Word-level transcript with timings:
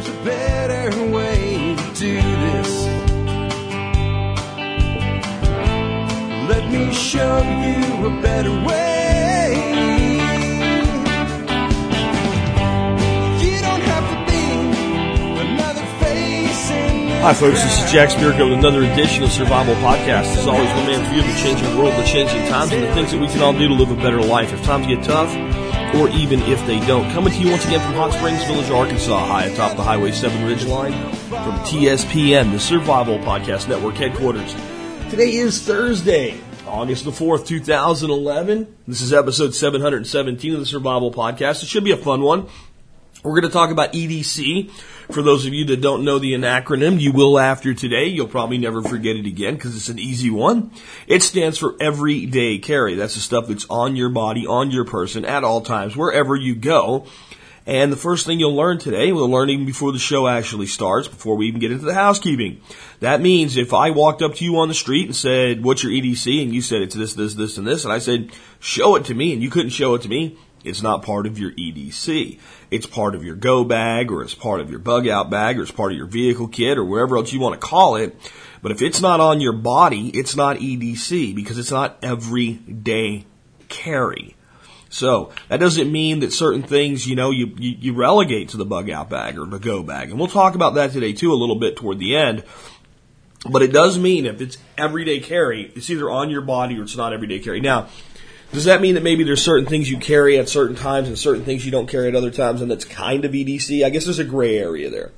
there's 0.00 0.16
a 0.16 0.24
better 0.24 1.10
way 1.10 1.74
to 1.74 1.94
do 1.94 2.14
this. 2.20 2.86
Let 6.48 6.70
me 6.70 6.92
show 6.92 7.38
you 7.38 8.06
a 8.06 8.22
better 8.22 8.52
way. 8.64 9.54
You 13.40 13.60
don't 13.60 13.82
have 13.82 14.06
to 14.12 14.18
be 14.30 15.40
another 15.40 15.84
face 15.98 16.70
in 16.70 17.08
Hi, 17.22 17.34
folks. 17.34 17.60
This 17.60 17.84
is 17.84 17.90
Jack 17.90 18.10
Spirko 18.10 18.50
with 18.50 18.60
another 18.60 18.84
edition 18.84 19.24
of 19.24 19.32
Survival 19.32 19.74
Podcast. 19.76 20.36
As 20.36 20.46
always, 20.46 20.68
one 20.74 20.86
man's 20.86 21.08
view 21.08 21.22
of 21.22 21.26
the 21.26 21.40
changing 21.42 21.76
world, 21.76 21.92
the 21.94 22.04
changing 22.04 22.46
times, 22.48 22.70
and 22.70 22.84
the 22.84 22.94
things 22.94 23.10
that 23.10 23.20
we 23.20 23.26
can 23.26 23.42
all 23.42 23.52
do 23.52 23.66
to 23.66 23.74
live 23.74 23.90
a 23.90 23.96
better 23.96 24.22
life 24.22 24.52
if 24.52 24.62
times 24.62 24.86
get 24.86 25.02
tough, 25.02 25.34
or 25.96 26.08
even 26.10 26.40
if 26.42 26.64
they 26.66 26.78
don't. 26.86 27.10
Coming 27.12 27.32
to 27.32 27.38
you 27.38 27.50
once 27.50 27.64
again 27.66 27.80
from 27.80 27.94
Hot 27.94 28.12
Springs 28.12 28.44
Village, 28.44 28.70
Arkansas, 28.70 29.26
high 29.26 29.44
atop 29.44 29.76
the 29.76 29.82
Highway 29.82 30.12
7 30.12 30.44
Ridge 30.44 30.64
Line, 30.66 30.92
from 31.12 31.58
TSPN, 31.60 32.52
the 32.52 32.60
Survival 32.60 33.18
Podcast 33.18 33.68
Network 33.68 33.94
headquarters. 33.94 34.54
Today 35.10 35.34
is 35.34 35.62
Thursday, 35.62 36.38
August 36.66 37.04
the 37.04 37.10
4th, 37.10 37.46
2011. 37.46 38.76
This 38.86 39.00
is 39.00 39.12
episode 39.12 39.54
717 39.54 40.54
of 40.54 40.60
the 40.60 40.66
Survival 40.66 41.10
Podcast. 41.10 41.62
It 41.62 41.66
should 41.66 41.84
be 41.84 41.92
a 41.92 41.96
fun 41.96 42.20
one. 42.22 42.46
We're 43.22 43.40
going 43.40 43.50
to 43.50 43.50
talk 43.50 43.70
about 43.70 43.92
EDC. 43.94 44.70
For 45.10 45.22
those 45.22 45.46
of 45.46 45.54
you 45.54 45.64
that 45.66 45.80
don't 45.80 46.04
know 46.04 46.18
the 46.18 46.34
acronym, 46.34 47.00
you 47.00 47.12
will 47.12 47.38
after 47.38 47.72
today. 47.72 48.06
You'll 48.06 48.28
probably 48.28 48.58
never 48.58 48.82
forget 48.82 49.16
it 49.16 49.24
again 49.24 49.54
because 49.54 49.74
it's 49.74 49.88
an 49.88 49.98
easy 49.98 50.30
one. 50.30 50.70
It 51.06 51.22
stands 51.22 51.56
for 51.56 51.76
everyday 51.80 52.58
carry. 52.58 52.94
That's 52.94 53.14
the 53.14 53.20
stuff 53.20 53.48
that's 53.48 53.66
on 53.70 53.96
your 53.96 54.10
body, 54.10 54.46
on 54.46 54.70
your 54.70 54.84
person 54.84 55.24
at 55.24 55.44
all 55.44 55.62
times, 55.62 55.96
wherever 55.96 56.36
you 56.36 56.54
go. 56.54 57.06
And 57.64 57.92
the 57.92 57.96
first 57.96 58.24
thing 58.24 58.38
you'll 58.38 58.56
learn 58.56 58.78
today, 58.78 59.12
we'll 59.12 59.30
learn 59.30 59.50
even 59.50 59.66
before 59.66 59.92
the 59.92 59.98
show 59.98 60.26
actually 60.26 60.66
starts, 60.66 61.06
before 61.06 61.36
we 61.36 61.48
even 61.48 61.60
get 61.60 61.72
into 61.72 61.84
the 61.84 61.94
housekeeping. 61.94 62.62
That 63.00 63.20
means 63.20 63.56
if 63.56 63.74
I 63.74 63.90
walked 63.90 64.22
up 64.22 64.36
to 64.36 64.44
you 64.44 64.58
on 64.58 64.68
the 64.68 64.74
street 64.74 65.06
and 65.06 65.14
said, 65.14 65.62
what's 65.62 65.82
your 65.82 65.92
EDC? 65.92 66.42
And 66.42 66.54
you 66.54 66.62
said 66.62 66.80
it's 66.80 66.94
this, 66.94 67.12
this, 67.12 67.34
this, 67.34 67.58
and 67.58 67.66
this, 67.66 67.84
and 67.84 67.92
I 67.92 67.98
said, 67.98 68.30
show 68.58 68.96
it 68.96 69.04
to 69.06 69.14
me, 69.14 69.34
and 69.34 69.42
you 69.42 69.50
couldn't 69.50 69.70
show 69.70 69.94
it 69.94 70.02
to 70.02 70.08
me, 70.08 70.38
it's 70.64 70.82
not 70.82 71.02
part 71.02 71.26
of 71.26 71.38
your 71.38 71.52
EDC. 71.52 72.38
It's 72.70 72.86
part 72.86 73.14
of 73.14 73.24
your 73.24 73.36
go 73.36 73.64
bag 73.64 74.10
or 74.10 74.22
it's 74.22 74.34
part 74.34 74.60
of 74.60 74.70
your 74.70 74.78
bug 74.78 75.06
out 75.08 75.30
bag 75.30 75.58
or 75.58 75.62
it's 75.62 75.70
part 75.70 75.92
of 75.92 75.98
your 75.98 76.06
vehicle 76.06 76.48
kit 76.48 76.78
or 76.78 76.84
wherever 76.84 77.16
else 77.16 77.32
you 77.32 77.40
want 77.40 77.60
to 77.60 77.66
call 77.66 77.96
it. 77.96 78.16
But 78.62 78.72
if 78.72 78.82
it's 78.82 79.00
not 79.00 79.20
on 79.20 79.40
your 79.40 79.52
body, 79.52 80.08
it's 80.08 80.36
not 80.36 80.58
EDC 80.58 81.34
because 81.34 81.58
it's 81.58 81.70
not 81.70 81.98
everyday 82.02 83.24
carry. 83.68 84.34
So 84.90 85.32
that 85.48 85.60
doesn't 85.60 85.90
mean 85.90 86.20
that 86.20 86.32
certain 86.32 86.62
things, 86.62 87.06
you 87.06 87.14
know, 87.14 87.30
you, 87.30 87.54
you, 87.58 87.76
you 87.78 87.94
relegate 87.94 88.50
to 88.50 88.56
the 88.56 88.64
bug 88.64 88.90
out 88.90 89.10
bag 89.10 89.38
or 89.38 89.46
the 89.46 89.58
go 89.58 89.82
bag. 89.82 90.10
And 90.10 90.18
we'll 90.18 90.28
talk 90.28 90.54
about 90.54 90.74
that 90.74 90.92
today 90.92 91.12
too 91.12 91.32
a 91.32 91.34
little 91.34 91.56
bit 91.56 91.76
toward 91.76 91.98
the 91.98 92.16
end. 92.16 92.42
But 93.48 93.62
it 93.62 93.72
does 93.72 93.98
mean 93.98 94.26
if 94.26 94.40
it's 94.40 94.58
everyday 94.76 95.20
carry, 95.20 95.70
it's 95.76 95.88
either 95.90 96.10
on 96.10 96.30
your 96.30 96.40
body 96.40 96.78
or 96.78 96.82
it's 96.82 96.96
not 96.96 97.12
everyday 97.12 97.38
carry. 97.38 97.60
Now, 97.60 97.88
does 98.52 98.64
that 98.64 98.80
mean 98.80 98.94
that 98.94 99.02
maybe 99.02 99.24
there's 99.24 99.42
certain 99.42 99.66
things 99.66 99.90
you 99.90 99.98
carry 99.98 100.38
at 100.38 100.48
certain 100.48 100.74
times 100.74 101.08
and 101.08 101.18
certain 101.18 101.44
things 101.44 101.64
you 101.64 101.70
don't 101.70 101.88
carry 101.88 102.08
at 102.08 102.16
other 102.16 102.30
times 102.30 102.62
and 102.62 102.70
that's 102.70 102.84
kind 102.84 103.24
of 103.24 103.32
EDC? 103.32 103.84
I 103.84 103.90
guess 103.90 104.04
there's 104.04 104.18
a 104.18 104.24
gray 104.24 104.58
area 104.58 104.88
there. 104.88 105.12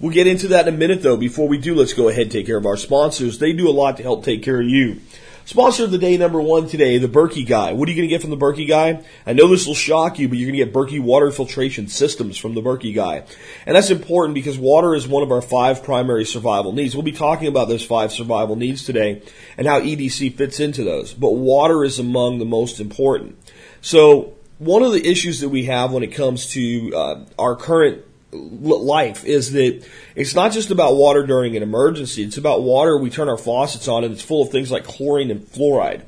We'll 0.00 0.12
get 0.12 0.26
into 0.26 0.48
that 0.48 0.66
in 0.66 0.74
a 0.74 0.76
minute 0.76 1.02
though. 1.02 1.18
Before 1.18 1.46
we 1.46 1.58
do, 1.58 1.74
let's 1.74 1.92
go 1.92 2.08
ahead 2.08 2.22
and 2.22 2.32
take 2.32 2.46
care 2.46 2.56
of 2.56 2.64
our 2.64 2.78
sponsors. 2.78 3.38
They 3.38 3.52
do 3.52 3.68
a 3.68 3.70
lot 3.70 3.98
to 3.98 4.02
help 4.02 4.24
take 4.24 4.42
care 4.42 4.60
of 4.60 4.66
you. 4.66 5.00
Sponsor 5.44 5.84
of 5.84 5.90
the 5.90 5.98
day 5.98 6.16
number 6.16 6.40
one 6.40 6.68
today, 6.68 6.98
the 6.98 7.08
Berkey 7.08 7.46
Guy. 7.46 7.72
What 7.72 7.88
are 7.88 7.92
you 7.92 7.96
going 7.96 8.08
to 8.08 8.14
get 8.14 8.20
from 8.20 8.30
the 8.30 8.36
Berkey 8.36 8.68
Guy? 8.68 9.02
I 9.26 9.32
know 9.32 9.48
this 9.48 9.66
will 9.66 9.74
shock 9.74 10.18
you, 10.18 10.28
but 10.28 10.38
you're 10.38 10.50
going 10.50 10.58
to 10.58 10.64
get 10.64 10.74
Berkey 10.74 11.00
water 11.00 11.30
filtration 11.30 11.88
systems 11.88 12.36
from 12.36 12.54
the 12.54 12.60
Berkey 12.60 12.94
Guy. 12.94 13.24
And 13.66 13.74
that's 13.74 13.90
important 13.90 14.34
because 14.34 14.58
water 14.58 14.94
is 14.94 15.08
one 15.08 15.22
of 15.22 15.32
our 15.32 15.42
five 15.42 15.82
primary 15.82 16.24
survival 16.24 16.72
needs. 16.72 16.94
We'll 16.94 17.02
be 17.02 17.12
talking 17.12 17.48
about 17.48 17.68
those 17.68 17.84
five 17.84 18.12
survival 18.12 18.54
needs 18.54 18.84
today 18.84 19.22
and 19.56 19.66
how 19.66 19.80
EDC 19.80 20.34
fits 20.36 20.60
into 20.60 20.84
those. 20.84 21.14
But 21.14 21.32
water 21.32 21.84
is 21.84 21.98
among 21.98 22.38
the 22.38 22.44
most 22.44 22.78
important. 22.78 23.36
So 23.80 24.34
one 24.58 24.82
of 24.82 24.92
the 24.92 25.06
issues 25.06 25.40
that 25.40 25.48
we 25.48 25.64
have 25.64 25.90
when 25.90 26.02
it 26.02 26.12
comes 26.12 26.48
to 26.48 26.92
uh, 26.94 27.24
our 27.38 27.56
current 27.56 28.04
life 28.32 29.24
is 29.24 29.52
that 29.52 29.86
it's 30.14 30.34
not 30.34 30.52
just 30.52 30.70
about 30.70 30.96
water 30.96 31.26
during 31.26 31.56
an 31.56 31.62
emergency. 31.62 32.22
It's 32.22 32.38
about 32.38 32.62
water 32.62 32.96
we 32.96 33.10
turn 33.10 33.28
our 33.28 33.38
faucets 33.38 33.88
on 33.88 34.04
and 34.04 34.12
it's 34.12 34.22
full 34.22 34.42
of 34.42 34.50
things 34.50 34.70
like 34.70 34.84
chlorine 34.84 35.30
and 35.30 35.40
fluoride. 35.40 36.02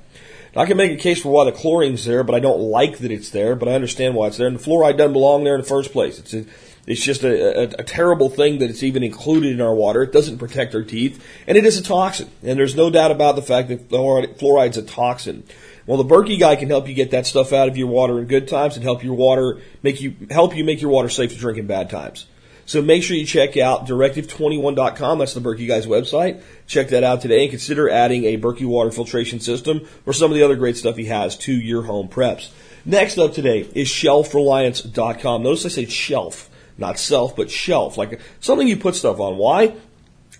Now, 0.55 0.63
I 0.63 0.67
can 0.67 0.77
make 0.77 0.93
a 0.93 0.97
case 0.97 1.23
for 1.23 1.33
why 1.33 1.45
the 1.47 1.53
chlorine's 1.53 2.05
there, 2.05 2.23
but 2.23 2.35
I 2.35 2.41
don't 2.41 2.61
like 2.61 2.99
that 2.99 3.11
it's 3.11 3.31
there, 3.31 3.57
but 3.57 3.69
I 3.69 3.73
understand 3.73 4.15
why 4.15 4.27
it's 4.27 4.37
there. 4.37 4.47
And 4.47 4.59
the 4.59 4.63
fluoride 4.63 4.99
doesn't 4.99 5.15
belong 5.15 5.45
there 5.45 5.55
in 5.55 5.61
the 5.63 5.67
first 5.67 5.93
place. 5.93 6.19
It's 6.19 6.35
a, 6.35 6.45
it's 6.87 7.03
just 7.03 7.23
a, 7.23 7.61
a, 7.61 7.63
a 7.81 7.85
terrible 7.85 8.29
thing 8.29 8.59
that 8.59 8.69
it's 8.69 8.83
even 8.83 9.03
included 9.03 9.53
in 9.53 9.61
our 9.61 9.75
water. 9.75 10.03
It 10.03 10.13
doesn't 10.13 10.39
protect 10.39 10.75
our 10.75 10.83
teeth, 10.83 11.25
and 11.47 11.57
it 11.57 11.65
is 11.65 11.79
a 11.79 11.83
toxin. 11.83 12.29
And 12.43 12.59
there's 12.59 12.77
no 12.77 12.91
doubt 12.91 13.11
about 13.11 13.37
the 13.37 13.43
fact 13.43 13.69
that 13.69 13.89
fluoride, 13.89 14.39
fluoride's 14.39 14.77
a 14.77 14.83
toxin. 14.83 15.45
Well, 15.87 16.03
the 16.03 16.15
Berkey 16.15 16.39
guy 16.39 16.57
can 16.57 16.69
help 16.69 16.89
you 16.89 16.95
get 16.95 17.11
that 17.11 17.27
stuff 17.27 17.53
out 17.53 17.69
of 17.69 17.77
your 17.77 17.89
water 17.89 18.19
in 18.19 18.27
good 18.27 18.49
times 18.49 18.77
and 18.77 18.85
help 18.85 19.03
your 19.03 19.15
water 19.15 19.61
make 19.83 20.01
you 20.01 20.15
help 20.31 20.57
you 20.57 20.65
make 20.65 20.81
your 20.81 20.91
water 20.91 21.09
safe 21.09 21.33
to 21.33 21.39
drink 21.39 21.59
in 21.59 21.67
bad 21.67 21.91
times. 21.91 22.27
So 22.65 22.81
make 22.81 23.03
sure 23.03 23.17
you 23.17 23.27
check 23.27 23.57
out 23.57 23.87
directive21.com. 23.87 25.19
That's 25.19 25.35
the 25.35 25.41
Berkey 25.41 25.67
guy's 25.67 25.87
website. 25.87 26.43
Check 26.67 26.89
that 26.89 27.03
out 27.03 27.21
today 27.21 27.43
and 27.43 27.51
consider 27.51 27.91
adding 27.91 28.25
a 28.25 28.39
Berkey 28.39 28.65
water 28.65 28.93
filtration 28.93 29.41
system 29.41 29.87
or 30.07 30.13
some 30.13 30.31
of 30.31 30.37
the 30.37 30.45
other 30.45 30.57
great 30.57 30.77
stuff 30.77 30.97
he 30.97 31.07
has 31.07 31.37
to 31.39 31.53
your 31.53 31.83
home 31.83 32.09
preps. 32.09 32.51
Next 32.85 33.19
up 33.19 33.35
today 33.35 33.61
is 33.75 33.89
shelfreliance.com. 33.89 35.43
Notice 35.43 35.67
I 35.67 35.69
say 35.69 35.87
shelf, 35.87 36.49
not 36.79 36.99
self, 36.99 37.35
but 37.35 37.51
shelf, 37.51 37.99
like 37.99 38.21
something 38.41 38.69
you 38.69 38.77
put 38.77 38.95
stuff 38.95 39.19
on. 39.19 39.37
Why? 39.37 39.75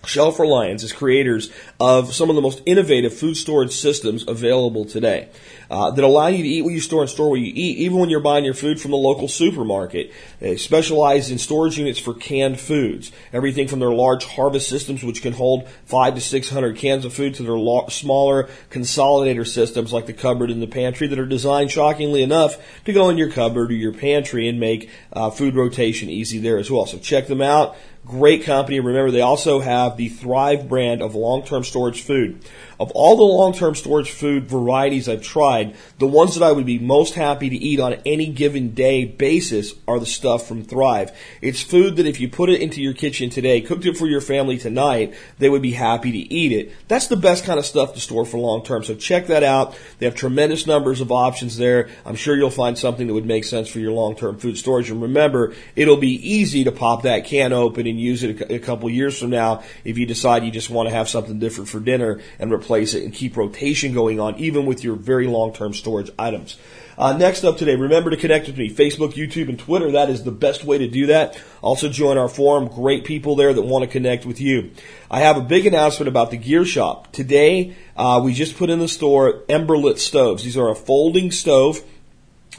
Shelf 0.05 0.39
Reliance 0.39 0.83
is 0.83 0.91
creators 0.91 1.49
of 1.79 2.13
some 2.13 2.29
of 2.29 2.35
the 2.35 2.41
most 2.41 2.61
innovative 2.65 3.13
food 3.13 3.35
storage 3.35 3.71
systems 3.71 4.27
available 4.27 4.83
today 4.83 5.29
uh, 5.71 5.91
that 5.91 6.03
allow 6.03 6.27
you 6.27 6.43
to 6.43 6.49
eat 6.49 6.61
what 6.61 6.73
you 6.73 6.81
store 6.81 7.01
and 7.01 7.09
store 7.09 7.29
what 7.29 7.39
you 7.39 7.53
eat, 7.55 7.77
even 7.77 7.97
when 7.97 8.09
you're 8.09 8.19
buying 8.19 8.43
your 8.43 8.53
food 8.53 8.81
from 8.81 8.91
the 8.91 8.97
local 8.97 9.27
supermarket. 9.27 10.11
They 10.39 10.57
specialize 10.57 11.31
in 11.31 11.37
storage 11.37 11.77
units 11.77 11.99
for 11.99 12.13
canned 12.13 12.59
foods, 12.59 13.11
everything 13.31 13.67
from 13.67 13.79
their 13.79 13.91
large 13.91 14.25
harvest 14.25 14.67
systems, 14.67 15.03
which 15.03 15.21
can 15.21 15.33
hold 15.33 15.69
five 15.85 16.15
to 16.15 16.21
six 16.21 16.49
hundred 16.49 16.77
cans 16.77 17.05
of 17.05 17.13
food, 17.13 17.35
to 17.35 17.43
their 17.43 17.53
lo- 17.53 17.87
smaller 17.87 18.49
consolidator 18.69 19.47
systems 19.47 19.93
like 19.93 20.05
the 20.05 20.13
cupboard 20.13 20.51
and 20.51 20.61
the 20.61 20.67
pantry 20.67 21.07
that 21.07 21.17
are 21.19 21.25
designed, 21.25 21.71
shockingly 21.71 22.21
enough, 22.21 22.57
to 22.83 22.91
go 22.91 23.09
in 23.09 23.17
your 23.17 23.31
cupboard 23.31 23.71
or 23.71 23.75
your 23.75 23.93
pantry 23.93 24.49
and 24.49 24.59
make 24.59 24.89
uh, 25.13 25.29
food 25.29 25.55
rotation 25.55 26.09
easy 26.09 26.39
there 26.39 26.57
as 26.57 26.69
well. 26.69 26.85
So 26.85 26.99
check 26.99 27.27
them 27.27 27.41
out. 27.41 27.77
Great 28.05 28.43
company. 28.43 28.79
Remember, 28.79 29.11
they 29.11 29.21
also 29.21 29.59
have 29.59 29.95
the 29.95 30.09
Thrive 30.09 30.67
brand 30.67 31.01
of 31.01 31.15
long-term 31.15 31.63
storage 31.63 32.01
food. 32.01 32.43
Of 32.83 32.91
all 32.95 33.15
the 33.15 33.23
long-term 33.23 33.75
storage 33.75 34.11
food 34.11 34.49
varieties 34.49 35.07
I've 35.07 35.21
tried, 35.21 35.73
the 35.99 36.05
ones 36.05 36.35
that 36.35 36.43
I 36.43 36.51
would 36.51 36.65
be 36.65 36.79
most 36.79 37.13
happy 37.13 37.49
to 37.49 37.55
eat 37.55 37.79
on 37.79 37.93
any 38.05 38.25
given 38.25 38.73
day 38.73 39.05
basis 39.05 39.73
are 39.87 40.01
the 40.01 40.05
stuff 40.05 40.45
from 40.45 40.65
Thrive. 40.65 41.17
It's 41.41 41.61
food 41.61 41.95
that 41.95 42.05
if 42.05 42.19
you 42.19 42.27
put 42.27 42.49
it 42.49 42.59
into 42.59 42.81
your 42.81 42.91
kitchen 42.91 43.29
today, 43.29 43.61
cooked 43.61 43.85
it 43.85 43.95
for 43.95 44.05
your 44.05 44.19
family 44.19 44.57
tonight, 44.57 45.13
they 45.39 45.47
would 45.47 45.61
be 45.61 45.71
happy 45.71 46.11
to 46.11 46.17
eat 46.17 46.51
it. 46.51 46.73
That's 46.89 47.07
the 47.07 47.15
best 47.15 47.45
kind 47.45 47.57
of 47.57 47.65
stuff 47.65 47.93
to 47.93 48.01
store 48.01 48.25
for 48.25 48.37
long 48.37 48.65
term. 48.65 48.83
So 48.83 48.95
check 48.95 49.27
that 49.27 49.43
out. 49.43 49.77
They 49.99 50.05
have 50.05 50.15
tremendous 50.15 50.67
numbers 50.67 50.99
of 50.99 51.09
options 51.09 51.55
there. 51.55 51.87
I'm 52.05 52.17
sure 52.17 52.35
you'll 52.35 52.49
find 52.49 52.77
something 52.77 53.07
that 53.07 53.13
would 53.13 53.25
make 53.25 53.45
sense 53.45 53.69
for 53.69 53.79
your 53.79 53.93
long-term 53.93 54.39
food 54.39 54.57
storage. 54.57 54.89
And 54.89 55.01
remember, 55.01 55.53
it'll 55.77 55.95
be 55.95 56.15
easy 56.15 56.65
to 56.65 56.73
pop 56.73 57.03
that 57.03 57.23
can 57.23 57.53
open 57.53 57.87
and 57.87 57.97
use 57.97 58.23
it 58.23 58.51
a 58.51 58.59
couple 58.59 58.89
years 58.89 59.17
from 59.17 59.29
now 59.29 59.63
if 59.85 59.97
you 59.97 60.05
decide 60.05 60.43
you 60.43 60.51
just 60.51 60.69
want 60.69 60.89
to 60.89 60.93
have 60.93 61.07
something 61.07 61.39
different 61.39 61.69
for 61.69 61.79
dinner 61.79 62.19
and 62.39 62.51
replace 62.51 62.72
it 62.81 63.03
and 63.03 63.13
keep 63.13 63.37
rotation 63.37 63.93
going 63.93 64.19
on 64.19 64.35
even 64.37 64.65
with 64.65 64.83
your 64.83 64.95
very 64.95 65.27
long-term 65.27 65.73
storage 65.73 66.09
items. 66.17 66.57
Uh, 66.97 67.17
next 67.17 67.43
up 67.43 67.57
today, 67.57 67.75
remember 67.75 68.09
to 68.09 68.17
connect 68.17 68.47
with 68.47 68.57
me, 68.57 68.69
Facebook, 68.69 69.13
YouTube, 69.13 69.49
and 69.49 69.57
Twitter. 69.57 69.91
That 69.91 70.09
is 70.09 70.23
the 70.23 70.31
best 70.31 70.63
way 70.63 70.77
to 70.77 70.87
do 70.87 71.07
that. 71.07 71.41
Also 71.61 71.89
join 71.89 72.17
our 72.17 72.29
forum. 72.29 72.67
Great 72.67 73.03
people 73.03 73.35
there 73.35 73.53
that 73.53 73.61
want 73.61 73.83
to 73.83 73.89
connect 73.89 74.25
with 74.25 74.39
you. 74.39 74.71
I 75.09 75.21
have 75.21 75.37
a 75.37 75.41
big 75.41 75.65
announcement 75.65 76.07
about 76.07 76.31
the 76.31 76.37
gear 76.37 76.65
shop. 76.65 77.11
Today, 77.11 77.75
uh, 77.95 78.21
we 78.23 78.33
just 78.33 78.57
put 78.57 78.69
in 78.69 78.79
the 78.79 78.87
store 78.87 79.43
Emberlit 79.49 79.97
stoves. 79.97 80.43
These 80.43 80.57
are 80.57 80.69
a 80.69 80.75
folding 80.75 81.31
stove. 81.31 81.81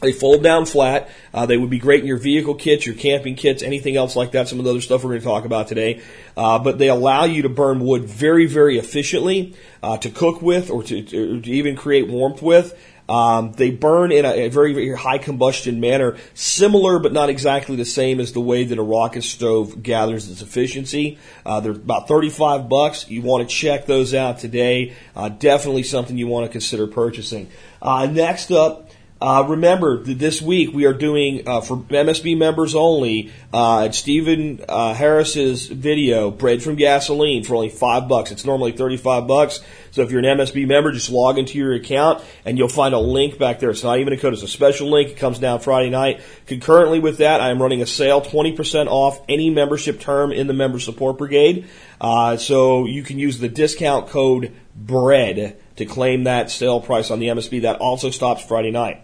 They 0.01 0.13
fold 0.13 0.43
down 0.43 0.67
flat. 0.67 1.09
Uh, 1.33 1.47
they 1.47 1.57
would 1.57 1.71
be 1.71 1.79
great 1.79 2.01
in 2.01 2.07
your 2.07 2.19
vehicle 2.19 2.55
kits, 2.55 2.85
your 2.85 2.95
camping 2.95 3.37
kits, 3.37 3.63
anything 3.63 3.97
else 3.97 4.17
like 4.17 4.33
that. 4.33 4.49
Some 4.49 4.59
of 4.59 4.65
the 4.65 4.71
other 4.71 4.81
stuff 4.81 5.05
we're 5.05 5.11
going 5.11 5.21
to 5.21 5.27
talk 5.27 5.45
about 5.45 5.69
today. 5.69 6.03
Uh, 6.37 6.59
but 6.59 6.79
they 6.79 6.89
allow 6.89 7.25
you 7.25 7.43
to 7.43 7.49
burn 7.49 7.81
wood 7.81 8.05
very, 8.05 8.47
very 8.47 8.79
efficiently 8.79 9.55
uh, 9.83 9.97
to 9.99 10.11
cook 10.11 10.43
with 10.43 10.71
or 10.71 10.83
to, 10.83 11.03
to, 11.03 11.51
even 11.51 11.77
create 11.77 12.09
warmth 12.09 12.43
with. 12.43 12.79
Um, 13.09 13.53
they 13.53 13.71
burn 13.71 14.13
in 14.13 14.25
a, 14.25 14.47
a, 14.47 14.49
very, 14.49 14.73
very 14.73 14.97
high 14.97 15.19
combustion 15.19 15.79
manner, 15.79 16.17
similar 16.33 16.99
but 16.99 17.13
not 17.13 17.29
exactly 17.29 17.77
the 17.77 17.85
same 17.85 18.19
as 18.19 18.33
the 18.33 18.41
way 18.41 18.65
that 18.65 18.79
a 18.79 18.83
rocket 18.83 19.23
stove 19.23 19.83
gathers 19.83 20.31
its 20.31 20.41
efficiency. 20.41 21.19
Uh, 21.45 21.61
they're 21.61 21.73
about 21.73 22.09
35 22.09 22.69
bucks. 22.69 23.09
You 23.11 23.21
want 23.21 23.47
to 23.47 23.55
check 23.55 23.85
those 23.85 24.15
out 24.15 24.39
today. 24.39 24.95
Uh, 25.15 25.29
definitely 25.29 25.83
something 25.83 26.17
you 26.17 26.29
want 26.29 26.47
to 26.47 26.53
consider 26.53 26.87
purchasing. 26.87 27.51
Uh, 27.83 28.07
next 28.07 28.51
up, 28.51 28.89
Uh, 29.25 29.43
remember, 29.49 30.05
th- 30.05 30.19
this 30.19 30.43
week 30.43 30.75
we 30.75 30.85
are 30.85 30.93
doing, 30.93 31.49
uh, 31.49 31.63
for 31.63 31.79
MSB 31.79 32.37
members 32.37 32.75
only, 32.75 33.33
uh, 33.55 33.91
Stephen 33.91 34.63
uh, 34.69 34.93
Harris's 34.93 35.67
video, 35.67 36.31
Bread 36.31 36.63
from 36.63 36.75
Gasoline, 36.75 37.43
for 37.43 37.55
only 37.55 37.71
five 37.71 38.07
bucks. 38.07 38.33
It's 38.33 38.45
normally 38.45 38.73
35 38.73 39.27
bucks. 39.27 39.61
So 39.93 40.03
if 40.03 40.11
you're 40.11 40.23
an 40.23 40.27
MSB 40.27 40.69
member, 40.69 40.93
just 40.93 41.09
log 41.09 41.39
into 41.39 41.57
your 41.57 41.73
account 41.73 42.23
and 42.45 42.59
you'll 42.59 42.69
find 42.69 42.95
a 42.95 42.99
link 42.99 43.39
back 43.39 43.61
there. 43.61 43.71
It's 43.71 43.83
not 43.83 43.99
even 43.99 44.13
a 44.13 44.19
code, 44.19 44.35
it's 44.35 44.43
a 44.43 44.47
special 44.49 44.91
link. 44.91 45.09
It 45.09 45.17
comes 45.17 45.39
down 45.39 45.61
Friday 45.61 45.89
night. 45.89 46.21
Concurrently 46.45 47.01
with 47.01 47.17
that, 47.17 47.41
I 47.41 47.49
am 47.49 47.63
running 47.63 47.81
a 47.81 47.87
sale, 47.87 48.21
20% 48.21 48.89
off 48.89 49.23
any 49.27 49.49
membership 49.49 50.01
term 50.01 50.33
in 50.33 50.49
the 50.49 50.53
Member 50.53 50.79
Support 50.79 51.17
Brigade. 51.17 51.67
Uh, 51.99 52.37
so 52.37 52.85
you 52.85 53.03
can 53.03 53.19
use 53.19 53.39
the 53.39 53.49
discount 53.49 54.09
code 54.09 54.53
BREAD 54.77 55.57
to 55.77 55.87
claim 55.87 56.25
that 56.25 56.51
sale 56.51 56.81
price 56.81 57.11
on 57.11 57.19
the 57.19 57.29
MSB. 57.29 57.63
That 57.63 57.81
also 57.81 58.11
stops 58.11 58.45
Friday 58.45 58.71
night. 58.71 59.03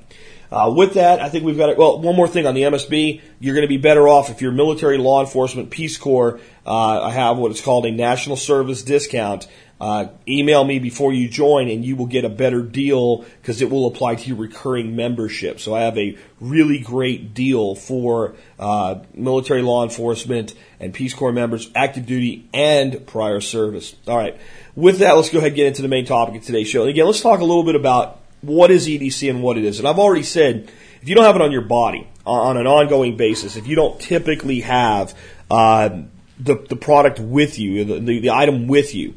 Uh, 0.53 0.73
with 0.77 0.95
that, 0.95 1.21
I 1.21 1.29
think 1.29 1.45
we've 1.45 1.57
got. 1.57 1.77
Well, 1.77 2.01
one 2.01 2.17
more 2.17 2.27
thing 2.27 2.47
on 2.47 2.55
the 2.55 2.63
MSB. 2.63 3.21
You're 3.39 3.55
going 3.55 3.63
to 3.63 3.69
be 3.69 3.77
better 3.77 4.09
off 4.09 4.31
if 4.31 4.43
you're 4.43 4.53
military, 4.53 4.99
law 4.99 5.21
enforcement, 5.21 5.71
Peace 5.71 5.97
Corps. 5.97 6.41
Uh, 6.67 7.03
I 7.03 7.11
have 7.13 7.39
what 7.39 7.53
is 7.53 7.61
called 7.61 7.87
a 7.87 7.93
national 7.93 8.37
service 8.37 8.83
discount. 8.83 9.47
Uh, 9.81 10.09
email 10.29 10.63
me 10.63 10.79
before 10.79 11.11
you 11.11 11.27
join 11.27 11.71
and 11.71 11.83
you 11.83 11.97
will 11.97 12.07
get 12.07 12.27
a 12.27 12.29
better 12.29 12.61
deal 12.61 13.25
because 13.41 13.63
it 13.63 13.71
will 13.71 13.87
apply 13.87 14.15
to 14.15 14.29
your 14.29 14.37
recurring 14.37 14.95
membership. 14.95 15.59
So 15.59 15.75
I 15.75 15.83
have 15.83 15.97
a 15.97 16.19
really 16.39 16.81
great 16.81 17.33
deal 17.33 17.75
for 17.75 18.35
uh, 18.59 18.97
military 19.15 19.63
law 19.63 19.83
enforcement 19.83 20.53
and 20.81 20.93
Peace 20.93 21.15
Corps 21.15 21.33
members, 21.33 21.71
active 21.75 22.05
duty 22.05 22.47
and 22.53 23.07
prior 23.07 23.41
service. 23.41 23.97
All 24.07 24.19
right. 24.19 24.39
With 24.81 25.01
that, 25.01 25.15
let's 25.15 25.29
go 25.29 25.39
ahead 25.39 25.49
and 25.49 25.57
get 25.57 25.67
into 25.67 25.83
the 25.83 25.89
main 25.89 26.07
topic 26.07 26.37
of 26.37 26.43
today's 26.43 26.67
show. 26.67 26.81
And 26.81 26.89
again, 26.89 27.05
let's 27.05 27.21
talk 27.21 27.41
a 27.41 27.45
little 27.45 27.65
bit 27.65 27.75
about 27.75 28.19
what 28.41 28.71
is 28.71 28.87
EDC 28.87 29.29
and 29.29 29.43
what 29.43 29.59
it 29.59 29.65
is. 29.65 29.79
And 29.79 29.87
I've 29.87 29.99
already 29.99 30.23
said, 30.23 30.73
if 31.03 31.09
you 31.09 31.15
don't 31.15 31.25
have 31.25 31.37
it 31.37 31.43
on 31.43 31.53
your 31.53 31.61
body 31.61 32.09
on 32.25 32.57
an 32.57 32.67
ongoing 32.67 33.19
basis, 33.19 33.57
if 33.57 33.67
you 33.67 33.77
don't 33.77 34.01
typically 34.01 34.61
have 34.61 35.15
uh, 35.51 35.91
the, 36.39 36.55
the 36.55 36.77
product 36.77 37.21
with 37.21 37.59
you, 37.59 37.85
the, 37.85 38.01
the, 38.01 38.21
the 38.21 38.31
item 38.31 38.69
with 38.69 38.95
you, 38.95 39.13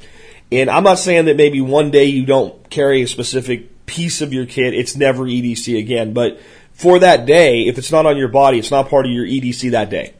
and 0.52 0.70
I'm 0.70 0.84
not 0.84 1.00
saying 1.00 1.26
that 1.26 1.38
maybe 1.38 1.62
one 1.62 1.92
day 1.92 2.06
you 2.06 2.26
don't 2.26 2.70
carry 2.70 3.02
a 3.02 3.08
specific 3.08 3.86
piece 3.86 4.20
of 4.20 4.34
your 4.34 4.46
kit, 4.46 4.74
it's 4.74 4.98
never 4.98 5.24
EDC 5.24 5.80
again, 5.80 6.12
but 6.12 6.42
for 6.74 7.00
that 7.00 7.26
day, 7.26 7.68
if 7.68 7.78
it's 7.78 7.92
not 7.92 8.06
on 8.06 8.18
your 8.18 8.28
body, 8.28 8.60
it's 8.60 8.72
not 8.72 8.90
part 8.90 9.06
of 9.06 9.14
your 9.14 9.26
EDC 9.26 9.72
that 9.72 9.90
day. 9.90 10.14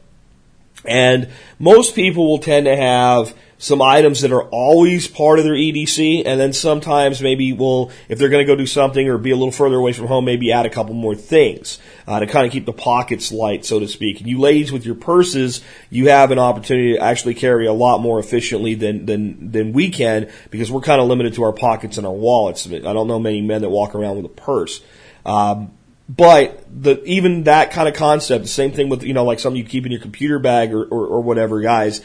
And 0.86 1.28
most 1.58 1.94
people 1.94 2.30
will 2.30 2.38
tend 2.38 2.64
to 2.64 2.76
have 2.76 3.34
some 3.58 3.80
items 3.80 4.20
that 4.22 4.32
are 4.32 4.42
always 4.42 5.08
part 5.08 5.38
of 5.38 5.44
their 5.44 5.54
EDC, 5.54 6.22
and 6.26 6.40
then 6.40 6.52
sometimes 6.52 7.22
maybe 7.22 7.52
will, 7.52 7.90
if 8.08 8.18
they're 8.18 8.28
going 8.28 8.44
to 8.44 8.52
go 8.52 8.56
do 8.56 8.66
something 8.66 9.08
or 9.08 9.16
be 9.16 9.30
a 9.30 9.36
little 9.36 9.52
further 9.52 9.76
away 9.76 9.92
from 9.92 10.06
home, 10.06 10.24
maybe 10.24 10.52
add 10.52 10.66
a 10.66 10.70
couple 10.70 10.94
more 10.94 11.14
things 11.14 11.78
uh, 12.06 12.20
to 12.20 12.26
kind 12.26 12.46
of 12.46 12.52
keep 12.52 12.66
the 12.66 12.72
pockets 12.72 13.32
light, 13.32 13.64
so 13.64 13.78
to 13.78 13.88
speak. 13.88 14.20
And 14.20 14.28
you 14.28 14.38
ladies 14.38 14.72
with 14.72 14.84
your 14.84 14.96
purses, 14.96 15.62
you 15.90 16.08
have 16.08 16.30
an 16.30 16.38
opportunity 16.38 16.94
to 16.94 16.98
actually 16.98 17.34
carry 17.34 17.66
a 17.66 17.72
lot 17.72 18.00
more 18.00 18.18
efficiently 18.18 18.74
than 18.74 19.06
than 19.06 19.52
than 19.52 19.72
we 19.72 19.90
can 19.90 20.30
because 20.50 20.70
we're 20.70 20.80
kind 20.80 21.00
of 21.00 21.08
limited 21.08 21.34
to 21.34 21.44
our 21.44 21.52
pockets 21.52 21.96
and 21.96 22.06
our 22.06 22.12
wallets. 22.12 22.66
I 22.66 22.78
don't 22.78 23.06
know 23.06 23.18
many 23.18 23.40
men 23.40 23.62
that 23.62 23.70
walk 23.70 23.94
around 23.94 24.16
with 24.16 24.26
a 24.26 24.28
purse. 24.28 24.82
Um, 25.24 25.72
but 26.06 26.62
the 26.70 27.02
even 27.04 27.44
that 27.44 27.70
kind 27.70 27.88
of 27.88 27.94
concept, 27.94 28.42
the 28.42 28.48
same 28.48 28.72
thing 28.72 28.88
with 28.90 29.04
you 29.04 29.14
know 29.14 29.24
like 29.24 29.40
something 29.40 29.56
you 29.56 29.64
keep 29.64 29.86
in 29.86 29.92
your 29.92 30.02
computer 30.02 30.38
bag 30.38 30.74
or, 30.74 30.84
or, 30.84 31.06
or 31.06 31.20
whatever, 31.22 31.60
guys 31.60 32.02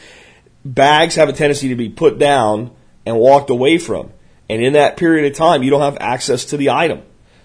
bags 0.64 1.14
have 1.16 1.28
a 1.28 1.32
tendency 1.32 1.68
to 1.68 1.76
be 1.76 1.88
put 1.88 2.18
down 2.18 2.70
and 3.06 3.16
walked 3.16 3.50
away 3.50 3.78
from. 3.78 4.10
And 4.48 4.62
in 4.62 4.72
that 4.72 4.96
period 4.96 5.30
of 5.30 5.36
time, 5.36 5.62
you 5.62 5.70
don't 5.70 5.80
have 5.80 5.98
access 6.00 6.46
to 6.46 6.56
the 6.56 6.70
item. 6.70 7.02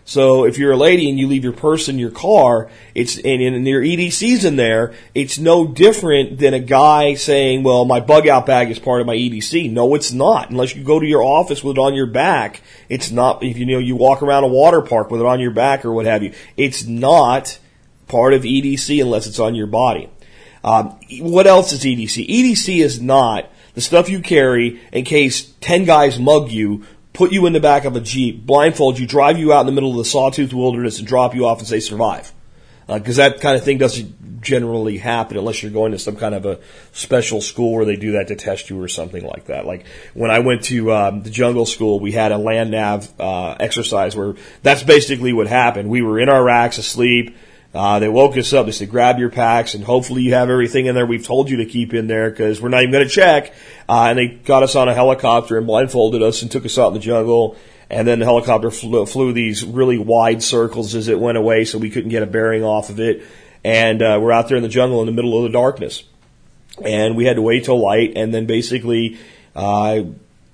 So 0.07 0.45
if 0.45 0.59
you're 0.59 0.71
a 0.71 0.77
lady 0.77 1.09
and 1.09 1.19
you 1.19 1.27
leave 1.27 1.43
your 1.43 1.53
purse 1.53 1.89
in 1.89 1.97
your 1.97 2.11
car, 2.11 2.69
it's 2.93 3.17
and, 3.17 3.41
and 3.41 3.67
your 3.67 3.81
EDC's 3.81 4.45
in 4.45 4.55
there, 4.55 4.93
it's 5.15 5.39
no 5.39 5.67
different 5.67 6.37
than 6.37 6.53
a 6.53 6.59
guy 6.59 7.15
saying, 7.15 7.63
"Well, 7.63 7.85
my 7.85 7.99
bug 7.99 8.27
out 8.27 8.45
bag 8.45 8.69
is 8.69 8.77
part 8.77 9.01
of 9.01 9.07
my 9.07 9.15
EDC." 9.15 9.71
No, 9.71 9.95
it's 9.95 10.11
not. 10.11 10.51
Unless 10.51 10.75
you 10.75 10.83
go 10.83 10.99
to 10.99 11.07
your 11.07 11.23
office 11.23 11.63
with 11.63 11.77
it 11.77 11.79
on 11.79 11.95
your 11.95 12.05
back, 12.05 12.61
it's 12.87 13.09
not. 13.09 13.43
If 13.43 13.57
you 13.57 13.65
know 13.65 13.79
you 13.79 13.95
walk 13.95 14.21
around 14.21 14.43
a 14.43 14.47
water 14.47 14.83
park 14.83 15.09
with 15.09 15.21
it 15.21 15.27
on 15.27 15.39
your 15.39 15.51
back 15.51 15.83
or 15.85 15.91
what 15.91 16.05
have 16.05 16.21
you, 16.21 16.33
it's 16.55 16.85
not 16.85 17.57
part 18.07 18.35
of 18.35 18.43
EDC 18.43 19.01
unless 19.01 19.25
it's 19.25 19.39
on 19.39 19.55
your 19.55 19.67
body. 19.67 20.07
Um, 20.65 20.99
what 21.19 21.45
else 21.45 21.71
is 21.73 21.83
EDC? 21.83 22.27
EDC 22.27 22.83
is 22.83 22.99
not 22.99 23.51
the 23.75 23.81
stuff 23.81 24.09
you 24.09 24.19
carry 24.19 24.81
in 24.91 25.05
case 25.05 25.53
10 25.61 25.85
guys 25.85 26.17
mug 26.19 26.49
you, 26.49 26.83
put 27.13 27.31
you 27.31 27.45
in 27.45 27.53
the 27.53 27.59
back 27.59 27.85
of 27.85 27.95
a 27.95 28.01
Jeep, 28.01 28.47
blindfold 28.47 28.97
you, 28.97 29.05
drive 29.05 29.37
you 29.37 29.53
out 29.53 29.59
in 29.59 29.67
the 29.67 29.71
middle 29.71 29.91
of 29.91 29.97
the 29.97 30.05
sawtooth 30.05 30.53
wilderness 30.53 30.97
and 30.97 31.07
drop 31.07 31.35
you 31.35 31.45
off 31.45 31.59
and 31.59 31.67
say 31.67 31.79
survive. 31.79 32.33
Because 32.87 33.19
uh, 33.19 33.29
that 33.29 33.41
kind 33.41 33.55
of 33.55 33.63
thing 33.63 33.77
doesn't 33.77 34.41
generally 34.41 34.97
happen 34.97 35.37
unless 35.37 35.61
you're 35.61 35.71
going 35.71 35.91
to 35.91 35.99
some 35.99 36.15
kind 36.15 36.33
of 36.33 36.45
a 36.45 36.59
special 36.93 37.41
school 37.41 37.75
where 37.75 37.85
they 37.85 37.95
do 37.95 38.13
that 38.13 38.27
to 38.29 38.35
test 38.35 38.71
you 38.71 38.81
or 38.81 38.87
something 38.87 39.23
like 39.23 39.45
that. 39.45 39.67
Like 39.67 39.85
when 40.15 40.31
I 40.31 40.39
went 40.39 40.63
to 40.65 40.91
um, 40.93 41.21
the 41.21 41.29
jungle 41.29 41.67
school, 41.67 41.99
we 41.99 42.11
had 42.11 42.31
a 42.31 42.39
land 42.39 42.71
nav 42.71 43.07
uh, 43.19 43.55
exercise 43.59 44.15
where 44.15 44.33
that's 44.63 44.81
basically 44.81 45.31
what 45.31 45.45
happened. 45.45 45.89
We 45.89 46.01
were 46.01 46.19
in 46.19 46.29
our 46.29 46.43
racks 46.43 46.79
asleep 46.79 47.35
uh, 47.75 47.99
they 47.99 48.07
woke 48.07 48.37
us 48.37 48.53
up. 48.53 48.65
They 48.65 48.71
said, 48.71 48.89
grab 48.89 49.19
your 49.19 49.29
packs 49.29 49.73
and 49.73 49.83
hopefully 49.83 50.21
you 50.23 50.33
have 50.33 50.49
everything 50.49 50.85
in 50.85 50.95
there 50.95 51.05
we've 51.05 51.25
told 51.25 51.49
you 51.49 51.57
to 51.57 51.65
keep 51.65 51.93
in 51.93 52.07
there 52.07 52.29
because 52.29 52.61
we're 52.61 52.69
not 52.69 52.83
even 52.83 52.93
going 52.93 53.03
to 53.03 53.09
check. 53.09 53.53
Uh, 53.89 54.07
and 54.09 54.17
they 54.17 54.27
got 54.27 54.63
us 54.63 54.77
on 54.77 54.87
a 54.87 54.93
helicopter 54.93 55.57
and 55.57 55.67
blindfolded 55.67 56.21
us 56.21 56.41
and 56.41 56.49
took 56.49 56.63
us 56.63 56.79
out 56.79 56.87
in 56.87 56.93
the 56.93 57.01
jungle. 57.01 57.57
And 57.89 58.07
then 58.07 58.19
the 58.19 58.25
helicopter 58.25 58.71
flew, 58.71 59.05
flew 59.05 59.33
these 59.33 59.65
really 59.65 59.97
wide 59.97 60.41
circles 60.41 60.95
as 60.95 61.09
it 61.09 61.19
went 61.19 61.37
away 61.37 61.65
so 61.65 61.77
we 61.77 61.89
couldn't 61.89 62.11
get 62.11 62.23
a 62.23 62.25
bearing 62.25 62.63
off 62.63 62.89
of 62.89 63.01
it. 63.01 63.23
And, 63.65 64.01
uh, 64.01 64.19
we're 64.21 64.31
out 64.31 64.47
there 64.47 64.55
in 64.55 64.63
the 64.63 64.69
jungle 64.69 65.01
in 65.01 65.05
the 65.05 65.11
middle 65.11 65.37
of 65.37 65.43
the 65.43 65.57
darkness. 65.57 66.03
And 66.81 67.17
we 67.17 67.25
had 67.25 67.35
to 67.35 67.41
wait 67.41 67.65
till 67.65 67.79
light 67.79 68.13
and 68.15 68.33
then 68.33 68.45
basically, 68.45 69.17
uh, 69.53 70.03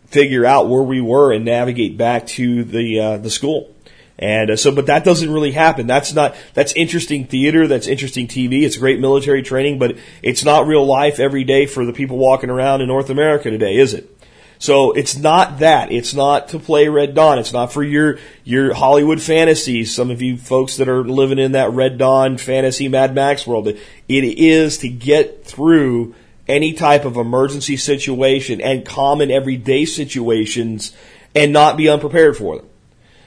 figure 0.08 0.46
out 0.46 0.70
where 0.70 0.82
we 0.82 1.02
were 1.02 1.32
and 1.32 1.46
navigate 1.46 1.98
back 1.98 2.26
to 2.28 2.64
the, 2.64 3.00
uh, 3.00 3.18
the 3.18 3.30
school. 3.30 3.74
And 4.22 4.52
uh, 4.52 4.56
so, 4.56 4.72
but 4.72 4.86
that 4.86 5.04
doesn't 5.04 5.32
really 5.32 5.52
happen. 5.52 5.88
That's 5.88 6.14
not, 6.14 6.36
that's 6.54 6.74
interesting 6.74 7.26
theater. 7.26 7.68
That's 7.68 7.88
interesting 7.88 8.28
TV. 8.28 8.62
It's 8.62 8.78
great 8.78 9.00
military 9.00 9.42
training, 9.42 9.80
but 9.80 9.98
it's 10.22 10.46
not 10.46 10.68
real 10.68 10.86
life 10.86 11.20
every 11.20 11.44
day 11.44 11.66
for 11.66 11.86
the 11.86 11.94
people 11.94 12.18
walking 12.18 12.52
around 12.52 12.82
in 12.82 12.88
North 12.88 13.10
America 13.10 13.50
today, 13.50 13.76
is 13.76 13.96
it? 13.96 14.16
So 14.60 14.92
it's 14.92 15.18
not 15.18 15.58
that. 15.58 15.92
It's 15.92 16.14
not 16.14 16.50
to 16.50 16.60
play 16.60 16.88
Red 16.88 17.16
Dawn. 17.16 17.40
It's 17.40 17.52
not 17.52 17.74
for 17.74 17.84
your, 17.84 18.20
your 18.44 18.76
Hollywood 18.76 19.20
fantasies. 19.20 19.94
Some 19.94 20.12
of 20.12 20.22
you 20.22 20.38
folks 20.38 20.78
that 20.78 20.88
are 20.88 21.04
living 21.04 21.40
in 21.40 21.54
that 21.54 21.72
Red 21.72 21.98
Dawn 21.98 22.38
fantasy 22.38 22.88
Mad 22.88 23.16
Max 23.16 23.48
world. 23.48 23.68
It 23.68 23.80
is 24.08 24.78
to 24.80 24.88
get 24.88 25.46
through 25.46 26.14
any 26.48 26.74
type 26.74 27.06
of 27.06 27.18
emergency 27.18 27.76
situation 27.76 28.62
and 28.62 28.86
common 28.86 29.32
everyday 29.32 29.86
situations 29.86 30.96
and 31.34 31.52
not 31.52 31.76
be 31.76 31.90
unprepared 31.90 32.38
for 32.38 32.58
them. 32.58 32.68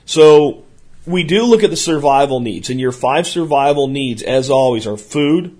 So 0.04 0.64
we 1.06 1.24
do 1.24 1.44
look 1.44 1.62
at 1.62 1.70
the 1.70 1.76
survival 1.76 2.40
needs, 2.40 2.70
and 2.70 2.80
your 2.80 2.92
five 2.92 3.26
survival 3.26 3.88
needs, 3.88 4.22
as 4.22 4.50
always, 4.50 4.86
are 4.86 4.96
food, 4.96 5.56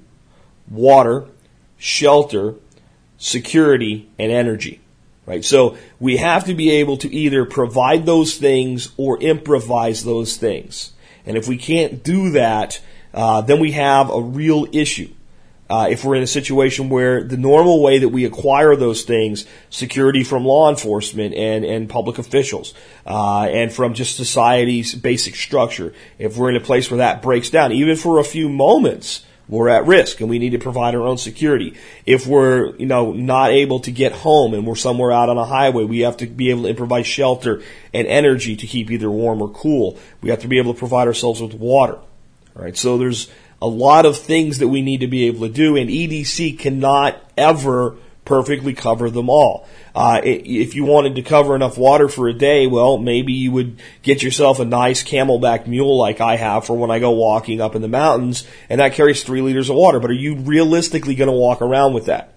water, 0.70 1.26
shelter, 1.76 2.54
security, 3.18 4.08
and 4.18 4.32
energy. 4.32 4.80
Right? 5.26 5.44
So 5.44 5.76
we 5.98 6.18
have 6.18 6.44
to 6.44 6.54
be 6.54 6.70
able 6.70 6.98
to 6.98 7.12
either 7.12 7.44
provide 7.46 8.04
those 8.04 8.36
things 8.36 8.92
or 8.96 9.18
improvise 9.20 10.04
those 10.04 10.36
things. 10.36 10.92
And 11.24 11.36
if 11.36 11.48
we 11.48 11.56
can't 11.56 12.02
do 12.02 12.30
that, 12.32 12.80
uh, 13.14 13.40
then 13.40 13.58
we 13.58 13.72
have 13.72 14.10
a 14.10 14.20
real 14.20 14.66
issue 14.72 15.08
uh, 15.68 15.88
if 15.90 16.04
we're 16.04 16.14
in 16.14 16.23
a 16.23 16.26
situation 16.26 16.90
where 16.90 17.23
the 17.23 17.37
normal 17.37 17.83
way 17.83 17.99
that 17.99 18.11
we 18.11 18.25
acquire 18.25 18.76
those 18.76 19.02
things, 19.02 19.47
security 19.71 20.23
from 20.23 20.44
law 20.44 20.68
enforcement 20.68 21.35
and, 21.35 21.64
and 21.64 21.88
public 21.88 22.18
officials, 22.18 22.75
uh, 23.06 23.44
and 23.44 23.73
from 23.73 23.94
just 23.94 24.16
society's 24.16 24.94
basic 24.94 25.35
structure, 25.35 25.94
if 26.18 26.37
we're 26.37 26.50
in 26.50 26.56
a 26.56 26.61
place 26.61 26.90
where 26.90 26.99
that 26.99 27.23
breaks 27.23 27.50
down, 27.50 27.73
even 27.73 27.97
for 27.97 28.18
a 28.18 28.25
few 28.25 28.49
moments, 28.49 29.25
we're 29.49 29.68
at 29.68 29.87
risk 29.87 30.21
and 30.21 30.30
we 30.30 30.38
need 30.38 30.50
to 30.50 30.59
provide 30.59 30.94
our 30.94 31.02
own 31.02 31.18
security. 31.18 31.75
If 32.06 32.26
we're, 32.26 32.75
you 32.76 32.87
know, 32.87 33.12
not 33.12 33.50
able 33.50 33.80
to 33.80 33.90
get 33.90 34.12
home 34.12 34.54
and 34.54 34.66
we're 34.66 34.75
somewhere 34.75 35.12
out 35.12 35.28
on 35.28 35.37
a 35.37 35.44
highway, 35.44 35.85
we 35.85 36.00
have 36.00 36.16
to 36.18 36.26
be 36.26 36.50
able 36.50 36.62
to 36.62 36.68
improvise 36.68 37.06
shelter 37.06 37.62
and 37.92 38.06
energy 38.06 38.56
to 38.56 38.66
keep 38.66 38.90
either 38.90 39.11
warm 39.11 39.42
or 39.42 39.50
cool. 39.50 39.99
We 40.23 40.30
have 40.30 40.40
to 40.40 40.49
be 40.49 40.59
able 40.59 40.73
to 40.73 40.78
provide 40.78 41.09
ourselves 41.09 41.42
with 41.42 41.54
water. 41.54 41.99
All 42.56 42.62
right. 42.62 42.76
So 42.76 42.97
there's, 42.97 43.30
a 43.61 43.66
lot 43.66 44.06
of 44.06 44.18
things 44.18 44.58
that 44.58 44.68
we 44.68 44.82
need 44.82 45.00
to 45.00 45.06
be 45.06 45.26
able 45.26 45.46
to 45.46 45.52
do, 45.52 45.76
and 45.76 45.88
EDC 45.88 46.58
cannot 46.58 47.20
ever 47.37 47.96
perfectly 48.25 48.73
cover 48.73 49.11
them 49.11 49.28
all. 49.28 49.66
Uh, 49.94 50.20
if 50.25 50.75
you 50.75 50.84
wanted 50.84 51.14
to 51.14 51.23
cover 51.23 51.54
enough 51.54 51.78
water 51.78 52.08
for 52.08 52.28
a 52.28 52.32
day, 52.32 52.66
well, 52.66 52.99
maybe 52.99 53.32
you 53.32 53.52
would 53.52 53.80
get 54.02 54.23
yourself 54.23 54.58
a 54.58 54.64
nice 54.64 55.04
CamelBak 55.04 55.66
mule 55.66 55.96
like 55.96 56.20
I 56.20 56.37
have 56.37 56.64
for 56.64 56.76
when 56.76 56.90
I 56.90 56.99
go 56.99 57.11
walking 57.12 57.61
up 57.61 57.75
in 57.75 57.82
the 57.82 57.88
mountains, 57.88 58.46
and 58.68 58.80
that 58.80 58.94
carries 58.94 59.23
three 59.23 59.40
liters 59.40 59.70
of 59.70 59.76
water. 59.76 60.00
But 60.00 60.11
are 60.11 60.14
you 60.14 60.37
realistically 60.37 61.14
going 61.14 61.30
to 61.30 61.32
walk 61.32 61.62
around 61.62 61.94
with 61.94 62.06
that? 62.06 62.33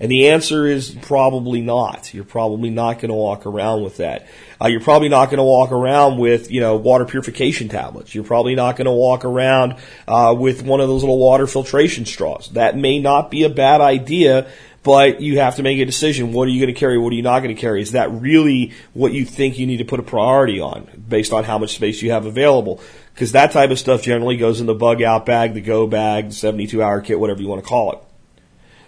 And 0.00 0.10
the 0.10 0.28
answer 0.28 0.66
is 0.66 0.90
probably 0.90 1.60
not. 1.60 2.14
You're 2.14 2.24
probably 2.24 2.70
not 2.70 3.00
going 3.00 3.10
to 3.10 3.14
walk 3.14 3.44
around 3.44 3.82
with 3.82 3.98
that. 3.98 4.26
Uh, 4.60 4.68
you're 4.68 4.80
probably 4.80 5.10
not 5.10 5.26
going 5.26 5.38
to 5.38 5.44
walk 5.44 5.72
around 5.72 6.16
with, 6.16 6.50
you 6.50 6.60
know, 6.60 6.76
water 6.76 7.04
purification 7.04 7.68
tablets. 7.68 8.14
You're 8.14 8.24
probably 8.24 8.54
not 8.54 8.76
going 8.76 8.86
to 8.86 8.92
walk 8.92 9.26
around 9.26 9.76
uh, 10.08 10.34
with 10.36 10.62
one 10.62 10.80
of 10.80 10.88
those 10.88 11.02
little 11.02 11.18
water 11.18 11.46
filtration 11.46 12.06
straws. 12.06 12.48
That 12.52 12.78
may 12.78 12.98
not 12.98 13.30
be 13.30 13.44
a 13.44 13.50
bad 13.50 13.82
idea, 13.82 14.50
but 14.82 15.20
you 15.20 15.38
have 15.38 15.56
to 15.56 15.62
make 15.62 15.78
a 15.78 15.84
decision. 15.84 16.32
What 16.32 16.48
are 16.48 16.50
you 16.50 16.60
going 16.60 16.74
to 16.74 16.80
carry? 16.80 16.96
What 16.96 17.12
are 17.12 17.16
you 17.16 17.22
not 17.22 17.40
going 17.40 17.54
to 17.54 17.60
carry? 17.60 17.82
Is 17.82 17.92
that 17.92 18.10
really 18.10 18.72
what 18.94 19.12
you 19.12 19.26
think 19.26 19.58
you 19.58 19.66
need 19.66 19.78
to 19.78 19.84
put 19.84 20.00
a 20.00 20.02
priority 20.02 20.60
on 20.60 20.88
based 21.08 21.34
on 21.34 21.44
how 21.44 21.58
much 21.58 21.74
space 21.74 22.00
you 22.00 22.12
have 22.12 22.24
available? 22.24 22.80
Because 23.12 23.32
that 23.32 23.52
type 23.52 23.70
of 23.70 23.78
stuff 23.78 24.02
generally 24.02 24.38
goes 24.38 24.62
in 24.62 24.66
the 24.66 24.74
bug 24.74 25.02
out 25.02 25.26
bag, 25.26 25.52
the 25.52 25.60
go 25.60 25.86
bag, 25.86 26.28
the 26.28 26.34
72 26.34 26.82
hour 26.82 27.02
kit, 27.02 27.20
whatever 27.20 27.42
you 27.42 27.48
want 27.48 27.62
to 27.62 27.68
call 27.68 27.92
it. 27.92 27.98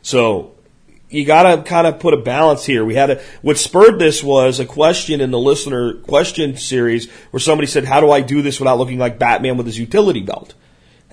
So 0.00 0.54
you 1.12 1.24
got 1.24 1.42
to 1.42 1.62
kind 1.62 1.86
of 1.86 2.00
put 2.00 2.14
a 2.14 2.18
balance 2.18 2.64
here. 2.64 2.84
We 2.84 2.94
had 2.94 3.10
a, 3.10 3.22
what 3.42 3.58
spurred 3.58 3.98
this 3.98 4.22
was 4.22 4.60
a 4.60 4.66
question 4.66 5.20
in 5.20 5.30
the 5.30 5.38
listener 5.38 5.94
question 5.94 6.56
series 6.56 7.10
where 7.30 7.40
somebody 7.40 7.66
said, 7.66 7.84
how 7.84 8.00
do 8.00 8.10
I 8.10 8.20
do 8.20 8.42
this 8.42 8.58
without 8.58 8.78
looking 8.78 8.98
like 8.98 9.18
Batman 9.18 9.56
with 9.56 9.66
his 9.66 9.78
utility 9.78 10.20
belt? 10.20 10.54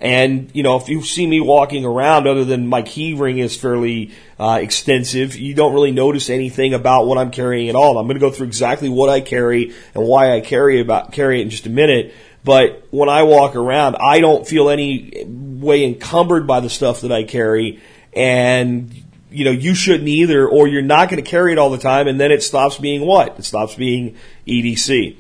And, 0.02 0.50
you 0.54 0.64
know, 0.64 0.78
if 0.78 0.88
you 0.88 1.04
see 1.04 1.28
me 1.28 1.42
walking 1.42 1.84
around, 1.84 2.26
other 2.26 2.46
than 2.46 2.68
my 2.68 2.82
key 2.82 3.16
ring 3.16 3.38
is 3.38 3.58
fairly 3.58 4.12
uh, 4.40 4.60
extensive, 4.62 5.36
you 5.36 5.54
don't 5.54 5.74
really 5.74 5.92
notice 5.92 6.30
anything 6.30 6.74
about 6.74 7.06
what 7.06 7.18
I'm 7.18 7.32
carrying 7.32 7.68
at 7.68 7.76
all. 7.76 7.98
I'm 7.98 8.08
going 8.08 8.16
to 8.16 8.22
go 8.22 8.32
through 8.32 8.48
exactly 8.48 8.88
what 8.88 9.10
I 9.10 9.20
carry 9.20 9.76
and 9.94 10.06
why 10.06 10.34
I 10.34 10.40
carry 10.40 10.80
about 10.80 11.12
carry 11.12 11.42
it 11.42 11.44
in 11.44 11.50
just 11.50 11.66
a 11.66 11.70
minute. 11.70 12.14
But 12.46 12.88
when 12.92 13.10
I 13.10 13.24
walk 13.24 13.58
around, 13.58 13.98
I 13.98 14.22
don't 14.22 14.48
feel 14.48 14.70
any 14.70 15.26
way 15.28 15.84
encumbered 15.84 16.48
by 16.48 16.62
the 16.62 16.70
stuff 16.70 17.02
that 17.02 17.12
I 17.12 17.24
carry. 17.24 17.82
And 18.14 19.04
you 19.32 19.46
know, 19.46 19.52
you 19.52 19.76
shouldn't 19.76 20.08
either, 20.08 20.48
or 20.48 20.68
you're 20.68 20.82
not 20.82 21.10
going 21.10 21.24
to 21.24 21.30
carry 21.30 21.52
it 21.52 21.58
all 21.58 21.70
the 21.70 21.78
time, 21.78 22.08
and 22.08 22.20
then 22.20 22.32
it 22.32 22.44
stops 22.44 22.78
being 22.78 23.02
what? 23.02 23.40
It 23.40 23.46
stops 23.46 23.76
being 23.76 24.16
EDC. 24.48 25.18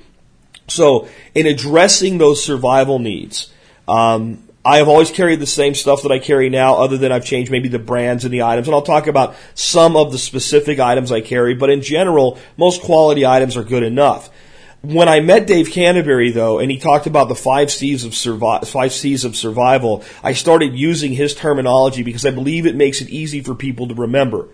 So, 0.67 1.07
in 1.33 1.47
addressing 1.47 2.17
those 2.17 2.43
survival 2.43 2.99
needs, 2.99 3.51
um, 3.87 4.43
I 4.63 4.77
have 4.77 4.87
always 4.87 5.09
carried 5.09 5.39
the 5.39 5.47
same 5.47 5.73
stuff 5.73 6.03
that 6.03 6.11
I 6.11 6.19
carry 6.19 6.49
now, 6.49 6.75
other 6.75 6.97
than 6.97 7.11
I've 7.11 7.25
changed 7.25 7.51
maybe 7.51 7.69
the 7.69 7.79
brands 7.79 8.25
and 8.25 8.33
the 8.33 8.43
items. 8.43 8.67
And 8.67 8.75
I'll 8.75 8.81
talk 8.81 9.07
about 9.07 9.35
some 9.55 9.95
of 9.95 10.11
the 10.11 10.17
specific 10.17 10.79
items 10.79 11.11
I 11.11 11.21
carry, 11.21 11.55
but 11.55 11.69
in 11.69 11.81
general, 11.81 12.37
most 12.57 12.81
quality 12.81 13.25
items 13.25 13.55
are 13.57 13.63
good 13.63 13.83
enough. 13.83 14.29
When 14.81 15.09
I 15.09 15.19
met 15.19 15.45
Dave 15.45 15.71
Canterbury, 15.71 16.31
though, 16.31 16.59
and 16.59 16.71
he 16.71 16.79
talked 16.79 17.05
about 17.05 17.27
the 17.27 17.35
five 17.35 17.69
C's 17.69 18.05
of 18.05 18.13
survi- 18.13 18.65
five 18.65 18.93
C's 18.93 19.25
of 19.25 19.35
survival, 19.35 20.05
I 20.23 20.31
started 20.31 20.73
using 20.73 21.11
his 21.11 21.35
terminology 21.35 22.01
because 22.01 22.25
I 22.25 22.31
believe 22.31 22.65
it 22.65 22.75
makes 22.75 23.01
it 23.01 23.09
easy 23.09 23.41
for 23.41 23.55
people 23.55 23.89
to 23.89 23.93
remember. 23.93 24.47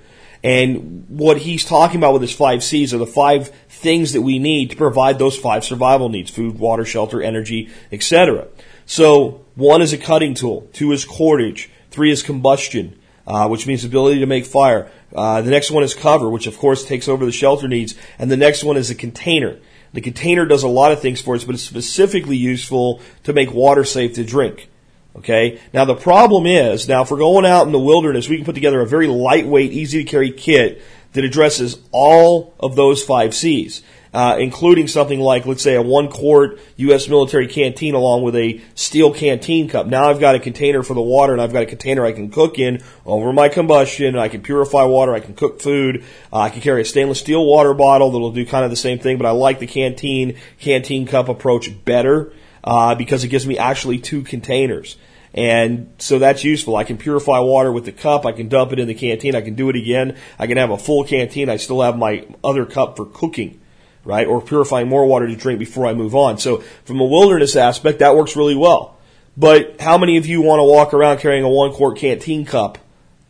And 0.43 1.05
what 1.09 1.37
he's 1.37 1.63
talking 1.63 1.97
about 1.97 2.13
with 2.13 2.23
his 2.23 2.33
five 2.33 2.63
C's 2.63 2.91
are 2.91 2.97
the 2.97 3.05
five 3.05 3.49
things 3.69 4.13
that 4.13 4.23
we 4.23 4.39
need 4.39 4.71
to 4.71 4.75
provide 4.75 5.19
those 5.19 5.37
five 5.37 5.63
survival 5.63 6.09
needs: 6.09 6.31
food, 6.31 6.57
water, 6.57 6.85
shelter, 6.85 7.21
energy, 7.21 7.69
etc. 7.91 8.47
So 8.87 9.45
one 9.53 9.83
is 9.83 9.93
a 9.93 9.97
cutting 9.97 10.33
tool, 10.33 10.67
two 10.73 10.91
is 10.91 11.05
cordage, 11.05 11.69
three 11.91 12.11
is 12.11 12.23
combustion, 12.23 12.97
uh, 13.27 13.47
which 13.47 13.67
means 13.67 13.85
ability 13.85 14.21
to 14.21 14.25
make 14.25 14.45
fire. 14.45 14.89
Uh, 15.13 15.41
the 15.41 15.51
next 15.51 15.69
one 15.69 15.83
is 15.83 15.93
cover, 15.93 16.29
which 16.29 16.47
of 16.47 16.57
course 16.57 16.83
takes 16.83 17.07
over 17.07 17.27
the 17.27 17.31
shelter 17.31 17.67
needs, 17.67 17.93
and 18.17 18.31
the 18.31 18.37
next 18.37 18.63
one 18.63 18.75
is 18.75 18.89
a 18.89 18.95
container. 18.95 19.59
The 19.95 20.01
container 20.01 20.45
does 20.45 20.63
a 20.63 20.67
lot 20.67 20.91
of 20.91 21.01
things 21.01 21.21
for 21.21 21.35
us, 21.35 21.45
but 21.45 21.55
it's 21.55 21.63
specifically 21.63 22.35
useful 22.35 22.99
to 23.23 23.31
make 23.31 23.53
water 23.53 23.85
safe 23.85 24.15
to 24.15 24.25
drink. 24.25 24.69
Okay? 25.15 25.61
Now 25.73 25.85
the 25.85 25.95
problem 25.95 26.45
is, 26.45 26.89
now 26.89 27.03
if 27.03 27.11
we're 27.11 27.17
going 27.17 27.45
out 27.45 27.65
in 27.65 27.71
the 27.71 27.79
wilderness, 27.79 28.27
we 28.27 28.35
can 28.35 28.45
put 28.45 28.55
together 28.55 28.81
a 28.81 28.85
very 28.85 29.07
lightweight, 29.07 29.71
easy 29.71 30.03
to 30.03 30.09
carry 30.09 30.31
kit 30.31 30.81
that 31.13 31.23
addresses 31.23 31.79
all 31.91 32.53
of 32.59 32.75
those 32.75 33.01
five 33.05 33.33
C's 33.33 33.83
uh, 34.15 34.37
including 34.39 34.87
something 34.87 35.19
like, 35.19 35.45
let's 35.45 35.61
say, 35.61 35.75
a 35.75 35.81
one 35.81 36.07
quart 36.07 36.57
U.S. 36.77 37.09
military 37.09 37.49
canteen 37.49 37.95
along 37.95 38.23
with 38.23 38.33
a 38.37 38.61
steel 38.73 39.13
canteen 39.13 39.67
cup. 39.67 39.87
Now 39.87 40.09
I've 40.09 40.21
got 40.21 40.35
a 40.35 40.39
container 40.39 40.83
for 40.83 40.93
the 40.93 41.01
water 41.01 41.33
and 41.33 41.41
I've 41.41 41.51
got 41.51 41.63
a 41.63 41.65
container 41.65 42.05
I 42.05 42.13
can 42.13 42.31
cook 42.31 42.57
in 42.57 42.81
over 43.05 43.33
my 43.33 43.49
combustion. 43.49 44.17
I 44.17 44.29
can 44.29 44.41
purify 44.41 44.85
water. 44.85 45.13
I 45.13 45.19
can 45.19 45.35
cook 45.35 45.61
food. 45.61 46.05
Uh, 46.31 46.39
I 46.39 46.49
can 46.49 46.61
carry 46.61 46.81
a 46.81 46.85
stainless 46.85 47.19
steel 47.19 47.45
water 47.45 47.73
bottle 47.73 48.11
that'll 48.11 48.31
do 48.31 48.45
kind 48.45 48.63
of 48.63 48.71
the 48.71 48.77
same 48.77 48.99
thing, 48.99 49.17
but 49.17 49.25
I 49.25 49.31
like 49.31 49.59
the 49.59 49.67
canteen, 49.67 50.37
canteen 50.61 51.05
cup 51.05 51.27
approach 51.27 51.69
better, 51.83 52.31
uh, 52.63 52.95
because 52.95 53.25
it 53.25 53.27
gives 53.27 53.45
me 53.45 53.57
actually 53.57 53.99
two 53.99 54.21
containers. 54.21 54.95
And 55.33 55.93
so 55.97 56.19
that's 56.19 56.45
useful. 56.45 56.77
I 56.77 56.85
can 56.85 56.97
purify 56.97 57.39
water 57.39 57.69
with 57.69 57.83
the 57.83 57.91
cup. 57.91 58.25
I 58.25 58.31
can 58.31 58.47
dump 58.47 58.71
it 58.71 58.79
in 58.79 58.87
the 58.87 58.93
canteen. 58.93 59.35
I 59.35 59.41
can 59.41 59.55
do 59.55 59.69
it 59.69 59.75
again. 59.75 60.15
I 60.39 60.47
can 60.47 60.55
have 60.55 60.71
a 60.71 60.77
full 60.77 61.03
canteen. 61.03 61.49
I 61.49 61.57
still 61.57 61.81
have 61.81 61.97
my 61.97 62.25
other 62.45 62.65
cup 62.65 62.95
for 62.95 63.05
cooking 63.05 63.59
right? 64.05 64.27
Or 64.27 64.39
purifying 64.39 64.87
more 64.87 65.05
water 65.05 65.27
to 65.27 65.35
drink 65.35 65.59
before 65.59 65.87
I 65.87 65.93
move 65.93 66.15
on. 66.15 66.37
So 66.37 66.59
from 66.85 67.01
a 67.01 67.05
wilderness 67.05 67.55
aspect, 67.55 67.99
that 67.99 68.15
works 68.15 68.35
really 68.35 68.55
well. 68.55 68.95
But 69.35 69.81
how 69.81 69.97
many 69.97 70.17
of 70.17 70.25
you 70.25 70.41
want 70.41 70.59
to 70.59 70.63
walk 70.63 70.93
around 70.93 71.17
carrying 71.17 71.43
a 71.43 71.49
one 71.49 71.73
quart 71.73 71.97
canteen 71.97 72.45
cup 72.45 72.77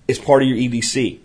as 0.08 0.20
part 0.20 0.44
of 0.44 0.50
your 0.50 0.58
EDC? 0.58 1.20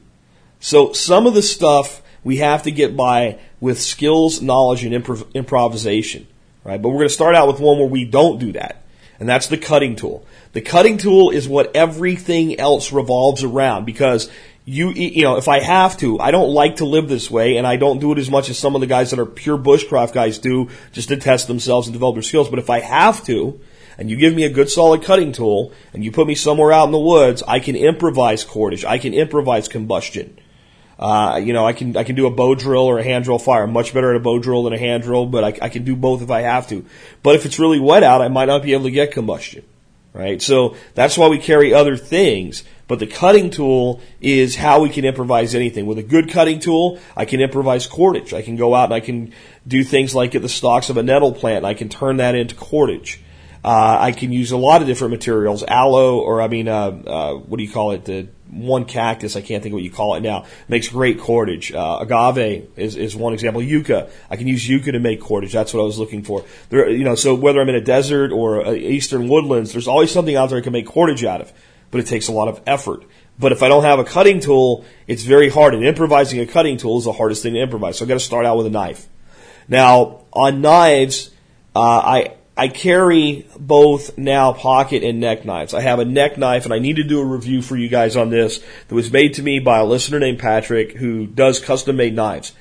So 0.61 0.93
some 0.93 1.27
of 1.27 1.35
the 1.35 1.43
stuff 1.43 2.01
we 2.23 2.39
have 2.39 2.63
to 2.63 2.71
get 2.71 2.97
by 2.97 3.39
with 3.61 3.81
skills, 3.81 4.41
knowledge, 4.41 4.85
and 4.85 4.95
improv- 4.95 5.33
improvisation, 5.35 6.27
right? 6.65 6.81
But 6.81 6.91
we're 6.91 6.97
going 6.97 7.09
to 7.09 7.15
start 7.15 7.35
out 7.35 7.49
with 7.49 7.61
one 7.61 7.79
where 7.79 7.89
we 7.89 8.05
don't 8.05 8.39
do 8.39 8.53
that. 8.53 8.83
And 9.19 9.29
that's 9.29 9.49
the 9.49 9.59
cutting 9.59 9.97
tool. 9.97 10.27
The 10.53 10.63
cutting 10.63 10.97
tool 10.97 11.31
is 11.31 11.47
what 11.47 11.77
everything 11.77 12.59
else 12.59 12.91
revolves 12.91 13.45
around 13.45 13.85
because 13.85 14.31
you 14.65 14.91
you 14.91 15.23
know 15.23 15.37
if 15.37 15.49
I 15.49 15.61
have 15.61 15.97
to, 15.99 16.21
I 16.21 16.31
don't 16.31 16.51
like 16.51 16.77
to 16.77 16.85
live 16.85 17.09
this 17.09 17.31
way, 17.31 17.57
and 17.57 17.67
I 17.67 17.77
don't 17.77 17.99
do 17.99 18.13
it 18.13 18.19
as 18.19 18.31
much 18.31 18.51
as 18.51 18.59
some 18.59 18.75
of 18.75 18.81
the 18.81 18.87
guys 18.87 19.11
that 19.11 19.19
are 19.19 19.27
pure 19.27 19.59
bushcraft 19.59 20.13
guys 20.13 20.39
do, 20.39 20.69
just 20.93 21.09
to 21.09 21.17
test 21.17 21.49
themselves 21.49 21.87
and 21.87 21.93
develop 21.93 22.17
their 22.17 22.23
skills. 22.23 22.49
But 22.49 22.59
if 22.59 22.71
I 22.71 22.81
have 22.81 23.25
to, 23.25 23.61
and 23.99 24.11
you 24.11 24.17
give 24.17 24.35
me 24.35 24.45
a 24.45 24.51
good 24.51 24.69
solid 24.69 25.03
cutting 25.03 25.33
tool, 25.33 25.73
and 25.93 26.05
you 26.05 26.13
put 26.13 26.27
me 26.27 26.35
somewhere 26.35 26.73
out 26.73 26.85
in 26.85 26.93
the 26.93 26.99
woods, 26.99 27.43
I 27.47 27.61
can 27.61 27.77
improvise 27.77 28.45
cordage, 28.45 28.85
I 28.85 28.99
can 28.99 29.15
improvise 29.15 29.69
combustion. 29.69 30.39
Uh, 30.99 31.41
you 31.43 31.55
know, 31.55 31.67
I 31.67 31.73
can 31.73 31.97
I 31.97 32.05
can 32.05 32.15
do 32.15 32.27
a 32.27 32.31
bow 32.31 32.55
drill 32.55 32.85
or 32.85 32.99
a 32.99 33.03
hand 33.03 33.25
drill 33.25 33.39
fire. 33.39 33.63
I'm 33.63 33.73
much 33.73 33.95
better 33.95 34.11
at 34.11 34.17
a 34.17 34.21
bow 34.21 34.39
drill 34.39 34.65
than 34.65 34.75
a 34.75 34.79
hand 34.79 35.03
drill, 35.03 35.25
but 35.25 35.45
I, 35.45 35.67
I 35.67 35.69
can 35.71 35.83
do 35.83 35.97
both 35.97 36.21
if 36.21 36.31
I 36.31 36.43
have 36.43 36.69
to. 36.69 36.85
But 37.23 37.37
if 37.37 37.47
it's 37.47 37.59
really 37.59 37.81
wet 37.81 38.03
out, 38.03 38.21
I 38.21 38.29
might 38.29 38.45
not 38.45 38.63
be 38.63 38.75
able 38.75 38.85
to 38.85 38.91
get 38.91 39.13
combustion 39.13 39.65
right? 40.13 40.41
So 40.41 40.77
that's 40.95 41.17
why 41.17 41.29
we 41.29 41.39
carry 41.39 41.73
other 41.73 41.97
things. 41.97 42.65
But 42.91 42.99
the 42.99 43.07
cutting 43.07 43.51
tool 43.51 44.01
is 44.21 44.57
how 44.57 44.81
we 44.81 44.91
can 44.91 45.05
improvise 45.05 45.55
anything. 45.55 45.87
With 45.87 45.99
a 45.99 46.03
good 46.03 46.29
cutting 46.29 46.59
tool, 46.59 46.99
I 47.17 47.25
can 47.25 47.41
improvise 47.41 47.87
cordage. 47.87 48.35
I 48.35 48.43
can 48.43 48.57
go 48.57 48.75
out 48.75 48.87
and 48.87 48.95
I 48.95 48.99
can 48.99 49.33
do 49.65 49.85
things 49.85 50.13
like 50.13 50.33
get 50.33 50.43
the 50.43 50.49
stalks 50.49 50.91
of 50.91 50.97
a 50.97 51.03
nettle 51.05 51.31
plant 51.31 51.59
and 51.59 51.67
I 51.69 51.75
can 51.75 51.89
turn 51.89 52.17
that 52.17 52.35
into 52.35 52.57
cordage. 52.57 53.21
Uh, 53.65 53.97
I 54.01 54.11
can 54.11 54.33
use 54.33 54.51
a 54.51 54.57
lot 54.57 54.81
of 54.81 54.89
different 54.89 55.13
materials, 55.13 55.63
aloe, 55.63 56.19
or 56.19 56.43
I 56.43 56.49
mean, 56.49 56.67
uh, 56.67 56.89
uh, 57.07 57.35
what 57.35 57.59
do 57.59 57.63
you 57.63 57.71
call 57.71 57.93
it? 57.93 58.07
The 58.07 58.27
one 58.51 58.87
cactus, 58.87 59.37
I 59.37 59.41
can't 59.41 59.63
think 59.63 59.73
of 59.73 59.75
what 59.75 59.85
you 59.85 59.93
call 59.93 60.17
it 60.17 60.23
now, 60.23 60.47
makes 60.67 60.89
great 60.89 61.21
cordage. 61.21 61.73
Uh, 61.73 61.99
agave 62.01 62.71
is, 62.77 62.97
is 62.97 63.15
one 63.15 63.35
example. 63.35 63.63
Yucca, 63.63 64.11
I 64.29 64.35
can 64.35 64.49
use 64.49 64.69
yucca 64.69 64.91
to 64.91 64.99
make 64.99 65.21
cordage. 65.21 65.53
That's 65.53 65.73
what 65.73 65.81
I 65.81 65.85
was 65.85 65.97
looking 65.97 66.25
for. 66.25 66.45
There, 66.71 66.91
you 66.91 67.05
know, 67.05 67.15
so 67.15 67.37
whether 67.37 67.61
I'm 67.61 67.69
in 67.69 67.77
a 67.77 67.81
desert 67.81 68.33
or 68.33 68.63
a 68.63 68.75
eastern 68.75 69.29
woodlands, 69.29 69.71
there's 69.71 69.87
always 69.87 70.11
something 70.11 70.35
out 70.35 70.49
there 70.49 70.59
I 70.59 70.63
can 70.63 70.73
make 70.73 70.87
cordage 70.87 71.23
out 71.23 71.41
of, 71.41 71.53
but 71.91 72.01
it 72.01 72.07
takes 72.07 72.29
a 72.29 72.33
lot 72.33 72.49
of 72.49 72.61
effort. 72.67 73.05
But 73.39 73.53
if 73.53 73.63
I 73.63 73.69
don't 73.69 73.85
have 73.85 73.99
a 73.99 74.05
cutting 74.05 74.41
tool, 74.41 74.85
it's 75.07 75.23
very 75.23 75.49
hard. 75.49 75.75
And 75.75 75.85
improvising 75.85 76.41
a 76.41 76.47
cutting 76.47 76.77
tool 76.77 76.99
is 76.99 77.05
the 77.05 77.13
hardest 77.13 77.43
thing 77.43 77.55
to 77.55 77.61
improvise. 77.61 77.99
So 77.99 78.05
I've 78.05 78.09
got 78.09 78.15
to 78.15 78.21
start 78.21 78.45
out 78.45 78.59
with 78.59 78.67
a 78.67 78.71
knife. 78.71 79.09
Now, 79.67 80.25
on 80.33 80.61
knives, 80.61 81.31
uh, 81.75 81.81
I 81.81 82.35
I 82.57 82.69
carry 82.69 83.49
both 83.59 84.19
now 84.19 84.53
pocket 84.53 85.03
and 85.03 85.19
neck 85.19 85.47
knives. 85.47 85.73
I 85.73 85.81
have 85.81 85.99
a 85.99 86.05
neck 86.05 86.37
knife 86.37 86.67
and 86.67 86.75
I 86.75 86.79
need 86.79 86.97
to 86.97 87.05
do 87.05 87.21
a 87.21 87.25
review 87.25 87.63
for 87.63 87.75
you 87.75 87.89
guys 87.89 88.17
on 88.17 88.29
this 88.29 88.63
that 88.89 88.95
was 88.95 89.11
made 89.11 89.35
to 89.35 89.43
me 89.43 89.61
by 89.61 89.79
a 89.79 89.85
listener 89.87 90.19
named 90.19 90.41
Patrick 90.41 90.93
who 90.93 91.27
does 91.27 91.59
custom 91.59 91.97
made 91.97 92.15
knives. 92.15 92.53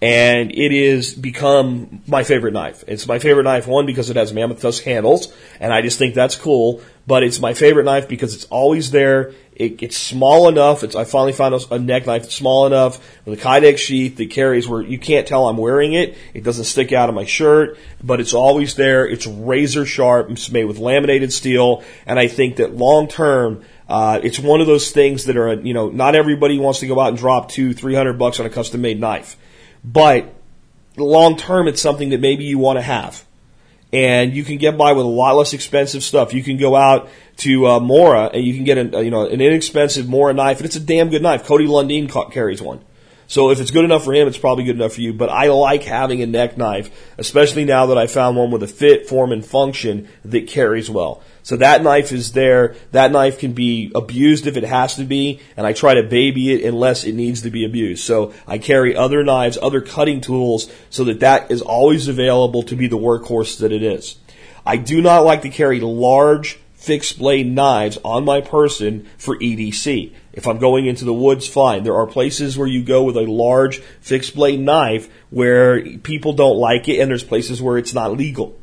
And 0.00 0.52
it 0.52 0.70
is 0.70 1.12
become 1.12 2.02
my 2.06 2.22
favorite 2.22 2.52
knife. 2.52 2.84
It's 2.86 3.08
my 3.08 3.18
favorite 3.18 3.42
knife, 3.42 3.66
one, 3.66 3.84
because 3.84 4.10
it 4.10 4.16
has 4.16 4.32
mammoth 4.32 4.60
tusk 4.60 4.84
handles, 4.84 5.32
and 5.58 5.72
I 5.72 5.82
just 5.82 5.98
think 5.98 6.14
that's 6.14 6.36
cool, 6.36 6.82
but 7.04 7.24
it's 7.24 7.40
my 7.40 7.52
favorite 7.52 7.82
knife 7.82 8.06
because 8.06 8.32
it's 8.34 8.44
always 8.44 8.92
there. 8.92 9.32
It, 9.56 9.82
it's 9.82 9.96
small 9.96 10.48
enough. 10.48 10.84
It's, 10.84 10.94
I 10.94 11.02
finally 11.02 11.32
found 11.32 11.60
a, 11.72 11.78
neck 11.80 12.06
knife 12.06 12.22
that's 12.22 12.34
small 12.36 12.66
enough 12.66 13.04
with 13.24 13.40
a 13.40 13.42
Kydex 13.42 13.78
sheath 13.78 14.18
that 14.18 14.30
carries 14.30 14.68
where 14.68 14.82
you 14.82 15.00
can't 15.00 15.26
tell 15.26 15.48
I'm 15.48 15.56
wearing 15.56 15.94
it. 15.94 16.16
It 16.32 16.44
doesn't 16.44 16.66
stick 16.66 16.92
out 16.92 17.08
of 17.08 17.16
my 17.16 17.24
shirt, 17.24 17.76
but 18.00 18.20
it's 18.20 18.34
always 18.34 18.76
there. 18.76 19.04
It's 19.04 19.26
razor 19.26 19.84
sharp. 19.84 20.30
It's 20.30 20.48
made 20.48 20.66
with 20.66 20.78
laminated 20.78 21.32
steel, 21.32 21.82
and 22.06 22.20
I 22.20 22.28
think 22.28 22.56
that 22.56 22.76
long 22.76 23.08
term, 23.08 23.64
uh, 23.88 24.20
it's 24.22 24.38
one 24.38 24.60
of 24.60 24.68
those 24.68 24.92
things 24.92 25.24
that 25.24 25.36
are, 25.36 25.54
you 25.54 25.74
know, 25.74 25.88
not 25.88 26.14
everybody 26.14 26.60
wants 26.60 26.78
to 26.80 26.86
go 26.86 27.00
out 27.00 27.08
and 27.08 27.18
drop 27.18 27.50
two, 27.50 27.74
three 27.74 27.96
hundred 27.96 28.16
bucks 28.16 28.38
on 28.38 28.46
a 28.46 28.50
custom 28.50 28.80
made 28.80 29.00
knife, 29.00 29.36
but 29.84 30.34
long 30.96 31.36
term, 31.36 31.68
it's 31.68 31.80
something 31.80 32.10
that 32.10 32.20
maybe 32.20 32.44
you 32.44 32.58
want 32.58 32.78
to 32.78 32.82
have. 32.82 33.24
and 33.92 34.34
you 34.34 34.44
can 34.44 34.58
get 34.58 34.76
by 34.76 34.92
with 34.92 35.06
a 35.06 35.08
lot 35.08 35.34
less 35.34 35.54
expensive 35.54 36.02
stuff. 36.02 36.34
You 36.34 36.42
can 36.42 36.58
go 36.58 36.76
out 36.76 37.08
to 37.38 37.66
uh, 37.66 37.80
Mora 37.80 38.26
and 38.34 38.44
you 38.44 38.52
can 38.52 38.64
get 38.64 38.76
an, 38.76 38.94
uh, 38.94 38.98
you 38.98 39.10
know 39.10 39.26
an 39.26 39.40
inexpensive 39.40 40.06
Mora 40.08 40.34
knife, 40.34 40.58
and 40.58 40.66
it's 40.66 40.76
a 40.76 40.80
damn 40.80 41.08
good 41.08 41.22
knife. 41.22 41.44
Cody 41.44 41.66
Lundin 41.66 42.08
ca- 42.10 42.28
carries 42.28 42.60
one. 42.60 42.80
So 43.28 43.50
if 43.50 43.60
it's 43.60 43.70
good 43.70 43.84
enough 43.84 44.04
for 44.04 44.14
him, 44.14 44.26
it's 44.26 44.38
probably 44.38 44.64
good 44.64 44.76
enough 44.76 44.94
for 44.94 45.02
you. 45.02 45.12
But 45.12 45.28
I 45.28 45.48
like 45.48 45.84
having 45.84 46.22
a 46.22 46.26
neck 46.26 46.56
knife, 46.56 46.90
especially 47.18 47.66
now 47.66 47.86
that 47.86 47.98
I 47.98 48.06
found 48.06 48.38
one 48.38 48.50
with 48.50 48.62
a 48.62 48.66
fit, 48.66 49.06
form, 49.06 49.32
and 49.32 49.44
function 49.44 50.08
that 50.24 50.48
carries 50.48 50.88
well. 50.88 51.22
So 51.42 51.56
that 51.58 51.82
knife 51.82 52.10
is 52.10 52.32
there. 52.32 52.74
That 52.92 53.12
knife 53.12 53.38
can 53.38 53.52
be 53.52 53.92
abused 53.94 54.46
if 54.46 54.56
it 54.56 54.64
has 54.64 54.96
to 54.96 55.04
be, 55.04 55.40
and 55.58 55.66
I 55.66 55.74
try 55.74 55.94
to 55.94 56.02
baby 56.02 56.54
it 56.54 56.64
unless 56.64 57.04
it 57.04 57.14
needs 57.14 57.42
to 57.42 57.50
be 57.50 57.66
abused. 57.66 58.02
So 58.02 58.32
I 58.46 58.56
carry 58.56 58.96
other 58.96 59.22
knives, 59.22 59.58
other 59.60 59.82
cutting 59.82 60.22
tools, 60.22 60.72
so 60.88 61.04
that 61.04 61.20
that 61.20 61.50
is 61.50 61.60
always 61.60 62.08
available 62.08 62.62
to 62.62 62.76
be 62.76 62.88
the 62.88 62.98
workhorse 62.98 63.58
that 63.58 63.72
it 63.72 63.82
is. 63.82 64.16
I 64.64 64.78
do 64.78 65.02
not 65.02 65.24
like 65.24 65.42
to 65.42 65.50
carry 65.50 65.80
large 65.80 66.58
fixed 66.78 67.18
blade 67.18 67.50
knives 67.50 67.98
on 68.04 68.24
my 68.24 68.40
person 68.40 69.06
for 69.18 69.36
EDC. 69.36 70.14
If 70.38 70.46
I'm 70.46 70.58
going 70.58 70.86
into 70.86 71.04
the 71.04 71.12
woods, 71.12 71.48
fine. 71.48 71.82
There 71.82 71.96
are 71.96 72.06
places 72.06 72.56
where 72.56 72.68
you 72.68 72.84
go 72.84 73.02
with 73.02 73.16
a 73.16 73.22
large 73.22 73.80
fixed 74.00 74.36
blade 74.36 74.60
knife 74.60 75.10
where 75.30 75.98
people 75.98 76.32
don't 76.32 76.58
like 76.58 76.88
it, 76.88 77.00
and 77.00 77.10
there's 77.10 77.24
places 77.24 77.60
where 77.60 77.76
it's 77.76 77.92
not 77.92 78.16
legal. 78.16 78.56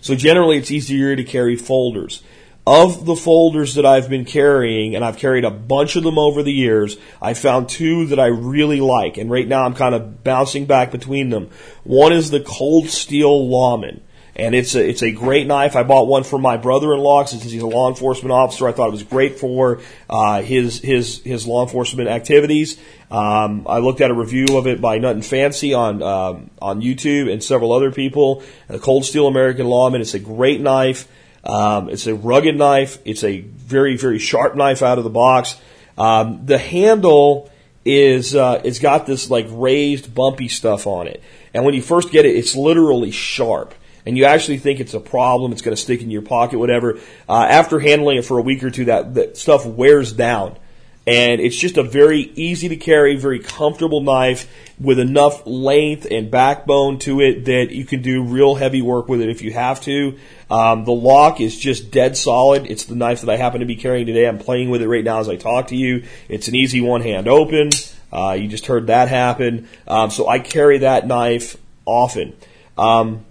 So 0.00 0.16
generally, 0.16 0.56
it's 0.56 0.72
easier 0.72 1.14
to 1.14 1.22
carry 1.22 1.54
folders. 1.54 2.24
Of 2.66 3.06
the 3.06 3.14
folders 3.14 3.76
that 3.76 3.86
I've 3.86 4.10
been 4.10 4.24
carrying, 4.24 4.96
and 4.96 5.04
I've 5.04 5.16
carried 5.16 5.44
a 5.44 5.50
bunch 5.52 5.94
of 5.94 6.02
them 6.02 6.18
over 6.18 6.42
the 6.42 6.52
years, 6.52 6.96
I 7.20 7.34
found 7.34 7.68
two 7.68 8.06
that 8.06 8.18
I 8.18 8.26
really 8.26 8.80
like, 8.80 9.16
and 9.16 9.30
right 9.30 9.46
now 9.46 9.64
I'm 9.64 9.74
kind 9.74 9.94
of 9.94 10.24
bouncing 10.24 10.66
back 10.66 10.90
between 10.90 11.30
them. 11.30 11.50
One 11.84 12.12
is 12.12 12.32
the 12.32 12.40
Cold 12.40 12.88
Steel 12.88 13.48
Lawman 13.48 14.00
and 14.34 14.54
it's 14.54 14.74
a 14.74 14.88
it's 14.88 15.02
a 15.02 15.10
great 15.10 15.46
knife. 15.46 15.76
I 15.76 15.82
bought 15.82 16.06
one 16.06 16.24
for 16.24 16.38
my 16.38 16.56
brother-in-law 16.56 17.24
since 17.24 17.42
he's 17.42 17.62
a 17.62 17.66
law 17.66 17.88
enforcement 17.88 18.32
officer. 18.32 18.66
I 18.66 18.72
thought 18.72 18.88
it 18.88 18.92
was 18.92 19.02
great 19.02 19.38
for 19.38 19.80
uh, 20.08 20.42
his 20.42 20.80
his 20.80 21.18
his 21.22 21.46
law 21.46 21.64
enforcement 21.64 22.08
activities. 22.08 22.78
Um, 23.10 23.66
I 23.68 23.78
looked 23.78 24.00
at 24.00 24.10
a 24.10 24.14
review 24.14 24.56
of 24.56 24.66
it 24.66 24.80
by 24.80 24.98
Nutnfancy 24.98 25.76
on 25.76 26.02
um, 26.02 26.50
on 26.60 26.80
YouTube 26.80 27.30
and 27.30 27.44
several 27.44 27.72
other 27.72 27.92
people. 27.92 28.42
The 28.68 28.78
Cold 28.78 29.04
Steel 29.04 29.26
American 29.26 29.66
Lawman. 29.66 30.00
It's 30.00 30.14
a 30.14 30.18
great 30.18 30.60
knife. 30.60 31.08
Um, 31.44 31.90
it's 31.90 32.06
a 32.06 32.14
rugged 32.14 32.56
knife. 32.56 32.98
It's 33.04 33.24
a 33.24 33.40
very 33.40 33.96
very 33.96 34.18
sharp 34.18 34.56
knife 34.56 34.82
out 34.82 34.96
of 34.96 35.04
the 35.04 35.10
box. 35.10 35.60
Um, 35.98 36.46
the 36.46 36.56
handle 36.56 37.50
is 37.84 38.34
uh, 38.34 38.62
it's 38.64 38.78
got 38.78 39.04
this 39.04 39.28
like 39.28 39.46
raised 39.50 40.14
bumpy 40.14 40.48
stuff 40.48 40.86
on 40.86 41.06
it, 41.06 41.22
and 41.52 41.66
when 41.66 41.74
you 41.74 41.82
first 41.82 42.10
get 42.10 42.24
it, 42.24 42.34
it's 42.34 42.56
literally 42.56 43.10
sharp 43.10 43.74
and 44.04 44.16
you 44.16 44.24
actually 44.24 44.58
think 44.58 44.80
it's 44.80 44.94
a 44.94 45.00
problem, 45.00 45.52
it's 45.52 45.62
going 45.62 45.76
to 45.76 45.82
stick 45.82 46.02
in 46.02 46.10
your 46.10 46.22
pocket, 46.22 46.58
whatever. 46.58 46.98
Uh, 47.28 47.46
after 47.48 47.78
handling 47.78 48.18
it 48.18 48.24
for 48.24 48.38
a 48.38 48.42
week 48.42 48.62
or 48.64 48.70
two, 48.70 48.86
that, 48.86 49.14
that 49.14 49.36
stuff 49.36 49.64
wears 49.64 50.12
down. 50.12 50.56
And 51.04 51.40
it's 51.40 51.56
just 51.56 51.78
a 51.78 51.82
very 51.82 52.20
easy 52.20 52.68
to 52.68 52.76
carry, 52.76 53.16
very 53.16 53.40
comfortable 53.40 54.00
knife 54.02 54.48
with 54.78 55.00
enough 55.00 55.44
length 55.46 56.06
and 56.08 56.30
backbone 56.30 57.00
to 57.00 57.20
it 57.20 57.46
that 57.46 57.70
you 57.72 57.84
can 57.84 58.02
do 58.02 58.22
real 58.22 58.54
heavy 58.54 58.82
work 58.82 59.08
with 59.08 59.20
it 59.20 59.28
if 59.28 59.42
you 59.42 59.52
have 59.52 59.80
to. 59.82 60.16
Um, 60.48 60.84
the 60.84 60.92
lock 60.92 61.40
is 61.40 61.58
just 61.58 61.90
dead 61.90 62.16
solid. 62.16 62.70
It's 62.70 62.84
the 62.84 62.94
knife 62.94 63.22
that 63.22 63.30
I 63.30 63.36
happen 63.36 63.60
to 63.60 63.66
be 63.66 63.74
carrying 63.74 64.06
today. 64.06 64.28
I'm 64.28 64.38
playing 64.38 64.70
with 64.70 64.80
it 64.80 64.88
right 64.88 65.02
now 65.02 65.18
as 65.18 65.28
I 65.28 65.34
talk 65.34 65.68
to 65.68 65.76
you. 65.76 66.04
It's 66.28 66.46
an 66.46 66.54
easy 66.54 66.80
one 66.80 67.00
hand 67.00 67.26
open. 67.26 67.70
Uh, 68.12 68.36
you 68.38 68.46
just 68.46 68.66
heard 68.66 68.86
that 68.86 69.08
happen. 69.08 69.68
Um, 69.88 70.10
so 70.10 70.28
I 70.28 70.38
carry 70.38 70.78
that 70.78 71.06
knife 71.06 71.56
often. 71.84 72.36
Um, 72.78 73.24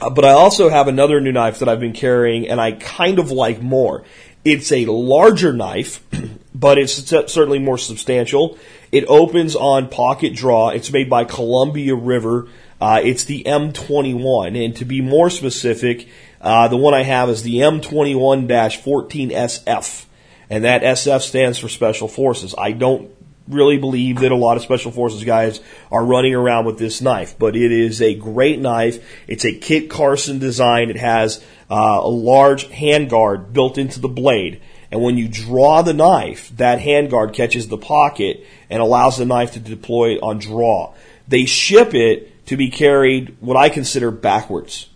uh, 0.00 0.10
but 0.10 0.24
I 0.24 0.30
also 0.30 0.68
have 0.68 0.88
another 0.88 1.20
new 1.20 1.32
knife 1.32 1.58
that 1.58 1.68
I've 1.68 1.80
been 1.80 1.92
carrying 1.92 2.48
and 2.48 2.60
I 2.60 2.72
kind 2.72 3.18
of 3.18 3.30
like 3.30 3.62
more. 3.62 4.04
It's 4.44 4.70
a 4.72 4.86
larger 4.86 5.52
knife, 5.52 6.04
but 6.54 6.78
it's 6.78 6.94
certainly 6.94 7.58
more 7.58 7.78
substantial. 7.78 8.58
It 8.92 9.04
opens 9.08 9.56
on 9.56 9.88
pocket 9.88 10.34
draw. 10.34 10.68
It's 10.70 10.92
made 10.92 11.10
by 11.10 11.24
Columbia 11.24 11.94
River. 11.94 12.48
Uh, 12.80 13.00
it's 13.02 13.24
the 13.24 13.42
M21. 13.44 14.64
And 14.64 14.76
to 14.76 14.84
be 14.84 15.00
more 15.00 15.30
specific, 15.30 16.08
uh, 16.40 16.68
the 16.68 16.76
one 16.76 16.94
I 16.94 17.02
have 17.02 17.28
is 17.28 17.42
the 17.42 17.56
M21-14SF. 17.56 20.04
And 20.50 20.64
that 20.64 20.82
SF 20.82 21.20
stands 21.22 21.58
for 21.58 21.68
Special 21.68 22.08
Forces. 22.08 22.54
I 22.56 22.72
don't 22.72 23.10
really 23.48 23.78
believe 23.78 24.20
that 24.20 24.32
a 24.32 24.36
lot 24.36 24.56
of 24.56 24.62
special 24.62 24.92
forces 24.92 25.24
guys 25.24 25.60
are 25.90 26.04
running 26.04 26.34
around 26.34 26.66
with 26.66 26.78
this 26.78 27.00
knife, 27.00 27.38
but 27.38 27.56
it 27.56 27.72
is 27.72 28.02
a 28.02 28.14
great 28.14 28.60
knife. 28.60 29.04
It's 29.26 29.44
a 29.44 29.54
Kit 29.54 29.90
Carson 29.90 30.38
design. 30.38 30.90
It 30.90 30.96
has 30.96 31.42
uh, 31.70 32.00
a 32.02 32.08
large 32.08 32.68
handguard 32.68 33.52
built 33.52 33.78
into 33.78 34.00
the 34.00 34.08
blade. 34.08 34.60
And 34.90 35.02
when 35.02 35.18
you 35.18 35.28
draw 35.28 35.82
the 35.82 35.92
knife, 35.92 36.50
that 36.56 36.80
handguard 36.80 37.34
catches 37.34 37.68
the 37.68 37.78
pocket 37.78 38.46
and 38.70 38.80
allows 38.80 39.18
the 39.18 39.26
knife 39.26 39.52
to 39.52 39.60
deploy 39.60 40.18
on 40.18 40.38
draw. 40.38 40.94
They 41.26 41.44
ship 41.44 41.94
it 41.94 42.46
to 42.46 42.56
be 42.56 42.70
carried 42.70 43.36
what 43.40 43.56
I 43.56 43.68
consider 43.68 44.10
backwards 44.10 44.88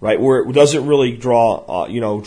right? 0.00 0.20
Where 0.20 0.40
it 0.40 0.52
doesn't 0.52 0.86
really 0.86 1.16
draw, 1.16 1.84
uh, 1.84 1.88
you 1.88 2.00
know, 2.00 2.20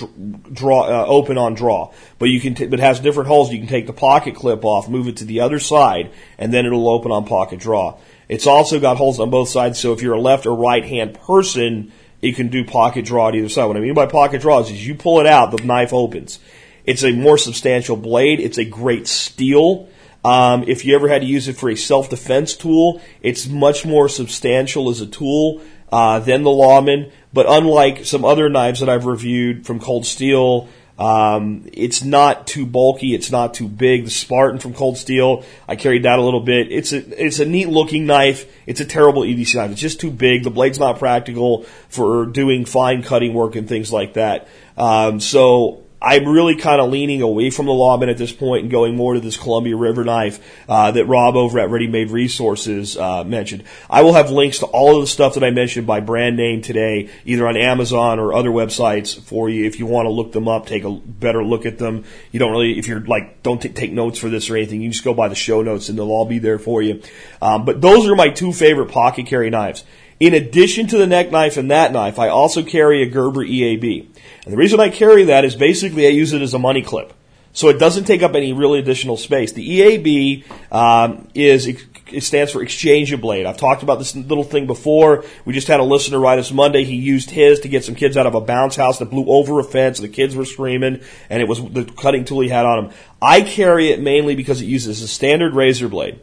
draw 0.52 0.84
uh, 0.84 1.06
open 1.08 1.38
on 1.38 1.54
draw, 1.54 1.94
but 2.20 2.30
you 2.30 2.40
can, 2.42 2.56
t- 2.56 2.68
but 2.68 2.80
it 2.80 2.84
has 2.84 3.00
different 3.00 3.28
holes. 3.28 3.52
You 3.52 3.60
can 3.60 3.68
take 3.68 3.88
the 3.88 3.94
pocket 3.94 4.36
clip 4.36 4.66
off, 4.66 4.90
move 4.90 5.08
it 5.08 5.18
to 5.18 5.26
the 5.26 5.40
other 5.40 5.60
side, 5.60 6.12
and 6.38 6.54
then 6.54 6.66
it'll 6.66 6.90
open 6.90 7.12
on 7.12 7.26
pocket 7.26 7.60
draw. 7.60 7.98
It's 8.28 8.48
also 8.48 8.80
got 8.80 8.98
holes 8.98 9.20
on 9.20 9.30
both 9.30 9.50
sides, 9.50 9.80
so 9.80 9.94
if 9.94 10.02
you're 10.02 10.16
a 10.16 10.22
left 10.22 10.46
or 10.46 10.56
right 10.56 10.86
hand 10.86 11.14
person, 11.16 11.92
you 12.22 12.34
can 12.34 12.50
do 12.50 12.64
pocket 12.64 13.06
draw 13.06 13.30
at 13.30 13.36
either 13.36 13.50
side. 13.50 13.66
What 13.66 13.78
I 13.78 13.80
mean 13.80 13.94
by 13.94 14.06
pocket 14.06 14.42
draw 14.42 14.60
is, 14.60 14.88
you 14.88 14.96
pull 14.96 15.20
it 15.20 15.26
out, 15.26 15.52
the 15.52 15.64
knife 15.64 15.94
opens. 15.94 16.40
It's 16.86 17.04
a 17.04 17.12
more 17.12 17.38
substantial 17.38 17.96
blade. 17.96 18.40
It's 18.40 18.58
a 18.58 18.66
great 18.66 19.08
steel. 19.08 19.90
Um, 20.24 20.64
if 20.68 20.86
you 20.86 20.96
ever 20.96 21.08
had 21.10 21.22
to 21.22 21.28
use 21.28 21.48
it 21.48 21.58
for 21.58 21.70
a 21.70 21.76
self-defense 21.76 22.56
tool, 22.56 23.02
it's 23.22 23.48
much 23.48 23.86
more 23.86 24.08
substantial 24.08 24.90
as 24.90 25.02
a 25.02 25.08
tool 25.08 25.62
uh, 25.92 26.20
than 26.20 26.44
the 26.44 26.52
Lawman. 26.52 27.12
But 27.34 27.46
unlike 27.48 28.06
some 28.06 28.26
other 28.26 28.50
knives 28.50 28.82
that 28.82 28.90
I've 28.90 29.06
reviewed 29.06 29.66
from 29.66 29.80
Cold 29.80 30.06
Steel, 30.06 30.68
um, 31.00 31.68
it's 31.74 32.04
not 32.04 32.46
too 32.46 32.66
bulky. 32.66 33.16
It's 33.16 33.32
not 33.32 33.54
too 33.54 33.68
big. 33.68 34.06
The 34.06 34.12
Spartan 34.12 34.60
from 34.60 34.74
Cold 34.74 34.98
Steel, 34.98 35.44
I 35.68 35.76
carried 35.76 36.04
that 36.04 36.20
a 36.20 36.22
little 36.22 36.42
bit. 36.42 36.72
It's 36.72 36.92
a 36.92 37.26
it's 37.26 37.40
a 37.40 37.46
neat 37.46 37.70
looking 37.70 38.06
knife. 38.06 38.46
It's 38.68 38.82
a 38.82 38.86
terrible 38.86 39.24
EDC 39.24 39.56
knife. 39.56 39.72
It's 39.72 39.82
just 39.82 40.00
too 40.00 40.12
big. 40.12 40.44
The 40.44 40.52
blade's 40.52 40.78
not 40.78 41.00
practical 41.00 41.64
for 41.90 42.28
doing 42.28 42.66
fine 42.66 43.02
cutting 43.02 43.34
work 43.34 43.56
and 43.56 43.68
things 43.68 43.92
like 43.92 44.14
that. 44.14 44.48
Um, 44.78 45.20
so 45.20 45.84
I'm 46.02 46.28
really 46.28 46.56
kind 46.56 46.82
of 46.82 46.90
leaning 46.90 47.22
away 47.22 47.52
from 47.52 47.68
the 47.68 47.74
Lawman 47.74 48.10
at 48.10 48.18
this 48.18 48.32
point 48.32 48.64
and 48.64 48.72
going 48.72 48.96
more 48.96 49.14
to 49.14 49.20
this 49.20 49.38
Columbia 49.38 49.76
River 49.76 50.04
knife 50.04 50.40
uh, 50.68 50.90
that 50.92 51.06
Rob 51.06 51.36
over 51.36 51.60
at 51.60 51.70
Ready 51.70 51.86
Made 51.86 52.10
Resources 52.10 52.98
uh, 52.98 53.24
mentioned. 53.24 53.66
I 53.88 54.02
will 54.02 54.14
have 54.14 54.32
links 54.32 54.60
to 54.60 54.66
all 54.66 54.96
of 54.96 55.02
the 55.02 55.08
stuff 55.08 55.36
that 55.36 55.44
I 55.44 55.52
mentioned 55.52 55.86
by 55.86 56.00
brand 56.00 56.38
name 56.38 56.64
today, 56.64 57.10
either 57.24 57.48
on 57.48 57.56
Amazon 57.56 58.18
or 58.20 58.34
other 58.34 58.50
websites 58.50 59.22
for 59.22 59.48
you 59.48 59.66
if 59.66 59.78
you 59.78 59.86
want 59.86 60.08
to 60.08 60.10
look 60.10 60.32
them 60.32 60.48
up, 60.48 60.66
take 60.66 60.84
a 60.86 60.92
better 60.92 61.44
look 61.44 61.68
at 61.68 61.78
them. 61.78 62.04
You 62.32 62.40
don't 62.40 62.52
really, 62.52 62.80
if 62.80 62.88
you're 62.88 63.02
like, 63.02 63.44
don't 63.44 63.62
t- 63.62 63.70
take 63.70 63.92
notes 63.92 64.18
for 64.18 64.30
this 64.30 64.50
or 64.50 64.58
anything, 64.58 64.82
you 64.82 64.90
just 64.90 65.04
go 65.04 65.14
by 65.14 65.28
the 65.28 65.36
show 65.36 65.62
notes 65.62 65.90
and 65.90 66.00
they'll 66.00 66.10
all 66.10 66.26
be 66.26 66.40
there 66.40 66.58
for 66.58 66.82
you. 66.82 67.04
Um, 67.44 67.64
but 67.64 67.80
those 67.80 68.08
are 68.08 68.16
my 68.16 68.30
two 68.30 68.54
favorite 68.54 68.90
pocket 68.90 69.28
carry 69.28 69.52
knives. 69.52 69.84
In 70.22 70.36
addition 70.36 70.86
to 70.86 71.00
the 71.00 71.08
neck 71.08 71.32
knife 71.32 71.58
and 71.58 71.72
that 71.72 71.92
knife, 71.92 72.20
I 72.20 72.28
also 72.28 72.62
carry 72.62 73.02
a 73.02 73.08
Gerber 73.08 73.44
EAB. 73.44 74.08
And 74.44 74.54
the 74.54 74.58
reason 74.58 74.80
I 74.80 74.90
carry 74.90 75.26
that 75.26 75.46
is 75.46 75.56
basically 75.56 76.08
I 76.08 76.10
use 76.10 76.34
it 76.34 76.42
as 76.42 76.54
a 76.54 76.60
money 76.60 76.82
clip. 76.82 77.14
So 77.54 77.70
it 77.70 77.80
doesn't 77.80 78.06
take 78.06 78.24
up 78.24 78.34
any 78.34 78.54
really 78.54 78.80
additional 78.80 79.18
space. 79.18 79.52
The 79.52 79.80
EAB 79.80 80.46
um, 80.72 81.28
is 81.34 81.68
it 81.68 82.24
stands 82.24 82.52
for 82.52 82.62
exchange 82.62 83.12
a 83.14 83.18
blade. 83.18 83.46
I've 83.46 83.58
talked 83.58 83.84
about 83.84 84.00
this 84.00 84.16
little 84.16 84.44
thing 84.44 84.68
before. 84.68 85.24
We 85.46 85.54
just 85.54 85.68
had 85.68 85.80
a 85.80 85.84
listener 85.84 86.20
write 86.20 86.40
us 86.40 86.52
Monday. 86.52 86.84
He 86.84 86.96
used 86.96 87.30
his 87.30 87.60
to 87.62 87.68
get 87.68 87.84
some 87.84 87.96
kids 87.96 88.18
out 88.18 88.26
of 88.26 88.36
a 88.36 88.42
bounce 88.42 88.76
house 88.76 89.00
that 89.00 89.10
blew 89.10 89.26
over 89.28 89.60
a 89.60 89.64
fence. 89.64 90.00
The 90.00 90.10
kids 90.10 90.36
were 90.36 90.46
screaming, 90.46 91.02
and 91.30 91.42
it 91.42 91.48
was 91.48 91.64
the 91.64 91.86
cutting 91.86 92.26
tool 92.26 92.42
he 92.42 92.50
had 92.50 92.66
on 92.66 92.86
him. 92.86 92.94
I 93.22 93.42
carry 93.42 93.90
it 93.90 94.02
mainly 94.02 94.36
because 94.36 94.62
it 94.62 94.66
uses 94.66 95.02
a 95.02 95.08
standard 95.08 95.54
razor 95.54 95.90
blade. 95.90 96.20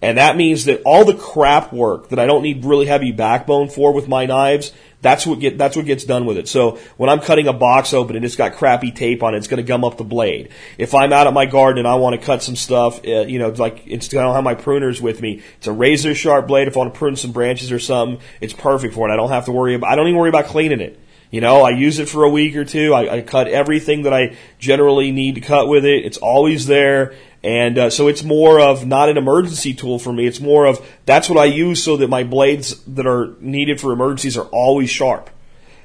And 0.00 0.18
that 0.18 0.36
means 0.36 0.64
that 0.64 0.82
all 0.84 1.04
the 1.04 1.14
crap 1.14 1.72
work 1.72 2.08
that 2.08 2.18
I 2.18 2.26
don't 2.26 2.42
need 2.42 2.64
really 2.64 2.86
heavy 2.86 3.12
backbone 3.12 3.68
for 3.68 3.92
with 3.92 4.08
my 4.08 4.26
knives 4.26 4.72
that's 5.02 5.26
what 5.26 5.40
get 5.40 5.58
that's 5.58 5.76
what 5.76 5.84
gets 5.84 6.04
done 6.04 6.24
with 6.24 6.38
it. 6.38 6.48
So 6.48 6.78
when 6.96 7.10
I'm 7.10 7.20
cutting 7.20 7.48
a 7.48 7.52
box 7.52 7.92
open 7.92 8.16
and 8.16 8.24
it's 8.24 8.36
got 8.36 8.54
crappy 8.54 8.92
tape 8.92 9.22
on 9.22 9.34
it, 9.34 9.38
it's 9.38 9.48
going 9.48 9.58
to 9.58 9.64
gum 9.64 9.84
up 9.84 9.98
the 9.98 10.04
blade. 10.04 10.50
If 10.78 10.94
I'm 10.94 11.12
out 11.12 11.26
at 11.26 11.34
my 11.34 11.44
garden 11.44 11.80
and 11.80 11.88
I 11.88 11.96
want 11.96 12.18
to 12.18 12.24
cut 12.24 12.42
some 12.42 12.56
stuff, 12.56 13.04
uh, 13.04 13.22
you 13.22 13.38
know, 13.38 13.48
like 13.48 13.82
it's, 13.86 14.08
I 14.14 14.22
don't 14.22 14.34
have 14.34 14.44
my 14.44 14.54
pruners 14.54 15.00
with 15.00 15.20
me. 15.20 15.42
It's 15.58 15.66
a 15.66 15.72
razor 15.72 16.14
sharp 16.14 16.46
blade. 16.46 16.68
If 16.68 16.76
I 16.76 16.80
want 16.80 16.94
to 16.94 16.98
prune 16.98 17.16
some 17.16 17.32
branches 17.32 17.72
or 17.72 17.80
something, 17.80 18.24
it's 18.40 18.52
perfect 18.52 18.94
for 18.94 19.08
it. 19.08 19.12
I 19.12 19.16
don't 19.16 19.30
have 19.30 19.46
to 19.46 19.52
worry 19.52 19.74
about. 19.74 19.90
I 19.90 19.96
don't 19.96 20.06
even 20.06 20.18
worry 20.18 20.30
about 20.30 20.46
cleaning 20.46 20.80
it. 20.80 20.98
You 21.32 21.40
know, 21.40 21.62
I 21.62 21.70
use 21.70 21.98
it 21.98 22.10
for 22.10 22.24
a 22.24 22.28
week 22.28 22.54
or 22.56 22.64
two. 22.66 22.92
I, 22.92 23.16
I 23.16 23.20
cut 23.22 23.48
everything 23.48 24.02
that 24.02 24.12
I 24.12 24.36
generally 24.58 25.10
need 25.10 25.36
to 25.36 25.40
cut 25.40 25.66
with 25.66 25.86
it. 25.86 26.04
It's 26.04 26.18
always 26.18 26.66
there. 26.66 27.14
And 27.42 27.78
uh, 27.78 27.90
so 27.90 28.06
it's 28.06 28.22
more 28.22 28.60
of 28.60 28.86
not 28.86 29.08
an 29.08 29.16
emergency 29.16 29.72
tool 29.72 29.98
for 29.98 30.12
me. 30.12 30.26
It's 30.26 30.40
more 30.40 30.66
of 30.66 30.86
that's 31.06 31.30
what 31.30 31.38
I 31.38 31.46
use 31.46 31.82
so 31.82 31.96
that 31.96 32.08
my 32.08 32.22
blades 32.22 32.84
that 32.84 33.06
are 33.06 33.34
needed 33.40 33.80
for 33.80 33.92
emergencies 33.92 34.36
are 34.36 34.46
always 34.46 34.90
sharp. 34.90 35.30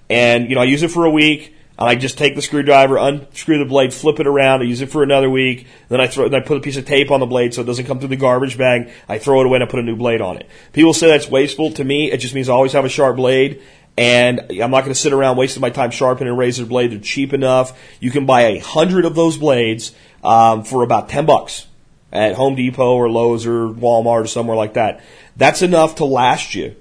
And, 0.10 0.50
you 0.50 0.56
know, 0.56 0.62
I 0.62 0.66
use 0.66 0.84
it 0.84 0.92
for 0.92 1.06
a 1.06 1.12
week. 1.12 1.56
And 1.80 1.88
I 1.88 1.96
just 1.96 2.18
take 2.18 2.36
the 2.36 2.42
screwdriver, 2.42 2.98
unscrew 2.98 3.60
the 3.60 3.66
blade, 3.66 3.94
flip 3.94 4.20
it 4.20 4.28
around. 4.28 4.62
I 4.62 4.66
use 4.66 4.82
it 4.82 4.90
for 4.90 5.02
another 5.02 5.30
week. 5.30 5.68
Then 5.90 6.02
I 6.02 6.08
throw, 6.08 6.28
then 6.28 6.42
I 6.42 6.46
put 6.46 6.58
a 6.58 6.60
piece 6.60 6.76
of 6.76 6.86
tape 6.86 7.12
on 7.12 7.20
the 7.20 7.26
blade 7.26 7.54
so 7.54 7.62
it 7.62 7.66
doesn't 7.66 7.86
come 7.86 8.00
through 8.00 8.10
the 8.10 8.16
garbage 8.18 8.58
bag. 8.58 8.92
I 9.08 9.20
throw 9.20 9.40
it 9.42 9.46
away 9.46 9.58
and 9.58 9.64
I 9.64 9.68
put 9.68 9.80
a 9.80 9.84
new 9.84 9.96
blade 9.96 10.20
on 10.20 10.38
it. 10.38 10.50
People 10.74 10.94
say 10.94 11.08
that's 11.08 11.30
wasteful. 11.30 11.72
To 11.74 11.84
me, 11.84 12.12
it 12.12 12.18
just 12.18 12.34
means 12.34 12.50
I 12.50 12.54
always 12.54 12.74
have 12.74 12.84
a 12.84 12.90
sharp 12.90 13.16
blade. 13.16 13.62
And 13.98 14.42
I'm 14.52 14.72
not 14.72 14.82
going 14.82 14.94
to 14.94 14.96
sit 14.96 15.12
around 15.12 15.38
wasting 15.38 15.62
my 15.62 15.72
time 15.72 15.90
sharpening 15.90 16.32
a 16.32 16.36
razor 16.36 16.66
blade. 16.66 16.92
They're 16.92 17.00
cheap 17.00 17.34
enough. 17.34 17.78
You 18.00 18.12
can 18.12 18.26
buy 18.28 18.42
a 18.42 18.60
hundred 18.60 19.06
of 19.06 19.16
those 19.16 19.38
blades 19.38 19.92
um, 20.24 20.64
for 20.64 20.84
about 20.84 21.10
ten 21.10 21.26
bucks 21.26 21.66
at 22.12 22.36
Home 22.36 22.56
Depot 22.56 22.96
or 22.96 23.10
Lowe's 23.10 23.46
or 23.46 23.68
Walmart 23.70 24.24
or 24.24 24.28
somewhere 24.28 24.56
like 24.56 24.76
that. 24.76 25.02
That's 25.36 25.62
enough 25.62 25.96
to 25.96 26.06
last 26.06 26.54
you 26.54 26.76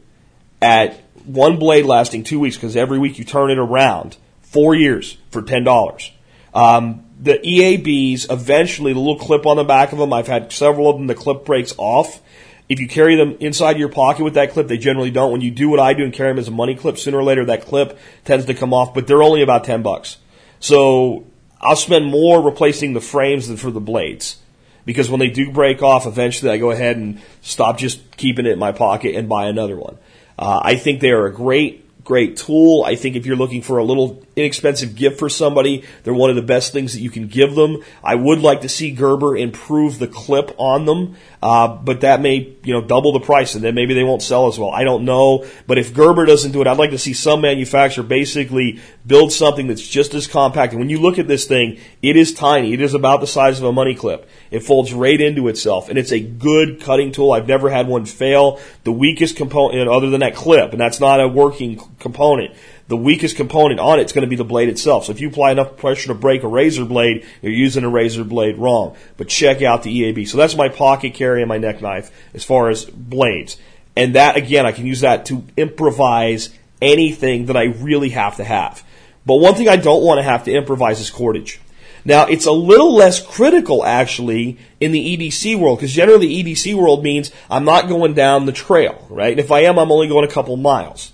at 0.60 1.02
one 1.24 1.58
blade 1.58 1.86
lasting 1.86 2.24
two 2.24 2.38
weeks 2.38 2.56
because 2.56 2.76
every 2.76 2.98
week 2.98 3.18
you 3.18 3.24
turn 3.24 3.50
it 3.50 3.58
around 3.58 4.16
four 4.42 4.74
years 4.74 5.16
for 5.30 5.42
ten 5.42 5.64
dollars. 5.64 6.12
Um, 6.54 7.04
the 7.20 7.38
EABs 7.38 8.30
eventually 8.30 8.92
the 8.92 8.98
little 8.98 9.18
clip 9.18 9.46
on 9.46 9.56
the 9.56 9.64
back 9.64 9.92
of 9.92 9.98
them. 9.98 10.12
I've 10.12 10.26
had 10.26 10.52
several 10.52 10.88
of 10.88 10.96
them. 10.96 11.06
The 11.06 11.14
clip 11.14 11.44
breaks 11.44 11.74
off. 11.78 12.20
If 12.68 12.80
you 12.80 12.88
carry 12.88 13.14
them 13.14 13.36
inside 13.38 13.78
your 13.78 13.88
pocket 13.88 14.24
with 14.24 14.34
that 14.34 14.50
clip, 14.50 14.66
they 14.66 14.78
generally 14.78 15.10
don't. 15.10 15.30
When 15.30 15.40
you 15.40 15.50
do 15.50 15.68
what 15.68 15.78
I 15.78 15.94
do 15.94 16.02
and 16.04 16.12
carry 16.12 16.30
them 16.30 16.38
as 16.38 16.48
a 16.48 16.52
money 16.52 16.74
clip, 16.74 16.98
sooner 16.98 17.18
or 17.18 17.22
later 17.22 17.44
that 17.44 17.66
clip 17.66 17.98
tends 18.24 18.46
to 18.46 18.54
come 18.54 18.74
off. 18.74 18.92
But 18.92 19.06
they're 19.06 19.22
only 19.22 19.42
about 19.42 19.64
ten 19.64 19.82
bucks. 19.82 20.18
So 20.58 21.26
I'll 21.60 21.76
spend 21.76 22.06
more 22.06 22.42
replacing 22.42 22.92
the 22.92 23.00
frames 23.00 23.48
than 23.48 23.56
for 23.56 23.70
the 23.70 23.80
blades. 23.80 24.38
Because 24.84 25.10
when 25.10 25.20
they 25.20 25.30
do 25.30 25.50
break 25.50 25.82
off, 25.82 26.06
eventually 26.06 26.50
I 26.50 26.58
go 26.58 26.70
ahead 26.70 26.96
and 26.96 27.20
stop 27.40 27.76
just 27.76 28.16
keeping 28.16 28.46
it 28.46 28.52
in 28.52 28.58
my 28.58 28.72
pocket 28.72 29.16
and 29.16 29.28
buy 29.28 29.46
another 29.46 29.76
one. 29.76 29.98
Uh, 30.38 30.60
I 30.62 30.76
think 30.76 31.00
they 31.00 31.10
are 31.10 31.26
a 31.26 31.32
great 31.32 31.82
great 32.06 32.36
tool. 32.36 32.84
I 32.84 32.94
think 32.94 33.16
if 33.16 33.26
you're 33.26 33.34
looking 33.34 33.62
for 33.62 33.78
a 33.78 33.84
little 33.84 34.24
inexpensive 34.36 34.94
gift 34.94 35.18
for 35.18 35.28
somebody, 35.28 35.82
they're 36.04 36.14
one 36.14 36.30
of 36.30 36.36
the 36.36 36.42
best 36.42 36.72
things 36.72 36.92
that 36.92 37.00
you 37.00 37.10
can 37.10 37.26
give 37.26 37.56
them. 37.56 37.82
I 38.02 38.14
would 38.14 38.38
like 38.38 38.60
to 38.60 38.68
see 38.68 38.92
Gerber 38.92 39.36
improve 39.36 39.98
the 39.98 40.06
clip 40.06 40.54
on 40.56 40.84
them, 40.84 41.16
uh, 41.42 41.68
but 41.68 42.00
that 42.00 42.20
may 42.20 42.54
you 42.62 42.72
know 42.72 42.80
double 42.80 43.12
the 43.12 43.20
price, 43.20 43.54
and 43.54 43.62
then 43.62 43.74
maybe 43.74 43.94
they 43.94 44.04
won't 44.04 44.22
sell 44.22 44.46
as 44.46 44.58
well. 44.58 44.70
I 44.70 44.84
don't 44.84 45.04
know, 45.04 45.46
but 45.66 45.78
if 45.78 45.94
Gerber 45.94 46.24
doesn't 46.24 46.52
do 46.52 46.60
it, 46.60 46.66
I'd 46.66 46.78
like 46.78 46.90
to 46.90 46.98
see 46.98 47.12
some 47.12 47.40
manufacturer 47.40 48.04
basically 48.04 48.80
build 49.06 49.32
something 49.32 49.66
that's 49.66 49.86
just 49.86 50.14
as 50.14 50.26
compact. 50.26 50.72
And 50.72 50.80
when 50.80 50.90
you 50.90 51.00
look 51.00 51.18
at 51.18 51.28
this 51.28 51.46
thing, 51.46 51.78
it 52.02 52.16
is 52.16 52.32
tiny. 52.32 52.72
It 52.72 52.80
is 52.80 52.94
about 52.94 53.20
the 53.20 53.26
size 53.26 53.58
of 53.58 53.64
a 53.64 53.72
money 53.72 53.94
clip. 53.94 54.28
It 54.50 54.60
folds 54.60 54.92
right 54.92 55.20
into 55.20 55.48
itself, 55.48 55.88
and 55.88 55.98
it's 55.98 56.12
a 56.12 56.20
good 56.20 56.80
cutting 56.80 57.12
tool. 57.12 57.32
I've 57.32 57.48
never 57.48 57.70
had 57.70 57.88
one 57.88 58.06
fail. 58.06 58.60
The 58.84 58.92
weakest 58.92 59.36
component, 59.36 59.88
other 59.88 60.10
than 60.10 60.20
that 60.20 60.34
clip, 60.34 60.72
and 60.72 60.80
that's 60.80 61.00
not 61.00 61.20
a 61.20 61.28
working 61.28 61.80
component. 61.98 62.54
The 62.88 62.96
weakest 62.96 63.36
component 63.36 63.80
on 63.80 63.98
it's 63.98 64.12
going 64.12 64.22
to 64.22 64.30
be 64.30 64.36
the 64.36 64.44
blade 64.44 64.68
itself. 64.68 65.06
So 65.06 65.12
if 65.12 65.20
you 65.20 65.28
apply 65.28 65.50
enough 65.50 65.76
pressure 65.76 66.08
to 66.08 66.14
break 66.14 66.44
a 66.44 66.48
razor 66.48 66.84
blade, 66.84 67.26
you're 67.42 67.52
using 67.52 67.82
a 67.82 67.88
razor 67.88 68.22
blade 68.22 68.58
wrong. 68.58 68.96
But 69.16 69.28
check 69.28 69.60
out 69.62 69.82
the 69.82 70.02
EAB. 70.02 70.28
So 70.28 70.36
that's 70.36 70.56
my 70.56 70.68
pocket 70.68 71.14
carry 71.14 71.42
and 71.42 71.48
my 71.48 71.58
neck 71.58 71.82
knife 71.82 72.10
as 72.32 72.44
far 72.44 72.68
as 72.68 72.84
blades. 72.84 73.56
And 73.96 74.14
that 74.14 74.36
again, 74.36 74.66
I 74.66 74.72
can 74.72 74.86
use 74.86 75.00
that 75.00 75.26
to 75.26 75.44
improvise 75.56 76.50
anything 76.80 77.46
that 77.46 77.56
I 77.56 77.64
really 77.64 78.10
have 78.10 78.36
to 78.36 78.44
have. 78.44 78.84
But 79.24 79.36
one 79.36 79.54
thing 79.54 79.68
I 79.68 79.76
don't 79.76 80.04
want 80.04 80.18
to 80.18 80.22
have 80.22 80.44
to 80.44 80.52
improvise 80.52 81.00
is 81.00 81.10
cordage. 81.10 81.60
Now, 82.04 82.26
it's 82.26 82.46
a 82.46 82.52
little 82.52 82.94
less 82.94 83.20
critical 83.20 83.84
actually 83.84 84.58
in 84.78 84.92
the 84.92 85.16
EDC 85.16 85.58
world 85.58 85.78
because 85.78 85.92
generally 85.92 86.28
EDC 86.28 86.72
world 86.76 87.02
means 87.02 87.32
I'm 87.50 87.64
not 87.64 87.88
going 87.88 88.14
down 88.14 88.46
the 88.46 88.52
trail, 88.52 89.04
right? 89.10 89.32
And 89.32 89.40
if 89.40 89.50
I 89.50 89.60
am, 89.60 89.76
I'm 89.76 89.90
only 89.90 90.06
going 90.06 90.24
a 90.24 90.30
couple 90.30 90.56
miles. 90.56 91.10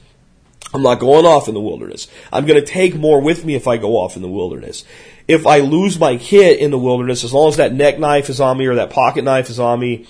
I'm 0.75 0.83
not 0.83 1.01
going 1.01 1.27
off 1.27 1.49
in 1.49 1.55
the 1.55 1.61
wilderness. 1.61 2.09
I'm 2.33 2.47
going 2.47 2.61
to 2.61 2.67
take 2.67 2.95
more 2.95 3.21
with 3.21 3.45
me 3.45 3.55
if 3.55 3.69
I 3.69 3.77
go 3.77 3.97
off 3.97 4.17
in 4.17 4.23
the 4.23 4.29
wilderness. 4.29 4.85
If 5.29 5.47
I 5.47 5.61
lose 5.61 5.99
my 5.99 6.17
kit 6.17 6.59
in 6.59 6.71
the 6.71 6.79
wilderness, 6.79 7.25
as 7.25 7.33
long 7.33 7.49
as 7.49 7.59
that 7.59 7.75
neck 7.75 7.99
knife 7.99 8.31
is 8.31 8.41
on 8.41 8.59
me 8.59 8.67
or 8.67 8.77
that 8.77 8.91
pocket 8.91 9.23
knife 9.23 9.51
is 9.51 9.61
on 9.61 9.81
me, 9.81 10.07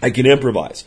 I 0.00 0.10
can 0.10 0.26
improvise. 0.26 0.84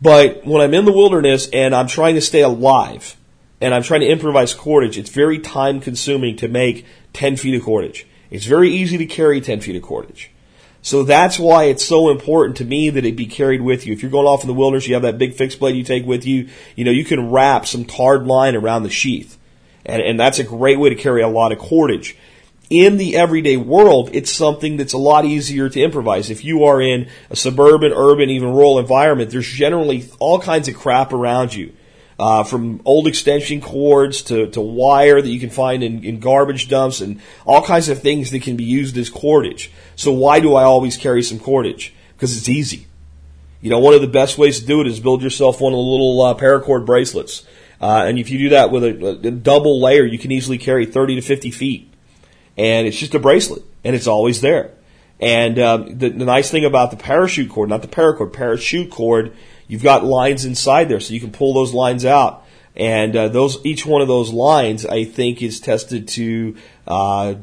But 0.00 0.46
when 0.46 0.62
I'm 0.62 0.74
in 0.74 0.84
the 0.84 0.92
wilderness 0.92 1.48
and 1.52 1.74
I'm 1.74 1.86
trying 1.86 2.14
to 2.14 2.20
stay 2.20 2.40
alive 2.40 3.16
and 3.60 3.74
I'm 3.74 3.82
trying 3.82 4.00
to 4.00 4.08
improvise 4.08 4.54
cordage, 4.54 4.98
it's 4.98 5.10
very 5.10 5.38
time 5.38 5.80
consuming 5.80 6.36
to 6.36 6.48
make 6.48 6.86
10 7.12 7.36
feet 7.36 7.54
of 7.54 7.62
cordage. 7.62 8.06
It's 8.30 8.46
very 8.46 8.70
easy 8.70 8.98
to 8.98 9.06
carry 9.06 9.40
10 9.40 9.60
feet 9.60 9.76
of 9.76 9.82
cordage. 9.82 10.30
So 10.84 11.02
that's 11.02 11.38
why 11.38 11.64
it's 11.64 11.82
so 11.82 12.10
important 12.10 12.58
to 12.58 12.64
me 12.66 12.90
that 12.90 13.06
it 13.06 13.16
be 13.16 13.24
carried 13.24 13.62
with 13.62 13.86
you. 13.86 13.94
If 13.94 14.02
you're 14.02 14.10
going 14.10 14.26
off 14.26 14.42
in 14.42 14.48
the 14.48 14.52
wilderness, 14.54 14.86
you 14.86 14.92
have 14.92 15.04
that 15.04 15.16
big 15.16 15.32
fixed 15.32 15.58
blade 15.58 15.76
you 15.76 15.82
take 15.82 16.04
with 16.04 16.26
you, 16.26 16.50
you 16.76 16.84
know, 16.84 16.90
you 16.90 17.06
can 17.06 17.30
wrap 17.30 17.64
some 17.64 17.86
tarred 17.86 18.26
line 18.26 18.54
around 18.54 18.82
the 18.82 18.90
sheath. 18.90 19.38
And, 19.86 20.02
and 20.02 20.20
that's 20.20 20.38
a 20.38 20.44
great 20.44 20.78
way 20.78 20.90
to 20.90 20.94
carry 20.94 21.22
a 21.22 21.28
lot 21.28 21.52
of 21.52 21.58
cordage. 21.58 22.18
In 22.68 22.98
the 22.98 23.16
everyday 23.16 23.56
world, 23.56 24.10
it's 24.12 24.30
something 24.30 24.76
that's 24.76 24.92
a 24.92 24.98
lot 24.98 25.24
easier 25.24 25.70
to 25.70 25.80
improvise. 25.80 26.28
If 26.28 26.44
you 26.44 26.64
are 26.64 26.82
in 26.82 27.08
a 27.30 27.36
suburban, 27.36 27.90
urban, 27.90 28.28
even 28.28 28.50
rural 28.50 28.78
environment, 28.78 29.30
there's 29.30 29.48
generally 29.48 30.10
all 30.18 30.38
kinds 30.38 30.68
of 30.68 30.76
crap 30.76 31.14
around 31.14 31.54
you 31.54 31.72
uh, 32.18 32.44
from 32.44 32.80
old 32.84 33.06
extension 33.06 33.60
cords 33.60 34.22
to, 34.22 34.48
to 34.48 34.60
wire 34.60 35.20
that 35.20 35.28
you 35.28 35.40
can 35.40 35.50
find 35.50 35.82
in, 35.82 36.04
in 36.04 36.20
garbage 36.20 36.68
dumps 36.68 37.00
and 37.00 37.20
all 37.44 37.62
kinds 37.62 37.88
of 37.88 38.00
things 38.00 38.30
that 38.30 38.42
can 38.42 38.56
be 38.56 38.64
used 38.64 38.96
as 38.96 39.10
cordage. 39.10 39.70
So 39.96 40.12
why 40.12 40.40
do 40.40 40.54
I 40.54 40.64
always 40.64 40.96
carry 40.96 41.22
some 41.22 41.38
cordage? 41.38 41.92
Because 42.16 42.36
it's 42.36 42.48
easy. 42.48 42.86
You 43.60 43.70
know, 43.70 43.78
one 43.78 43.94
of 43.94 44.00
the 44.00 44.06
best 44.06 44.38
ways 44.38 44.60
to 44.60 44.66
do 44.66 44.80
it 44.80 44.86
is 44.86 45.00
build 45.00 45.22
yourself 45.22 45.60
one 45.60 45.72
of 45.72 45.78
the 45.78 45.82
little 45.82 46.20
uh, 46.22 46.34
paracord 46.34 46.86
bracelets. 46.86 47.46
Uh, 47.80 48.04
and 48.06 48.18
if 48.18 48.30
you 48.30 48.38
do 48.38 48.48
that 48.50 48.70
with 48.70 48.84
a, 48.84 49.08
a 49.26 49.30
double 49.30 49.80
layer, 49.80 50.04
you 50.04 50.18
can 50.18 50.30
easily 50.30 50.58
carry 50.58 50.86
30 50.86 51.16
to 51.16 51.20
50 51.20 51.50
feet. 51.50 51.92
And 52.56 52.86
it's 52.86 52.96
just 52.96 53.14
a 53.14 53.18
bracelet, 53.18 53.62
and 53.82 53.96
it's 53.96 54.06
always 54.06 54.40
there. 54.40 54.70
And 55.20 55.58
um, 55.58 55.98
the, 55.98 56.10
the 56.10 56.24
nice 56.24 56.50
thing 56.50 56.64
about 56.64 56.90
the 56.90 56.96
parachute 56.96 57.50
cord, 57.50 57.68
not 57.68 57.82
the 57.82 57.88
paracord, 57.88 58.32
parachute 58.32 58.90
cord, 58.90 59.34
you've 59.68 59.82
got 59.82 60.04
lines 60.04 60.44
inside 60.44 60.88
there, 60.88 61.00
so 61.00 61.14
you 61.14 61.20
can 61.20 61.32
pull 61.32 61.54
those 61.54 61.72
lines 61.72 62.04
out. 62.04 62.44
And 62.76 63.14
uh, 63.14 63.28
those 63.28 63.64
each 63.64 63.86
one 63.86 64.02
of 64.02 64.08
those 64.08 64.32
lines, 64.32 64.84
I 64.84 65.04
think, 65.04 65.42
is 65.42 65.60
tested 65.60 66.08
to 66.08 66.56
uh, 66.86 67.34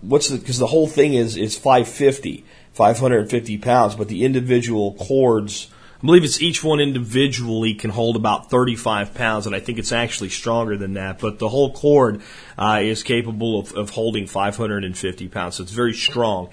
what's 0.00 0.28
the 0.28 0.38
because 0.38 0.58
the 0.58 0.66
whole 0.66 0.86
thing 0.86 1.14
is 1.14 1.36
is 1.36 1.56
550, 1.56 2.44
550 2.72 3.58
pounds, 3.58 3.94
but 3.94 4.08
the 4.08 4.24
individual 4.24 4.94
cords. 4.94 5.68
I 5.96 6.06
believe 6.06 6.24
it's 6.24 6.42
each 6.42 6.62
one 6.62 6.78
individually 6.78 7.72
can 7.72 7.88
hold 7.88 8.16
about 8.16 8.50
35 8.50 9.14
pounds, 9.14 9.46
and 9.46 9.56
I 9.56 9.60
think 9.60 9.78
it's 9.78 9.92
actually 9.92 10.28
stronger 10.28 10.76
than 10.76 10.92
that. 10.92 11.18
But 11.18 11.38
the 11.38 11.48
whole 11.48 11.72
cord 11.72 12.20
uh, 12.58 12.80
is 12.82 13.02
capable 13.02 13.58
of, 13.58 13.72
of 13.72 13.90
holding 13.90 14.26
550 14.26 15.28
pounds, 15.28 15.56
so 15.56 15.62
it's 15.62 15.72
very 15.72 15.94
strong. 15.94 16.50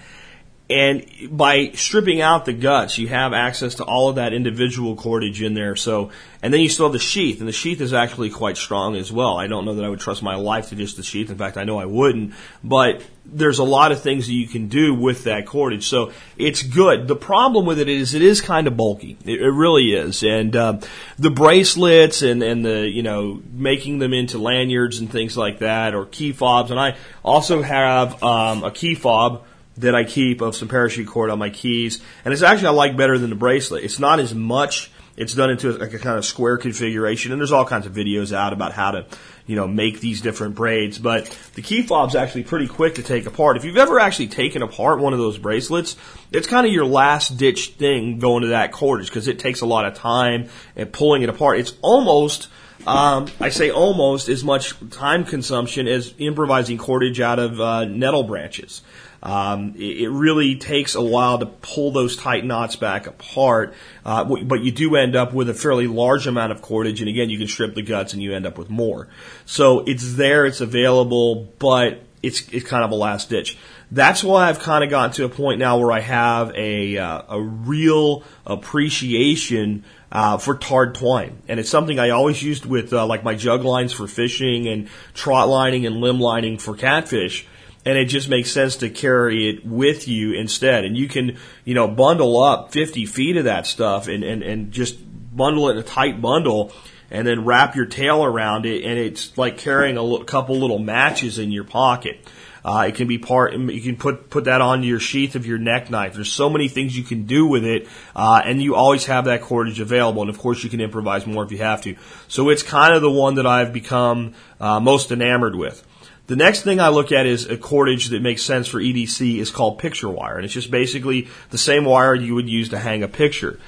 And 0.70 1.06
by 1.30 1.72
stripping 1.72 2.22
out 2.22 2.46
the 2.46 2.54
guts, 2.54 2.98
you 2.98 3.10
have 3.10 3.34
access 3.34 3.76
to 3.76 3.84
all 3.84 4.08
of 4.08 4.16
that 4.16 4.32
individual 4.32 4.96
cordage 4.96 5.42
in 5.42 5.56
there. 5.56 5.76
So, 5.76 6.12
and 6.42 6.54
then 6.54 6.62
you 6.62 6.70
still 6.70 6.86
have 6.86 6.94
the 6.94 7.00
sheath, 7.00 7.40
and 7.40 7.48
the 7.50 7.54
sheath 7.54 7.82
is 7.82 7.94
actually 7.94 8.30
quite 8.30 8.56
strong 8.56 8.96
as 8.96 9.12
well. 9.12 9.38
I 9.38 9.48
don't 9.48 9.66
know 9.66 9.76
that 9.76 9.84
I 9.84 9.90
would 9.90 10.00
trust 10.00 10.24
my 10.24 10.36
life 10.36 10.70
to 10.70 10.76
just 10.76 10.96
the 10.96 11.04
sheath. 11.04 11.30
In 11.30 11.38
fact, 11.38 11.58
I 11.58 11.66
know 11.66 11.80
I 11.80 11.86
wouldn't. 11.86 12.34
But 12.64 13.04
there's 13.26 13.60
a 13.60 13.64
lot 13.64 13.92
of 13.92 14.02
things 14.02 14.28
that 14.28 14.34
you 14.34 14.48
can 14.48 14.70
do 14.70 14.94
with 14.94 15.26
that 15.26 15.46
cordage. 15.46 15.84
So 15.84 16.14
it's 16.38 16.64
good. 16.64 17.10
The 17.10 17.16
problem 17.18 17.66
with 17.66 17.80
it 17.80 17.90
is 17.90 18.14
it 18.14 18.22
is 18.22 18.40
kind 18.40 18.66
of 18.66 18.78
bulky. 18.78 19.18
It, 19.26 19.42
it 19.42 19.52
really 19.52 19.94
is. 19.94 20.24
And 20.24 20.56
uh, 20.56 20.80
the 21.20 21.30
bracelets 21.30 22.22
and 22.22 22.42
and 22.42 22.64
the 22.64 22.88
you 22.88 23.04
know 23.04 23.42
making 23.52 24.00
them 24.00 24.14
into 24.14 24.38
lanyards 24.38 25.00
and 25.00 25.12
things 25.12 25.38
like 25.38 25.60
that, 25.60 25.94
or 25.94 26.06
key 26.06 26.32
fobs. 26.32 26.72
And 26.72 26.80
I 26.80 26.96
also 27.22 27.62
have 27.62 28.24
um, 28.24 28.64
a 28.64 28.72
key 28.72 28.96
fob 28.96 29.44
that 29.78 29.96
I 29.96 30.04
keep 30.04 30.42
of 30.42 30.56
some 30.56 30.68
parachute 30.68 31.08
cord 31.08 31.30
on 31.30 31.40
my 31.40 31.50
keys. 31.50 32.02
And 32.26 32.34
it's 32.34 32.44
actually 32.44 32.68
I 32.68 32.72
like 32.72 32.98
better 32.98 33.18
than 33.18 33.30
the 33.30 33.36
bracelet. 33.36 33.84
It's 33.84 34.00
not 34.00 34.20
as 34.20 34.34
much. 34.34 34.92
It's 35.16 35.36
done 35.36 35.52
into 35.52 35.70
a, 35.70 35.86
a 35.86 36.00
kind 36.00 36.18
of 36.18 36.26
square 36.26 36.58
configuration, 36.58 37.32
and 37.32 37.40
there's 37.40 37.52
all 37.52 37.66
kinds 37.66 37.86
of 37.86 37.94
videos 37.94 38.36
out 38.36 38.52
about 38.52 38.72
how 38.72 38.92
to, 38.92 39.06
you 39.46 39.56
know, 39.56 39.68
make 39.68 40.00
these 40.00 40.22
different 40.22 40.56
braids. 40.56 40.98
But 40.98 41.26
the 41.54 41.62
key 41.62 41.84
fob's 41.84 42.16
actually 42.16 42.46
pretty 42.46 42.68
quick 42.68 42.96
to 42.96 43.04
take 43.04 43.28
apart. 43.28 43.56
If 43.56 43.64
you've 43.64 43.78
ever 43.78 44.00
actually 44.00 44.28
taken 44.28 44.64
apart 44.64 45.00
one 45.00 45.14
of 45.14 45.20
those 45.20 45.38
bracelets, 45.38 45.98
it's 46.32 46.48
kind 46.48 46.66
of 46.66 46.74
your 46.74 46.86
last 46.86 47.38
ditch 47.38 47.74
thing 47.78 48.18
going 48.18 48.42
to 48.42 48.50
that 48.50 48.72
cordage 48.72 49.08
because 49.08 49.28
it 49.28 49.38
takes 49.38 49.62
a 49.62 49.68
lot 49.68 49.86
of 49.86 49.94
time 49.94 50.50
and 50.76 50.92
pulling 50.92 51.22
it 51.22 51.30
apart. 51.30 51.60
It's 51.60 51.74
almost 51.84 52.48
um, 52.86 53.28
I 53.40 53.50
say 53.50 53.70
almost 53.70 54.28
as 54.28 54.44
much 54.44 54.74
time 54.90 55.24
consumption 55.24 55.88
as 55.88 56.14
improvising 56.18 56.78
cordage 56.78 57.22
out 57.22 57.40
of 57.40 57.60
uh, 57.62 57.86
nettle 57.86 58.24
branches. 58.24 58.82
Um, 59.24 59.76
it, 59.78 60.02
it, 60.02 60.10
really 60.10 60.58
takes 60.58 60.96
a 60.96 61.02
while 61.02 61.40
to 61.40 61.46
pull 61.46 61.92
those 61.92 62.18
tight 62.18 62.44
knots 62.44 62.76
back 62.76 63.08
apart, 63.08 63.74
uh, 64.06 64.26
but 64.26 64.60
you 64.62 64.72
do 64.74 64.98
end 64.98 65.16
up 65.16 65.34
with 65.34 65.50
a 65.50 65.54
fairly 65.54 65.88
large 65.88 66.28
amount 66.28 66.52
of 66.52 66.62
cordage, 66.62 67.00
and 67.00 67.08
again, 67.08 67.30
you 67.30 67.38
can 67.38 67.48
strip 67.48 67.74
the 67.74 67.82
guts 67.82 68.12
and 68.12 68.22
you 68.22 68.34
end 68.34 68.46
up 68.46 68.58
with 68.58 68.70
more. 68.70 69.08
So 69.46 69.80
it's 69.86 70.16
there, 70.16 70.46
it's 70.46 70.60
available, 70.60 71.54
but 71.58 72.02
it's, 72.22 72.50
it's 72.50 72.68
kind 72.68 72.84
of 72.84 72.92
a 72.92 72.96
last 72.96 73.30
ditch. 73.30 73.58
That's 73.94 74.26
why 74.26 74.50
I've 74.50 74.60
kind 74.60 74.84
of 74.84 74.90
gotten 74.90 75.12
to 75.14 75.26
a 75.26 75.30
point 75.30 75.60
now 75.60 75.78
where 75.78 75.92
I 75.92 76.00
have 76.00 76.52
a 76.56 76.98
uh, 76.98 77.22
a 77.30 77.40
real 77.40 78.24
appreciation 78.46 79.86
uh, 80.12 80.38
for 80.38 80.56
tarred 80.56 80.96
twine, 80.96 81.44
and 81.48 81.60
it's 81.60 81.70
something 81.70 82.00
I 82.00 82.10
always 82.10 82.42
used 82.42 82.66
with 82.66 82.92
uh, 82.92 83.06
like 83.06 83.24
my 83.24 83.36
jug 83.36 83.64
lines 83.64 83.94
for 83.94 84.08
fishing 84.08 84.68
and 84.68 84.90
trot 85.14 85.48
lining 85.48 85.86
and 85.86 85.98
limb 85.98 86.20
lining 86.20 86.58
for 86.58 86.76
catfish. 86.76 87.46
And 87.86 87.98
it 87.98 88.06
just 88.06 88.30
makes 88.30 88.52
sense 88.52 88.78
to 88.78 88.90
carry 88.90 89.50
it 89.50 89.66
with 89.66 90.08
you 90.08 90.34
instead. 90.34 90.86
And 90.86 90.96
you 90.96 91.08
can, 91.08 91.38
you 91.66 91.74
know, 91.74 91.88
bundle 91.88 92.42
up 92.42 92.72
50 92.72 93.06
feet 93.06 93.36
of 93.36 93.44
that 93.44 93.68
stuff 93.68 94.08
and, 94.08 94.24
and, 94.24 94.42
and 94.42 94.72
just 94.72 94.98
bundle 95.36 95.70
it 95.70 95.74
in 95.74 95.80
a 95.80 95.84
tight 95.84 96.22
bundle 96.22 96.72
and 97.12 97.28
then 97.28 97.46
wrap 97.46 97.76
your 97.76 97.86
tail 97.86 98.24
around 98.24 98.66
it. 98.66 98.84
And 98.86 98.98
it's 98.98 99.38
like 99.38 99.58
carrying 99.58 99.98
a 99.98 100.04
l- 100.04 100.24
couple 100.24 100.58
little 100.58 100.80
matches 100.80 101.38
in 101.38 101.52
your 101.52 101.66
pocket. 101.66 102.26
Uh, 102.66 102.86
it 102.88 102.96
can 102.96 103.08
be 103.08 103.18
part. 103.18 103.54
You 103.54 103.82
can 103.82 103.98
put 103.98 104.30
put 104.30 104.46
that 104.46 104.62
on 104.62 104.84
your 104.84 105.00
sheath 105.00 105.36
of 105.36 105.46
your 105.46 105.58
neck 105.58 105.90
knife. 105.90 106.14
There's 106.14 106.32
so 106.32 106.50
many 106.50 106.70
things 106.70 106.98
you 106.98 107.04
can 107.04 107.24
do 107.24 107.46
with 107.46 107.66
it, 107.66 107.90
uh, 108.16 108.42
and 108.46 108.62
you 108.62 108.76
always 108.76 109.06
have 109.08 109.26
that 109.26 109.42
cordage 109.42 109.82
available. 109.82 110.22
And 110.22 110.30
of 110.30 110.38
course, 110.38 110.64
you 110.64 110.70
can 110.70 110.80
improvise 110.80 111.28
more 111.28 111.44
if 111.44 111.52
you 111.52 111.58
have 111.58 111.82
to. 111.82 111.98
So 112.30 112.50
it's 112.50 112.64
kind 112.64 112.94
of 112.94 113.02
the 113.02 113.12
one 113.12 113.36
that 113.36 113.46
I've 113.46 113.74
become 113.74 114.34
uh, 114.62 114.80
most 114.80 115.12
enamored 115.12 115.56
with. 115.56 115.86
The 116.28 116.36
next 116.38 116.62
thing 116.62 116.80
I 116.80 116.88
look 116.88 117.12
at 117.12 117.26
is 117.26 117.48
a 117.48 117.58
cordage 117.58 118.10
that 118.10 118.22
makes 118.22 118.44
sense 118.44 118.68
for 118.68 118.80
EDC 118.80 119.40
is 119.40 119.52
called 119.52 119.80
picture 119.80 120.10
wire, 120.10 120.38
and 120.38 120.46
it's 120.46 120.54
just 120.54 120.72
basically 120.72 121.28
the 121.50 121.58
same 121.58 121.84
wire 121.84 122.16
you 122.16 122.36
would 122.36 122.48
use 122.48 122.70
to 122.70 122.80
hang 122.80 123.04
a 123.04 123.10
picture. 123.10 123.60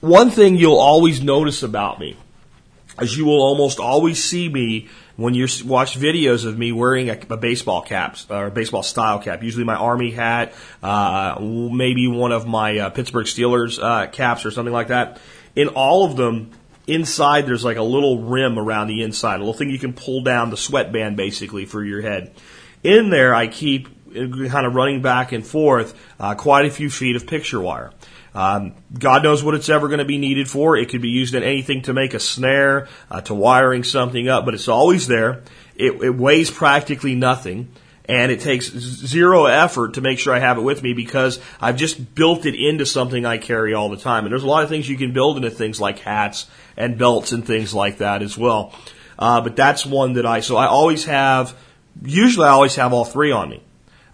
One 0.00 0.30
thing 0.30 0.56
you'll 0.56 0.78
always 0.78 1.22
notice 1.22 1.62
about 1.62 2.00
me 2.00 2.16
is 3.00 3.16
you 3.16 3.26
will 3.26 3.42
almost 3.42 3.80
always 3.80 4.22
see 4.22 4.48
me 4.48 4.88
when 5.16 5.34
you 5.34 5.46
watch 5.64 5.98
videos 5.98 6.46
of 6.46 6.56
me 6.56 6.70
wearing 6.70 7.10
a, 7.10 7.18
a 7.30 7.36
baseball 7.36 7.82
cap 7.82 8.16
or 8.30 8.46
a 8.46 8.50
baseball 8.50 8.84
style 8.84 9.18
cap, 9.18 9.42
usually 9.42 9.64
my 9.64 9.74
Army 9.74 10.12
hat, 10.12 10.54
uh, 10.82 11.36
maybe 11.40 12.06
one 12.06 12.30
of 12.30 12.46
my 12.46 12.78
uh, 12.78 12.90
Pittsburgh 12.90 13.26
Steelers 13.26 13.82
uh, 13.82 14.06
caps 14.06 14.46
or 14.46 14.52
something 14.52 14.72
like 14.72 14.88
that. 14.88 15.20
In 15.56 15.68
all 15.68 16.04
of 16.04 16.16
them, 16.16 16.52
inside 16.88 17.46
there's 17.46 17.64
like 17.64 17.76
a 17.76 17.82
little 17.82 18.22
rim 18.22 18.58
around 18.58 18.88
the 18.88 19.02
inside, 19.02 19.36
a 19.36 19.38
little 19.38 19.54
thing 19.54 19.70
you 19.70 19.78
can 19.78 19.92
pull 19.92 20.22
down 20.22 20.50
the 20.50 20.56
sweatband 20.56 21.16
basically 21.16 21.66
for 21.66 21.84
your 21.84 22.02
head. 22.02 22.34
In 22.82 23.10
there, 23.10 23.34
I 23.34 23.46
keep 23.46 23.88
uh, 24.10 24.48
kind 24.48 24.66
of 24.66 24.74
running 24.74 25.02
back 25.02 25.32
and 25.32 25.46
forth 25.46 25.98
uh, 26.18 26.34
quite 26.34 26.66
a 26.66 26.70
few 26.70 26.90
feet 26.90 27.16
of 27.16 27.26
picture 27.26 27.60
wire. 27.60 27.92
Um, 28.34 28.74
God 28.96 29.22
knows 29.22 29.42
what 29.42 29.54
it's 29.54 29.68
ever 29.68 29.88
going 29.88 29.98
to 29.98 30.04
be 30.04 30.18
needed 30.18 30.48
for. 30.48 30.76
It 30.76 30.88
could 30.88 31.02
be 31.02 31.08
used 31.08 31.34
in 31.34 31.42
anything 31.42 31.82
to 31.82 31.92
make 31.92 32.14
a 32.14 32.20
snare, 32.20 32.88
uh, 33.10 33.20
to 33.22 33.34
wiring 33.34 33.84
something 33.84 34.28
up, 34.28 34.44
but 34.44 34.54
it's 34.54 34.68
always 34.68 35.08
there. 35.08 35.42
It, 35.74 36.02
it 36.02 36.14
weighs 36.14 36.50
practically 36.50 37.14
nothing 37.14 37.68
and 38.08 38.32
it 38.32 38.40
takes 38.40 38.70
zero 38.70 39.44
effort 39.44 39.94
to 39.94 40.00
make 40.00 40.18
sure 40.18 40.34
I 40.34 40.38
have 40.38 40.56
it 40.56 40.62
with 40.62 40.82
me 40.82 40.94
because 40.94 41.38
I've 41.60 41.76
just 41.76 42.14
built 42.14 42.46
it 42.46 42.54
into 42.54 42.86
something 42.86 43.26
I 43.26 43.36
carry 43.36 43.74
all 43.74 43.90
the 43.90 43.98
time. 43.98 44.24
And 44.24 44.32
there's 44.32 44.44
a 44.44 44.46
lot 44.46 44.62
of 44.62 44.70
things 44.70 44.88
you 44.88 44.96
can 44.96 45.12
build 45.12 45.36
into 45.36 45.50
things 45.50 45.78
like 45.78 45.98
hats 45.98 46.46
and 46.78 46.96
belts 46.96 47.32
and 47.32 47.46
things 47.46 47.74
like 47.74 47.98
that 47.98 48.22
as 48.22 48.38
well. 48.38 48.72
Uh, 49.18 49.42
but 49.42 49.56
that's 49.56 49.84
one 49.84 50.14
that 50.14 50.24
I, 50.24 50.40
so 50.40 50.56
I 50.56 50.66
always 50.66 51.04
have, 51.04 51.54
usually 52.02 52.46
I 52.46 52.50
always 52.50 52.76
have 52.76 52.94
all 52.94 53.04
three 53.04 53.32
on 53.32 53.50
me. 53.50 53.62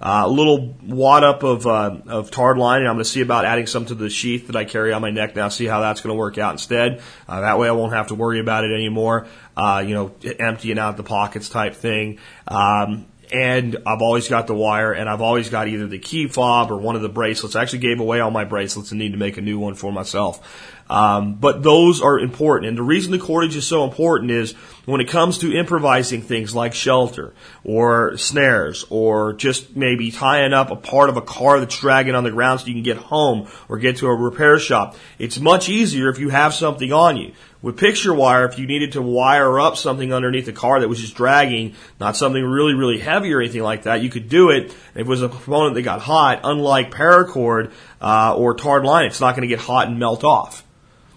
Uh, 0.00 0.24
a 0.26 0.28
little 0.28 0.74
wad 0.82 1.24
up 1.24 1.44
of, 1.44 1.66
uh, 1.66 1.96
of 2.08 2.30
tarred 2.30 2.58
line, 2.58 2.80
and 2.80 2.88
I'm 2.88 2.96
going 2.96 3.04
to 3.04 3.08
see 3.08 3.20
about 3.20 3.44
adding 3.44 3.66
some 3.66 3.86
to 3.86 3.94
the 3.94 4.10
sheath 4.10 4.48
that 4.48 4.56
I 4.56 4.64
carry 4.64 4.92
on 4.92 5.00
my 5.00 5.10
neck 5.10 5.36
now, 5.36 5.48
see 5.48 5.66
how 5.66 5.80
that's 5.80 6.00
going 6.00 6.14
to 6.14 6.18
work 6.18 6.36
out 6.36 6.52
instead. 6.52 7.00
Uh, 7.28 7.40
that 7.42 7.58
way 7.58 7.68
I 7.68 7.72
won't 7.72 7.92
have 7.94 8.08
to 8.08 8.14
worry 8.14 8.40
about 8.40 8.64
it 8.64 8.72
anymore. 8.74 9.28
Uh, 9.56 9.84
you 9.86 9.94
know, 9.94 10.14
emptying 10.38 10.78
out 10.78 10.96
the 10.96 11.04
pockets 11.04 11.48
type 11.48 11.74
thing. 11.74 12.18
Um, 12.48 13.06
and 13.32 13.76
I've 13.86 14.02
always 14.02 14.28
got 14.28 14.46
the 14.46 14.54
wire, 14.54 14.92
and 14.92 15.08
I've 15.08 15.22
always 15.22 15.48
got 15.48 15.68
either 15.68 15.86
the 15.86 15.98
key 15.98 16.28
fob 16.28 16.70
or 16.70 16.76
one 16.76 16.96
of 16.96 17.02
the 17.02 17.08
bracelets. 17.08 17.56
I 17.56 17.62
actually 17.62 17.78
gave 17.80 18.00
away 18.00 18.20
all 18.20 18.30
my 18.30 18.44
bracelets 18.44 18.90
and 18.90 18.98
need 18.98 19.12
to 19.12 19.18
make 19.18 19.38
a 19.38 19.42
new 19.42 19.58
one 19.58 19.74
for 19.74 19.92
myself. 19.92 20.73
Um, 20.88 21.36
but 21.36 21.62
those 21.62 22.02
are 22.02 22.18
important. 22.18 22.68
And 22.68 22.76
the 22.76 22.82
reason 22.82 23.12
the 23.12 23.18
cordage 23.18 23.56
is 23.56 23.66
so 23.66 23.84
important 23.84 24.30
is 24.30 24.52
when 24.84 25.00
it 25.00 25.08
comes 25.08 25.38
to 25.38 25.56
improvising 25.56 26.22
things 26.22 26.54
like 26.54 26.74
shelter 26.74 27.32
or 27.64 28.16
snares 28.18 28.84
or 28.90 29.32
just 29.32 29.74
maybe 29.76 30.10
tying 30.10 30.52
up 30.52 30.70
a 30.70 30.76
part 30.76 31.08
of 31.08 31.16
a 31.16 31.22
car 31.22 31.58
that's 31.58 31.78
dragging 31.78 32.14
on 32.14 32.24
the 32.24 32.30
ground 32.30 32.60
so 32.60 32.66
you 32.66 32.74
can 32.74 32.82
get 32.82 32.98
home 32.98 33.48
or 33.68 33.78
get 33.78 33.96
to 33.98 34.06
a 34.06 34.14
repair 34.14 34.58
shop. 34.58 34.96
It's 35.18 35.38
much 35.38 35.68
easier 35.68 36.10
if 36.10 36.18
you 36.18 36.28
have 36.28 36.52
something 36.52 36.92
on 36.92 37.16
you. 37.16 37.32
With 37.62 37.78
picture 37.78 38.12
wire, 38.12 38.44
if 38.44 38.58
you 38.58 38.66
needed 38.66 38.92
to 38.92 39.00
wire 39.00 39.58
up 39.58 39.78
something 39.78 40.12
underneath 40.12 40.44
the 40.44 40.52
car 40.52 40.80
that 40.80 40.88
was 40.88 41.00
just 41.00 41.14
dragging, 41.14 41.74
not 41.98 42.14
something 42.14 42.44
really, 42.44 42.74
really 42.74 42.98
heavy 42.98 43.32
or 43.32 43.40
anything 43.40 43.62
like 43.62 43.84
that, 43.84 44.02
you 44.02 44.10
could 44.10 44.28
do 44.28 44.50
it. 44.50 44.64
If 44.64 44.96
it 44.96 45.06
was 45.06 45.22
a 45.22 45.30
component 45.30 45.74
that 45.76 45.80
got 45.80 46.02
hot, 46.02 46.40
unlike 46.44 46.90
paracord 46.90 47.72
uh, 48.02 48.36
or 48.36 48.52
tarred 48.54 48.84
line, 48.84 49.06
it's 49.06 49.20
not 49.20 49.34
going 49.34 49.48
to 49.48 49.54
get 49.54 49.60
hot 49.60 49.88
and 49.88 49.98
melt 49.98 50.24
off. 50.24 50.63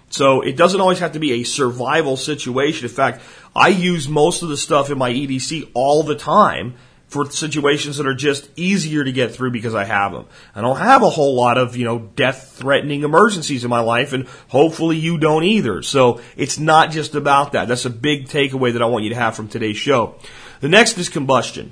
So 0.09 0.41
it 0.41 0.55
doesn't 0.55 0.79
always 0.79 0.99
have 0.99 1.13
to 1.13 1.19
be 1.19 1.33
a 1.33 1.43
survival 1.43 2.17
situation. 2.17 2.87
In 2.87 2.93
fact, 2.93 3.21
I 3.55 3.69
use 3.69 4.07
most 4.07 4.41
of 4.41 4.49
the 4.49 4.57
stuff 4.57 4.89
in 4.89 4.97
my 4.97 5.11
EDC 5.11 5.71
all 5.73 6.03
the 6.03 6.15
time 6.15 6.75
for 7.07 7.29
situations 7.29 7.97
that 7.97 8.07
are 8.07 8.13
just 8.13 8.49
easier 8.57 9.03
to 9.03 9.11
get 9.11 9.33
through 9.33 9.51
because 9.51 9.73
I 9.73 9.85
have 9.85 10.11
them. 10.11 10.25
I 10.53 10.61
don't 10.61 10.77
have 10.77 11.03
a 11.03 11.09
whole 11.09 11.35
lot 11.35 11.57
of, 11.57 11.77
you 11.77 11.85
know, 11.85 11.99
death 11.99 12.55
threatening 12.57 13.03
emergencies 13.03 13.63
in 13.63 13.69
my 13.69 13.79
life 13.79 14.11
and 14.11 14.27
hopefully 14.49 14.97
you 14.97 15.17
don't 15.17 15.43
either. 15.43 15.81
So 15.83 16.19
it's 16.35 16.59
not 16.59 16.91
just 16.91 17.15
about 17.15 17.53
that. 17.53 17.69
That's 17.69 17.85
a 17.85 17.89
big 17.89 18.27
takeaway 18.27 18.73
that 18.73 18.81
I 18.81 18.85
want 18.85 19.05
you 19.05 19.09
to 19.11 19.15
have 19.15 19.35
from 19.35 19.47
today's 19.47 19.77
show. 19.77 20.15
The 20.59 20.67
next 20.67 20.97
is 20.97 21.07
combustion. 21.07 21.71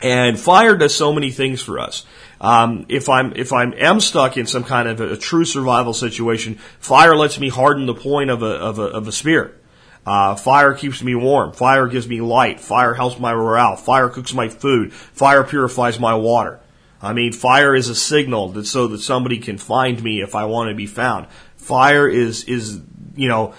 And 0.00 0.38
fire 0.38 0.76
does 0.76 0.94
so 0.94 1.12
many 1.12 1.30
things 1.30 1.60
for 1.60 1.78
us. 1.78 2.04
Um, 2.44 2.84
if 2.90 3.08
I'm 3.08 3.32
if 3.36 3.54
I 3.54 3.62
am 3.62 3.72
am 3.72 4.00
stuck 4.00 4.36
in 4.36 4.46
some 4.46 4.64
kind 4.64 4.86
of 4.86 5.00
a, 5.00 5.12
a, 5.12 5.16
true 5.16 5.46
survival 5.46 5.94
situation, 5.94 6.56
fire 6.78 7.16
lets 7.16 7.40
me 7.40 7.48
harden 7.48 7.86
the 7.86 7.94
point 7.94 8.28
of 8.28 8.42
a 8.42 8.46
of 8.46 8.78
a, 8.78 8.82
of 8.82 9.08
a 9.08 9.12
spear. 9.12 9.56
Uh, 10.04 10.34
fire 10.34 10.74
keeps 10.74 11.02
me 11.02 11.14
warm. 11.14 11.54
Fire 11.54 11.86
gives 11.86 12.06
me 12.06 12.20
light. 12.20 12.60
Fire 12.60 12.92
helps 12.92 13.18
my 13.18 13.32
morale. 13.32 13.76
Fire 13.76 14.10
cooks 14.10 14.34
my 14.34 14.50
food. 14.50 14.92
Fire 14.92 15.42
purifies 15.42 15.98
my 15.98 16.14
water. 16.14 16.60
I 17.00 17.14
mean, 17.14 17.32
fire 17.32 17.74
is 17.74 17.88
a 17.88 17.94
signal 17.94 18.50
that 18.50 18.66
so 18.66 18.88
that 18.88 18.98
somebody 18.98 19.38
can 19.38 19.56
find 19.56 20.02
me 20.02 20.20
if 20.20 20.34
I 20.34 20.44
want 20.44 20.68
to 20.68 20.74
be 20.74 20.86
found. 20.86 21.28
Fire 21.56 22.06
is 22.06 22.44
is 22.44 22.78
you 23.16 23.28
know 23.28 23.54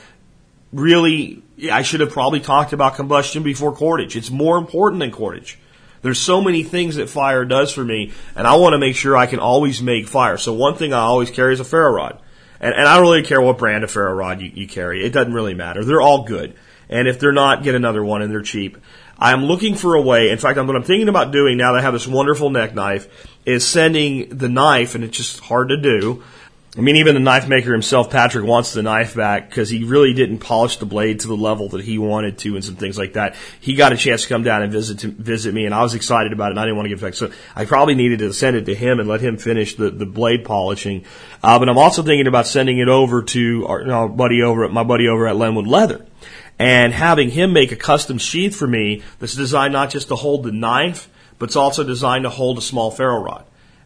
really. 0.71 1.41
I 1.71 1.81
should 1.81 2.01
have 2.01 2.11
probably 2.11 2.39
talked 2.39 2.71
about 2.71 2.97
combustion 2.97 3.41
before 3.41 3.75
cordage. 3.75 4.15
It's 4.15 4.29
more 4.29 4.59
important 4.59 4.99
than 4.99 5.09
cordage. 5.09 5.57
There's 6.05 6.19
so 6.19 6.39
many 6.39 6.61
things 6.61 6.97
that 6.97 7.09
fire 7.09 7.45
does 7.45 7.73
for 7.73 7.83
me, 7.83 8.11
and 8.35 8.45
I 8.45 8.57
want 8.57 8.73
to 8.73 8.77
make 8.77 8.95
sure 8.95 9.17
I 9.17 9.25
can 9.25 9.39
always 9.39 9.81
make 9.81 10.07
fire. 10.07 10.37
So 10.37 10.53
one 10.53 10.75
thing 10.75 10.93
I 10.93 10.99
always 10.99 11.31
carry 11.31 11.51
is 11.51 11.59
a 11.59 11.63
ferro 11.63 11.91
rod. 11.93 12.21
And, 12.59 12.75
and 12.75 12.87
I 12.87 12.97
don't 12.97 13.05
really 13.05 13.23
care 13.23 13.41
what 13.41 13.57
brand 13.57 13.83
of 13.83 13.89
ferro 13.89 14.13
rod 14.13 14.39
you, 14.39 14.51
you 14.53 14.67
carry. 14.67 15.03
It 15.03 15.13
doesn't 15.13 15.33
really 15.33 15.55
matter. 15.55 15.83
They're 15.83 16.03
all 16.03 16.21
good. 16.21 16.53
And 16.89 17.07
if 17.07 17.19
they're 17.19 17.31
not, 17.31 17.63
get 17.63 17.73
another 17.73 18.05
one 18.05 18.21
and 18.21 18.31
they're 18.31 18.43
cheap. 18.43 18.77
I'm 19.17 19.45
looking 19.45 19.73
for 19.73 19.95
a 19.95 20.01
way. 20.01 20.29
In 20.29 20.37
fact, 20.37 20.59
what 20.59 20.75
I'm 20.75 20.83
thinking 20.83 21.09
about 21.09 21.31
doing 21.31 21.57
now 21.57 21.71
that 21.71 21.79
I 21.79 21.81
have 21.81 21.93
this 21.93 22.05
wonderful 22.05 22.51
neck 22.51 22.75
knife 22.75 23.07
is 23.43 23.67
sending 23.67 24.29
the 24.29 24.47
knife, 24.47 24.93
and 24.93 25.03
it's 25.03 25.17
just 25.17 25.39
hard 25.39 25.69
to 25.69 25.77
do, 25.77 26.23
I 26.77 26.81
mean, 26.81 26.97
even 26.97 27.13
the 27.13 27.21
knife 27.21 27.47
maker 27.47 27.71
himself, 27.71 28.09
Patrick, 28.09 28.45
wants 28.45 28.73
the 28.73 28.83
knife 28.83 29.15
back 29.15 29.47
because 29.47 29.69
he 29.69 29.85
really 29.85 30.13
didn't 30.13 30.39
polish 30.39 30.75
the 30.75 30.85
blade 30.85 31.21
to 31.21 31.27
the 31.27 31.37
level 31.37 31.69
that 31.69 31.85
he 31.85 31.97
wanted 31.97 32.37
to, 32.39 32.55
and 32.55 32.65
some 32.65 32.75
things 32.75 32.97
like 32.97 33.13
that. 33.13 33.35
He 33.61 33.75
got 33.75 33.93
a 33.93 33.97
chance 33.97 34.23
to 34.23 34.27
come 34.27 34.43
down 34.43 34.61
and 34.61 34.73
visit 34.73 34.99
to, 34.99 35.07
visit 35.07 35.53
me, 35.53 35.65
and 35.65 35.73
I 35.73 35.83
was 35.83 35.93
excited 35.93 36.33
about 36.33 36.47
it. 36.47 36.51
and 36.51 36.59
I 36.59 36.63
didn't 36.65 36.75
want 36.75 36.87
to 36.87 36.89
give 36.89 37.01
it 37.01 37.05
back, 37.05 37.13
so 37.13 37.31
I 37.55 37.63
probably 37.63 37.95
needed 37.95 38.19
to 38.19 38.33
send 38.33 38.57
it 38.57 38.65
to 38.65 38.75
him 38.75 38.99
and 38.99 39.07
let 39.07 39.21
him 39.21 39.37
finish 39.37 39.75
the, 39.75 39.89
the 39.89 40.05
blade 40.05 40.43
polishing. 40.43 41.05
Uh, 41.41 41.59
but 41.59 41.69
I'm 41.69 41.77
also 41.77 42.03
thinking 42.03 42.27
about 42.27 42.45
sending 42.45 42.79
it 42.79 42.89
over 42.89 43.23
to 43.23 43.65
our, 43.67 43.91
our 43.91 44.09
buddy 44.09 44.41
over 44.41 44.65
at 44.65 44.71
my 44.71 44.83
buddy 44.83 45.07
over 45.07 45.27
at 45.27 45.37
Lenwood 45.37 45.67
Leather, 45.67 46.05
and 46.59 46.91
having 46.91 47.29
him 47.29 47.53
make 47.53 47.71
a 47.71 47.77
custom 47.77 48.17
sheath 48.17 48.53
for 48.53 48.67
me 48.67 49.01
that's 49.19 49.35
designed 49.35 49.71
not 49.71 49.91
just 49.91 50.09
to 50.09 50.17
hold 50.17 50.43
the 50.43 50.51
knife, 50.51 51.07
but 51.39 51.47
it's 51.47 51.55
also 51.55 51.85
designed 51.85 52.23
to 52.23 52.29
hold 52.29 52.57
a 52.57 52.61
small 52.61 52.91
ferro 52.91 53.21
rod. 53.21 53.45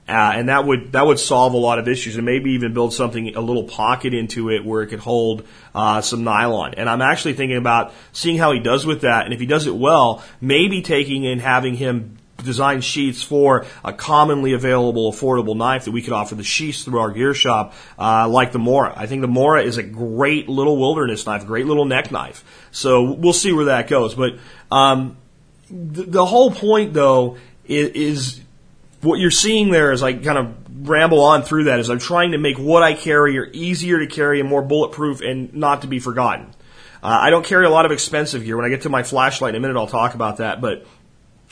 Uh, 0.10 0.32
and 0.34 0.50
that 0.50 0.65
would 0.65 0.91
that 0.93 1.06
would 1.06 1.19
solve 1.19 1.54
a 1.54 1.58
lot 1.58 1.78
of 1.78 1.88
issues, 1.88 2.15
and 2.15 2.26
maybe 2.26 2.52
even 2.52 2.74
build 2.74 2.93
something 2.93 3.36
a 3.36 3.41
little 3.41 3.63
pocket 3.63 4.13
into 4.13 4.50
it 4.50 4.65
where 4.65 4.82
it 4.82 4.88
could 4.88 5.00
hold 5.00 5.45
uh, 5.76 6.02
some 6.02 6.24
nylon. 6.24 6.74
And 6.74 6.89
I'm 6.89 7.02
actually 7.02 7.34
thinking 7.34 7.58
about 7.58 7.93
seeing 8.12 8.38
how 8.38 8.52
he 8.52 8.60
does 8.60 8.86
with 8.86 9.02
that, 9.02 9.26
and 9.26 9.34
if 9.34 9.39
he 9.39 9.45
does 9.45 9.67
it 9.67 9.76
well, 9.76 10.24
maybe 10.41 10.82
taking 10.82 11.28
and 11.28 11.39
having 11.39 11.76
him 11.76 12.17
design 12.43 12.82
sheaths 12.82 13.22
for 13.22 13.65
a 13.84 13.93
commonly 13.93 14.54
available, 14.54 15.12
affordable 15.12 15.56
knife 15.56 15.86
that 15.86 15.91
we 15.91 16.02
could 16.02 16.13
offer 16.13 16.36
the 16.36 16.43
sheaths 16.43 16.84
through 16.84 17.00
our 17.00 17.12
gear 17.12 17.34
shop, 17.34 17.74
uh, 17.98 18.28
like 18.28 18.52
the 18.52 18.60
Mora. 18.60 18.93
I 18.95 19.06
think 19.08 19.22
the 19.22 19.28
Mora 19.28 19.62
is 19.62 19.78
a 19.78 19.84
great 19.84 20.50
little 20.50 20.78
wilderness 20.78 21.26
knife, 21.26 21.45
great 21.45 21.65
little 21.65 21.86
neck 21.86 22.12
knife. 22.12 22.43
So 22.72 23.12
we'll 23.12 23.34
see 23.34 23.52
where 23.52 23.65
that 23.65 23.88
goes. 23.88 24.15
But 24.15 24.39
um, 24.72 25.17
the, 25.69 26.04
the 26.04 26.26
whole 26.26 26.52
point, 26.52 26.93
though, 26.93 27.38
is, 27.65 27.89
is 27.89 28.41
what 29.02 29.20
you're 29.20 29.32
seeing 29.32 29.72
there 29.72 29.92
as 29.92 30.04
I 30.04 30.14
kind 30.14 30.38
of 30.38 30.88
ramble 30.88 31.22
on 31.22 31.44
through 31.44 31.66
that 31.66 31.80
is 31.80 31.90
I'm 31.90 32.00
trying 32.00 32.32
to 32.32 32.38
make 32.38 32.58
what 32.58 32.84
I 32.84 32.94
carry 32.94 33.50
easier 33.54 34.00
to 34.00 34.08
carry 34.08 34.40
and 34.40 34.50
more 34.50 34.62
bulletproof 34.62 35.22
and 35.22 35.54
not 35.54 35.82
to 35.82 35.88
be 35.88 36.00
forgotten. 36.00 36.48
Uh, 37.02 37.08
I 37.08 37.30
don't 37.30 37.46
carry 37.46 37.66
a 37.66 37.70
lot 37.70 37.86
of 37.86 37.92
expensive 37.92 38.44
gear. 38.44 38.58
When 38.58 38.66
I 38.66 38.70
get 38.70 38.82
to 38.82 38.90
my 38.90 39.04
flashlight 39.04 39.56
in 39.56 39.58
a 39.58 39.60
minute, 39.62 39.80
I'll 39.80 39.88
talk 39.88 40.16
about 40.16 40.38
that, 40.38 40.60
but 40.62 40.86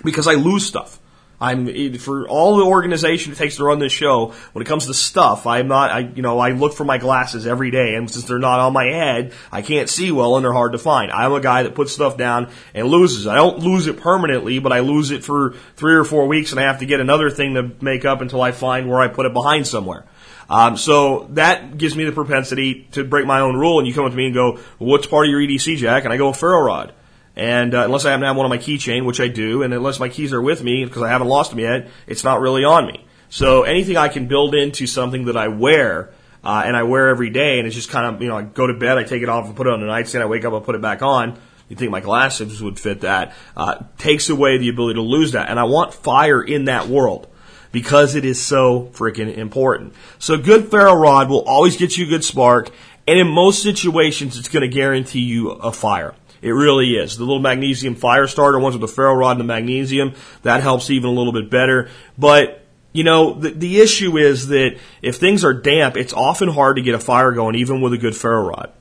because 0.04 0.28
I 0.28 0.34
lose 0.34 0.66
stuff. 0.66 1.00
I'm 1.40 1.98
for 1.98 2.28
all 2.28 2.58
the 2.58 2.66
organization 2.66 3.32
it 3.32 3.36
takes 3.36 3.58
to 3.58 3.64
run 3.64 3.78
this 3.78 3.94
show. 3.94 4.34
When 4.54 4.64
it 4.64 4.68
comes 4.68 4.88
to 4.88 4.94
stuff, 4.94 5.46
I'm 5.46 5.68
not. 5.68 5.92
I 5.92 6.00
you 6.00 6.24
know 6.24 6.40
I 6.40 6.52
look 6.52 6.74
for 6.74 6.84
my 6.84 6.98
glasses 6.98 7.46
every 7.46 7.70
day, 7.70 7.94
and 7.94 8.10
since 8.10 8.26
they're 8.26 8.40
not 8.40 8.60
on 8.60 8.74
my 8.74 8.86
head, 8.86 9.34
I 9.52 9.62
can't 9.62 9.88
see 9.88 10.12
well, 10.12 10.36
and 10.36 10.44
they're 10.44 10.54
hard 10.54 10.72
to 10.72 10.80
find. 10.80 11.12
I'm 11.12 11.34
a 11.34 11.40
guy 11.40 11.64
that 11.64 11.76
puts 11.76 11.92
stuff 11.92 12.18
down 12.18 12.50
and 12.74 12.88
loses. 12.88 13.28
I 13.28 13.36
don't 13.36 13.60
lose 13.60 13.86
it 13.86 14.00
permanently, 14.00 14.58
but 14.58 14.74
I 14.74 14.80
lose 14.80 15.12
it 15.12 15.24
for 15.24 15.54
three 15.76 15.94
or 15.94 16.04
four 16.04 16.26
weeks, 16.28 16.52
and 16.52 16.60
I 16.60 16.64
have 16.64 16.80
to 16.80 16.88
get 16.88 17.00
another 17.00 17.30
thing 17.30 17.54
to 17.54 17.72
make 17.82 18.04
up 18.04 18.22
until 18.22 18.42
I 18.42 18.52
find 18.52 18.90
where 18.90 19.00
I 19.00 19.08
put 19.08 19.28
it 19.28 19.34
behind 19.34 19.68
somewhere. 19.68 20.06
Um, 20.50 20.76
so 20.78 21.28
that 21.32 21.78
gives 21.78 21.96
me 21.96 22.06
the 22.06 22.14
propensity 22.14 22.88
to 22.94 23.04
break 23.04 23.28
my 23.28 23.42
own 23.42 23.58
rule, 23.58 23.78
and 23.78 23.88
you 23.88 23.94
come 23.94 24.06
up 24.06 24.12
to 24.12 24.18
me 24.18 24.26
and 24.26 24.34
go, 24.34 24.60
"What's 24.80 25.06
part 25.06 25.28
of 25.28 25.32
your 25.32 25.42
EDC, 25.42 25.76
Jack?" 25.76 26.04
And 26.04 26.12
I 26.12 26.18
go, 26.18 26.34
"Ferro 26.34 26.62
rod." 26.62 26.94
And 27.38 27.76
uh, 27.76 27.84
unless 27.86 28.04
I 28.04 28.10
happen 28.10 28.22
to 28.22 28.28
have 28.28 28.36
one 28.36 28.46
on 28.46 28.50
my 28.50 28.58
keychain, 28.58 29.06
which 29.06 29.22
I 29.22 29.28
do, 29.28 29.62
and 29.62 29.72
unless 29.72 30.00
my 30.00 30.10
keys 30.10 30.34
are 30.34 30.42
with 30.42 30.64
me 30.64 30.84
because 30.84 31.04
I 31.04 31.10
haven't 31.10 31.28
lost 31.28 31.52
them 31.52 31.60
yet, 31.60 31.88
it's 32.08 32.24
not 32.24 32.42
really 32.42 32.66
on 32.66 32.88
me. 32.88 33.06
So 33.30 33.62
anything 33.62 33.96
I 33.96 34.08
can 34.08 34.28
build 34.28 34.56
into 34.56 34.88
something 34.88 35.26
that 35.26 35.38
I 35.38 35.48
wear, 35.48 36.10
uh, 36.44 36.64
and 36.66 36.76
I 36.76 36.82
wear 36.82 37.10
every 37.10 37.30
day, 37.30 37.60
and 37.60 37.68
it's 37.68 37.76
just 37.76 37.92
kind 37.92 38.16
of 38.16 38.22
you 38.24 38.28
know 38.28 38.38
I 38.38 38.42
go 38.42 38.66
to 38.66 38.74
bed, 38.74 38.98
I 38.98 39.04
take 39.04 39.22
it 39.22 39.30
off 39.30 39.46
and 39.46 39.56
put 39.56 39.68
it 39.68 39.74
on 39.74 39.82
the 39.82 39.86
nightstand, 39.86 40.24
I 40.24 40.26
wake 40.26 40.46
up, 40.46 40.54
I 40.54 40.60
put 40.62 40.74
it 40.74 40.82
back 40.82 41.04
on. 41.04 41.40
You 41.70 41.76
think 41.76 41.92
my 41.92 42.00
glasses 42.00 42.60
would 42.60 42.80
fit 42.80 43.02
that? 43.02 43.36
Uh, 43.56 43.84
takes 44.00 44.30
away 44.30 44.58
the 44.58 44.70
ability 44.70 44.96
to 44.96 45.02
lose 45.02 45.34
that, 45.34 45.50
and 45.50 45.60
I 45.60 45.66
want 45.66 45.94
fire 45.94 46.42
in 46.42 46.66
that 46.66 46.88
world 46.88 47.28
because 47.72 48.16
it 48.16 48.26
is 48.26 48.42
so 48.42 48.90
freaking 48.94 49.38
important. 49.38 49.94
So 50.18 50.38
good 50.38 50.72
ferro 50.72 50.96
rod 50.96 51.30
will 51.30 51.44
always 51.44 51.78
get 51.78 51.98
you 51.98 52.08
a 52.08 52.10
good 52.10 52.24
spark, 52.24 52.72
and 53.06 53.20
in 53.20 53.28
most 53.28 53.62
situations, 53.62 54.40
it's 54.40 54.48
going 54.50 54.68
to 54.68 54.76
guarantee 54.76 55.20
you 55.20 55.52
a 55.52 55.72
fire. 55.72 56.16
It 56.48 56.54
really 56.54 56.96
is. 56.96 57.18
The 57.18 57.24
little 57.24 57.42
magnesium 57.42 57.96
fire 57.96 58.28
starter 58.28 58.60
ones 58.60 58.76
with 58.76 58.82
the 58.82 58.94
ferro 58.94 59.14
rod 59.14 59.32
and 59.32 59.42
the 59.42 59.44
magnesium, 59.44 60.14
that 60.44 60.62
helps 60.62 60.90
even 60.90 61.10
a 61.10 61.14
little 61.14 61.34
bit 61.34 61.50
better. 61.50 61.90
But, 62.18 62.66
you 62.94 63.04
know, 63.04 63.34
the, 63.34 63.50
the 63.50 63.82
issue 63.82 64.18
is 64.18 64.48
that 64.48 64.78
if 65.02 65.18
things 65.18 65.44
are 65.44 65.54
damp, 65.54 65.98
it's 65.98 66.14
often 66.14 66.50
hard 66.50 66.78
to 66.78 66.82
get 66.82 66.96
a 66.96 67.00
fire 67.00 67.32
going, 67.32 67.56
even 67.56 67.82
with 67.82 67.94
a 67.94 67.98
good 67.98 68.16
ferro 68.16 68.48
rod. 68.48 68.72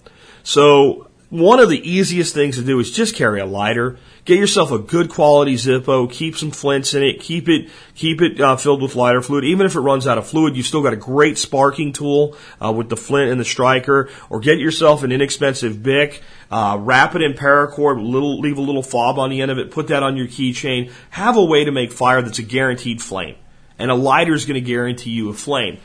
So, 0.42 1.08
one 1.28 1.58
of 1.58 1.68
the 1.68 1.88
easiest 1.88 2.34
things 2.34 2.56
to 2.56 2.62
do 2.62 2.78
is 2.78 2.92
just 2.92 3.16
carry 3.16 3.40
a 3.40 3.46
lighter. 3.46 3.98
Get 4.26 4.40
yourself 4.40 4.72
a 4.72 4.80
good 4.80 5.08
quality 5.08 5.54
Zippo. 5.54 6.10
Keep 6.10 6.36
some 6.36 6.50
flints 6.50 6.94
in 6.94 7.02
it. 7.04 7.20
Keep 7.20 7.48
it 7.48 7.70
keep 7.94 8.20
it 8.20 8.40
uh, 8.40 8.56
filled 8.56 8.82
with 8.82 8.96
lighter 8.96 9.22
fluid. 9.22 9.44
Even 9.44 9.66
if 9.66 9.76
it 9.76 9.80
runs 9.80 10.04
out 10.08 10.18
of 10.18 10.26
fluid, 10.26 10.56
you've 10.56 10.66
still 10.66 10.82
got 10.82 10.92
a 10.92 10.96
great 10.96 11.38
sparking 11.38 11.92
tool 11.92 12.36
uh, 12.60 12.72
with 12.72 12.88
the 12.88 12.96
flint 12.96 13.30
and 13.30 13.38
the 13.40 13.44
striker. 13.44 14.10
Or 14.28 14.40
get 14.40 14.58
yourself 14.58 15.04
an 15.04 15.12
inexpensive 15.12 15.80
Bic. 15.80 16.22
Uh, 16.50 16.76
wrap 16.80 17.14
it 17.14 17.22
in 17.22 17.34
paracord. 17.34 18.04
Little 18.04 18.40
leave 18.40 18.58
a 18.58 18.62
little 18.62 18.82
fob 18.82 19.20
on 19.20 19.30
the 19.30 19.40
end 19.42 19.52
of 19.52 19.58
it. 19.58 19.70
Put 19.70 19.86
that 19.88 20.02
on 20.02 20.16
your 20.16 20.26
keychain. 20.26 20.90
Have 21.10 21.36
a 21.36 21.44
way 21.44 21.64
to 21.64 21.70
make 21.70 21.92
fire 21.92 22.20
that's 22.20 22.40
a 22.40 22.42
guaranteed 22.42 23.00
flame. 23.00 23.36
And 23.78 23.92
a 23.92 23.94
lighter 23.94 24.34
is 24.34 24.44
going 24.44 24.60
to 24.60 24.60
guarantee 24.60 25.10
you 25.10 25.28
a 25.28 25.34
flame. 25.34 25.78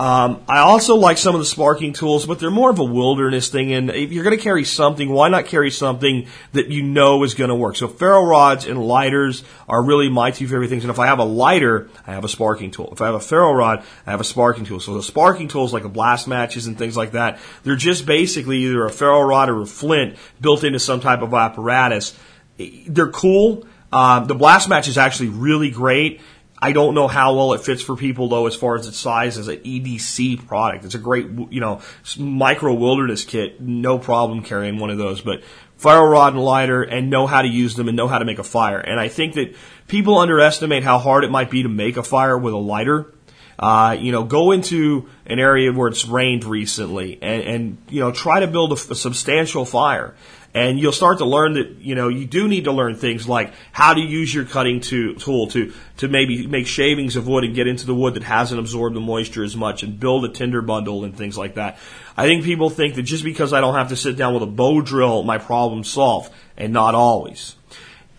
Um, 0.00 0.42
I 0.48 0.58
also 0.58 0.96
like 0.96 1.18
some 1.18 1.36
of 1.36 1.40
the 1.40 1.44
sparking 1.44 1.92
tools, 1.92 2.26
but 2.26 2.40
they're 2.40 2.50
more 2.50 2.70
of 2.70 2.80
a 2.80 2.84
wilderness 2.84 3.48
thing. 3.48 3.72
And 3.72 3.90
if 3.90 4.10
you're 4.10 4.24
going 4.24 4.36
to 4.36 4.42
carry 4.42 4.64
something, 4.64 5.08
why 5.08 5.28
not 5.28 5.46
carry 5.46 5.70
something 5.70 6.26
that 6.52 6.66
you 6.66 6.82
know 6.82 7.22
is 7.22 7.34
going 7.34 7.50
to 7.50 7.54
work? 7.54 7.76
So 7.76 7.86
ferro 7.86 8.24
rods 8.24 8.66
and 8.66 8.84
lighters 8.84 9.44
are 9.68 9.80
really 9.80 10.08
my 10.08 10.32
two 10.32 10.48
favorite 10.48 10.68
things. 10.68 10.82
And 10.82 10.90
if 10.90 10.98
I 10.98 11.06
have 11.06 11.20
a 11.20 11.24
lighter, 11.24 11.88
I 12.08 12.14
have 12.14 12.24
a 12.24 12.28
sparking 12.28 12.72
tool. 12.72 12.88
If 12.90 13.00
I 13.00 13.06
have 13.06 13.14
a 13.14 13.20
ferro 13.20 13.52
rod, 13.52 13.84
I 14.04 14.10
have 14.10 14.20
a 14.20 14.24
sparking 14.24 14.64
tool. 14.64 14.80
So 14.80 14.94
the 14.94 15.02
sparking 15.02 15.46
tools 15.46 15.72
like 15.72 15.84
the 15.84 15.88
blast 15.88 16.26
matches 16.26 16.66
and 16.66 16.76
things 16.76 16.96
like 16.96 17.12
that, 17.12 17.38
they're 17.62 17.76
just 17.76 18.04
basically 18.04 18.58
either 18.58 18.84
a 18.84 18.90
ferro 18.90 19.20
rod 19.22 19.48
or 19.48 19.62
a 19.62 19.66
flint 19.66 20.16
built 20.40 20.64
into 20.64 20.80
some 20.80 21.00
type 21.00 21.22
of 21.22 21.32
apparatus. 21.32 22.18
They're 22.58 23.12
cool. 23.12 23.64
Uh, 23.92 24.24
the 24.24 24.34
blast 24.34 24.68
match 24.68 24.88
is 24.88 24.98
actually 24.98 25.28
really 25.28 25.70
great. 25.70 26.20
I 26.64 26.72
don't 26.72 26.94
know 26.94 27.08
how 27.08 27.34
well 27.34 27.52
it 27.52 27.60
fits 27.60 27.82
for 27.82 27.94
people 27.94 28.30
though, 28.30 28.46
as 28.46 28.56
far 28.56 28.74
as 28.74 28.86
its 28.86 28.96
size 28.96 29.36
as 29.36 29.48
an 29.48 29.58
EDC 29.58 30.46
product. 30.46 30.86
It's 30.86 30.94
a 30.94 30.98
great, 30.98 31.26
you 31.50 31.60
know, 31.60 31.82
micro 32.16 32.72
wilderness 32.72 33.22
kit. 33.22 33.60
No 33.60 33.98
problem 33.98 34.42
carrying 34.42 34.78
one 34.78 34.88
of 34.88 34.96
those, 34.96 35.20
but 35.20 35.42
ferro 35.76 36.08
rod 36.08 36.32
and 36.32 36.42
lighter 36.42 36.82
and 36.82 37.10
know 37.10 37.26
how 37.26 37.42
to 37.42 37.48
use 37.48 37.74
them 37.74 37.86
and 37.88 37.94
know 37.98 38.08
how 38.08 38.18
to 38.18 38.24
make 38.24 38.38
a 38.38 38.42
fire. 38.42 38.78
And 38.78 38.98
I 38.98 39.08
think 39.08 39.34
that 39.34 39.54
people 39.88 40.16
underestimate 40.16 40.84
how 40.84 40.98
hard 40.98 41.24
it 41.24 41.30
might 41.30 41.50
be 41.50 41.64
to 41.64 41.68
make 41.68 41.98
a 41.98 42.02
fire 42.02 42.38
with 42.38 42.54
a 42.54 42.58
lighter. 42.58 43.12
Uh, 43.58 43.94
you 44.00 44.10
know, 44.10 44.24
go 44.24 44.50
into 44.50 45.06
an 45.26 45.38
area 45.38 45.70
where 45.70 45.88
it's 45.88 46.06
rained 46.06 46.44
recently 46.44 47.18
and, 47.20 47.42
and 47.42 47.78
you 47.90 48.00
know, 48.00 48.10
try 48.10 48.40
to 48.40 48.46
build 48.46 48.72
a, 48.72 48.92
a 48.92 48.94
substantial 48.94 49.66
fire 49.66 50.14
and 50.54 50.78
you'll 50.78 50.92
start 50.92 51.18
to 51.18 51.24
learn 51.24 51.54
that 51.54 51.78
you 51.80 51.94
know 51.94 52.08
you 52.08 52.26
do 52.26 52.46
need 52.46 52.64
to 52.64 52.72
learn 52.72 52.94
things 52.94 53.28
like 53.28 53.52
how 53.72 53.92
to 53.92 54.00
use 54.00 54.32
your 54.32 54.44
cutting 54.44 54.80
to, 54.80 55.14
tool 55.16 55.48
to 55.48 55.72
to 55.96 56.08
maybe 56.08 56.46
make 56.46 56.66
shavings 56.66 57.16
of 57.16 57.26
wood 57.26 57.44
and 57.44 57.54
get 57.54 57.66
into 57.66 57.84
the 57.84 57.94
wood 57.94 58.14
that 58.14 58.22
hasn't 58.22 58.60
absorbed 58.60 58.94
the 58.94 59.00
moisture 59.00 59.42
as 59.42 59.56
much 59.56 59.82
and 59.82 59.98
build 59.98 60.24
a 60.24 60.28
tinder 60.28 60.62
bundle 60.62 61.04
and 61.04 61.16
things 61.16 61.36
like 61.36 61.54
that. 61.54 61.78
I 62.16 62.26
think 62.26 62.44
people 62.44 62.70
think 62.70 62.94
that 62.94 63.02
just 63.02 63.24
because 63.24 63.52
I 63.52 63.60
don't 63.60 63.74
have 63.74 63.88
to 63.88 63.96
sit 63.96 64.16
down 64.16 64.32
with 64.32 64.42
a 64.44 64.46
bow 64.46 64.80
drill, 64.80 65.24
my 65.24 65.38
problem's 65.38 65.90
solved, 65.90 66.32
and 66.56 66.72
not 66.72 66.94
always. 66.94 67.56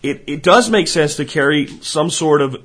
It 0.02 0.24
it 0.26 0.42
does 0.42 0.68
make 0.68 0.88
sense 0.88 1.16
to 1.16 1.24
carry 1.24 1.66
some 1.66 2.10
sort 2.10 2.42
of 2.42 2.56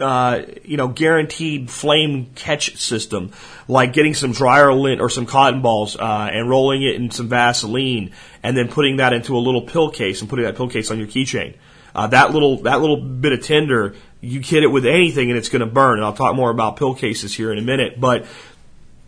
uh, 0.00 0.42
you 0.64 0.76
know, 0.76 0.88
guaranteed 0.88 1.70
flame 1.70 2.30
catch 2.34 2.76
system, 2.76 3.32
like 3.68 3.92
getting 3.92 4.14
some 4.14 4.32
dryer 4.32 4.72
lint 4.72 5.00
or 5.00 5.10
some 5.10 5.26
cotton 5.26 5.62
balls 5.62 5.96
uh, 5.96 6.28
and 6.32 6.48
rolling 6.48 6.82
it 6.82 6.96
in 6.96 7.10
some 7.10 7.28
Vaseline, 7.28 8.12
and 8.42 8.56
then 8.56 8.68
putting 8.68 8.96
that 8.96 9.12
into 9.12 9.36
a 9.36 9.40
little 9.40 9.62
pill 9.62 9.90
case 9.90 10.20
and 10.20 10.30
putting 10.30 10.44
that 10.44 10.56
pill 10.56 10.68
case 10.68 10.90
on 10.90 10.98
your 10.98 11.08
keychain. 11.08 11.54
Uh, 11.94 12.06
that 12.08 12.32
little 12.32 12.58
that 12.58 12.80
little 12.80 12.98
bit 12.98 13.32
of 13.32 13.42
tinder, 13.42 13.94
you 14.20 14.40
hit 14.40 14.62
it 14.62 14.68
with 14.68 14.84
anything 14.84 15.30
and 15.30 15.38
it's 15.38 15.48
going 15.48 15.60
to 15.60 15.66
burn. 15.66 15.98
And 15.98 16.04
I'll 16.04 16.12
talk 16.12 16.36
more 16.36 16.50
about 16.50 16.76
pill 16.76 16.94
cases 16.94 17.34
here 17.34 17.50
in 17.50 17.58
a 17.58 17.62
minute, 17.62 17.98
but 17.98 18.26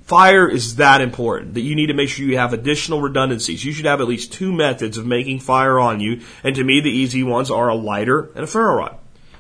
fire 0.04 0.48
is 0.48 0.76
that 0.76 1.02
important 1.02 1.52
that 1.52 1.60
you 1.60 1.74
need 1.74 1.88
to 1.88 1.94
make 1.94 2.08
sure 2.08 2.24
you 2.24 2.38
have 2.38 2.54
additional 2.54 3.02
redundancies. 3.02 3.62
You 3.62 3.74
should 3.74 3.84
have 3.84 4.00
at 4.00 4.08
least 4.08 4.32
two 4.32 4.52
methods 4.52 4.96
of 4.96 5.04
making 5.04 5.40
fire 5.40 5.78
on 5.78 6.00
you, 6.00 6.22
and 6.42 6.56
to 6.56 6.64
me, 6.64 6.80
the 6.80 6.90
easy 6.90 7.22
ones 7.22 7.50
are 7.50 7.68
a 7.68 7.74
lighter 7.74 8.30
and 8.34 8.44
a 8.44 8.46
ferro 8.46 8.76
rod. 8.76 8.98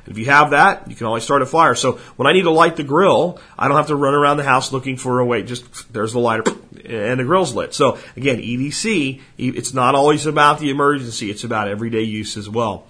If 0.08 0.16
you 0.16 0.24
have 0.26 0.50
that, 0.50 0.88
you 0.88 0.96
can 0.96 1.06
always 1.06 1.22
start 1.22 1.42
a 1.42 1.46
fire. 1.46 1.74
So 1.74 1.92
when 2.16 2.26
I 2.26 2.32
need 2.32 2.42
to 2.42 2.50
light 2.50 2.76
the 2.76 2.82
grill, 2.82 3.38
I 3.58 3.68
don't 3.68 3.76
have 3.76 3.88
to 3.88 3.96
run 3.96 4.14
around 4.14 4.38
the 4.38 4.44
house 4.44 4.72
looking 4.72 4.96
for 4.96 5.20
a 5.20 5.24
way. 5.24 5.42
Just 5.42 5.92
there's 5.92 6.12
the 6.12 6.18
lighter 6.18 6.44
and 6.84 7.20
the 7.20 7.24
grill's 7.24 7.54
lit. 7.54 7.74
So 7.74 7.98
again, 8.16 8.38
EDC, 8.38 9.20
it's 9.36 9.74
not 9.74 9.94
always 9.94 10.26
about 10.26 10.60
the 10.60 10.70
emergency. 10.70 11.30
It's 11.30 11.44
about 11.44 11.68
everyday 11.68 12.02
use 12.02 12.36
as 12.36 12.48
well. 12.48 12.86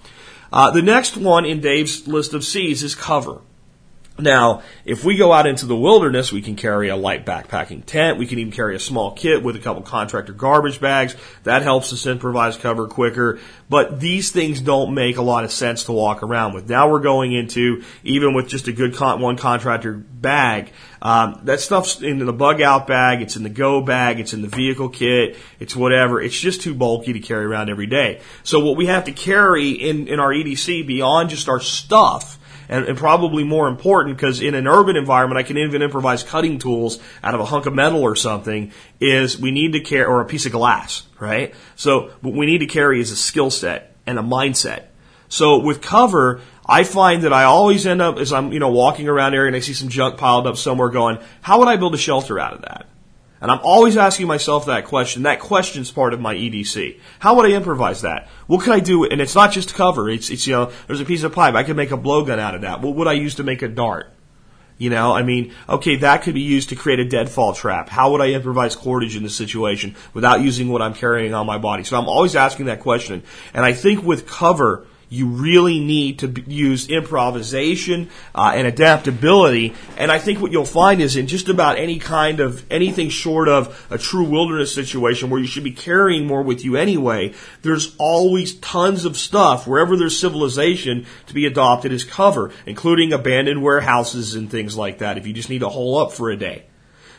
Uh, 0.51 0.71
the 0.71 0.81
next 0.81 1.17
one 1.17 1.45
in 1.45 1.59
Dave's 1.59 2.07
list 2.07 2.33
of 2.33 2.43
C's 2.43 2.81
is 2.83 2.95
cover. 2.95 3.41
Now, 4.21 4.63
if 4.85 5.03
we 5.03 5.15
go 5.15 5.31
out 5.31 5.47
into 5.47 5.65
the 5.65 5.75
wilderness, 5.75 6.31
we 6.31 6.41
can 6.41 6.55
carry 6.55 6.89
a 6.89 6.95
light 6.95 7.25
backpacking 7.25 7.85
tent. 7.85 8.17
We 8.17 8.27
can 8.27 8.39
even 8.39 8.51
carry 8.51 8.75
a 8.75 8.79
small 8.79 9.11
kit 9.11 9.43
with 9.43 9.55
a 9.55 9.59
couple 9.59 9.81
contractor 9.81 10.33
garbage 10.33 10.81
bags. 10.81 11.15
That 11.43 11.61
helps 11.61 11.93
us 11.93 12.05
improvise 12.05 12.57
cover 12.57 12.87
quicker. 12.87 13.39
But 13.69 13.99
these 13.99 14.31
things 14.31 14.59
don't 14.59 14.93
make 14.93 15.17
a 15.17 15.21
lot 15.21 15.43
of 15.43 15.51
sense 15.51 15.83
to 15.85 15.91
walk 15.91 16.23
around 16.23 16.53
with. 16.53 16.67
Now 16.67 16.89
we're 16.89 17.01
going 17.01 17.33
into, 17.33 17.83
even 18.03 18.33
with 18.33 18.47
just 18.49 18.67
a 18.67 18.71
good 18.71 18.95
con- 18.95 19.21
one 19.21 19.37
contractor 19.37 19.93
bag, 19.93 20.71
um, 21.01 21.41
that 21.43 21.59
stuff's 21.59 22.01
in 22.01 22.19
the 22.19 22.33
bug 22.33 22.61
out 22.61 22.87
bag, 22.87 23.21
it's 23.21 23.35
in 23.35 23.43
the 23.43 23.49
go 23.49 23.81
bag, 23.81 24.19
it's 24.19 24.33
in 24.33 24.41
the 24.41 24.47
vehicle 24.47 24.89
kit, 24.89 25.37
it's 25.59 25.75
whatever. 25.75 26.21
It's 26.21 26.37
just 26.37 26.61
too 26.61 26.73
bulky 26.73 27.13
to 27.13 27.19
carry 27.19 27.45
around 27.45 27.69
every 27.69 27.87
day. 27.87 28.21
So 28.43 28.59
what 28.59 28.75
we 28.75 28.87
have 28.87 29.05
to 29.05 29.11
carry 29.11 29.69
in, 29.69 30.07
in 30.07 30.19
our 30.19 30.31
EDC 30.31 30.85
beyond 30.87 31.29
just 31.29 31.47
our 31.47 31.59
stuff 31.59 32.38
and, 32.69 32.85
and 32.85 32.97
probably 32.97 33.43
more 33.43 33.67
important 33.67 34.15
because 34.15 34.41
in 34.41 34.53
an 34.53 34.67
urban 34.67 34.95
environment, 34.95 35.39
I 35.39 35.43
can 35.43 35.57
even 35.57 35.81
improvise 35.81 36.23
cutting 36.23 36.59
tools 36.59 36.99
out 37.23 37.33
of 37.33 37.41
a 37.41 37.45
hunk 37.45 37.65
of 37.65 37.73
metal 37.73 38.01
or 38.01 38.15
something. 38.15 38.71
Is 38.99 39.39
we 39.39 39.51
need 39.51 39.73
to 39.73 39.81
carry 39.81 40.05
or 40.05 40.21
a 40.21 40.25
piece 40.25 40.45
of 40.45 40.51
glass, 40.51 41.03
right? 41.19 41.53
So 41.75 42.11
what 42.21 42.33
we 42.33 42.45
need 42.45 42.59
to 42.59 42.67
carry 42.67 43.01
is 43.01 43.11
a 43.11 43.17
skill 43.17 43.49
set 43.49 43.95
and 44.05 44.19
a 44.19 44.23
mindset. 44.23 44.83
So 45.27 45.59
with 45.59 45.81
cover, 45.81 46.41
I 46.65 46.83
find 46.83 47.23
that 47.23 47.33
I 47.33 47.43
always 47.43 47.87
end 47.87 48.01
up 48.01 48.17
as 48.17 48.31
I'm 48.31 48.53
you 48.53 48.59
know 48.59 48.69
walking 48.69 49.07
around 49.07 49.33
area 49.33 49.47
and 49.47 49.55
I 49.55 49.59
see 49.59 49.73
some 49.73 49.89
junk 49.89 50.17
piled 50.17 50.45
up 50.45 50.57
somewhere, 50.57 50.89
going, 50.89 51.17
how 51.41 51.59
would 51.59 51.67
I 51.67 51.77
build 51.77 51.95
a 51.95 51.97
shelter 51.97 52.39
out 52.39 52.53
of 52.53 52.61
that? 52.61 52.85
And 53.41 53.49
I'm 53.49 53.61
always 53.63 53.95
asking 53.95 54.27
myself 54.27 54.65
that 54.65 54.85
question. 54.85 55.23
That 55.23 55.39
question's 55.39 55.91
part 55.91 56.13
of 56.13 56.19
my 56.19 56.35
EDC. 56.35 56.99
How 57.19 57.35
would 57.35 57.49
I 57.49 57.55
improvise 57.55 58.01
that? 58.01 58.27
What 58.47 58.61
could 58.61 58.73
I 58.73 58.79
do? 58.79 59.05
And 59.05 59.21
it's 59.21 59.35
not 59.35 59.51
just 59.51 59.73
cover. 59.73 60.09
It's, 60.09 60.29
it's, 60.29 60.45
you 60.45 60.53
know, 60.53 60.71
there's 60.87 60.99
a 60.99 61.05
piece 61.05 61.23
of 61.23 61.33
pipe. 61.33 61.55
I 61.55 61.63
could 61.63 61.77
make 61.77 61.91
a 61.91 61.97
blowgun 61.97 62.39
out 62.39 62.55
of 62.55 62.61
that. 62.61 62.81
What 62.81 62.95
would 62.95 63.07
I 63.07 63.13
use 63.13 63.35
to 63.35 63.43
make 63.43 63.61
a 63.61 63.69
dart? 63.69 64.11
You 64.77 64.89
know, 64.89 65.13
I 65.13 65.23
mean, 65.23 65.53
okay, 65.67 65.97
that 65.97 66.21
could 66.21 66.33
be 66.33 66.41
used 66.41 66.69
to 66.69 66.75
create 66.75 66.99
a 66.99 67.05
deadfall 67.05 67.53
trap. 67.53 67.89
How 67.89 68.11
would 68.11 68.21
I 68.21 68.29
improvise 68.29 68.77
cordage 68.77 69.17
in 69.17 69.23
this 69.23 69.35
situation 69.35 69.95
without 70.13 70.39
using 70.39 70.69
what 70.69 70.81
I'm 70.81 70.93
carrying 70.93 71.33
on 71.33 71.45
my 71.45 71.57
body? 71.57 71.83
So 71.83 71.97
I'm 71.97 72.07
always 72.07 72.35
asking 72.37 72.67
that 72.67 72.79
question. 72.79 73.23
And 73.53 73.65
I 73.65 73.73
think 73.73 74.03
with 74.03 74.25
cover, 74.25 74.87
you 75.09 75.27
really 75.27 75.79
need 75.79 76.19
to 76.19 76.27
b- 76.27 76.43
use 76.47 76.87
improvisation 76.87 78.09
uh, 78.35 78.51
and 78.55 78.67
adaptability. 78.67 79.73
And 79.97 80.11
I 80.11 80.19
think 80.19 80.39
what 80.39 80.51
you'll 80.51 80.65
find 80.65 81.01
is 81.01 81.15
in 81.15 81.27
just 81.27 81.49
about 81.49 81.77
any 81.77 81.99
kind 81.99 82.39
of 82.39 82.63
anything 82.71 83.09
short 83.09 83.49
of 83.49 83.87
a 83.89 83.97
true 83.97 84.23
wilderness 84.23 84.73
situation 84.73 85.29
where 85.29 85.39
you 85.39 85.47
should 85.47 85.63
be 85.63 85.71
carrying 85.71 86.27
more 86.27 86.43
with 86.43 86.63
you 86.63 86.75
anyway, 86.75 87.33
there's 87.63 87.95
always 87.97 88.55
tons 88.55 89.05
of 89.05 89.17
stuff 89.17 89.67
wherever 89.67 89.97
there's 89.97 90.19
civilization 90.19 91.05
to 91.25 91.33
be 91.33 91.45
adopted 91.45 91.91
as 91.91 92.03
cover, 92.03 92.51
including 92.65 93.11
abandoned 93.11 93.63
warehouses 93.63 94.35
and 94.35 94.49
things 94.51 94.77
like 94.77 94.99
that. 94.99 95.17
If 95.17 95.25
you 95.25 95.33
just 95.33 95.49
need 95.49 95.59
to 95.59 95.69
hole 95.69 95.97
up 95.97 96.13
for 96.13 96.29
a 96.29 96.37
day. 96.37 96.68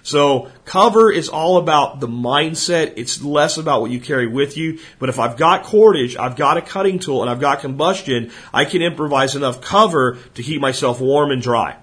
So 0.03 0.51
cover 0.65 1.11
is 1.11 1.29
all 1.29 1.57
about 1.57 2.01
the 2.01 2.09
mindset. 2.09 2.95
It's 2.97 3.23
less 3.23 3.59
about 3.59 3.81
what 3.81 3.91
you 3.91 4.01
carry 4.01 4.27
with 4.27 4.57
you. 4.57 4.79
But 4.99 5.09
if 5.09 5.19
I've 5.19 5.37
got 5.37 5.65
cordage, 5.65 6.17
I've 6.17 6.37
got 6.37 6.57
a 6.57 6.63
cutting 6.63 6.99
tool, 6.99 7.23
and 7.23 7.31
I've 7.31 7.41
got 7.41 7.61
combustion, 7.61 8.31
I 8.53 8.65
can 8.65 8.83
improvise 8.83 9.37
enough 9.37 9.61
cover 9.61 10.19
to 10.35 10.43
keep 10.43 10.61
myself 10.61 11.01
warm 11.01 11.31
and 11.31 11.43
dry. 11.43 11.77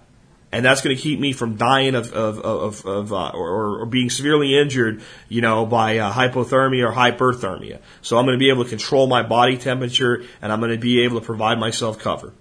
And 0.50 0.64
that's 0.64 0.82
going 0.82 0.96
to 0.96 1.02
keep 1.02 1.20
me 1.20 1.34
from 1.34 1.58
dying 1.58 1.94
of, 1.94 2.14
of, 2.14 2.40
of, 2.40 2.86
of 2.86 3.14
uh, 3.14 3.32
or, 3.34 3.82
or 3.82 3.86
being 3.86 4.10
severely 4.10 4.58
injured, 4.58 5.02
you 5.28 5.42
know, 5.42 5.66
by 5.66 5.98
uh, 5.98 6.12
hypothermia 6.12 6.90
or 6.90 6.94
hyperthermia. 6.94 7.80
So 8.02 8.18
I'm 8.18 8.26
going 8.26 8.38
to 8.38 8.40
be 8.40 8.50
able 8.50 8.64
to 8.64 8.70
control 8.70 9.08
my 9.08 9.24
body 9.24 9.58
temperature, 9.58 10.24
and 10.42 10.52
I'm 10.52 10.60
going 10.60 10.72
to 10.72 10.78
be 10.78 11.04
able 11.04 11.20
to 11.20 11.26
provide 11.26 11.60
myself 11.60 12.00
cover. 12.00 12.34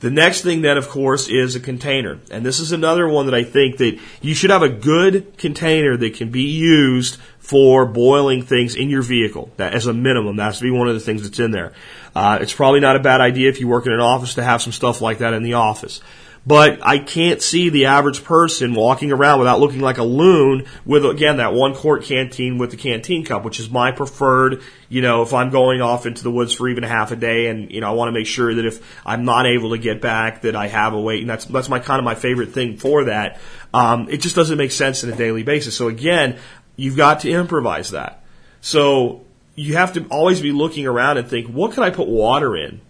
The 0.00 0.10
next 0.10 0.42
thing 0.42 0.62
then, 0.62 0.76
of 0.76 0.88
course, 0.88 1.28
is 1.28 1.56
a 1.56 1.60
container. 1.60 2.18
And 2.30 2.44
this 2.44 2.60
is 2.60 2.72
another 2.72 3.08
one 3.08 3.26
that 3.26 3.34
I 3.34 3.44
think 3.44 3.78
that 3.78 3.98
you 4.20 4.34
should 4.34 4.50
have 4.50 4.62
a 4.62 4.68
good 4.68 5.38
container 5.38 5.96
that 5.96 6.14
can 6.14 6.30
be 6.30 6.42
used 6.42 7.18
for 7.38 7.86
boiling 7.86 8.42
things 8.42 8.74
in 8.74 8.90
your 8.90 9.02
vehicle. 9.02 9.50
That 9.56 9.74
as 9.74 9.86
a 9.86 9.92
minimum, 9.92 10.36
that 10.36 10.44
has 10.44 10.58
to 10.58 10.64
be 10.64 10.70
one 10.70 10.88
of 10.88 10.94
the 10.94 11.00
things 11.00 11.22
that's 11.22 11.38
in 11.38 11.50
there. 11.50 11.72
Uh, 12.14 12.38
it's 12.40 12.52
probably 12.52 12.80
not 12.80 12.96
a 12.96 13.00
bad 13.00 13.20
idea 13.20 13.48
if 13.48 13.60
you 13.60 13.68
work 13.68 13.86
in 13.86 13.92
an 13.92 14.00
office 14.00 14.34
to 14.34 14.42
have 14.42 14.62
some 14.62 14.72
stuff 14.72 15.00
like 15.00 15.18
that 15.18 15.34
in 15.34 15.42
the 15.42 15.54
office. 15.54 16.00
But 16.46 16.84
I 16.84 16.98
can't 16.98 17.40
see 17.40 17.70
the 17.70 17.86
average 17.86 18.22
person 18.22 18.74
walking 18.74 19.10
around 19.12 19.38
without 19.38 19.60
looking 19.60 19.80
like 19.80 19.96
a 19.96 20.04
loon 20.04 20.66
with, 20.84 21.06
again, 21.06 21.38
that 21.38 21.54
one 21.54 21.74
quart 21.74 22.04
canteen 22.04 22.58
with 22.58 22.70
the 22.70 22.76
canteen 22.76 23.24
cup, 23.24 23.44
which 23.44 23.58
is 23.58 23.70
my 23.70 23.92
preferred, 23.92 24.60
you 24.90 25.00
know, 25.00 25.22
if 25.22 25.32
I'm 25.32 25.48
going 25.48 25.80
off 25.80 26.04
into 26.04 26.22
the 26.22 26.30
woods 26.30 26.52
for 26.52 26.68
even 26.68 26.84
a 26.84 26.88
half 26.88 27.12
a 27.12 27.16
day 27.16 27.46
and, 27.46 27.72
you 27.72 27.80
know, 27.80 27.88
I 27.88 27.92
want 27.92 28.08
to 28.08 28.12
make 28.12 28.26
sure 28.26 28.54
that 28.54 28.66
if 28.66 29.00
I'm 29.06 29.24
not 29.24 29.46
able 29.46 29.70
to 29.70 29.78
get 29.78 30.02
back 30.02 30.42
that 30.42 30.54
I 30.54 30.68
have 30.68 30.92
a 30.92 31.00
weight 31.00 31.22
and 31.22 31.30
that's, 31.30 31.46
that's 31.46 31.70
my 31.70 31.78
kind 31.78 31.98
of 31.98 32.04
my 32.04 32.14
favorite 32.14 32.52
thing 32.52 32.76
for 32.76 33.04
that. 33.04 33.40
Um, 33.72 34.10
it 34.10 34.18
just 34.18 34.36
doesn't 34.36 34.58
make 34.58 34.72
sense 34.72 35.02
on 35.02 35.10
a 35.10 35.16
daily 35.16 35.44
basis. 35.44 35.74
So 35.74 35.88
again, 35.88 36.38
you've 36.76 36.96
got 36.96 37.20
to 37.20 37.30
improvise 37.30 37.92
that. 37.92 38.22
So 38.60 39.23
you 39.54 39.76
have 39.76 39.92
to 39.94 40.04
always 40.06 40.40
be 40.40 40.52
looking 40.52 40.86
around 40.86 41.18
and 41.18 41.28
think, 41.28 41.48
what 41.48 41.72
can 41.72 41.82
I 41.82 41.90
put 41.90 42.08
water 42.08 42.56
in 42.56 42.80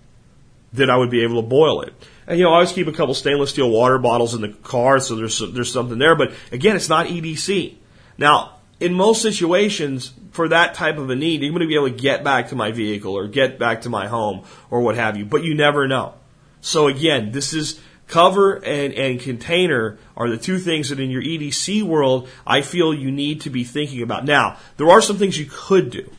that 0.73 0.91
I 0.91 0.97
would 0.97 1.11
be 1.11 1.23
able 1.23 1.43
to 1.43 1.49
boil 1.49 1.83
it? 1.83 1.93
And 2.27 2.39
you 2.39 2.45
know, 2.45 2.51
I 2.51 2.55
always 2.55 2.73
keep 2.73 2.87
a 2.87 2.93
couple 2.93 3.15
stainless 3.15 3.51
steel 3.51 3.71
water 3.71 3.99
bottles 3.99 4.35
in 4.35 4.41
the 4.41 4.49
car, 4.49 4.99
so 4.99 5.17
there's 5.17 5.39
there's 5.53 5.73
something 5.73 5.99
there. 5.99 6.15
But 6.17 6.33
again, 6.51 6.75
it's 6.75 6.89
not 6.89 7.07
EDC. 7.07 7.75
Now, 8.17 8.59
in 8.81 8.95
most 8.95 9.23
situations, 9.23 10.12
for 10.33 10.49
that 10.49 10.75
type 10.75 10.99
of 10.99 11.11
a 11.11 11.17
need, 11.17 11.43
you're 11.43 11.51
going 11.51 11.61
to 11.61 11.69
be 11.69 11.77
able 11.77 11.91
to 11.91 11.95
get 11.95 12.25
back 12.25 12.49
to 12.49 12.57
my 12.57 12.73
vehicle 12.73 13.17
or 13.17 13.29
get 13.29 13.59
back 13.59 13.83
to 13.83 13.89
my 13.89 14.09
home 14.09 14.45
or 14.71 14.81
what 14.81 14.97
have 14.97 15.17
you. 15.17 15.25
But 15.25 15.45
you 15.45 15.55
never 15.55 15.87
know. 15.87 16.15
So 16.61 16.89
again, 16.89 17.31
this 17.31 17.53
is 17.53 17.81
cover 18.09 18.55
and, 18.57 18.93
and 18.95 19.21
container 19.21 19.99
are 20.17 20.29
the 20.29 20.39
two 20.39 20.59
things 20.59 20.91
that 20.91 21.01
in 21.01 21.11
your 21.11 21.23
EDC 21.23 21.83
world 21.83 22.29
I 22.47 22.62
feel 22.62 22.93
you 22.93 23.11
need 23.11 23.43
to 23.43 23.51
be 23.51 23.65
thinking 23.65 24.03
about. 24.03 24.25
Now, 24.25 24.59
there 24.77 24.91
are 24.91 25.01
some 25.01 25.17
things 25.17 25.39
you 25.39 25.47
could 25.51 25.91
do, 25.91 26.11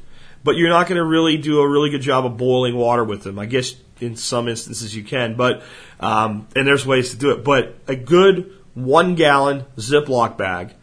but 0.46 0.56
you're 0.56 0.70
not 0.70 0.88
going 0.88 0.98
to 0.98 1.04
really 1.04 1.38
do 1.38 1.60
a 1.60 1.68
really 1.68 1.90
good 1.90 2.02
job 2.02 2.26
of 2.26 2.38
boiling 2.38 2.76
water 2.76 3.04
with 3.04 3.24
them. 3.24 3.40
I 3.40 3.48
guess 3.48 3.76
in 4.00 4.16
some 4.16 4.48
instances 4.48 4.96
you 4.96 5.04
can, 5.04 5.36
but 5.36 5.64
um, 6.00 6.48
and 6.56 6.68
there's 6.68 6.86
ways 6.86 7.10
to 7.10 7.18
do 7.18 7.32
it. 7.32 7.44
But 7.44 7.76
a 7.88 7.96
good 7.96 8.54
one 8.76 9.16
gallon 9.16 9.66
Ziploc 9.78 10.38
bag, 10.38 10.74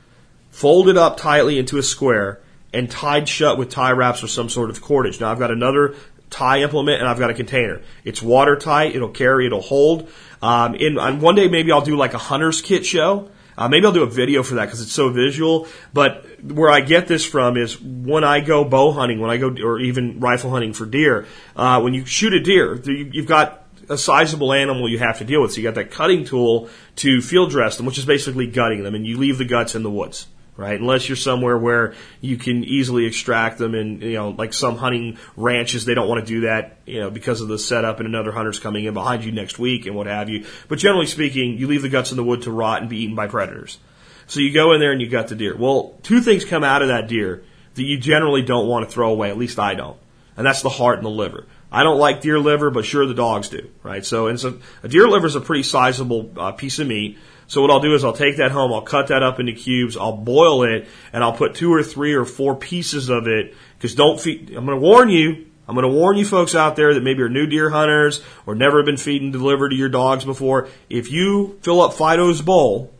folded 0.51 0.97
up 0.97 1.17
tightly 1.17 1.59
into 1.59 1.79
a 1.79 1.83
square, 1.83 2.41
and 2.75 2.91
tied 2.91 3.29
shut 3.29 3.57
with 3.57 3.71
tie 3.71 3.93
wraps 3.93 4.25
or 4.25 4.27
some 4.27 4.49
sort 4.49 4.69
of 4.69 4.83
cordage. 4.83 5.21
Now 5.21 5.31
I've 5.31 5.39
got 5.39 5.53
another 5.53 5.95
tie 6.29 6.63
implement 6.63 7.01
and 7.01 7.09
I've 7.09 7.19
got 7.19 7.31
a 7.31 7.35
container. 7.35 7.81
It's 8.05 8.21
watertight. 8.21 8.97
It'll 8.97 9.11
carry. 9.11 9.47
It'll 9.47 9.61
hold. 9.61 10.11
Um, 10.41 10.75
in 10.75 10.99
on 10.99 11.21
one 11.21 11.37
day 11.37 11.47
maybe 11.47 11.71
I'll 11.71 11.83
do 11.83 11.97
like 11.97 12.15
a 12.15 12.19
hunter's 12.19 12.61
kit 12.61 12.85
show. 12.85 13.31
Uh, 13.63 13.69
maybe 13.69 13.87
I'll 13.87 13.93
do 13.93 14.03
a 14.03 14.07
video 14.07 14.43
for 14.43 14.57
that 14.57 14.65
because 14.65 14.81
it's 14.81 14.91
so 14.93 15.09
visual. 15.11 15.69
But 15.95 16.27
where 16.43 16.69
I 16.69 16.81
get 16.81 17.07
this 17.07 17.25
from 17.25 17.57
is 17.57 17.81
when 17.81 18.25
I 18.25 18.41
go 18.41 18.65
bow 18.65 18.91
hunting, 18.91 19.21
when 19.21 19.31
I 19.31 19.37
go 19.37 19.55
or 19.63 19.79
even 19.79 20.19
rifle 20.19 20.51
hunting 20.51 20.73
for 20.73 20.85
deer. 20.85 21.27
Uh, 21.55 21.81
when 21.81 21.95
you 21.95 22.05
shoot 22.05 22.33
a 22.33 22.41
deer, 22.41 22.75
you- 22.85 23.11
you've 23.13 23.27
got 23.27 23.65
a 23.89 23.97
sizable 23.97 24.53
animal 24.53 24.89
you 24.89 24.99
have 24.99 25.19
to 25.19 25.25
deal 25.25 25.41
with. 25.43 25.53
So 25.53 25.59
you 25.59 25.63
got 25.63 25.77
that 25.77 25.93
cutting 25.93 26.25
tool 26.25 26.69
to 26.97 27.21
field 27.21 27.51
dress 27.51 27.77
them, 27.77 27.87
which 27.87 27.99
is 27.99 28.05
basically 28.05 28.49
gutting 28.49 28.83
them, 28.83 28.97
and 28.97 29.07
you 29.07 29.17
leave 29.17 29.39
the 29.39 29.45
guts 29.45 29.77
in 29.77 29.85
the 29.85 29.91
woods. 29.91 30.27
Right, 30.55 30.78
unless 30.78 31.09
you're 31.09 31.16
somewhere 31.16 31.57
where 31.57 31.94
you 32.20 32.36
can 32.36 32.62
easily 32.62 33.07
extract 33.07 33.57
them, 33.57 33.74
and 33.74 34.03
you 34.03 34.12
know, 34.12 34.28
like 34.30 34.53
some 34.53 34.76
hunting 34.76 35.16
ranches, 35.34 35.86
they 35.86 35.94
don't 35.94 36.09
want 36.09 36.20
to 36.20 36.26
do 36.26 36.40
that, 36.42 36.76
you 36.84 37.00
know, 37.00 37.11
because 37.11 37.40
of 37.40 37.48
the 37.48 37.59
setup, 37.59 38.00
and 38.00 38.07
another 38.07 38.32
hunter's 38.32 38.59
coming 38.59 38.84
in 38.84 38.92
behind 38.92 39.24
you 39.24 39.32
next 39.32 39.59
week, 39.59 39.86
and 39.86 39.96
what 39.96 40.07
have 40.07 40.28
you. 40.28 40.44
But 40.68 40.78
generally 40.78 41.07
speaking, 41.07 41.57
you 41.57 41.68
leave 41.68 41.80
the 41.80 41.88
guts 41.88 42.11
in 42.11 42.18
the 42.18 42.22
wood 42.22 42.42
to 42.42 42.50
rot 42.50 42.82
and 42.82 42.90
be 42.90 42.98
eaten 42.98 43.14
by 43.14 43.28
predators. 43.28 43.78
So 44.26 44.40
you 44.40 44.53
go 44.53 44.74
in 44.74 44.80
there 44.80 44.92
and 44.92 45.00
you 45.00 45.09
gut 45.09 45.28
the 45.28 45.36
deer. 45.36 45.57
Well, 45.57 45.98
two 46.03 46.20
things 46.20 46.44
come 46.44 46.64
out 46.64 46.82
of 46.82 46.88
that 46.88 47.09
deer 47.09 47.42
that 47.74 47.82
you 47.82 47.96
generally 47.96 48.42
don't 48.42 48.68
want 48.68 48.86
to 48.86 48.92
throw 48.92 49.11
away. 49.11 49.30
At 49.30 49.38
least 49.38 49.59
I 49.59 49.74
don't, 49.74 49.96
and 50.36 50.46
that's 50.46 50.61
the 50.61 50.68
heart 50.68 50.98
and 50.98 51.07
the 51.07 51.11
liver. 51.11 51.46
I 51.70 51.82
don't 51.82 51.98
like 51.98 52.20
deer 52.20 52.38
liver, 52.38 52.70
but 52.70 52.84
sure 52.84 53.07
the 53.07 53.14
dogs 53.14 53.48
do, 53.48 53.70
right? 53.82 54.05
So, 54.05 54.26
and 54.26 54.38
so 54.38 54.59
a 54.82 54.88
deer 54.88 55.09
liver 55.09 55.26
is 55.26 55.34
a 55.34 55.40
pretty 55.40 55.62
sizable 55.62 56.30
uh, 56.36 56.53
piece 56.53 56.78
of 56.78 56.88
meat. 56.88 57.16
So 57.53 57.61
what 57.61 57.70
I'll 57.70 57.80
do 57.80 57.92
is 57.92 58.03
I'll 58.03 58.14
take 58.14 58.38
that 58.38 58.50
home, 58.50 58.72
I'll 58.72 58.80
cut 58.80 59.09
that 59.09 59.22
up 59.22 59.38
into 59.38 59.53
cubes, 59.53 59.94
I'll 59.94 60.16
boil 60.16 60.62
it, 60.62 60.88
and 61.12 61.22
I'll 61.22 61.34
put 61.34 61.55
two 61.55 61.70
or 61.70 61.82
three 61.82 62.14
or 62.14 62.24
four 62.24 62.57
pieces 62.57 63.11
of 63.11 63.28
it. 63.28 63.55
Because 63.76 63.94
don't 63.94 64.18
feed. 64.18 64.55
I'm 64.57 64.64
going 64.64 64.80
to 64.80 64.82
warn 64.82 65.11
you. 65.11 65.48
I'm 65.68 65.74
going 65.74 65.86
to 65.86 65.92
warn 65.92 66.16
you 66.16 66.24
folks 66.24 66.55
out 66.55 66.76
there 66.76 66.94
that 66.94 67.03
maybe 67.03 67.20
are 67.20 67.28
new 67.28 67.46
deer 67.46 67.68
hunters 67.68 68.22
or 68.46 68.55
never 68.55 68.82
been 68.82 68.96
feeding 68.96 69.32
delivered 69.32 69.68
to 69.68 69.76
your 69.76 69.90
dogs 69.90 70.24
before. 70.24 70.68
If 70.88 71.12
you 71.12 71.59
fill 71.61 71.82
up 71.82 71.92
Fido's 71.92 72.40
bowl 72.40 72.90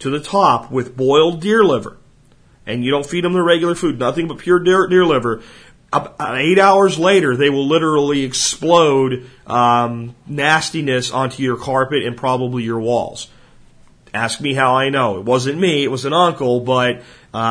to 0.00 0.10
the 0.10 0.18
top 0.18 0.72
with 0.72 0.96
boiled 0.96 1.40
deer 1.40 1.62
liver, 1.62 1.96
and 2.66 2.84
you 2.84 2.90
don't 2.90 3.06
feed 3.06 3.22
them 3.22 3.32
the 3.32 3.42
regular 3.44 3.76
food, 3.76 4.00
nothing 4.00 4.26
but 4.26 4.38
pure 4.38 4.58
deer, 4.58 4.88
deer 4.88 5.06
liver. 5.06 5.40
Uh, 5.92 6.08
eight 6.36 6.58
hours 6.58 6.98
later, 6.98 7.36
they 7.36 7.48
will 7.48 7.68
literally 7.68 8.24
explode 8.24 9.30
um, 9.46 10.16
nastiness 10.26 11.12
onto 11.12 11.44
your 11.44 11.56
carpet 11.56 12.02
and 12.02 12.16
probably 12.16 12.64
your 12.64 12.80
walls. 12.80 13.30
Ask 14.14 14.40
me 14.40 14.54
how 14.54 14.76
I 14.76 14.90
know. 14.90 15.18
It 15.18 15.24
wasn't 15.24 15.58
me, 15.58 15.82
it 15.82 15.90
was 15.90 16.04
an 16.04 16.12
uncle, 16.12 16.60
but 16.60 16.98
uh, 16.98 17.02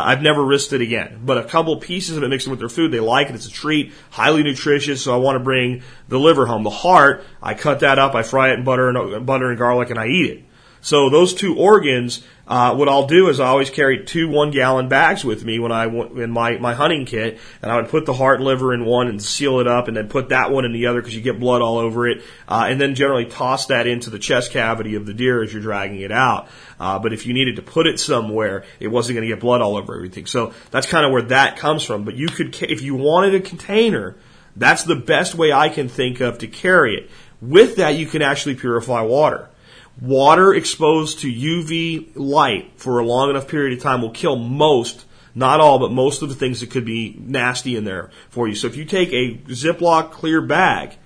I've 0.06 0.22
never 0.22 0.42
risked 0.42 0.72
it 0.72 0.80
again. 0.80 1.20
But 1.26 1.38
a 1.38 1.44
couple 1.44 1.76
pieces 1.76 2.16
of 2.16 2.24
it 2.24 2.30
mixed 2.30 2.48
in 2.48 2.52
with 2.52 2.60
their 2.60 2.70
food, 2.70 2.92
they 2.92 3.02
like 3.02 3.30
it. 3.30 3.36
It's 3.36 3.48
a 3.48 3.52
treat, 3.52 3.92
highly 4.12 4.44
nutritious. 4.44 5.04
So 5.04 5.14
I 5.14 5.18
want 5.18 5.36
to 5.36 5.44
bring 5.44 5.84
the 6.08 6.18
liver 6.18 6.46
home. 6.46 6.64
The 6.64 6.70
heart, 6.70 7.26
I 7.42 7.54
cut 7.54 7.82
that 7.82 8.00
up, 8.00 8.16
I 8.16 8.24
fry 8.24 8.52
it 8.52 8.60
in 8.60 8.64
butter 8.64 8.88
and 8.88 9.26
butter 9.26 9.50
and 9.50 9.58
garlic, 9.58 9.90
and 9.90 10.00
I 10.00 10.08
eat 10.08 10.32
it. 10.32 10.44
So 10.80 11.10
those 11.10 11.34
two 11.34 11.58
organs, 11.58 12.24
uh, 12.46 12.76
what 12.76 12.90
I'll 12.90 13.08
do 13.08 13.30
is 13.30 13.40
I 13.40 13.48
always 13.48 13.70
carry 13.70 14.04
two 14.04 14.28
one 14.28 14.52
gallon 14.52 14.90
bags 14.90 15.24
with 15.24 15.46
me 15.46 15.60
when 15.60 15.72
I 15.72 15.86
in 15.86 16.30
my 16.32 16.58
my 16.58 16.74
hunting 16.74 17.06
kit, 17.06 17.40
and 17.62 17.72
I 17.72 17.78
would 17.78 17.90
put 17.90 18.06
the 18.06 18.14
heart 18.14 18.40
and 18.40 18.46
liver 18.46 18.74
in 18.74 18.84
one 18.84 19.08
and 19.08 19.22
seal 19.22 19.60
it 19.60 19.68
up, 19.68 19.88
and 19.88 19.96
then 19.96 20.10
put 20.10 20.30
that 20.30 20.52
one 20.52 20.66
in 20.66 20.74
the 20.74 20.88
other 20.88 21.00
because 21.00 21.16
you 21.16 21.22
get 21.22 21.40
blood 21.40 21.62
all 21.62 21.78
over 21.78 22.06
it, 22.06 22.22
uh, 22.50 22.66
and 22.68 22.82
then 22.82 22.96
generally 22.96 23.26
toss 23.26 23.68
that 23.68 23.88
into 23.88 24.10
the 24.10 24.20
chest 24.20 24.52
cavity 24.52 24.96
of 24.96 25.06
the 25.06 25.14
deer 25.14 25.42
as 25.42 25.54
you're 25.54 25.62
dragging 25.62 26.02
it 26.02 26.12
out. 26.12 26.50
Uh, 26.80 27.00
but 27.00 27.14
if 27.14 27.26
you 27.26 27.34
needed 27.34 27.56
to 27.56 27.62
put 27.62 27.88
it 27.88 27.98
somewhere, 27.98 28.66
it 28.82 28.90
wasn't 28.90 29.16
going 29.16 29.28
to 29.28 29.34
get 29.34 29.40
blood 29.40 29.62
all 29.62 29.78
over 29.78 29.96
everything. 29.96 30.26
So 30.26 30.54
that's 30.70 30.88
kind 30.88 31.06
of 31.06 31.14
where 31.14 31.22
that 31.22 31.56
comes 31.56 31.84
from. 31.84 32.04
But 32.04 32.16
you 32.16 32.28
could, 32.28 32.62
if 32.62 32.82
you 32.82 32.96
wanted 32.96 33.36
a 33.36 33.40
container, 33.40 34.18
that's 34.58 34.84
the 34.84 34.98
best 34.98 35.34
way 35.34 35.54
I 35.54 35.70
can 35.70 35.88
think 35.88 36.20
of 36.20 36.40
to 36.40 36.48
carry 36.48 36.96
it. 36.96 37.10
With 37.42 37.78
that, 37.78 37.96
you 37.96 38.06
can 38.06 38.22
actually 38.22 38.56
purify 38.56 39.02
water. 39.02 39.50
Water 40.02 40.54
exposed 40.54 41.20
to 41.20 41.32
UV 41.32 42.12
light 42.16 42.72
for 42.78 43.00
a 43.00 43.06
long 43.06 43.30
enough 43.30 43.48
period 43.48 43.78
of 43.78 43.84
time 43.84 44.02
will 44.02 44.10
kill 44.10 44.36
most, 44.36 45.06
not 45.36 45.60
all, 45.60 45.80
but 45.80 45.92
most 45.92 46.22
of 46.22 46.30
the 46.30 46.36
things 46.36 46.62
that 46.62 46.72
could 46.72 46.86
be 46.86 47.16
nasty 47.20 47.76
in 47.76 47.84
there 47.84 48.10
for 48.30 48.48
you. 48.48 48.56
So 48.56 48.68
if 48.68 48.76
you 48.76 48.86
take 48.86 49.14
a 49.14 49.38
Ziploc 49.50 50.12
clear 50.12 50.42
bag 50.42 50.98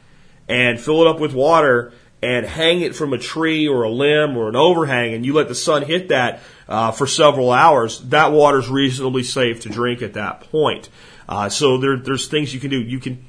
and 0.47 0.79
fill 0.79 1.01
it 1.01 1.07
up 1.07 1.19
with 1.19 1.33
water 1.33 1.91
and 2.21 2.45
hang 2.45 2.81
it 2.81 2.95
from 2.95 3.13
a 3.13 3.17
tree 3.17 3.67
or 3.67 3.83
a 3.83 3.89
limb 3.89 4.38
or 4.38 4.47
an 4.49 4.55
overhang 4.55 5.13
and 5.13 5.25
you 5.25 5.33
let 5.33 5.49
the 5.49 5.55
sun 5.55 5.83
hit 5.83 6.09
that 6.09 6.41
uh, 6.67 6.91
for 6.91 7.05
several 7.05 7.51
hours, 7.51 7.99
that 7.99 8.31
water 8.31 8.59
is 8.59 8.69
reasonably 8.69 9.23
safe 9.23 9.61
to 9.61 9.69
drink 9.69 10.01
at 10.01 10.13
that 10.13 10.41
point. 10.41 10.89
Uh, 11.29 11.49
so 11.49 11.77
there, 11.77 11.97
there's 11.97 12.27
things 12.27 12.53
you 12.53 12.59
can 12.59 12.69
do. 12.69 12.81
You 12.81 12.99
can 12.99 13.26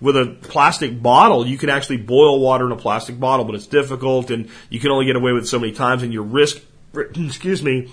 with 0.00 0.16
a 0.16 0.36
plastic 0.42 1.02
bottle, 1.02 1.46
you 1.46 1.58
can 1.58 1.68
actually 1.68 1.96
boil 1.96 2.40
water 2.40 2.66
in 2.66 2.72
a 2.72 2.76
plastic 2.76 3.18
bottle, 3.18 3.44
but 3.44 3.54
it's 3.54 3.66
difficult 3.66 4.30
and 4.30 4.48
you 4.70 4.78
can 4.80 4.90
only 4.90 5.06
get 5.06 5.16
away 5.16 5.32
with 5.32 5.44
it 5.44 5.46
so 5.46 5.58
many 5.58 5.72
times 5.72 6.02
and 6.02 6.12
your 6.12 6.22
risk, 6.22 6.62
excuse 6.94 7.62
me, 7.62 7.92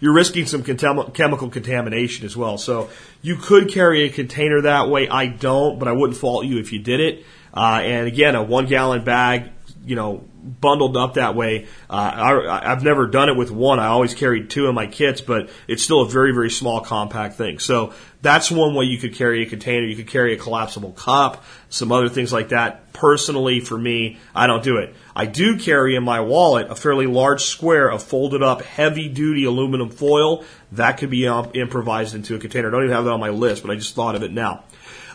you're 0.00 0.12
risking 0.12 0.46
some 0.46 0.62
contem- 0.62 1.12
chemical 1.14 1.48
contamination 1.48 2.26
as 2.26 2.36
well. 2.36 2.58
So 2.58 2.90
you 3.20 3.36
could 3.36 3.70
carry 3.70 4.02
a 4.02 4.10
container 4.10 4.60
that 4.62 4.88
way. 4.88 5.08
I 5.08 5.26
don't, 5.26 5.78
but 5.78 5.88
I 5.88 5.92
wouldn't 5.92 6.18
fault 6.18 6.44
you 6.44 6.58
if 6.58 6.72
you 6.72 6.80
did 6.80 7.00
it. 7.00 7.24
Uh, 7.54 7.80
and 7.82 8.06
again, 8.06 8.34
a 8.34 8.42
one 8.42 8.66
gallon 8.66 9.04
bag, 9.04 9.50
you 9.84 9.96
know, 9.96 10.24
bundled 10.42 10.96
up 10.96 11.14
that 11.14 11.34
way. 11.34 11.66
Uh, 11.88 11.92
I, 11.92 12.72
I've 12.72 12.82
never 12.82 13.06
done 13.06 13.28
it 13.28 13.36
with 13.36 13.50
one. 13.50 13.78
I 13.78 13.86
always 13.86 14.14
carried 14.14 14.50
two 14.50 14.68
in 14.68 14.74
my 14.74 14.86
kits, 14.86 15.20
but 15.20 15.50
it's 15.68 15.82
still 15.82 16.02
a 16.02 16.08
very, 16.08 16.32
very 16.32 16.50
small, 16.50 16.80
compact 16.80 17.36
thing. 17.36 17.58
So 17.58 17.92
that's 18.20 18.50
one 18.50 18.74
way 18.74 18.84
you 18.84 18.98
could 18.98 19.14
carry 19.14 19.42
a 19.42 19.46
container. 19.46 19.86
You 19.86 19.96
could 19.96 20.08
carry 20.08 20.34
a 20.34 20.36
collapsible 20.36 20.92
cup, 20.92 21.44
some 21.68 21.92
other 21.92 22.08
things 22.08 22.32
like 22.32 22.50
that. 22.50 22.92
Personally, 22.92 23.60
for 23.60 23.76
me, 23.76 24.18
I 24.34 24.46
don't 24.46 24.62
do 24.62 24.78
it. 24.78 24.94
I 25.14 25.26
do 25.26 25.58
carry 25.58 25.96
in 25.96 26.04
my 26.04 26.20
wallet 26.20 26.70
a 26.70 26.74
fairly 26.74 27.06
large 27.06 27.42
square 27.42 27.90
of 27.90 28.02
folded 28.02 28.42
up, 28.42 28.62
heavy 28.62 29.08
duty 29.08 29.44
aluminum 29.44 29.90
foil. 29.90 30.44
That 30.72 30.98
could 30.98 31.10
be 31.10 31.26
improvised 31.26 32.14
into 32.14 32.34
a 32.34 32.38
container. 32.38 32.68
I 32.68 32.70
don't 32.70 32.84
even 32.84 32.94
have 32.94 33.04
that 33.04 33.12
on 33.12 33.20
my 33.20 33.30
list, 33.30 33.62
but 33.62 33.70
I 33.70 33.74
just 33.76 33.94
thought 33.94 34.14
of 34.14 34.22
it 34.22 34.32
now. 34.32 34.64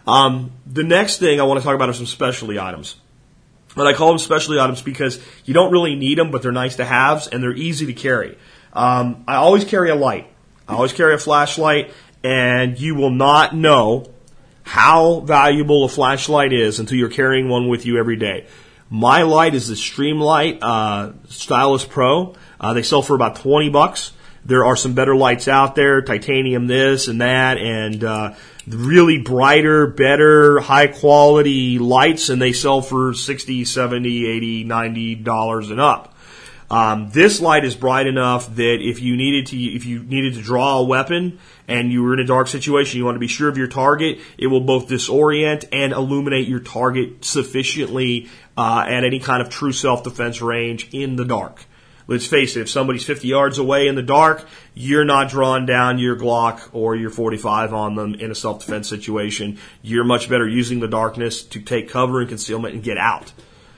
Um, 0.05 0.51
the 0.65 0.83
next 0.83 1.17
thing 1.17 1.41
I 1.41 1.43
want 1.43 1.59
to 1.59 1.63
talk 1.65 1.75
about 1.75 1.89
are 1.89 1.93
some 1.93 2.05
specialty 2.05 2.57
items. 2.57 2.95
And 3.79 3.87
I 3.87 3.93
call 3.93 4.09
them 4.09 4.19
specialty 4.19 4.59
items 4.59 4.81
because 4.81 5.19
you 5.45 5.53
don't 5.53 5.71
really 5.71 5.95
need 5.95 6.17
them, 6.17 6.31
but 6.31 6.41
they're 6.41 6.51
nice 6.51 6.77
to 6.77 6.85
haves 6.85 7.27
and 7.27 7.43
they're 7.43 7.55
easy 7.55 7.85
to 7.87 7.93
carry. 7.93 8.37
Um, 8.73 9.23
I 9.27 9.35
always 9.35 9.65
carry 9.65 9.89
a 9.89 9.95
light. 9.95 10.27
I 10.67 10.73
always 10.73 10.93
carry 10.93 11.13
a 11.13 11.17
flashlight, 11.17 11.91
and 12.23 12.79
you 12.79 12.95
will 12.95 13.11
not 13.11 13.55
know 13.55 14.11
how 14.63 15.21
valuable 15.21 15.85
a 15.85 15.89
flashlight 15.89 16.51
is 16.51 16.79
until 16.79 16.97
you're 16.97 17.09
carrying 17.09 17.47
one 17.47 17.69
with 17.69 17.85
you 17.85 17.97
every 17.97 18.17
day. 18.17 18.45
My 18.89 19.23
light 19.23 19.55
is 19.55 19.67
the 19.67 19.75
Streamlight 19.75 20.59
uh, 20.61 21.13
Stylus 21.29 21.85
Pro. 21.85 22.35
Uh, 22.59 22.73
they 22.73 22.83
sell 22.83 23.01
for 23.01 23.15
about 23.15 23.37
20 23.37 23.69
bucks. 23.69 24.11
There 24.45 24.65
are 24.65 24.75
some 24.75 24.93
better 24.93 25.15
lights 25.15 25.47
out 25.47 25.75
there, 25.75 26.01
titanium 26.01 26.67
this 26.67 27.07
and 27.07 27.21
that, 27.21 27.57
and 27.57 28.03
uh, 28.03 28.33
really 28.67 29.17
brighter, 29.19 29.87
better, 29.87 30.59
high 30.59 30.87
quality 30.87 31.79
lights, 31.79 32.29
and 32.29 32.41
they 32.41 32.53
sell 32.53 32.81
for 32.81 33.13
60, 33.13 33.65
70, 33.65 34.27
80, 34.27 34.63
90 34.65 35.15
dollars 35.15 35.71
and 35.71 35.79
up. 35.79 36.13
Um, 36.69 37.09
this 37.11 37.39
light 37.39 37.63
is 37.63 37.75
bright 37.75 38.07
enough 38.07 38.53
that 38.55 38.79
if 38.81 39.01
you 39.01 39.15
needed 39.15 39.47
to, 39.47 39.57
if 39.57 39.85
you 39.85 40.03
needed 40.03 40.33
to 40.33 40.41
draw 40.41 40.79
a 40.79 40.83
weapon 40.83 41.39
and 41.65 41.93
you 41.93 42.03
were 42.03 42.13
in 42.13 42.19
a 42.19 42.25
dark 42.25 42.47
situation, 42.47 42.97
you 42.97 43.05
want 43.05 43.15
to 43.15 43.19
be 43.19 43.27
sure 43.27 43.47
of 43.47 43.57
your 43.57 43.67
target, 43.67 44.19
it 44.37 44.47
will 44.47 44.61
both 44.61 44.89
disorient 44.89 45.69
and 45.71 45.93
illuminate 45.93 46.47
your 46.47 46.59
target 46.59 47.23
sufficiently 47.23 48.27
uh, 48.57 48.83
at 48.85 49.05
any 49.05 49.19
kind 49.19 49.41
of 49.41 49.49
true 49.49 49.71
self-defense 49.71 50.41
range 50.41 50.89
in 50.91 51.15
the 51.15 51.23
dark. 51.23 51.63
Let's 52.07 52.25
face 52.25 52.55
it, 52.55 52.61
if 52.61 52.69
somebody's 52.69 53.03
50 53.03 53.27
yards 53.27 53.57
away 53.57 53.87
in 53.87 53.95
the 53.95 54.01
dark, 54.01 54.47
you're 54.73 55.03
not 55.03 55.29
drawing 55.29 55.65
down 55.65 55.99
your 55.99 56.15
Glock 56.15 56.69
or 56.71 56.95
your 56.95 57.09
45 57.09 57.73
on 57.73 57.95
them 57.95 58.15
in 58.15 58.31
a 58.31 58.35
self-defense 58.35 58.87
situation. 58.87 59.59
You're 59.81 60.05
much 60.05 60.29
better 60.29 60.47
using 60.47 60.79
the 60.79 60.87
darkness 60.87 61.43
to 61.43 61.59
take 61.59 61.89
cover 61.89 62.21
and 62.21 62.29
concealment 62.29 62.75
and 62.75 62.83
get 62.83 62.97
out. 62.97 63.33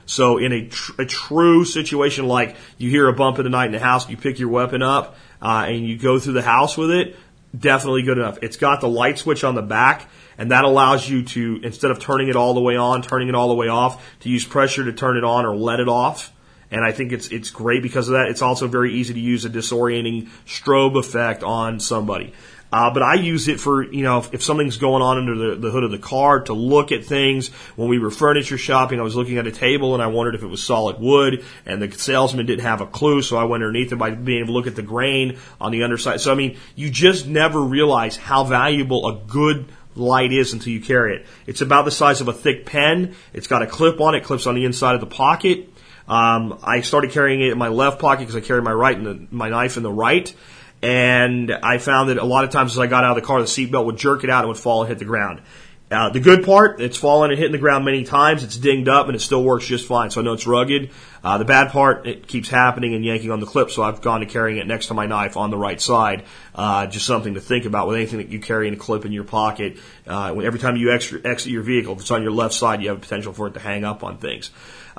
So 0.06 0.38
in 0.38 0.52
a, 0.52 0.68
tr- 0.68 1.02
a 1.02 1.06
true 1.06 1.64
situation 1.64 2.28
like 2.28 2.56
you 2.78 2.88
hear 2.88 3.08
a 3.08 3.12
bump 3.12 3.38
in 3.38 3.44
the 3.44 3.50
night 3.50 3.66
in 3.66 3.72
the 3.72 3.80
house, 3.80 4.08
you 4.08 4.16
pick 4.16 4.38
your 4.38 4.48
weapon 4.48 4.82
up 4.82 5.16
uh, 5.42 5.66
and 5.66 5.86
you 5.86 5.98
go 5.98 6.20
through 6.20 6.34
the 6.34 6.42
house 6.42 6.76
with 6.76 6.92
it, 6.92 7.16
definitely 7.56 8.02
good 8.02 8.18
enough. 8.18 8.38
It's 8.42 8.56
got 8.56 8.80
the 8.80 8.88
light 8.88 9.18
switch 9.18 9.42
on 9.42 9.56
the 9.56 9.62
back 9.62 10.08
and 10.38 10.52
that 10.52 10.64
allows 10.64 11.08
you 11.08 11.24
to, 11.24 11.60
instead 11.64 11.90
of 11.90 11.98
turning 11.98 12.28
it 12.28 12.36
all 12.36 12.54
the 12.54 12.60
way 12.60 12.76
on, 12.76 13.02
turning 13.02 13.28
it 13.28 13.34
all 13.34 13.48
the 13.48 13.54
way 13.54 13.68
off, 13.68 14.18
to 14.20 14.28
use 14.28 14.44
pressure 14.44 14.84
to 14.84 14.92
turn 14.92 15.16
it 15.16 15.24
on 15.24 15.44
or 15.44 15.56
let 15.56 15.80
it 15.80 15.88
off 15.88 16.32
and 16.70 16.84
I 16.84 16.92
think 16.92 17.12
it's 17.12 17.28
it's 17.28 17.50
great 17.50 17.82
because 17.82 18.08
of 18.08 18.14
that. 18.14 18.28
It's 18.28 18.42
also 18.42 18.68
very 18.68 18.94
easy 18.94 19.14
to 19.14 19.20
use 19.20 19.44
a 19.44 19.50
disorienting 19.50 20.28
strobe 20.46 20.98
effect 20.98 21.42
on 21.42 21.80
somebody. 21.80 22.32
Uh, 22.72 22.92
but 22.92 23.02
I 23.02 23.14
use 23.14 23.48
it 23.48 23.58
for, 23.58 23.82
you 23.82 24.04
know, 24.04 24.18
if, 24.18 24.32
if 24.32 24.42
something's 24.42 24.76
going 24.76 25.02
on 25.02 25.18
under 25.18 25.34
the, 25.34 25.56
the 25.56 25.70
hood 25.70 25.82
of 25.82 25.90
the 25.90 25.98
car 25.98 26.40
to 26.42 26.52
look 26.52 26.92
at 26.92 27.04
things. 27.04 27.48
When 27.74 27.88
we 27.88 27.98
were 27.98 28.10
furniture 28.10 28.58
shopping, 28.58 29.00
I 29.00 29.02
was 29.02 29.16
looking 29.16 29.38
at 29.38 29.46
a 29.46 29.52
table 29.52 29.94
and 29.94 30.02
I 30.02 30.06
wondered 30.06 30.36
if 30.36 30.42
it 30.42 30.46
was 30.46 30.62
solid 30.62 31.00
wood 31.00 31.44
and 31.66 31.82
the 31.82 31.90
salesman 31.90 32.46
didn't 32.46 32.64
have 32.64 32.80
a 32.80 32.86
clue. 32.86 33.22
So 33.22 33.36
I 33.36 33.44
went 33.44 33.64
underneath 33.64 33.92
it 33.92 33.96
by 33.96 34.10
being 34.10 34.38
able 34.38 34.48
to 34.48 34.52
look 34.52 34.66
at 34.68 34.76
the 34.76 34.82
grain 34.82 35.38
on 35.60 35.72
the 35.72 35.82
underside. 35.82 36.20
So, 36.20 36.30
I 36.30 36.36
mean, 36.36 36.58
you 36.76 36.90
just 36.90 37.26
never 37.26 37.60
realize 37.60 38.16
how 38.16 38.44
valuable 38.44 39.08
a 39.08 39.20
good 39.26 39.66
light 39.96 40.32
is 40.32 40.52
until 40.52 40.72
you 40.72 40.80
carry 40.80 41.16
it. 41.16 41.26
It's 41.46 41.62
about 41.62 41.84
the 41.84 41.90
size 41.90 42.20
of 42.20 42.28
a 42.28 42.32
thick 42.32 42.66
pen. 42.66 43.16
It's 43.32 43.48
got 43.48 43.62
a 43.62 43.66
clip 43.66 44.00
on 44.00 44.14
it, 44.14 44.22
clips 44.22 44.46
on 44.46 44.54
the 44.54 44.64
inside 44.64 44.94
of 44.94 45.00
the 45.00 45.08
pocket. 45.08 45.69
Um, 46.10 46.58
I 46.64 46.80
started 46.80 47.12
carrying 47.12 47.40
it 47.40 47.52
in 47.52 47.58
my 47.58 47.68
left 47.68 48.00
pocket 48.00 48.22
because 48.22 48.34
I 48.34 48.40
carry 48.40 48.60
my 48.60 48.72
right 48.72 48.98
and 48.98 49.30
my 49.30 49.48
knife 49.48 49.76
in 49.76 49.84
the 49.84 49.92
right. 49.92 50.34
And 50.82 51.52
I 51.52 51.78
found 51.78 52.10
that 52.10 52.18
a 52.18 52.24
lot 52.24 52.44
of 52.44 52.50
times 52.50 52.72
as 52.72 52.78
I 52.80 52.88
got 52.88 53.04
out 53.04 53.16
of 53.16 53.22
the 53.22 53.26
car, 53.26 53.40
the 53.40 53.46
seatbelt 53.46 53.84
would 53.84 53.96
jerk 53.96 54.24
it 54.24 54.30
out 54.30 54.40
and 54.40 54.48
would 54.48 54.58
fall 54.58 54.82
and 54.82 54.88
hit 54.88 54.98
the 54.98 55.04
ground. 55.04 55.40
Uh, 55.88 56.08
the 56.08 56.20
good 56.20 56.44
part, 56.44 56.80
it's 56.80 56.96
fallen 56.96 57.30
and 57.30 57.38
hitting 57.38 57.52
the 57.52 57.58
ground 57.58 57.84
many 57.84 58.04
times. 58.04 58.44
It's 58.44 58.56
dinged 58.56 58.88
up 58.88 59.06
and 59.06 59.16
it 59.16 59.20
still 59.20 59.42
works 59.42 59.66
just 59.66 59.86
fine. 59.86 60.10
So 60.10 60.20
I 60.20 60.24
know 60.24 60.32
it's 60.32 60.46
rugged. 60.46 60.90
Uh, 61.22 61.38
the 61.38 61.44
bad 61.44 61.70
part, 61.70 62.06
it 62.06 62.28
keeps 62.28 62.48
happening 62.48 62.94
and 62.94 63.04
yanking 63.04 63.30
on 63.30 63.40
the 63.40 63.46
clip. 63.46 63.70
So 63.70 63.82
I've 63.82 64.00
gone 64.00 64.20
to 64.20 64.26
carrying 64.26 64.58
it 64.58 64.68
next 64.68 64.86
to 64.86 64.94
my 64.94 65.06
knife 65.06 65.36
on 65.36 65.50
the 65.50 65.58
right 65.58 65.80
side. 65.80 66.24
Uh, 66.54 66.86
just 66.86 67.06
something 67.06 67.34
to 67.34 67.40
think 67.40 67.64
about 67.64 67.88
with 67.88 67.96
anything 67.96 68.18
that 68.18 68.28
you 68.28 68.38
carry 68.38 68.68
in 68.68 68.74
a 68.74 68.76
clip 68.76 69.04
in 69.04 69.10
your 69.12 69.24
pocket. 69.24 69.78
Uh, 70.06 70.34
every 70.38 70.60
time 70.60 70.76
you 70.76 70.92
exit 70.92 71.46
your 71.46 71.62
vehicle, 71.62 71.94
if 71.94 72.00
it's 72.00 72.10
on 72.12 72.22
your 72.22 72.32
left 72.32 72.54
side, 72.54 72.82
you 72.82 72.88
have 72.88 72.98
a 72.98 73.00
potential 73.00 73.32
for 73.32 73.48
it 73.48 73.54
to 73.54 73.60
hang 73.60 73.84
up 73.84 74.04
on 74.04 74.18
things. 74.18 74.50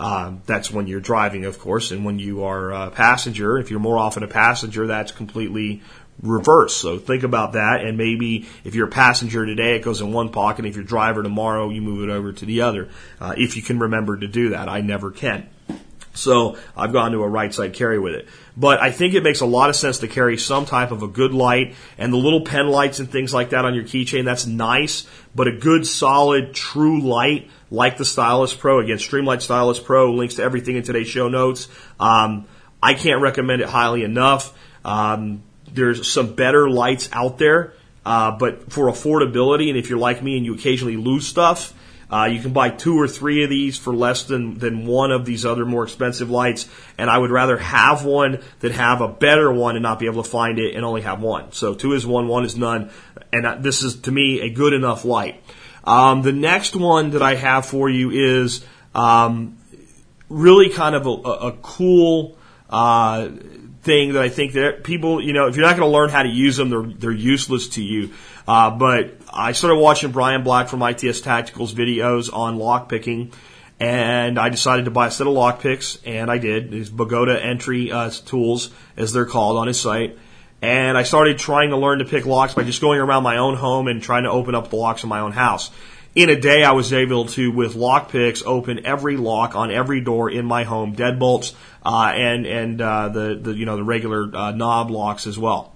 Um, 0.02 0.42
that's 0.48 0.72
when 0.72 0.88
you're 0.88 1.00
driving, 1.00 1.46
of 1.46 1.60
course, 1.60 1.92
and 1.92 2.04
when 2.04 2.18
you 2.18 2.44
are 2.44 2.72
a 2.72 2.90
passenger, 2.90 3.60
if 3.60 3.70
you're 3.70 3.80
more 3.80 4.00
often 4.00 4.24
a 4.24 4.28
passenger, 4.28 4.88
that's 4.88 5.12
completely 5.12 5.82
reverse. 6.24 6.76
So 6.76 6.98
think 6.98 7.24
about 7.24 7.54
that, 7.54 7.82
and 7.82 7.98
maybe 7.98 8.48
if 8.64 8.74
you're 8.74 8.88
a 8.88 8.92
passenger 8.92 9.46
today, 9.46 9.76
it 9.76 9.84
goes 9.84 10.02
in 10.02 10.12
one 10.12 10.30
pocket. 10.30 10.66
If 10.66 10.76
you're 10.76 10.84
a 10.84 10.88
driver 10.88 11.22
tomorrow, 11.22 11.70
you 11.70 11.82
move 11.82 12.08
it 12.08 12.12
over 12.12 12.34
to 12.34 12.46
the 12.46 12.62
other. 12.62 12.90
Uh, 13.20 13.36
if 13.38 13.56
you 13.56 13.62
can 13.62 13.78
remember 13.78 14.18
to 14.18 14.28
do 14.28 14.50
that, 14.50 14.68
I 14.68 14.82
never 14.82 15.12
can. 15.12 15.48
So 16.14 16.58
I've 16.76 16.92
gone 16.92 17.12
to 17.14 17.24
a 17.24 17.28
right 17.28 17.54
side 17.54 17.74
carry 17.74 18.00
with 18.00 18.14
it. 18.14 18.28
But 18.58 18.82
I 18.82 18.92
think 18.92 19.14
it 19.14 19.24
makes 19.24 19.40
a 19.40 19.46
lot 19.46 19.70
of 19.70 19.76
sense 19.76 20.00
to 20.00 20.08
carry 20.08 20.38
some 20.38 20.66
type 20.66 20.92
of 20.92 21.04
a 21.04 21.08
good 21.08 21.34
light 21.34 21.76
and 21.98 22.12
the 22.12 22.18
little 22.18 22.42
pen 22.42 22.68
lights 22.68 23.00
and 23.00 23.10
things 23.10 23.34
like 23.34 23.52
that 23.52 23.64
on 23.64 23.74
your 23.74 23.86
keychain. 23.86 24.26
That's 24.26 24.46
nice, 24.46 25.08
but 25.34 25.48
a 25.48 25.54
good 25.54 25.88
solid 25.88 26.54
true 26.54 27.02
light 27.02 27.50
like 27.70 27.98
the 27.98 28.06
Stylus 28.06 28.54
Pro. 28.54 28.80
Again, 28.80 28.98
Streamlight 28.98 29.42
Stylus 29.42 29.80
Pro 29.80 30.12
links 30.14 30.36
to 30.36 30.44
everything 30.44 30.76
in 30.76 30.84
today's 30.84 31.08
show 31.08 31.30
notes. 31.30 31.70
Um, 32.00 32.46
I 32.84 32.94
can't 32.94 33.22
recommend 33.22 33.62
it 33.62 33.70
highly 33.70 34.04
enough. 34.04 34.58
Um, 34.84 35.44
there's 35.72 36.12
some 36.12 36.34
better 36.34 36.70
lights 36.70 37.10
out 37.14 37.38
there, 37.38 37.74
uh, 38.06 38.32
but 38.32 38.74
for 38.74 38.88
affordability, 38.88 39.70
and 39.70 39.78
if 39.78 39.90
you're 39.90 40.00
like 40.00 40.22
me 40.22 40.36
and 40.36 40.46
you 40.46 40.54
occasionally 40.54 40.98
lose 40.98 41.26
stuff, 41.26 41.74
uh, 42.12 42.26
you 42.26 42.42
can 42.42 42.52
buy 42.52 42.70
two 42.70 43.00
or 43.00 43.08
three 43.08 43.44
of 43.44 43.50
these 43.50 43.78
for 43.78 43.96
less 43.96 44.24
than, 44.24 44.58
than 44.58 44.86
one 44.86 45.12
of 45.12 45.24
these 45.24 45.46
other 45.46 45.66
more 45.66 45.84
expensive 45.84 46.30
lights. 46.30 46.68
And 46.98 47.10
I 47.10 47.18
would 47.18 47.32
rather 47.32 47.58
have 47.58 48.04
one 48.04 48.44
than 48.60 48.74
have 48.74 49.00
a 49.00 49.08
better 49.08 49.52
one 49.52 49.78
and 49.78 49.84
not 49.84 50.00
be 50.00 50.08
able 50.08 50.22
to 50.22 50.30
find 50.30 50.60
it 50.60 50.76
and 50.76 50.84
only 50.84 51.02
have 51.02 51.22
one. 51.22 51.54
So 51.54 51.74
two 51.74 51.94
is 51.94 52.06
one, 52.06 52.28
one 52.28 52.44
is 52.44 52.58
none. 52.58 52.90
And 53.32 53.64
this 53.64 53.82
is 53.82 54.02
to 54.02 54.12
me 54.12 54.42
a 54.42 54.50
good 54.50 54.74
enough 54.74 55.06
light. 55.06 55.42
Um, 55.86 56.22
the 56.22 56.34
next 56.34 56.76
one 56.76 57.12
that 57.12 57.22
I 57.22 57.36
have 57.36 57.66
for 57.66 57.90
you 57.90 58.12
is 58.12 58.64
um, 58.94 59.58
really 60.28 60.70
kind 60.70 60.96
of 60.96 61.08
a, 61.08 61.10
a 61.10 61.52
cool 61.62 62.38
uh, 62.70 63.30
thing 63.84 64.14
that 64.14 64.22
I 64.22 64.30
think 64.30 64.54
that 64.54 64.84
people, 64.84 65.24
you 65.24 65.34
know, 65.34 65.48
if 65.48 65.56
you're 65.56 65.66
not 65.66 65.78
going 65.78 65.90
to 65.90 65.98
learn 65.98 66.10
how 66.10 66.24
to 66.24 66.30
use 66.30 66.58
them, 66.58 66.70
they're 66.70 66.84
they're 66.84 67.12
useless 67.12 67.70
to 67.70 67.84
you. 67.84 68.12
Uh, 68.48 68.72
but 68.72 69.18
I 69.32 69.52
started 69.52 69.78
watching 69.78 70.12
Bryan 70.12 70.44
Black 70.44 70.68
from 70.68 70.82
ITS 70.82 71.22
Tacticals 71.22 71.74
videos 71.74 72.34
on 72.34 72.58
lock 72.58 72.90
picking, 72.90 73.32
and 73.80 74.38
I 74.38 74.50
decided 74.50 74.86
to 74.86 74.92
buy 74.92 75.08
a 75.08 75.12
set 75.12 75.28
of 75.28 75.34
lock 75.34 75.62
picks, 75.62 75.98
and 76.06 76.30
I 76.30 76.38
did. 76.38 76.72
These 76.72 76.90
Bogota 76.90 77.34
entry 77.34 77.92
uh, 77.92 78.10
tools, 78.10 78.70
as 78.98 79.14
they're 79.14 79.26
called 79.26 79.58
on 79.58 79.68
his 79.68 79.80
site. 79.80 80.18
And 80.62 80.96
I 80.96 81.04
started 81.04 81.40
trying 81.40 81.72
to 81.72 81.78
learn 81.78 82.00
to 82.00 82.06
pick 82.06 82.26
locks 82.28 82.54
by 82.54 82.64
just 82.64 82.82
going 82.82 83.00
around 83.00 83.24
my 83.24 83.38
own 83.38 83.56
home 83.56 83.88
and 83.88 84.02
trying 84.02 84.24
to 84.24 84.30
open 84.30 84.54
up 84.54 84.70
the 84.70 84.76
locks 84.76 85.02
in 85.02 85.10
my 85.10 85.20
own 85.20 85.32
house. 85.32 85.72
In 86.14 86.30
a 86.30 86.40
day, 86.40 86.64
I 86.64 86.74
was 86.74 86.92
able 86.94 87.26
to, 87.28 87.52
with 87.52 87.74
lock 87.74 88.12
picks, 88.12 88.44
open 88.44 88.86
every 88.86 89.18
lock 89.18 89.56
on 89.56 89.72
every 89.72 90.02
door 90.02 90.30
in 90.30 90.46
my 90.46 90.66
home, 90.66 90.96
deadbolts, 90.96 91.56
uh, 91.84 92.12
and 92.14 92.46
and 92.46 92.82
uh, 92.82 93.10
the 93.10 93.40
the 93.42 93.54
you 93.54 93.66
know 93.66 93.78
the 93.78 93.84
regular 93.84 94.30
uh, 94.36 94.52
knob 94.52 94.92
locks 94.92 95.26
as 95.26 95.40
well. 95.40 95.74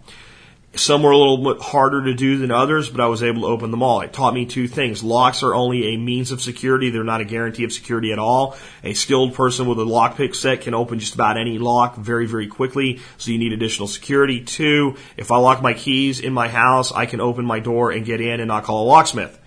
Some 0.78 1.04
were 1.04 1.12
a 1.12 1.18
little 1.18 1.38
bit 1.38 1.62
harder 1.62 2.04
to 2.04 2.14
do 2.14 2.38
than 2.38 2.52
others, 2.52 2.90
but 2.90 3.00
I 3.00 3.08
was 3.08 3.24
able 3.24 3.44
to 3.44 3.48
open 3.48 3.72
them 3.72 3.82
all. 3.82 4.02
It 4.02 4.12
taught 4.12 4.34
me 4.34 4.46
two 4.46 4.68
things. 4.68 5.04
Locks 5.04 5.42
are 5.42 5.56
only 5.56 5.94
a 5.94 5.98
means 5.98 6.32
of 6.32 6.42
security. 6.42 6.90
They're 6.90 7.04
not 7.04 7.22
a 7.22 7.26
guarantee 7.26 7.64
of 7.64 7.72
security 7.72 8.12
at 8.12 8.20
all. 8.20 8.58
A 8.84 8.94
skilled 8.94 9.36
person 9.36 9.68
with 9.68 9.80
a 9.80 9.86
lockpick 9.86 10.36
set 10.36 10.62
can 10.62 10.74
open 10.74 11.00
just 11.00 11.16
about 11.16 11.38
any 11.38 11.58
lock 11.60 11.96
very, 11.96 12.28
very 12.28 12.48
quickly, 12.48 13.00
so 13.18 13.32
you 13.32 13.38
need 13.38 13.54
additional 13.54 13.88
security. 13.88 14.42
Two, 14.44 14.98
if 15.16 15.32
I 15.32 15.38
lock 15.38 15.62
my 15.62 15.74
keys 15.74 16.20
in 16.20 16.34
my 16.34 16.50
house, 16.50 16.92
I 16.92 17.06
can 17.06 17.22
open 17.22 17.46
my 17.46 17.60
door 17.60 17.92
and 17.92 18.06
get 18.06 18.20
in 18.20 18.42
and 18.42 18.50
not 18.50 18.66
call 18.66 18.84
a 18.84 18.88
locksmith. 18.88 19.40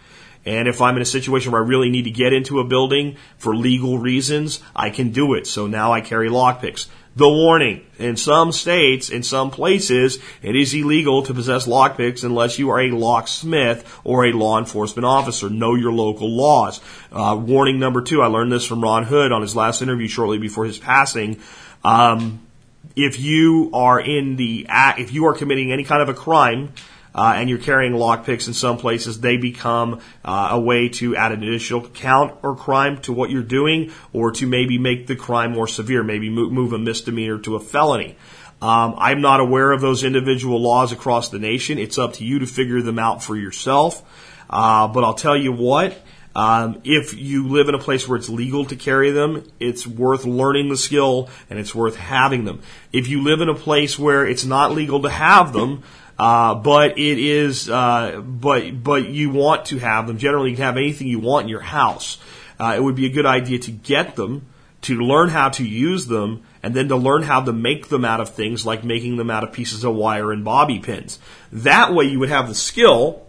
And 0.47 0.67
if 0.67 0.81
I'm 0.81 0.97
in 0.97 1.03
a 1.03 1.07
situation 1.07 1.53
where 1.53 1.63
I 1.63 1.67
really 1.67 1.91
need 1.91 2.05
to 2.05 2.11
get 2.11 2.33
into 2.33 2.61
a 2.61 2.65
building 2.65 3.17
for 3.37 3.55
legal 3.55 3.99
reasons, 3.99 4.63
I 4.75 4.89
can 4.89 5.11
do 5.11 5.35
it. 5.35 5.47
So 5.47 5.67
now 5.67 5.93
I 5.93 6.01
carry 6.01 6.31
lockpicks. 6.31 6.87
The 7.19 7.29
warning. 7.29 7.85
In 7.99 8.17
some 8.17 8.53
states, 8.53 9.11
in 9.11 9.25
some 9.25 9.51
places, 9.51 10.21
it 10.41 10.55
is 10.55 10.73
illegal 10.73 11.25
to 11.25 11.35
possess 11.35 11.67
lockpicks 11.67 12.23
unless 12.23 12.61
you 12.61 12.71
are 12.71 12.81
a 12.81 12.93
locksmith 12.93 13.85
or 14.05 14.27
a 14.27 14.33
law 14.33 14.57
enforcement 14.57 15.05
officer. 15.05 15.51
Know 15.51 15.75
your 15.75 15.91
local 15.91 16.31
laws. 16.31 16.81
Uh, 17.11 17.37
warning 17.37 17.81
number 17.81 18.03
two, 18.03 18.23
I 18.23 18.29
learned 18.29 18.53
this 18.53 18.65
from 18.65 18.85
Ron 18.85 19.03
Hood 19.03 19.33
on 19.33 19.43
his 19.43 19.57
last 19.57 19.83
interview 19.83 20.07
shortly 20.07 20.39
before 20.39 20.65
his 20.65 20.79
passing. 20.79 21.41
Um, 21.83 22.47
if 22.95 23.19
you 23.19 23.71
are 23.75 23.99
in 23.99 24.37
the 24.37 24.67
act, 24.69 25.01
if 25.01 25.13
you 25.13 25.27
are 25.27 25.35
committing 25.35 25.73
any 25.73 25.83
kind 25.83 26.03
of 26.03 26.09
a 26.09 26.15
crime, 26.15 26.73
uh, 27.19 27.33
and 27.35 27.51
you're 27.51 27.59
carrying 27.59 27.95
lockpicks 27.95 28.47
in 28.47 28.55
some 28.55 28.79
places, 28.79 29.19
they 29.19 29.37
become 29.37 30.01
uh, 30.25 30.51
a 30.53 30.61
way 30.61 30.89
to 30.89 31.17
add 31.17 31.33
an 31.33 31.43
additional 31.43 31.85
count 31.89 32.39
or 32.45 32.55
crime 32.55 32.97
to 32.99 33.13
what 33.13 33.29
you're 33.29 33.43
doing, 33.43 33.91
or 34.13 34.31
to 34.31 34.47
maybe 34.47 34.79
make 34.79 35.09
the 35.09 35.17
crime 35.17 35.51
more 35.51 35.67
severe, 35.67 36.05
maybe 36.05 36.31
move, 36.31 36.53
move 36.53 36.73
a 36.73 36.79
misdemeanor 36.79 37.41
to 37.41 37.57
a 37.57 37.61
felony. 37.61 38.15
Um, 38.63 38.95
I'm 38.99 39.21
not 39.21 39.41
aware 39.41 39.73
of 39.73 39.81
those 39.81 40.05
individual 40.05 40.63
laws 40.63 40.93
across 40.93 41.29
the 41.31 41.41
nation. 41.41 41.77
It's 41.77 41.99
up 41.99 42.13
to 42.15 42.25
you 42.25 42.39
to 42.39 42.47
figure 42.47 42.83
them 42.83 43.01
out 43.01 43.21
for 43.21 43.35
yourself. 43.35 44.01
Uh, 44.49 44.87
but 44.87 45.03
I'll 45.03 45.15
tell 45.15 45.37
you 45.37 45.51
what. 45.51 46.01
Um, 46.37 46.83
if 46.85 47.15
you 47.15 47.49
live 47.49 47.69
in 47.69 47.75
a 47.75 47.81
place 47.81 48.07
where 48.07 48.17
it's 48.17 48.29
legal 48.29 48.65
to 48.67 48.77
carry 48.77 49.11
them, 49.11 49.43
it's 49.59 49.89
worth 49.89 50.25
learning 50.25 50.69
the 50.69 50.77
skill 50.77 51.31
and 51.51 51.59
it's 51.59 51.75
worth 51.75 51.97
having 51.97 52.45
them. 52.45 52.63
If 52.93 53.09
you 53.09 53.25
live 53.25 53.41
in 53.41 53.49
a 53.49 53.57
place 53.57 53.99
where 53.99 54.25
it's 54.25 54.45
not 54.45 54.71
legal 54.71 55.03
to 55.03 55.11
have 55.11 55.53
them, 55.53 55.83
uh, 56.19 56.55
but 56.57 56.99
it 56.99 57.19
is, 57.19 57.71
uh, 57.71 58.21
but 58.21 58.83
but 58.83 59.09
you 59.09 59.31
want 59.31 59.67
to 59.67 59.79
have 59.79 60.07
them. 60.07 60.19
Generally, 60.19 60.51
you 60.51 60.57
can 60.57 60.65
have 60.65 60.77
anything 60.77 61.07
you 61.07 61.21
want 61.21 61.45
in 61.45 61.49
your 61.49 61.61
house. 61.61 62.19
Uh, 62.59 62.75
it 62.77 62.83
would 62.83 62.97
be 62.97 63.07
a 63.07 63.11
good 63.11 63.27
idea 63.27 63.59
to 63.61 63.71
get 63.71 64.17
them, 64.17 64.47
to 64.83 64.97
learn 64.97 65.29
how 65.29 65.49
to 65.51 65.65
use 65.65 66.07
them, 66.07 66.43
and 66.61 66.75
then 66.75 66.89
to 66.89 66.97
learn 66.97 67.23
how 67.23 67.41
to 67.41 67.53
make 67.53 67.89
them 67.89 68.05
out 68.05 68.21
of 68.21 68.31
things 68.31 68.67
like 68.67 68.83
making 68.83 69.17
them 69.17 69.31
out 69.31 69.45
of 69.45 69.53
pieces 69.53 69.85
of 69.85 69.95
wire 69.95 70.33
and 70.33 70.45
bobby 70.45 70.81
pins. 70.81 71.21
That 71.53 71.95
way, 71.95 72.07
you 72.07 72.19
would 72.19 72.31
have 72.31 72.49
the 72.49 72.55
skill, 72.55 73.25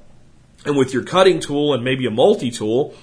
and 0.66 0.76
with 0.76 0.92
your 0.92 1.04
cutting 1.04 1.40
tool 1.40 1.76
and 1.76 1.84
maybe 1.84 2.08
a 2.08 2.12
multi 2.12 2.50
tool, 2.50 2.96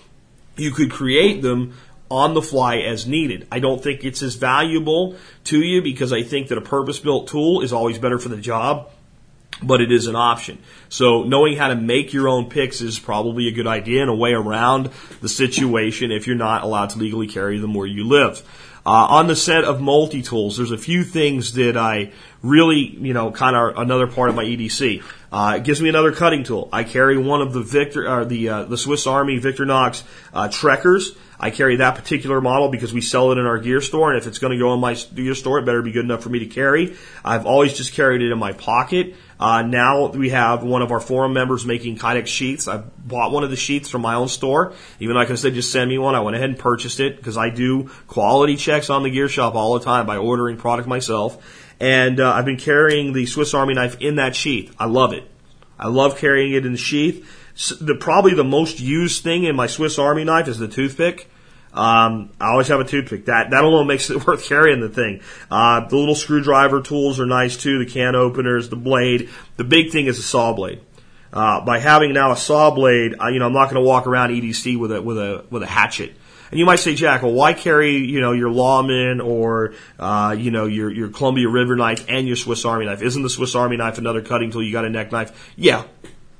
you 0.56 0.72
could 0.72 0.90
create 0.90 1.42
them 1.42 1.74
on 2.10 2.34
the 2.34 2.42
fly 2.42 2.78
as 2.78 3.06
needed. 3.06 3.46
I 3.52 3.60
don't 3.60 3.80
think 3.80 4.04
it's 4.04 4.22
as 4.22 4.34
valuable 4.34 5.16
to 5.44 5.60
you 5.60 5.80
because 5.80 6.12
I 6.12 6.24
think 6.24 6.48
that 6.48 6.58
a 6.58 6.62
purpose 6.62 6.98
built 6.98 7.28
tool 7.28 7.60
is 7.60 7.72
always 7.72 7.98
better 7.98 8.18
for 8.18 8.28
the 8.28 8.36
job 8.36 8.90
but 9.62 9.80
it 9.80 9.90
is 9.90 10.06
an 10.06 10.16
option. 10.16 10.58
So 10.88 11.22
knowing 11.22 11.56
how 11.56 11.68
to 11.68 11.74
make 11.74 12.12
your 12.12 12.28
own 12.28 12.48
picks 12.48 12.80
is 12.80 12.98
probably 12.98 13.48
a 13.48 13.52
good 13.52 13.66
idea 13.66 14.02
and 14.02 14.10
a 14.10 14.14
way 14.14 14.32
around 14.32 14.90
the 15.20 15.28
situation 15.28 16.10
if 16.10 16.26
you're 16.26 16.36
not 16.36 16.62
allowed 16.62 16.90
to 16.90 16.98
legally 16.98 17.26
carry 17.26 17.58
them 17.58 17.74
where 17.74 17.86
you 17.86 18.04
live. 18.04 18.42
Uh, 18.84 19.06
on 19.10 19.26
the 19.26 19.34
set 19.34 19.64
of 19.64 19.80
multi 19.80 20.22
tools, 20.22 20.56
there's 20.56 20.70
a 20.70 20.78
few 20.78 21.02
things 21.02 21.54
that 21.54 21.76
I 21.76 22.12
really, 22.40 22.78
you 22.78 23.14
know, 23.14 23.32
kind 23.32 23.56
of 23.56 23.76
another 23.78 24.06
part 24.06 24.28
of 24.28 24.36
my 24.36 24.44
EDC. 24.44 25.02
Uh, 25.32 25.54
it 25.56 25.64
gives 25.64 25.82
me 25.82 25.88
another 25.88 26.12
cutting 26.12 26.44
tool. 26.44 26.68
I 26.72 26.84
carry 26.84 27.18
one 27.18 27.42
of 27.42 27.52
the 27.52 27.62
Victor, 27.62 28.08
or 28.08 28.24
the 28.24 28.48
uh, 28.48 28.62
the 28.62 28.78
Swiss 28.78 29.08
Army 29.08 29.40
Victorinox 29.40 30.04
uh, 30.32 30.48
Trekkers. 30.48 31.16
I 31.38 31.50
carry 31.50 31.76
that 31.76 31.94
particular 31.96 32.40
model 32.40 32.68
because 32.68 32.92
we 32.92 33.00
sell 33.00 33.32
it 33.32 33.38
in 33.38 33.46
our 33.46 33.58
gear 33.58 33.80
store, 33.80 34.10
and 34.10 34.18
if 34.18 34.26
it's 34.26 34.38
going 34.38 34.52
to 34.52 34.58
go 34.58 34.72
in 34.74 34.80
my 34.80 34.94
gear 34.94 35.34
store, 35.34 35.58
it 35.58 35.66
better 35.66 35.82
be 35.82 35.92
good 35.92 36.04
enough 36.04 36.22
for 36.22 36.30
me 36.30 36.40
to 36.40 36.46
carry. 36.46 36.96
I've 37.24 37.46
always 37.46 37.74
just 37.74 37.92
carried 37.92 38.22
it 38.22 38.32
in 38.32 38.38
my 38.38 38.52
pocket. 38.52 39.14
Uh, 39.38 39.62
now 39.62 40.08
we 40.08 40.30
have 40.30 40.62
one 40.62 40.80
of 40.80 40.92
our 40.92 41.00
forum 41.00 41.34
members 41.34 41.66
making 41.66 41.98
Kydex 41.98 42.26
sheets. 42.28 42.68
I 42.68 42.78
bought 42.78 43.32
one 43.32 43.44
of 43.44 43.50
the 43.50 43.56
sheets 43.56 43.90
from 43.90 44.00
my 44.00 44.14
own 44.14 44.28
store. 44.28 44.72
Even 44.98 45.14
though 45.14 45.20
I 45.20 45.26
could 45.26 45.36
just 45.36 45.70
send 45.70 45.90
me 45.90 45.98
one, 45.98 46.14
I 46.14 46.20
went 46.20 46.36
ahead 46.36 46.48
and 46.48 46.58
purchased 46.58 47.00
it 47.00 47.16
because 47.16 47.36
I 47.36 47.50
do 47.50 47.90
quality 48.06 48.56
checks 48.56 48.88
on 48.88 49.02
the 49.02 49.10
gear 49.10 49.28
shop 49.28 49.54
all 49.54 49.78
the 49.78 49.84
time 49.84 50.06
by 50.06 50.16
ordering 50.16 50.56
product 50.56 50.88
myself. 50.88 51.64
And 51.78 52.20
uh, 52.20 52.32
I've 52.32 52.46
been 52.46 52.56
carrying 52.56 53.12
the 53.12 53.26
Swiss 53.26 53.52
Army 53.52 53.74
knife 53.74 54.00
in 54.00 54.16
that 54.16 54.34
sheath. 54.34 54.74
I 54.78 54.86
love 54.86 55.12
it. 55.12 55.30
I 55.78 55.88
love 55.88 56.16
carrying 56.16 56.54
it 56.54 56.64
in 56.64 56.72
the 56.72 56.78
sheath. 56.78 57.28
The, 57.80 57.96
probably 57.98 58.34
the 58.34 58.44
most 58.44 58.80
used 58.80 59.22
thing 59.22 59.44
in 59.44 59.56
my 59.56 59.66
Swiss 59.66 59.98
Army 59.98 60.24
knife 60.24 60.46
is 60.46 60.58
the 60.58 60.68
toothpick. 60.68 61.30
Um, 61.72 62.30
I 62.40 62.50
always 62.50 62.68
have 62.68 62.80
a 62.80 62.84
toothpick. 62.84 63.26
That 63.26 63.50
that 63.50 63.64
alone 63.64 63.86
makes 63.88 64.10
it 64.10 64.26
worth 64.26 64.44
carrying 64.44 64.80
the 64.80 64.88
thing. 64.88 65.20
Uh, 65.50 65.86
the 65.86 65.96
little 65.96 66.14
screwdriver 66.14 66.80
tools 66.80 67.20
are 67.20 67.26
nice 67.26 67.56
too. 67.56 67.78
The 67.78 67.90
can 67.90 68.14
openers, 68.14 68.68
the 68.68 68.76
blade. 68.76 69.30
The 69.56 69.64
big 69.64 69.90
thing 69.90 70.06
is 70.06 70.18
a 70.18 70.22
saw 70.22 70.52
blade. 70.52 70.80
Uh, 71.32 71.60
by 71.60 71.78
having 71.78 72.12
now 72.12 72.32
a 72.32 72.36
saw 72.36 72.70
blade, 72.70 73.14
uh, 73.20 73.28
you 73.28 73.38
know 73.38 73.46
I'm 73.46 73.52
not 73.52 73.70
going 73.70 73.82
to 73.82 73.86
walk 73.86 74.06
around 74.06 74.30
EDC 74.30 74.78
with 74.78 74.92
a 74.92 75.02
with 75.02 75.18
a 75.18 75.44
with 75.50 75.62
a 75.62 75.66
hatchet. 75.66 76.14
And 76.50 76.60
you 76.60 76.64
might 76.64 76.76
say, 76.76 76.94
Jack, 76.94 77.22
well, 77.22 77.32
why 77.32 77.52
carry 77.54 77.96
you 77.96 78.20
know 78.20 78.32
your 78.32 78.50
Lawman 78.50 79.20
or 79.20 79.74
uh, 79.98 80.34
you 80.38 80.50
know 80.50 80.66
your 80.66 80.90
your 80.90 81.08
Columbia 81.08 81.48
River 81.48 81.76
knife 81.76 82.06
and 82.08 82.26
your 82.26 82.36
Swiss 82.36 82.64
Army 82.64 82.86
knife? 82.86 83.02
Isn't 83.02 83.22
the 83.22 83.30
Swiss 83.30 83.54
Army 83.54 83.76
knife 83.76 83.98
another 83.98 84.22
cutting 84.22 84.50
tool? 84.50 84.62
You 84.62 84.72
got 84.72 84.84
a 84.84 84.90
neck 84.90 85.12
knife? 85.12 85.52
Yeah, 85.56 85.84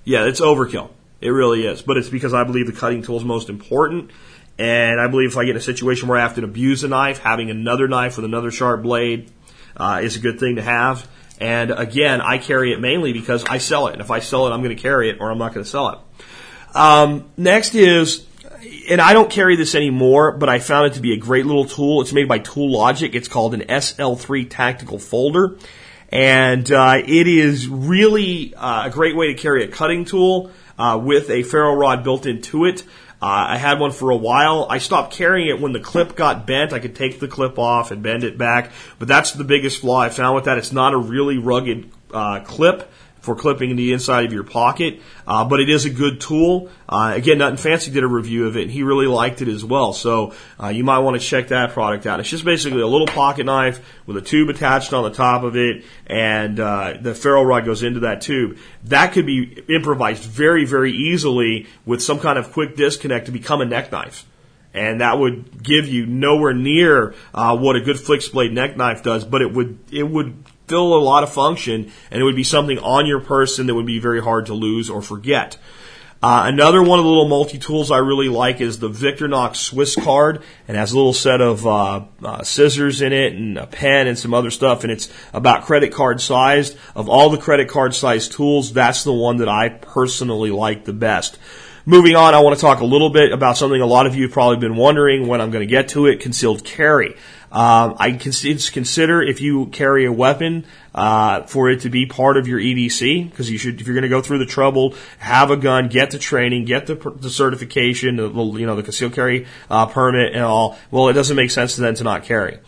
yeah, 0.05 0.27
it's 0.27 0.41
overkill. 0.41 0.91
It 1.21 1.31
really 1.31 1.67
is. 1.67 1.83
But 1.83 1.97
it's 1.97 2.09
because 2.09 2.35
I 2.35 2.45
believe 2.45 2.67
the 2.67 2.73
cutting 2.73 3.03
tool 3.03 3.17
is 3.17 3.25
most 3.25 3.49
important 3.49 4.11
and 4.59 5.01
I 5.01 5.09
believe 5.09 5.31
if 5.31 5.37
I 5.37 5.45
get 5.45 5.51
in 5.51 5.57
a 5.57 5.61
situation 5.61 6.09
where 6.09 6.19
I 6.19 6.23
have 6.23 6.35
to 6.37 6.45
abuse 6.45 6.83
a 6.83 6.89
knife, 6.89 7.19
having 7.19 7.51
another 7.51 7.89
knife 7.89 8.17
with 8.17 8.25
another 8.25 8.51
sharp 8.51 8.83
blade 8.83 9.31
uh, 9.77 10.01
is 10.03 10.17
a 10.17 10.21
good 10.21 10.41
thing 10.41 10.57
to 10.57 10.63
have. 10.63 11.07
And 11.39 11.71
again, 11.71 12.23
I 12.23 12.39
carry 12.39 12.73
it 12.73 12.81
mainly 12.81 13.13
because 13.13 13.45
I 13.45 13.59
sell 13.59 13.89
it. 13.89 13.93
And 13.93 14.01
if 14.01 14.11
I 14.11 14.21
sell 14.21 14.47
it, 14.47 14.53
I'm 14.53 14.63
going 14.63 14.75
to 14.75 14.83
carry 14.83 15.11
it 15.11 15.19
or 15.21 15.31
I'm 15.31 15.37
not 15.37 15.53
going 15.53 15.65
to 15.65 15.71
sell 15.71 15.89
it. 15.91 15.99
Um, 16.75 17.29
next 17.37 17.75
is, 17.75 18.25
and 18.89 19.01
I 19.01 19.13
don't 19.13 19.31
carry 19.31 19.57
this 19.57 19.75
anymore, 19.75 20.33
but 20.33 20.49
I 20.49 20.59
found 20.59 20.87
it 20.87 20.95
to 20.95 21.01
be 21.01 21.13
a 21.13 21.19
great 21.19 21.45
little 21.45 21.67
tool. 21.67 22.01
It's 22.01 22.15
made 22.15 22.29
by 22.29 22.39
Tool 22.39 22.73
Logic. 22.73 23.15
It's 23.15 23.29
called 23.29 23.53
an 23.53 23.61
SL3 23.61 24.49
tactical 24.49 24.99
folder. 24.99 25.59
And 26.09 26.71
uh, 26.73 27.03
it 27.05 27.27
is 27.27 27.69
really 27.69 28.55
uh, 28.55 28.87
a 28.87 28.91
great 28.91 29.15
way 29.15 29.27
to 29.27 29.35
carry 29.35 29.65
a 29.65 29.69
cutting 29.69 30.07
tool 30.07 30.51
uh, 30.79 31.01
with 31.03 31.31
a 31.31 31.43
ferro 31.43 31.75
rod 31.75 32.05
built 32.05 32.27
into 32.27 32.65
it. 32.65 32.83
Uh, 33.21 33.49
I 33.49 33.57
had 33.57 33.81
one 33.81 33.93
for 33.93 34.11
a 34.11 34.17
while. 34.17 34.67
I 34.69 34.79
stopped 34.79 35.15
carrying 35.15 35.49
it 35.49 35.61
when 35.61 35.73
the 35.73 35.81
clip 35.81 36.17
got 36.17 36.47
bent. 36.47 36.73
I 36.73 36.79
could 36.81 36.95
take 36.95 37.19
the 37.19 37.29
clip 37.29 37.59
off 37.59 37.91
and 37.91 38.03
bend 38.03 38.25
it 38.25 38.37
back, 38.37 38.73
but 38.99 39.09
that's 39.09 39.33
the 39.33 39.45
biggest 39.45 39.81
flaw 39.81 40.01
I 40.01 40.11
found 40.11 40.35
with 40.35 40.45
that. 40.45 40.59
It's 40.59 40.73
not 40.73 40.93
a 40.93 40.99
really 40.99 41.39
rugged 41.39 41.91
uh, 42.13 42.41
clip 42.41 42.91
for 43.27 43.35
clipping 43.35 43.75
the 43.75 43.93
inside 43.93 44.25
of 44.25 44.33
your 44.33 44.45
pocket, 44.45 45.03
uh, 45.27 45.45
but 45.45 45.59
it 45.59 45.69
is 45.69 45.85
a 45.85 45.91
good 45.91 46.21
tool. 46.21 46.71
Uh, 46.89 47.13
again, 47.15 47.39
Nutnfancy 47.39 47.93
did 47.93 48.05
a 48.05 48.07
review 48.07 48.47
of 48.47 48.57
it, 48.57 48.63
and 48.63 48.71
he 48.71 48.85
really 48.85 49.09
liked 49.09 49.43
it 49.43 49.49
as 49.49 49.65
well. 49.65 49.93
So 49.93 50.33
uh, 50.63 50.69
you 50.69 50.85
might 50.85 51.01
want 51.01 51.21
to 51.21 51.27
check 51.27 51.49
that 51.49 51.73
product 51.73 52.07
out. 52.07 52.21
It's 52.21 52.29
just 52.29 52.45
basically 52.45 52.81
a 52.81 52.87
little 52.87 53.09
pocket 53.09 53.45
knife 53.45 53.85
with 54.07 54.17
a 54.17 54.23
tube 54.23 54.49
attached 54.49 54.93
on 54.93 55.03
the 55.03 55.11
top 55.11 55.43
of 55.43 55.57
it, 55.57 55.85
and 56.07 56.61
uh, 56.61 56.95
the 57.01 57.17
ferro 57.17 57.43
rod 57.43 57.65
goes 57.65 57.83
into 57.83 58.01
that 58.01 58.21
tube. 58.21 58.59
That 58.85 59.13
could 59.13 59.27
be 59.27 59.65
improvised 59.69 60.23
very, 60.23 60.65
very 60.65 60.93
easily 60.93 61.67
with 61.85 62.01
some 62.01 62.21
kind 62.21 62.39
of 62.39 62.53
quick 62.53 62.77
disconnect 62.77 63.27
to 63.27 63.33
become 63.33 63.61
a 63.61 63.67
neck 63.67 63.91
knife 63.91 64.25
and 64.73 65.01
that 65.01 65.19
would 65.19 65.63
give 65.63 65.89
you 65.89 66.05
nowhere 66.05 66.53
near 66.53 67.15
uh, 67.33 67.57
what 67.57 67.77
a 67.77 67.81
good 67.81 67.99
fixed 67.99 68.33
blade 68.33 68.53
neck 68.53 68.77
knife 68.77 69.03
does, 69.03 69.25
but 69.25 69.41
it 69.41 69.51
would 69.51 69.79
it 69.91 70.03
would 70.03 70.45
fill 70.67 70.95
a 70.95 70.99
lot 70.99 71.23
of 71.23 71.33
function, 71.33 71.93
and 72.11 72.21
it 72.21 72.25
would 72.25 72.37
be 72.37 72.45
something 72.45 72.79
on 72.79 73.07
your 73.07 73.21
person 73.21 73.67
that 73.67 73.75
would 73.75 73.87
be 73.87 73.99
very 73.99 74.23
hard 74.23 74.47
to 74.47 74.55
lose 74.55 74.91
or 74.91 75.03
forget. 75.03 75.57
Uh, 76.23 76.45
another 76.47 76.83
one 76.83 76.99
of 76.99 77.05
the 77.05 77.09
little 77.09 77.29
multi 77.29 77.59
tools 77.59 77.91
I 77.91 77.99
really 77.99 78.29
like 78.29 78.61
is 78.61 78.79
the 78.79 78.89
Victorinox 78.89 79.57
Swiss 79.57 79.95
card, 79.95 80.43
and 80.67 80.77
has 80.77 80.93
a 80.93 80.97
little 80.97 81.13
set 81.13 81.41
of 81.41 81.67
uh, 81.67 82.05
uh, 82.25 82.43
scissors 82.43 83.03
in 83.03 83.13
it 83.13 83.35
and 83.35 83.59
a 83.59 83.67
pen 83.67 84.07
and 84.07 84.19
some 84.19 84.33
other 84.33 84.51
stuff, 84.51 84.83
and 84.83 84.91
it's 84.91 85.13
about 85.35 85.67
credit 85.67 85.93
card 85.93 86.21
sized. 86.21 86.77
Of 86.95 87.09
all 87.09 87.29
the 87.29 87.39
credit 87.39 87.69
card 87.69 87.95
sized 87.95 88.33
tools, 88.33 88.73
that's 88.73 89.05
the 89.05 89.13
one 89.13 89.37
that 89.37 89.49
I 89.49 89.69
personally 89.69 90.51
like 90.51 90.85
the 90.85 90.95
best. 90.95 91.39
Moving 91.85 92.17
on, 92.17 92.35
I 92.35 92.41
want 92.41 92.57
to 92.57 92.61
talk 92.61 92.81
a 92.81 92.85
little 92.85 93.11
bit 93.11 93.31
about 93.31 93.57
something 93.57 93.81
a 93.81 93.87
lot 93.87 94.07
of 94.07 94.17
you 94.17 94.25
have 94.25 94.33
probably 94.33 94.57
been 94.57 94.75
wondering 94.75 95.29
when 95.29 95.41
I'm 95.41 95.53
going 95.53 95.63
to 95.63 95.71
get 95.71 95.91
to 95.91 96.07
it: 96.07 96.21
concealed 96.21 96.65
carry. 96.65 97.15
Um, 97.57 97.97
I 97.99 98.13
consider 98.13 99.23
if 99.23 99.41
you 99.41 99.65
carry 99.69 100.05
a 100.05 100.13
weapon 100.13 100.67
uh, 100.95 101.45
for 101.45 101.71
it 101.71 101.81
to 101.81 101.89
be 101.89 102.05
part 102.05 102.37
of 102.37 102.47
your 102.47 102.61
EDC 102.61 103.31
because 103.31 103.51
you 103.51 103.57
should 103.57 103.81
if 103.81 103.87
you're 103.87 103.95
going 103.95 104.03
to 104.03 104.11
go 104.11 104.21
through 104.21 104.41
the 104.41 104.45
trouble, 104.45 104.95
have 105.21 105.51
a 105.51 105.57
gun, 105.57 105.89
get 105.89 106.11
the 106.11 106.19
training, 106.19 106.67
get 106.67 106.87
the, 106.87 106.97
the 106.97 107.31
certification, 107.31 108.17
the, 108.17 108.29
you 108.29 108.67
know 108.67 108.77
the 108.77 108.83
concealed 108.83 109.15
carry 109.15 109.47
uh, 109.71 109.87
permit 109.87 110.35
and 110.35 110.43
all. 110.43 110.77
Well, 110.91 111.09
it 111.09 111.15
doesn't 111.15 111.35
make 111.35 111.51
sense 111.51 111.77
then 111.77 111.95
to 111.95 112.05
not 112.05 112.25
carry. 112.25 112.59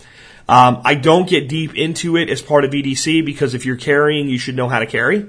Um, 0.49 0.81
I 0.87 0.95
don't 0.95 1.29
get 1.29 1.51
deep 1.51 1.77
into 1.77 2.17
it 2.17 2.31
as 2.31 2.41
part 2.41 2.65
of 2.65 2.71
EDC 2.71 3.27
because 3.27 3.53
if 3.53 3.67
you're 3.67 3.77
carrying, 3.77 4.31
you 4.31 4.39
should 4.39 4.57
know 4.57 4.71
how 4.71 4.79
to 4.79 4.87
carry. 4.87 5.27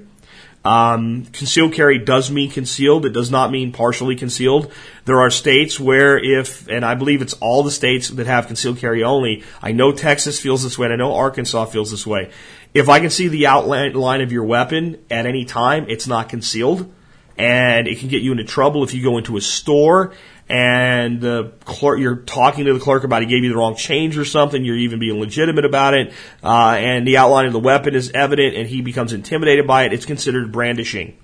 Um, 0.66 1.26
concealed 1.32 1.74
carry 1.74 2.00
does 2.00 2.30
mean 2.30 2.52
concealed. 2.52 3.06
It 3.06 3.14
does 3.14 3.32
not 3.32 3.50
mean 3.50 3.72
partially 3.72 4.16
concealed. 4.16 4.72
There 5.06 5.20
are 5.22 5.32
states 5.32 5.80
where 5.80 6.18
if, 6.18 6.68
and 6.68 6.84
I 6.84 6.96
believe 6.96 7.22
it's 7.22 7.34
all 7.34 7.64
the 7.64 7.72
states 7.72 8.10
that 8.10 8.28
have 8.28 8.48
concealed 8.48 8.78
carry 8.78 9.04
only. 9.04 9.44
I 9.62 9.72
know 9.72 9.94
Texas 9.94 10.40
feels 10.40 10.62
this 10.62 10.78
way 10.78 10.86
and 10.86 10.94
I 10.94 10.98
know 10.98 11.16
Arkansas 11.16 11.66
feels 11.66 11.92
this 11.92 12.06
way. 12.06 12.32
If 12.74 12.90
I 12.90 13.00
can 13.00 13.10
see 13.10 13.30
the 13.30 13.48
outline 13.48 14.22
of 14.22 14.32
your 14.32 14.44
weapon 14.44 14.98
at 15.10 15.26
any 15.26 15.46
time, 15.46 15.86
it's 15.88 16.08
not 16.08 16.30
concealed. 16.30 16.92
and 17.40 17.88
it 17.88 18.00
can 18.00 18.10
get 18.10 18.22
you 18.22 18.34
into 18.34 18.44
trouble 18.44 18.84
if 18.84 18.94
you 18.94 19.02
go 19.02 19.18
into 19.18 19.38
a 19.38 19.42
store 19.42 20.14
and 20.50 21.22
the 21.22 21.54
clerk, 21.64 22.00
you're 22.00 22.16
talking 22.16 22.66
to 22.66 22.74
the 22.74 22.80
clerk 22.80 23.04
about 23.04 23.22
he 23.22 23.28
gave 23.28 23.44
you 23.44 23.50
the 23.50 23.58
wrong 23.58 23.76
change 23.76 24.18
or 24.18 24.26
something. 24.26 24.66
You're 24.66 24.78
even 24.78 25.00
being 25.00 25.20
legitimate 25.20 25.64
about 25.64 25.94
it, 25.94 26.12
uh, 26.44 26.72
and 26.72 27.08
the 27.08 27.18
outline 27.18 27.46
of 27.46 27.54
the 27.54 27.60
weapon 27.60 27.94
is 27.94 28.12
evident, 28.12 28.58
and 28.58 28.68
he 28.68 28.82
becomes 28.82 29.14
intimidated 29.14 29.68
by 29.68 29.84
it. 29.84 29.94
It's 29.94 30.06
considered 30.06 30.52
brandishing. 30.52 31.18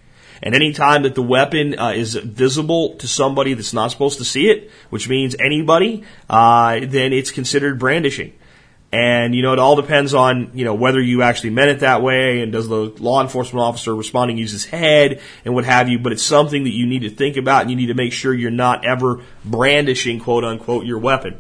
And 0.44 0.54
any 0.54 0.74
time 0.74 1.04
that 1.04 1.16
the 1.16 1.24
weapon 1.24 1.80
uh, 1.80 1.94
is 1.96 2.14
visible 2.16 2.96
to 2.98 3.08
somebody 3.08 3.54
that's 3.54 3.74
not 3.74 3.90
supposed 3.90 4.20
to 4.20 4.26
see 4.26 4.50
it, 4.50 4.70
which 4.90 5.10
means 5.10 5.36
anybody, 5.40 6.04
uh, 6.30 6.82
then 6.84 7.14
it's 7.14 7.32
considered 7.32 7.80
brandishing. 7.80 8.34
And, 8.96 9.36
you 9.36 9.42
know, 9.42 9.52
it 9.52 9.60
all 9.60 9.76
depends 9.76 10.14
on, 10.14 10.52
you 10.54 10.64
know, 10.64 10.74
whether 10.74 11.02
you 11.02 11.22
actually 11.22 11.50
meant 11.50 11.70
it 11.70 11.80
that 11.82 12.02
way 12.02 12.40
and 12.40 12.54
does 12.54 12.70
the 12.70 12.94
law 12.98 13.22
enforcement 13.22 13.62
officer 13.62 13.94
responding 13.94 14.38
use 14.38 14.54
his 14.54 14.64
head 14.64 15.20
and 15.44 15.54
what 15.54 15.66
have 15.66 15.90
you. 15.90 16.00
But 16.00 16.14
it's 16.14 16.24
something 16.24 16.64
that 16.64 16.70
you 16.70 16.86
need 16.86 17.02
to 17.02 17.10
think 17.10 17.36
about 17.36 17.64
and 17.64 17.70
you 17.70 17.76
need 17.76 17.88
to 17.88 17.94
make 17.94 18.14
sure 18.14 18.34
you're 18.34 18.52
not 18.52 18.86
ever 18.86 19.20
brandishing, 19.44 20.22
quote 20.22 20.46
unquote, 20.46 20.86
your 20.86 20.98
weapon. 21.00 21.38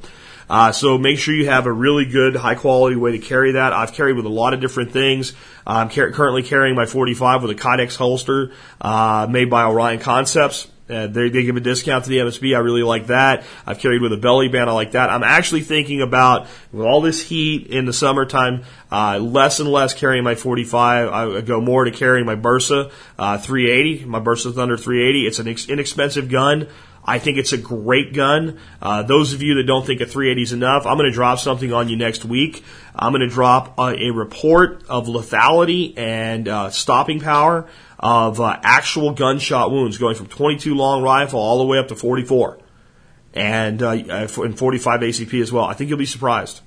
Uh, 0.49 0.73
so 0.73 0.97
make 0.97 1.17
sure 1.17 1.33
you 1.33 1.47
have 1.47 1.65
a 1.65 1.71
really 1.71 2.03
good, 2.03 2.35
high 2.35 2.55
quality 2.55 2.97
way 2.97 3.13
to 3.13 3.19
carry 3.19 3.53
that. 3.53 3.71
I've 3.71 3.93
carried 3.93 4.17
with 4.17 4.25
a 4.25 4.29
lot 4.29 4.53
of 4.53 4.59
different 4.59 4.91
things. 4.91 5.31
I'm 5.65 5.89
car- 5.89 6.11
currently 6.11 6.43
carrying 6.43 6.75
my 6.75 6.85
45 6.85 7.41
with 7.41 7.51
a 7.51 7.55
Kydex 7.55 7.95
holster 7.95 8.51
uh, 8.81 9.27
made 9.29 9.49
by 9.49 9.63
Orion 9.63 9.99
Concepts. 9.99 10.67
Uh, 10.87 11.07
they, 11.07 11.29
they 11.29 11.43
give 11.43 11.55
a 11.55 11.61
discount 11.61 12.03
to 12.03 12.09
the 12.11 12.17
MSB. 12.17 12.55
I 12.55 12.59
really 12.59 12.83
like 12.83 13.07
that. 13.07 13.43
I've 13.65 13.79
carried 13.79 14.01
with 14.01 14.13
a 14.13 14.17
belly 14.17 14.49
band. 14.49 14.69
I 14.69 14.73
like 14.73 14.91
that. 14.91 15.09
I'm 15.09 15.23
actually 15.23 15.61
thinking 15.61 16.01
about 16.01 16.47
with 16.71 16.85
all 16.85 17.01
this 17.01 17.21
heat 17.21 17.67
in 17.67 17.85
the 17.85 17.93
summertime, 17.93 18.63
uh, 18.91 19.17
less 19.17 19.59
and 19.59 19.71
less 19.71 19.95
carrying 19.95 20.23
my 20.23 20.35
45. 20.35 21.09
I 21.09 21.41
go 21.41 21.59
more 21.59 21.85
to 21.85 21.91
carrying 21.91 22.27
my 22.27 22.35
Bersa 22.35 22.91
uh, 23.17 23.37
380. 23.39 24.05
My 24.05 24.19
Bersa 24.19 24.53
Thunder 24.53 24.77
380. 24.77 25.27
It's 25.27 25.39
an 25.39 25.47
ex- 25.47 25.69
inexpensive 25.69 26.29
gun. 26.29 26.67
I 27.07 27.19
think 27.19 27.37
it's 27.37 27.53
a 27.53 27.57
great 27.57 28.13
gun. 28.13 28.59
Uh, 28.81 29.03
those 29.03 29.33
of 29.33 29.41
you 29.43 29.55
that 29.55 29.63
don't 29.63 29.85
think 29.85 30.01
a 30.01 30.05
380 30.05 30.41
is 30.41 30.53
enough, 30.53 30.87
I'm 30.87 30.97
going 30.97 31.09
to 31.09 31.13
drop 31.13 31.37
something 31.37 31.71
on 31.71 31.87
you 31.87 31.97
next 31.97 32.25
week. 32.25 32.63
I'm 32.95 33.11
going 33.11 33.27
to 33.27 33.33
drop 33.33 33.77
a, 33.77 34.07
a 34.07 34.09
report 34.11 34.83
of 34.89 35.05
lethality 35.05 35.97
and 35.97 36.47
uh, 36.47 36.69
stopping 36.71 37.19
power 37.19 37.67
of 38.05 38.39
uh, 38.39 38.59
actual 38.61 39.13
gunshot 39.13 39.71
wounds 39.71 39.97
going 39.97 40.13
from 40.13 40.27
22 40.27 40.75
long 40.75 41.01
rifle 41.01 41.39
all 41.39 41.57
the 41.57 41.65
way 41.65 41.79
up 41.79 41.87
to 41.87 41.95
44 41.95 42.59
and 43.33 43.81
uh, 43.81 43.89
and 43.89 44.55
45 44.55 44.99
ACP 44.99 45.41
as 45.41 45.51
well. 45.51 45.65
I 45.65 45.73
think 45.73 45.89
you'll 45.89 45.97
be 45.97 46.05
surprised. 46.05 46.61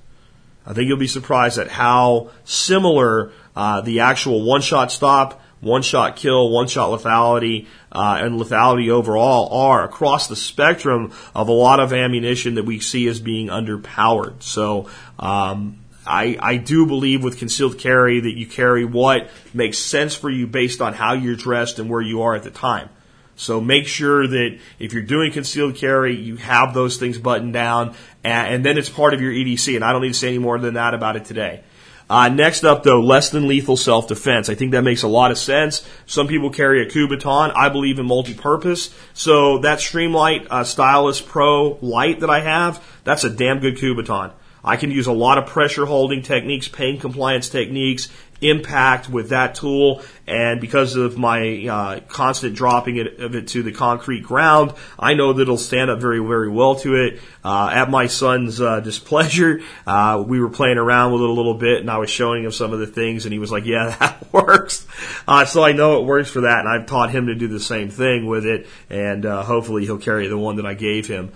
I 0.67 0.73
think 0.73 0.89
you'll 0.89 0.99
be 0.99 1.07
surprised 1.07 1.59
at 1.59 1.69
how 1.69 2.33
similar 2.43 3.31
uh, 3.55 3.83
the 3.83 4.01
actual 4.01 4.43
one 4.43 4.63
shot 4.63 4.91
stop, 4.91 5.41
one 5.61 5.83
shot 5.83 6.17
kill, 6.17 6.51
one 6.51 6.67
shot 6.67 6.91
lethality, 6.91 7.69
uh, 7.93 8.19
and 8.21 8.41
lethality 8.41 8.91
overall 8.91 9.69
are 9.69 9.85
across 9.85 10.27
the 10.27 10.35
spectrum 10.35 11.13
of 11.37 11.47
a 11.47 11.53
lot 11.53 11.79
of 11.79 11.93
ammunition 11.93 12.57
that 12.57 12.65
we 12.65 12.81
see 12.81 13.07
as 13.07 13.21
being 13.21 13.47
underpowered. 13.47 14.43
So, 14.43 14.91
um, 15.21 15.79
I, 16.09 16.37
I 16.41 16.57
do 16.57 16.87
believe 16.87 17.23
with 17.23 17.39
concealed 17.39 17.79
carry 17.79 18.21
that 18.21 18.37
you 18.37 18.47
carry 18.47 18.85
what 18.85 19.29
makes 19.53 19.79
sense 19.79 20.15
for 20.15 20.31
you 20.31 20.47
based 20.47 20.81
on 20.81 20.95
how 20.95 21.13
you're 21.13 21.37
dressed 21.37 21.79
and 21.79 21.91
where 21.91 22.01
you 22.01 22.23
are 22.23 22.35
at 22.35 22.43
the 22.43 22.51
time. 22.51 22.89
So 23.37 23.61
make 23.61 23.87
sure 23.87 24.27
that 24.27 24.59
if 24.81 24.93
you're 24.93 25.03
doing 25.03 25.31
concealed 25.31 25.77
carry, 25.77 26.17
you 26.17 26.37
have 26.37 26.75
those 26.75 26.97
things 26.97 27.19
buttoned 27.19 27.53
down, 27.53 27.95
and, 28.25 28.55
and 28.55 28.65
then 28.65 28.79
it's 28.79 28.89
part 28.89 29.15
of 29.15 29.21
your 29.21 29.31
EDC. 29.31 29.77
And 29.77 29.85
I 29.85 29.93
don't 29.93 30.03
need 30.03 30.09
to 30.09 30.15
say 30.15 30.29
any 30.29 30.39
more 30.39 30.59
than 30.59 30.75
that 30.75 30.93
about 30.93 31.15
it 31.15 31.25
today. 31.25 31.63
Uh, 32.11 32.31
next 32.31 32.65
up, 32.65 32.83
though, 32.83 33.01
less 33.01 33.31
than 33.31 33.47
lethal 33.47 33.77
self-defense. 33.77 34.49
I 34.49 34.55
think 34.55 34.73
that 34.73 34.83
makes 34.83 35.03
a 35.03 35.09
lot 35.09 35.31
of 35.31 35.37
sense. 35.37 35.87
Some 36.07 36.27
people 36.27 36.51
carry 36.51 36.83
a 36.83 36.91
Kubotan. 36.91 37.53
I 37.55 37.69
believe 37.69 37.99
in 37.99 38.07
multi-purpose. 38.07 38.95
So 39.13 39.59
that 39.59 39.79
Streamlight 39.79 40.47
uh, 40.51 40.65
Stylus 40.65 41.21
Pro 41.21 41.79
Light 41.83 42.21
that 42.21 42.31
I 42.31 42.41
have, 42.41 42.83
that's 43.05 43.25
a 43.25 43.31
damn 43.31 43.61
good 43.61 43.77
Kubotan. 43.77 44.33
I 44.65 44.77
can 44.77 44.91
use 44.91 45.07
a 45.07 45.13
lot 45.13 45.39
of 45.39 45.47
pressure 45.47 45.87
holding 45.87 46.23
techniques, 46.23 46.69
pain 46.69 46.99
compliance 46.99 47.49
techniques, 47.49 48.09
impact 48.41 49.09
with 49.09 49.31
that 49.31 49.55
tool, 49.55 50.03
and 50.27 50.61
because 50.61 50.95
of 50.95 51.17
my 51.17 51.67
uh, 51.67 52.01
constant 52.09 52.55
dropping 52.55 52.97
it, 52.97 53.19
of 53.19 53.35
it 53.35 53.49
to 53.49 53.63
the 53.63 53.73
concrete 53.73 54.23
ground, 54.23 54.75
I 54.99 55.15
know 55.15 55.33
that 55.33 55.43
it'll 55.43 55.57
stand 55.57 55.91
up 55.91 56.01
very, 56.01 56.19
very 56.19 56.51
well 56.51 56.77
to 56.77 56.97
it. 56.97 57.21
Uh, 57.43 57.71
at 57.73 57.91
my 57.91 58.07
son's 58.07 58.61
uh, 58.61 58.81
displeasure, 58.81 59.63
uh, 59.87 60.23
we 60.27 60.39
were 60.39 60.51
playing 60.51 60.77
around 60.77 61.13
with 61.13 61.23
it 61.23 61.29
a 61.29 61.33
little 61.33 61.55
bit, 61.55 61.81
and 61.81 61.91
I 61.91 61.99
was 61.99 62.11
showing 62.11 62.45
him 62.45 62.53
some 62.53 62.73
of 62.73 62.79
the 62.79 62.87
things, 62.87 63.25
and 63.25 63.33
he 63.33 63.39
was 63.39 63.51
like, 63.51 63.65
"Yeah, 63.65 63.97
that 64.01 64.33
works." 64.33 64.87
Uh, 65.27 65.45
so 65.45 65.65
I 65.65 65.73
know 65.73 66.01
it 66.01 66.05
works 66.05 66.31
for 66.31 66.43
that, 66.43 66.61
and 66.61 66.69
I've 66.69 66.87
taught 66.87 67.11
him 67.11 67.29
to 67.29 67.35
do 67.35 67.49
the 67.49 67.61
same 67.61 67.89
thing 67.89 68.27
with 68.27 68.45
it, 68.45 68.67
and 68.91 69.25
uh, 69.25 69.43
hopefully 69.43 69.85
he'll 69.85 69.99
carry 69.99 70.29
the 70.29 70.39
one 70.39 70.57
that 70.57 70.67
I 70.67 70.75
gave 70.75 71.07
him. 71.07 71.33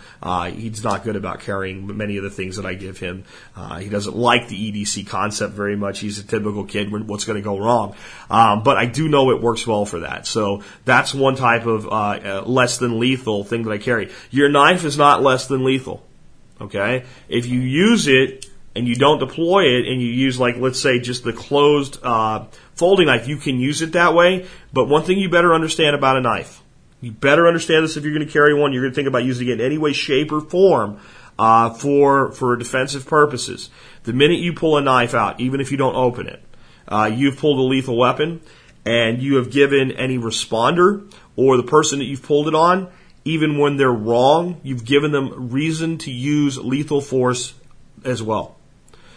He's 0.52 0.84
not 0.84 1.02
good 1.02 1.16
about 1.16 1.40
carrying 1.40 1.96
many 1.96 2.18
of 2.18 2.24
the 2.24 2.30
things 2.30 2.56
that 2.56 2.66
I 2.66 2.74
give 2.74 2.98
him. 2.98 3.24
He 3.78 3.88
doesn't 3.88 4.16
like 4.16 4.48
the 4.48 4.72
EDC 4.72 5.06
concept 5.08 5.54
very 5.54 5.76
much. 5.76 6.00
He's 6.00 6.18
a 6.18 6.24
typical 6.24 6.64
kid. 6.64 6.91
What's 6.92 7.24
going 7.24 7.36
to 7.36 7.42
go 7.42 7.58
wrong? 7.58 7.94
Um, 8.30 8.62
but 8.62 8.76
I 8.76 8.86
do 8.86 9.08
know 9.08 9.30
it 9.30 9.42
works 9.42 9.66
well 9.66 9.84
for 9.84 10.00
that. 10.00 10.26
So 10.26 10.62
that's 10.84 11.14
one 11.14 11.36
type 11.36 11.66
of 11.66 11.86
uh, 11.86 11.90
uh, 11.90 12.42
less 12.46 12.78
than 12.78 12.98
lethal 12.98 13.44
thing 13.44 13.64
that 13.64 13.70
I 13.72 13.78
carry. 13.78 14.10
Your 14.30 14.48
knife 14.48 14.84
is 14.84 14.96
not 14.96 15.22
less 15.22 15.46
than 15.46 15.64
lethal. 15.64 16.04
Okay, 16.60 17.04
if 17.28 17.46
you 17.46 17.58
use 17.60 18.06
it 18.06 18.46
and 18.76 18.86
you 18.86 18.94
don't 18.94 19.18
deploy 19.18 19.64
it, 19.64 19.88
and 19.88 20.00
you 20.00 20.08
use 20.08 20.38
like 20.38 20.56
let's 20.56 20.80
say 20.80 21.00
just 21.00 21.24
the 21.24 21.32
closed 21.32 21.98
uh, 22.04 22.44
folding 22.74 23.06
knife, 23.06 23.26
you 23.26 23.36
can 23.36 23.58
use 23.58 23.82
it 23.82 23.92
that 23.92 24.14
way. 24.14 24.46
But 24.72 24.86
one 24.88 25.02
thing 25.02 25.18
you 25.18 25.28
better 25.28 25.54
understand 25.54 25.96
about 25.96 26.16
a 26.16 26.20
knife, 26.20 26.62
you 27.00 27.10
better 27.10 27.48
understand 27.48 27.84
this 27.84 27.96
if 27.96 28.04
you're 28.04 28.14
going 28.14 28.26
to 28.26 28.32
carry 28.32 28.54
one. 28.54 28.72
You're 28.72 28.82
going 28.82 28.92
to 28.92 28.94
think 28.94 29.08
about 29.08 29.24
using 29.24 29.48
it 29.48 29.54
in 29.54 29.60
any 29.60 29.76
way, 29.76 29.92
shape, 29.92 30.30
or 30.30 30.40
form 30.40 31.00
uh, 31.38 31.70
for 31.70 32.30
for 32.32 32.56
defensive 32.56 33.06
purposes. 33.06 33.70
The 34.04 34.12
minute 34.12 34.38
you 34.38 34.52
pull 34.52 34.76
a 34.76 34.80
knife 34.80 35.14
out, 35.14 35.40
even 35.40 35.60
if 35.60 35.72
you 35.72 35.76
don't 35.76 35.96
open 35.96 36.28
it, 36.28 36.42
uh, 36.92 37.06
you've 37.06 37.38
pulled 37.38 37.58
a 37.58 37.62
lethal 37.62 37.96
weapon, 37.96 38.40
and 38.84 39.22
you 39.22 39.36
have 39.36 39.50
given 39.50 39.92
any 39.92 40.18
responder 40.18 41.10
or 41.36 41.56
the 41.56 41.62
person 41.62 41.98
that 42.00 42.04
you've 42.04 42.22
pulled 42.22 42.48
it 42.48 42.54
on 42.54 42.88
even 43.24 43.58
when 43.58 43.76
they're 43.76 43.90
wrong, 43.90 44.60
you've 44.62 44.84
given 44.84 45.12
them 45.12 45.50
reason 45.50 45.98
to 45.98 46.10
use 46.10 46.58
lethal 46.58 47.00
force 47.00 47.54
as 48.04 48.22
well. 48.22 48.56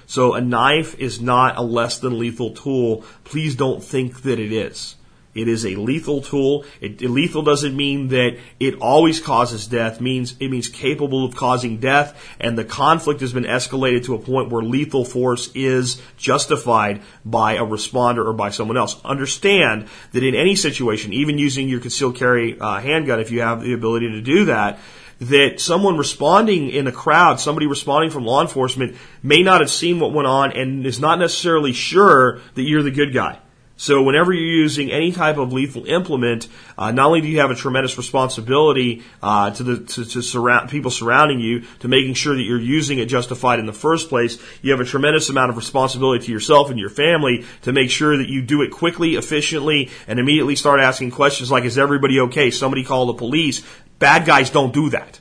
So 0.08 0.36
a 0.36 0.42
knife 0.42 0.98
is 1.00 1.20
not 1.20 1.58
a 1.58 1.62
less 1.62 1.98
than 2.00 2.20
lethal 2.20 2.52
tool. 2.52 3.04
Please 3.24 3.56
don't 3.56 3.84
think 3.84 4.22
that 4.22 4.40
it 4.40 4.52
is. 4.52 4.96
It 5.36 5.50
is 5.50 5.66
a 5.66 5.76
lethal 5.76 6.22
tool. 6.22 6.64
It, 6.80 7.02
lethal 7.02 7.44
doesn't 7.44 7.76
mean 7.76 8.08
that 8.08 8.38
it 8.60 8.76
always 8.76 9.20
causes 9.20 9.68
death. 9.68 9.98
It 9.98 10.02
means 10.02 10.36
it 10.40 10.50
means 10.50 10.70
capable 10.70 11.26
of 11.26 11.36
causing 11.36 11.78
death. 11.78 12.18
And 12.40 12.58
the 12.58 12.64
conflict 12.64 13.20
has 13.20 13.34
been 13.34 13.44
escalated 13.44 14.06
to 14.06 14.16
a 14.16 14.20
point 14.20 14.50
where 14.50 14.64
lethal 14.64 15.04
force 15.04 15.52
is 15.54 16.02
justified 16.16 17.02
by 17.26 17.56
a 17.56 17.66
responder 17.66 18.26
or 18.26 18.34
by 18.34 18.50
someone 18.50 18.78
else. 18.78 19.00
Understand 19.04 19.88
that 20.14 20.24
in 20.24 20.36
any 20.36 20.56
situation, 20.56 21.12
even 21.12 21.38
using 21.38 21.68
your 21.68 21.82
concealed 21.82 22.16
carry 22.16 22.58
uh, 22.58 22.80
handgun, 22.80 23.20
if 23.20 23.30
you 23.30 23.42
have 23.42 23.62
the 23.62 23.74
ability 23.74 24.12
to 24.12 24.22
do 24.22 24.46
that, 24.46 24.80
that 25.20 25.60
someone 25.60 25.98
responding 25.98 26.70
in 26.70 26.88
a 26.88 26.92
crowd, 26.92 27.40
somebody 27.40 27.68
responding 27.68 28.10
from 28.10 28.26
law 28.26 28.42
enforcement, 28.42 28.96
may 29.22 29.44
not 29.44 29.62
have 29.62 29.70
seen 29.70 30.00
what 30.00 30.14
went 30.14 30.28
on 30.28 30.52
and 30.54 30.86
is 30.86 31.00
not 31.00 31.20
necessarily 31.20 31.74
sure 31.74 32.40
that 32.56 32.64
you're 32.64 32.84
the 32.84 32.92
good 32.92 33.14
guy. 33.14 33.40
So 33.78 34.02
whenever 34.04 34.32
you're 34.32 34.46
using 34.46 34.90
any 34.90 35.12
type 35.12 35.38
of 35.38 35.52
lethal 35.52 35.86
implement, 35.86 36.48
uh, 36.78 36.92
not 36.92 37.08
only 37.08 37.20
do 37.20 37.28
you 37.28 37.42
have 37.42 37.52
a 37.52 37.56
tremendous 37.56 37.98
responsibility 37.98 39.04
uh, 39.22 39.52
to 39.52 39.64
the 39.64 39.78
to, 39.80 40.06
to 40.06 40.22
surround 40.22 40.70
people 40.70 40.90
surrounding 40.90 41.42
you 41.42 41.62
to 41.80 41.90
making 41.90 42.14
sure 42.14 42.36
that 42.36 42.44
you're 42.44 42.60
using 42.60 43.00
it 43.00 43.08
justified 43.08 43.60
in 43.60 43.66
the 43.66 43.74
first 43.74 44.08
place, 44.08 44.42
you 44.62 44.72
have 44.72 44.80
a 44.80 44.86
tremendous 44.86 45.30
amount 45.30 45.50
of 45.50 45.58
responsibility 45.58 46.26
to 46.26 46.32
yourself 46.32 46.70
and 46.70 46.80
your 46.80 46.90
family 46.90 47.46
to 47.64 47.74
make 47.74 47.90
sure 47.90 48.16
that 48.16 48.30
you 48.30 48.42
do 48.42 48.62
it 48.62 48.72
quickly, 48.72 49.16
efficiently, 49.16 49.90
and 50.08 50.20
immediately 50.20 50.56
start 50.56 50.80
asking 50.80 51.12
questions 51.12 51.52
like, 51.52 51.66
"Is 51.66 51.78
everybody 51.78 52.22
okay?" 52.22 52.52
Somebody 52.52 52.86
call 52.86 53.08
the 53.08 53.14
police. 53.14 53.62
Bad 54.00 54.26
guys 54.26 54.50
don't 54.50 54.74
do 54.74 54.90
that. 54.92 55.20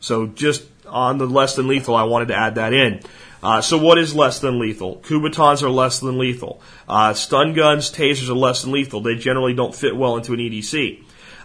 So 0.00 0.26
just 0.26 0.64
on 0.88 1.18
the 1.18 1.26
less 1.26 1.54
than 1.54 1.68
lethal, 1.68 1.94
I 1.94 2.02
wanted 2.02 2.28
to 2.28 2.34
add 2.34 2.56
that 2.56 2.72
in. 2.72 3.00
Uh, 3.42 3.60
so 3.60 3.76
what 3.76 3.98
is 3.98 4.14
less 4.14 4.38
than 4.38 4.58
lethal? 4.58 4.98
Kubotans 4.98 5.62
are 5.62 5.70
less 5.70 5.98
than 5.98 6.18
lethal. 6.18 6.60
Uh, 6.88 7.12
stun 7.12 7.54
guns, 7.54 7.90
tasers 7.90 8.28
are 8.28 8.34
less 8.34 8.62
than 8.62 8.72
lethal. 8.72 9.00
They 9.00 9.16
generally 9.16 9.54
don't 9.54 9.74
fit 9.74 9.96
well 9.96 10.16
into 10.16 10.32
an 10.32 10.38
EDC. 10.38 11.02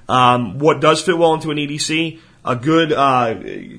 Um, 0.08 0.60
what 0.60 0.80
does 0.80 1.02
fit 1.02 1.18
well 1.18 1.34
into 1.34 1.50
an 1.52 1.58
EDC? 1.58 2.20
A 2.46 2.56
good 2.56 2.94
uh, 2.94 3.36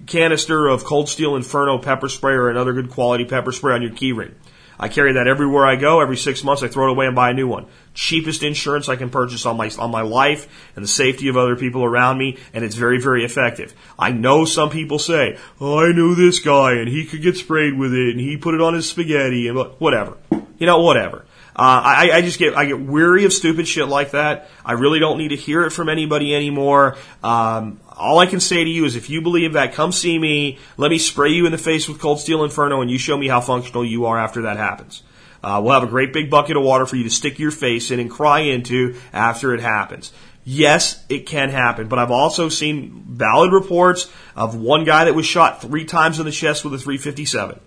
canister 0.07 0.67
of 0.67 0.85
Cold 0.85 1.09
Steel 1.09 1.37
Inferno 1.37 1.79
pepper 1.79 2.09
spray 2.09 2.35
or 2.35 2.51
another 2.51 2.73
good 2.73 2.91
quality 2.91 3.25
pepper 3.25 3.53
spray 3.53 3.75
on 3.75 3.83
your 3.83 3.93
keyring. 3.93 4.35
I 4.79 4.89
carry 4.89 5.15
that 5.15 5.27
everywhere 5.27 5.67
I 5.67 5.77
go. 5.77 6.01
Every 6.01 6.17
six 6.17 6.45
months, 6.45 6.63
I 6.63 6.69
throw 6.69 6.89
it 6.89 6.91
away 6.93 7.07
and 7.07 7.17
buy 7.17 7.31
a 7.31 7.35
new 7.35 7.49
one. 7.49 7.67
Cheapest 7.95 8.43
insurance 8.43 8.89
I 8.89 8.97
can 8.97 9.11
purchase 9.11 9.45
on 9.45 9.57
my 9.57 9.71
on 9.79 9.91
my 9.91 10.03
life 10.03 10.47
and 10.77 10.85
the 10.85 10.89
safety 10.89 11.29
of 11.29 11.37
other 11.37 11.57
people 11.57 11.85
around 11.85 12.19
me, 12.19 12.39
and 12.53 12.65
it's 12.65 12.77
very 12.77 13.01
very 13.01 13.25
effective. 13.25 13.75
I 13.99 14.13
know 14.13 14.45
some 14.45 14.71
people 14.71 14.99
say, 14.99 15.37
"Oh, 15.61 15.79
I 15.79 15.93
knew 15.93 16.15
this 16.15 16.39
guy, 16.41 16.75
and 16.75 16.89
he 16.89 17.05
could 17.05 17.23
get 17.23 17.37
sprayed 17.37 17.77
with 17.77 17.93
it, 17.93 18.11
and 18.11 18.21
he 18.21 18.37
put 18.37 18.55
it 18.55 18.61
on 18.61 18.75
his 18.75 18.89
spaghetti, 18.89 19.49
and 19.49 19.59
whatever." 19.79 20.17
You 20.59 20.67
know, 20.67 20.81
whatever. 20.83 21.25
Uh, 21.59 21.83
I, 21.85 22.11
I 22.15 22.23
just 22.23 22.39
get 22.39 22.57
I 22.57 22.67
get 22.67 22.81
weary 22.81 23.25
of 23.25 23.33
stupid 23.33 23.67
shit 23.67 23.89
like 23.89 24.13
that. 24.13 24.49
I 24.65 24.73
really 24.75 25.01
don't 25.01 25.19
need 25.19 25.29
to 25.29 25.37
hear 25.37 25.65
it 25.65 25.71
from 25.71 25.89
anybody 25.89 26.33
anymore. 26.33 26.97
Um, 27.25 27.81
all 27.99 28.19
I 28.19 28.27
can 28.27 28.41
say 28.41 28.65
to 28.65 28.71
you 28.71 28.85
is 28.85 28.97
if 28.97 29.11
you 29.11 29.21
believe 29.21 29.55
that, 29.55 29.75
come 29.75 29.93
see 29.93 30.19
me. 30.19 30.59
Let 30.77 30.91
me 30.91 30.99
spray 30.99 31.31
you 31.31 31.47
in 31.47 31.53
the 31.53 31.59
face 31.59 31.89
with 31.89 32.01
Cold 32.01 32.21
Steel 32.21 32.45
Inferno, 32.45 32.81
and 32.81 32.91
you 32.91 32.99
show 32.99 33.17
me 33.17 33.29
how 33.29 33.41
functional 33.41 33.85
you 33.85 34.07
are 34.07 34.19
after 34.19 34.43
that 34.43 34.57
happens. 34.57 35.03
Uh, 35.43 35.61
we'll 35.63 35.75
have 35.75 35.83
a 35.83 35.91
great 35.91 36.13
big 36.13 36.31
bucket 36.31 36.57
of 36.57 36.63
water 36.63 36.87
for 36.87 36.97
you 36.97 37.05
to 37.05 37.11
stick 37.11 37.39
your 37.39 37.51
face 37.51 37.91
in 37.91 38.01
and 38.01 38.11
cry 38.11 38.41
into 38.41 38.97
after 39.13 39.55
it 39.55 39.61
happens. 39.61 40.13
Yes, 40.45 41.05
it 41.09 41.27
can 41.27 41.51
happen, 41.51 41.89
but 41.89 41.99
I've 41.99 42.11
also 42.11 42.49
seen 42.49 43.05
valid 43.07 43.53
reports 43.53 44.11
of 44.35 44.57
one 44.57 44.85
guy 44.85 45.05
that 45.05 45.15
was 45.15 45.27
shot 45.27 45.61
three 45.61 45.85
times 45.85 46.19
in 46.19 46.25
the 46.25 46.33
chest 46.33 46.65
with 46.65 46.73
a 46.73 46.79
357 46.79 47.61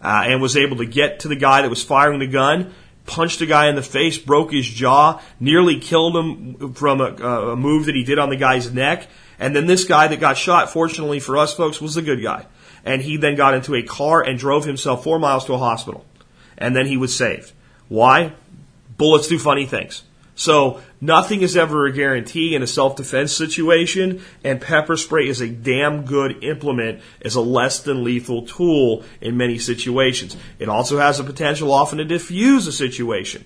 uh, 0.00 0.22
and 0.26 0.40
was 0.40 0.56
able 0.56 0.78
to 0.78 0.86
get 0.86 1.20
to 1.20 1.28
the 1.28 1.36
guy 1.36 1.62
that 1.62 1.68
was 1.68 1.82
firing 1.82 2.20
the 2.20 2.26
gun, 2.26 2.72
punched 3.06 3.40
a 3.42 3.46
guy 3.46 3.68
in 3.68 3.74
the 3.74 3.82
face, 3.82 4.16
broke 4.16 4.52
his 4.52 4.66
jaw, 4.66 5.20
nearly 5.38 5.78
killed 5.78 6.16
him 6.16 6.74
from 6.74 7.00
a, 7.00 7.14
a 7.52 7.56
move 7.56 7.86
that 7.86 7.94
he 7.94 8.04
did 8.04 8.18
on 8.18 8.30
the 8.30 8.36
guy's 8.36 8.72
neck. 8.72 9.06
And 9.38 9.54
then 9.54 9.66
this 9.66 9.84
guy 9.84 10.08
that 10.08 10.20
got 10.20 10.36
shot, 10.36 10.70
fortunately 10.70 11.20
for 11.20 11.36
us 11.36 11.54
folks, 11.54 11.80
was 11.80 11.94
the 11.94 12.02
good 12.02 12.22
guy. 12.22 12.46
And 12.84 13.02
he 13.02 13.16
then 13.16 13.34
got 13.34 13.54
into 13.54 13.74
a 13.74 13.82
car 13.82 14.22
and 14.22 14.38
drove 14.38 14.64
himself 14.64 15.04
four 15.04 15.18
miles 15.18 15.44
to 15.46 15.54
a 15.54 15.58
hospital. 15.58 16.04
And 16.56 16.76
then 16.76 16.86
he 16.86 16.96
was 16.96 17.16
saved. 17.16 17.52
Why? 17.88 18.32
Bullets 18.96 19.28
do 19.28 19.38
funny 19.38 19.66
things. 19.66 20.04
So 20.36 20.80
nothing 21.00 21.42
is 21.42 21.56
ever 21.56 21.86
a 21.86 21.92
guarantee 21.92 22.56
in 22.56 22.62
a 22.62 22.66
self-defense 22.66 23.32
situation, 23.32 24.22
and 24.42 24.60
pepper 24.60 24.96
spray 24.96 25.28
is 25.28 25.40
a 25.40 25.48
damn 25.48 26.04
good 26.04 26.42
implement 26.42 27.00
as 27.22 27.36
a 27.36 27.40
less 27.40 27.80
than 27.80 28.02
lethal 28.02 28.44
tool 28.44 29.04
in 29.20 29.36
many 29.36 29.58
situations. 29.58 30.36
It 30.58 30.68
also 30.68 30.98
has 30.98 31.18
the 31.18 31.24
potential 31.24 31.72
often 31.72 31.98
to 31.98 32.04
diffuse 32.04 32.66
a 32.66 32.72
situation. 32.72 33.44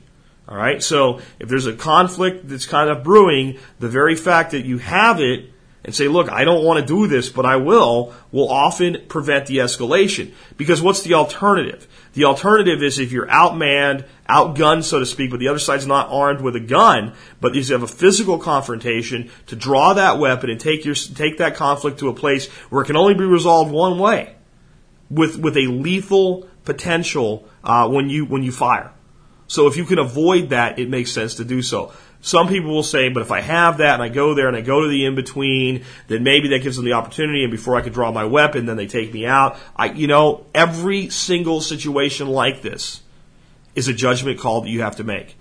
All 0.49 0.57
right. 0.57 0.83
So 0.83 1.21
if 1.39 1.51
there's 1.51 1.67
a 1.67 1.75
conflict 1.75 2.49
that's 2.49 2.65
kind 2.65 2.89
of 2.89 3.05
brewing, 3.05 3.59
the 3.81 3.89
very 3.89 4.17
fact 4.17 4.53
that 4.53 4.65
you 4.65 4.79
have 4.79 5.21
it 5.21 5.51
and 5.85 5.95
say, 5.95 6.09
look, 6.09 6.31
I 6.31 6.45
don't 6.45 6.65
want 6.65 6.81
to 6.81 6.87
do 6.87 7.07
this, 7.07 7.29
but 7.29 7.47
I 7.47 7.57
will, 7.57 8.13
will 8.33 8.51
often 8.51 9.07
prevent 9.09 9.47
the 9.47 9.59
escalation. 9.59 10.33
Because 10.57 10.83
what's 10.83 11.03
the 11.03 11.15
alternative? 11.15 11.87
The 12.15 12.25
alternative 12.25 12.83
is 12.83 12.99
if 12.99 13.13
you're 13.13 13.29
outmanned, 13.29 14.05
outgunned, 14.29 14.85
so 14.85 14.99
to 14.99 15.07
speak, 15.07 15.31
but 15.31 15.41
the 15.41 15.49
other 15.49 15.59
side's 15.59 15.87
not 15.87 16.09
armed 16.11 16.41
with 16.41 16.57
a 16.57 16.61
gun, 16.61 17.15
but 17.41 17.55
you 17.55 17.63
have 17.73 17.83
a 17.83 17.89
physical 17.89 18.39
confrontation 18.39 19.31
to 19.47 19.57
draw 19.57 19.95
that 19.95 20.19
weapon 20.19 20.51
and 20.51 20.61
take 20.61 20.85
your, 20.85 20.95
take 20.95 21.39
that 21.39 21.55
conflict 21.55 22.01
to 22.01 22.09
a 22.09 22.15
place 22.15 22.49
where 22.71 22.83
it 22.83 22.87
can 22.87 22.97
only 22.97 23.15
be 23.15 23.25
resolved 23.25 23.71
one 23.71 23.99
way. 23.99 24.35
With, 25.11 25.39
with 25.39 25.57
a 25.57 25.69
lethal 25.69 26.49
potential, 26.65 27.49
uh, 27.65 27.89
when 27.89 28.11
you, 28.11 28.27
when 28.27 28.43
you 28.43 28.53
fire. 28.53 28.93
So 29.47 29.67
if 29.67 29.79
you 29.79 29.85
can 29.85 29.99
avoid 29.99 30.51
that, 30.51 30.79
it 30.79 30.91
makes 30.91 31.11
sense 31.11 31.37
to 31.37 31.45
do 31.45 31.63
so. 31.63 31.93
Some 32.21 32.49
people 32.49 32.71
will 32.71 32.83
say, 32.83 33.09
but 33.09 33.23
if 33.23 33.31
I 33.31 33.41
have 33.41 33.79
that 33.79 33.95
and 33.95 34.03
I 34.03 34.09
go 34.09 34.35
there 34.35 34.49
and 34.49 34.57
I 34.57 34.61
go 34.61 34.83
to 34.83 34.89
the 34.89 35.05
in 35.05 35.15
between, 35.15 35.85
then 36.09 36.25
maybe 36.25 36.49
that 36.49 36.63
gives 36.63 36.77
them 36.77 36.85
the 36.85 36.95
opportunity. 36.95 37.45
And 37.45 37.51
before 37.51 37.77
I 37.77 37.81
can 37.81 37.93
draw 37.93 38.11
my 38.11 38.25
weapon, 38.25 38.67
then 38.67 38.77
they 38.77 38.87
take 38.87 39.13
me 39.13 39.25
out. 39.25 39.57
I, 39.77 39.87
you 39.93 40.09
know, 40.09 40.47
every 40.55 41.11
single 41.11 41.61
situation 41.61 42.29
like 42.29 42.61
this 42.61 43.03
is 43.77 43.87
a 43.87 43.95
judgment 43.95 44.41
call 44.41 44.63
that 44.63 44.69
you 44.69 44.83
have 44.83 44.97
to 44.97 45.05
make. 45.05 45.37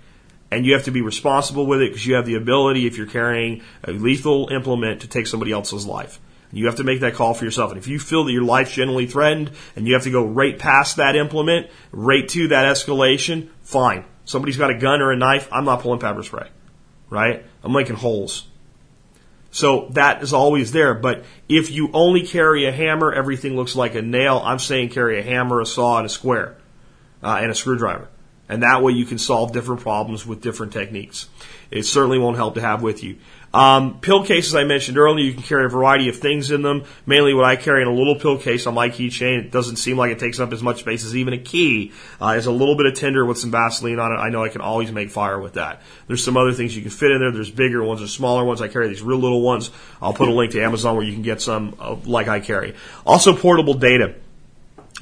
And 0.50 0.64
you 0.64 0.72
have 0.74 0.84
to 0.84 0.90
be 0.90 1.02
responsible 1.02 1.66
with 1.66 1.82
it 1.82 1.90
because 1.90 2.06
you 2.06 2.14
have 2.14 2.24
the 2.24 2.36
ability, 2.36 2.86
if 2.86 2.96
you're 2.96 3.06
carrying 3.06 3.62
a 3.84 3.90
lethal 3.90 4.48
implement, 4.50 5.02
to 5.02 5.08
take 5.08 5.26
somebody 5.26 5.52
else's 5.52 5.84
life. 5.84 6.20
You 6.52 6.66
have 6.66 6.76
to 6.76 6.84
make 6.84 7.00
that 7.00 7.12
call 7.12 7.34
for 7.34 7.44
yourself. 7.44 7.72
And 7.72 7.78
if 7.78 7.88
you 7.88 7.98
feel 7.98 8.24
that 8.24 8.32
your 8.32 8.44
life's 8.44 8.72
generally 8.72 9.06
threatened 9.06 9.50
and 9.76 9.86
you 9.86 9.92
have 9.92 10.04
to 10.04 10.10
go 10.10 10.24
right 10.24 10.58
past 10.58 10.96
that 10.96 11.16
implement, 11.16 11.66
right 11.92 12.26
to 12.28 12.48
that 12.48 12.64
escalation, 12.64 13.50
fine. 13.62 14.06
Somebody's 14.24 14.56
got 14.56 14.70
a 14.70 14.78
gun 14.78 15.02
or 15.02 15.12
a 15.12 15.16
knife, 15.16 15.48
I'm 15.52 15.66
not 15.66 15.80
pulling 15.80 16.00
pepper 16.00 16.22
spray 16.22 16.48
right? 17.10 17.44
I'm 17.62 17.72
making 17.72 17.96
holes. 17.96 18.46
So 19.50 19.88
that 19.92 20.22
is 20.22 20.32
always 20.32 20.72
there. 20.72 20.94
But 20.94 21.24
if 21.48 21.70
you 21.70 21.90
only 21.92 22.26
carry 22.26 22.66
a 22.66 22.72
hammer, 22.72 23.12
everything 23.12 23.56
looks 23.56 23.74
like 23.74 23.94
a 23.94 24.02
nail. 24.02 24.42
I'm 24.44 24.58
saying 24.58 24.90
carry 24.90 25.18
a 25.18 25.22
hammer, 25.22 25.60
a 25.60 25.66
saw, 25.66 25.98
and 25.98 26.06
a 26.06 26.10
square, 26.10 26.56
uh, 27.22 27.38
and 27.40 27.50
a 27.50 27.54
screwdriver. 27.54 28.08
And 28.48 28.62
that 28.62 28.82
way 28.82 28.92
you 28.92 29.04
can 29.04 29.18
solve 29.18 29.52
different 29.52 29.82
problems 29.82 30.26
with 30.26 30.40
different 30.40 30.72
techniques. 30.72 31.28
It 31.70 31.82
certainly 31.84 32.18
won't 32.18 32.36
help 32.36 32.54
to 32.54 32.62
have 32.62 32.82
with 32.82 33.02
you. 33.04 33.18
Um, 33.58 33.98
pill 33.98 34.24
cases 34.24 34.54
I 34.54 34.62
mentioned 34.62 34.98
earlier, 34.98 35.24
you 35.24 35.34
can 35.34 35.42
carry 35.42 35.64
a 35.64 35.68
variety 35.68 36.08
of 36.08 36.16
things 36.18 36.52
in 36.52 36.62
them. 36.62 36.84
Mainly 37.06 37.34
what 37.34 37.44
I 37.44 37.56
carry 37.56 37.82
in 37.82 37.88
a 37.88 37.92
little 37.92 38.14
pill 38.14 38.38
case 38.38 38.68
on 38.68 38.74
my 38.74 38.88
keychain. 38.88 39.40
It 39.40 39.50
doesn't 39.50 39.76
seem 39.76 39.96
like 39.96 40.12
it 40.12 40.20
takes 40.20 40.38
up 40.38 40.52
as 40.52 40.62
much 40.62 40.78
space 40.78 41.04
as 41.04 41.16
even 41.16 41.34
a 41.34 41.38
key. 41.38 41.90
Uh, 42.20 42.36
is 42.38 42.46
a 42.46 42.52
little 42.52 42.76
bit 42.76 42.86
of 42.86 42.94
tinder 42.94 43.24
with 43.24 43.36
some 43.36 43.50
Vaseline 43.50 43.98
on 43.98 44.12
it. 44.12 44.14
I 44.14 44.28
know 44.28 44.44
I 44.44 44.48
can 44.48 44.60
always 44.60 44.92
make 44.92 45.10
fire 45.10 45.40
with 45.40 45.54
that. 45.54 45.82
There's 46.06 46.22
some 46.22 46.36
other 46.36 46.52
things 46.52 46.76
you 46.76 46.82
can 46.82 46.92
fit 46.92 47.10
in 47.10 47.18
there. 47.18 47.32
There's 47.32 47.50
bigger 47.50 47.82
ones, 47.82 47.98
there's 47.98 48.12
smaller 48.12 48.44
ones. 48.44 48.62
I 48.62 48.68
carry 48.68 48.86
these 48.86 49.02
real 49.02 49.18
little 49.18 49.42
ones. 49.42 49.72
I'll 50.00 50.14
put 50.14 50.28
a 50.28 50.32
link 50.32 50.52
to 50.52 50.62
Amazon 50.62 50.94
where 50.94 51.04
you 51.04 51.12
can 51.12 51.22
get 51.22 51.42
some 51.42 51.74
uh, 51.80 51.96
like 52.04 52.28
I 52.28 52.38
carry. 52.38 52.76
Also 53.04 53.36
portable 53.36 53.74
data. 53.74 54.14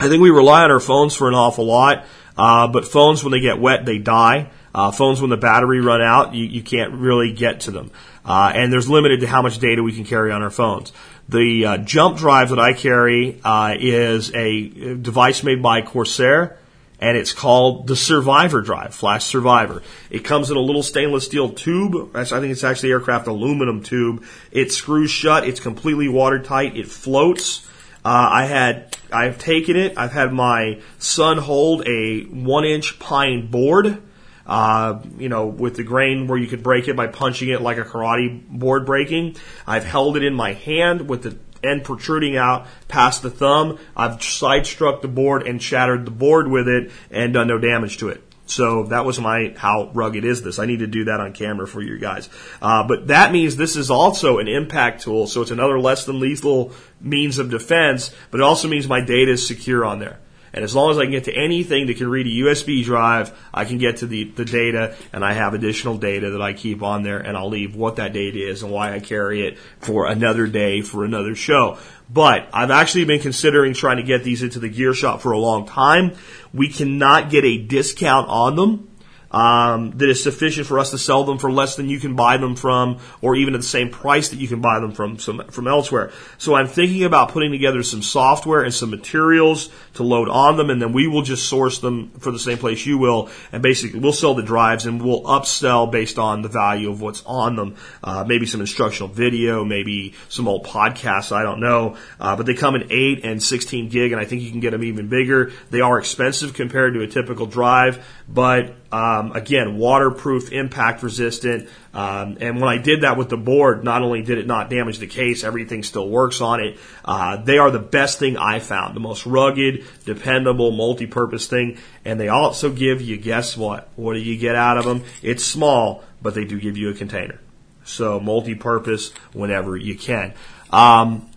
I 0.01 0.09
think 0.09 0.23
we 0.23 0.31
rely 0.31 0.65
on 0.65 0.71
our 0.71 0.81
phones 0.81 1.15
for 1.15 1.29
an 1.29 1.35
awful 1.35 1.67
lot, 1.67 2.07
uh, 2.39 2.69
but 2.69 2.87
phones 2.87 3.23
when 3.23 3.33
they 3.33 3.41
get 3.41 3.61
wet 3.61 3.85
they 3.85 3.99
die. 3.99 4.51
Uh, 4.75 4.91
phones 4.91 5.23
when 5.23 5.31
the 5.31 5.39
battery 5.39 5.81
run 5.81 6.03
out 6.03 6.35
you, 6.35 6.45
you 6.45 6.63
can't 6.63 6.93
really 6.93 7.33
get 7.33 7.61
to 7.61 7.71
them. 7.71 7.91
Uh, 8.27 8.51
and 8.55 8.73
there's 8.73 8.89
limited 8.89 9.21
to 9.21 9.27
how 9.29 9.41
much 9.41 9.61
data 9.61 9.83
we 9.83 9.93
can 9.93 10.05
carry 10.05 10.33
on 10.33 10.43
our 10.43 10.51
phones. 10.51 10.93
The 11.29 11.65
uh, 11.65 11.77
jump 11.79 12.19
drive 12.19 12.51
that 12.51 12.59
I 12.59 12.73
carry 12.73 13.41
uh, 13.45 13.77
is 13.79 14.35
a 14.35 14.97
device 14.97 15.45
made 15.45 15.63
by 15.63 15.83
Corsair, 15.83 16.59
and 17.01 17.17
it's 17.17 17.33
called 17.33 17.87
the 17.87 17.95
Survivor 17.95 18.63
drive, 18.63 18.95
Flash 18.95 19.25
Survivor. 19.25 19.83
It 20.11 20.21
comes 20.21 20.51
in 20.51 20.57
a 20.57 20.61
little 20.61 20.83
stainless 20.83 21.25
steel 21.25 21.51
tube. 21.51 22.17
I 22.17 22.25
think 22.25 22.47
it's 22.47 22.65
actually 22.65 22.91
aircraft 22.91 23.29
aluminum 23.29 23.83
tube. 23.83 24.25
It 24.51 24.73
screws 24.73 25.11
shut. 25.11 25.47
It's 25.47 25.61
completely 25.61 26.09
watertight. 26.09 26.77
It 26.77 26.89
floats. 26.89 27.65
Uh, 28.05 28.29
I 28.33 28.47
had, 28.47 28.97
I've 29.13 29.39
taken 29.39 29.77
it. 29.77 29.97
I've 29.97 30.13
had 30.13 30.33
my 30.33 30.81
son 30.99 31.39
hold 31.39 31.87
a 31.87 32.23
one 32.25 32.65
inch 32.65 32.99
pine 32.99 33.49
board 33.49 34.03
uh, 34.47 35.01
you 35.19 35.29
know, 35.29 35.47
with 35.47 35.77
the 35.77 35.83
grain 35.83 36.27
where 36.27 36.39
you 36.39 36.47
could 36.47 36.63
break 36.63 36.89
it 36.89 36.97
by 36.97 37.07
punching 37.07 37.49
it 37.49 37.61
like 37.61 37.79
a 37.79 37.85
karate 37.85 38.47
board 38.49 38.87
breaking. 38.87 39.37
I've 39.67 39.85
held 39.85 40.17
it 40.17 40.23
in 40.23 40.35
my 40.35 40.53
hand 40.53 41.09
with 41.09 41.23
the 41.23 41.39
end 41.65 41.85
protruding 41.85 42.37
out 42.37 42.67
past 42.89 43.23
the 43.23 43.31
thumb. 43.31 43.79
I've 43.97 44.23
side 44.23 44.67
struck 44.67 45.03
the 45.03 45.09
board 45.09 45.47
and 45.47 45.63
shattered 45.63 46.05
the 46.05 46.11
board 46.11 46.49
with 46.49 46.69
it 46.69 46.93
and 47.11 47.33
done 47.33 47.49
no 47.49 47.59
damage 47.59 47.99
to 47.99 48.09
it. 48.09 48.23
So 48.47 48.85
that 48.85 49.05
was 49.05 49.21
my 49.21 49.55
how 49.57 49.91
rugged 49.93 50.25
is 50.25 50.43
this. 50.43 50.61
I 50.61 50.67
need 50.67 50.79
to 50.79 50.87
do 50.87 51.05
that 51.05 51.19
on 51.19 51.33
camera 51.33 51.67
for 51.67 51.83
you 51.83 51.99
guys. 51.99 52.29
Uh, 52.63 52.87
but 52.87 53.09
that 53.09 53.33
means 53.33 53.57
this 53.57 53.75
is 53.75 53.91
also 53.91 54.39
an 54.39 54.47
impact 54.47 55.03
tool, 55.03 55.27
so 55.27 55.43
it's 55.43 55.51
another 55.51 55.81
less 55.81 56.05
than 56.05 56.21
lethal 56.21 56.73
means 57.01 57.39
of 57.39 57.51
defense. 57.51 58.15
But 58.31 58.41
it 58.41 58.45
also 58.45 58.69
means 58.69 58.87
my 58.87 59.01
data 59.01 59.33
is 59.33 59.47
secure 59.47 59.85
on 59.85 59.99
there. 59.99 60.21
And 60.57 60.65
as 60.65 60.75
long 60.75 60.91
as 60.91 60.99
I 60.99 61.03
can 61.03 61.13
get 61.13 61.25
to 61.25 61.35
anything 61.35 61.87
that 61.87 61.99
can 61.99 62.09
read 62.09 62.27
a 62.27 62.31
USB 62.31 62.83
drive, 62.83 63.39
I 63.53 63.67
can 63.67 63.77
get 63.77 63.99
to 63.99 64.07
the, 64.07 64.25
the 64.25 64.47
data 64.47 64.97
and 65.13 65.23
I 65.23 65.35
have 65.35 65.53
additional 65.53 65.99
data 65.99 66.31
that 66.31 66.41
I 66.41 66.55
keep 66.55 66.83
on 66.83 67.03
there 67.03 67.19
and 67.19 67.37
I'll 67.37 67.51
leave 67.51 67.77
what 67.77 67.97
that 67.97 68.15
data 68.15 68.39
is 68.39 68.63
and 68.63 68.73
why 68.73 68.95
I 68.95 69.01
carry 69.01 69.47
it 69.47 69.59
for 69.81 70.07
another 70.07 70.47
day 70.47 70.81
for 70.81 71.05
another 71.05 71.35
show. 71.35 71.77
But 72.09 72.49
I've 72.55 72.71
actually 72.71 73.05
been 73.05 73.21
considering 73.21 73.75
trying 73.75 73.99
to 73.99 74.03
get 74.03 74.25
these 74.25 74.43
into 74.43 74.59
the 74.59 74.71
gear 74.71 74.95
shop 74.95 75.21
for 75.21 75.33
a 75.33 75.39
long 75.39 75.67
time. 75.67 76.17
We 76.55 76.71
cannot 76.71 77.31
get 77.31 77.45
a 77.45 77.59
discount 77.59 78.29
on 78.29 78.57
them 78.57 78.89
um, 79.37 79.91
that 79.99 80.09
is 80.09 80.23
sufficient 80.23 80.67
for 80.67 80.79
us 80.79 80.93
to 80.93 80.99
sell 80.99 81.25
them 81.25 81.37
for 81.37 81.53
less 81.53 81.77
than 81.77 81.91
you 81.91 82.01
can 82.01 82.17
buy 82.17 82.39
them 82.39 82.57
from, 82.57 83.01
or 83.21 83.37
even 83.37 83.53
at 83.55 83.61
the 83.61 83.67
same 83.67 83.91
price 83.91 84.31
that 84.31 84.39
you 84.39 84.49
can 84.49 84.63
buy 84.63 84.81
them 84.81 84.93
from 84.93 85.19
some, 85.19 85.47
from 85.49 85.69
elsewhere. 85.69 86.11
So 86.39 86.55
I'm 86.55 86.69
thinking 86.69 87.05
about 87.05 87.33
putting 87.33 87.53
together 87.53 87.83
some 87.83 88.01
software 88.01 88.63
and 88.63 88.73
some 88.73 88.89
materials 88.89 89.69
to 89.95 90.05
load 90.05 90.31
on 90.31 90.57
them, 90.57 90.71
and 90.71 90.81
then 90.81 90.95
we 90.95 91.07
will 91.07 91.21
just 91.21 91.51
source 91.51 91.81
them 91.81 92.13
for 92.19 92.31
the 92.31 92.39
same 92.39 92.57
place 92.57 92.87
you 92.87 92.97
will, 92.97 93.29
and 93.53 93.63
basically 93.63 94.01
we'll 94.01 94.15
sell 94.15 94.33
the 94.33 94.43
drives 94.43 94.87
and 94.87 95.03
we'll 95.05 95.23
upsell 95.25 95.91
based 95.93 96.19
on 96.19 96.41
the 96.41 96.49
value 96.49 96.89
of 96.89 97.03
what's 97.03 97.23
on 97.27 97.57
them. 97.57 97.77
Uh, 98.03 98.25
maybe 98.27 98.47
some 98.47 98.63
instructional 98.63 99.13
video, 99.13 99.67
maybe 99.67 100.15
some 100.31 100.49
old 100.49 100.65
podcasts, 100.65 101.31
I 101.31 101.43
don't 101.43 101.61
know. 101.61 101.99
Uh, 102.19 102.37
but 102.37 102.47
they 102.47 102.55
come 102.55 102.75
in 102.75 102.91
8 102.91 103.23
and 103.23 103.43
16 103.43 103.91
gig, 103.91 104.13
and 104.13 104.21
I 104.21 104.25
think 104.25 104.41
you 104.41 104.51
can 104.51 104.61
get 104.61 104.71
them 104.71 104.83
even 104.83 105.09
bigger. 105.09 105.53
They 105.69 105.83
are 105.83 105.99
expensive 105.99 106.55
compared 106.55 106.95
to 106.95 107.03
a 107.03 107.07
typical 107.07 107.45
drive, 107.45 108.03
but 108.29 108.75
um, 108.91 109.33
again, 109.33 109.79
waterproof, 109.79 110.53
impact 110.53 111.03
resistant. 111.03 111.69
Um, 111.95 112.39
and 112.41 112.61
when 112.61 112.69
I 112.69 112.79
did 112.79 113.03
that 113.03 113.17
with 113.17 113.29
the 113.29 113.37
board, 113.37 113.85
not 113.85 114.03
only 114.03 114.23
did 114.23 114.39
it 114.39 114.47
not 114.47 114.69
damage 114.69 114.99
the 114.99 115.07
case, 115.07 115.45
everything 115.45 115.83
still 115.83 116.09
works 116.09 116.41
on 116.41 116.61
it. 116.61 116.79
Uh, 117.05 117.37
they 117.37 117.59
are 117.59 117.71
the 117.71 117.79
best 117.79 118.19
thing 118.19 118.37
I 118.37 118.59
found, 118.59 118.97
the 118.97 119.01
most 119.01 119.27
rugged, 119.27 119.85
dependable, 120.05 120.73
multi-purpose 120.73 121.47
thing. 121.47 121.79
And 122.05 122.19
they 122.19 122.29
also 122.29 122.71
give 122.71 123.01
you, 123.01 123.17
guess 123.17 123.57
what? 123.57 123.89
What 123.97 124.15
do 124.15 124.21
you 124.21 124.37
get 124.37 124.57
out 124.57 124.77
of 124.77 124.85
them? 124.85 125.05
It's 125.23 125.45
small, 125.45 126.03
but 126.21 126.35
they 126.35 126.45
do 126.45 126.59
give 126.59 126.77
you 126.77 126.91
a 126.91 126.95
container. 126.95 127.41
So 127.85 128.19
multi-purpose 128.19 129.13
whenever 129.33 129.77
you 129.77 129.97
can. 129.97 130.35
Um, 130.71 131.31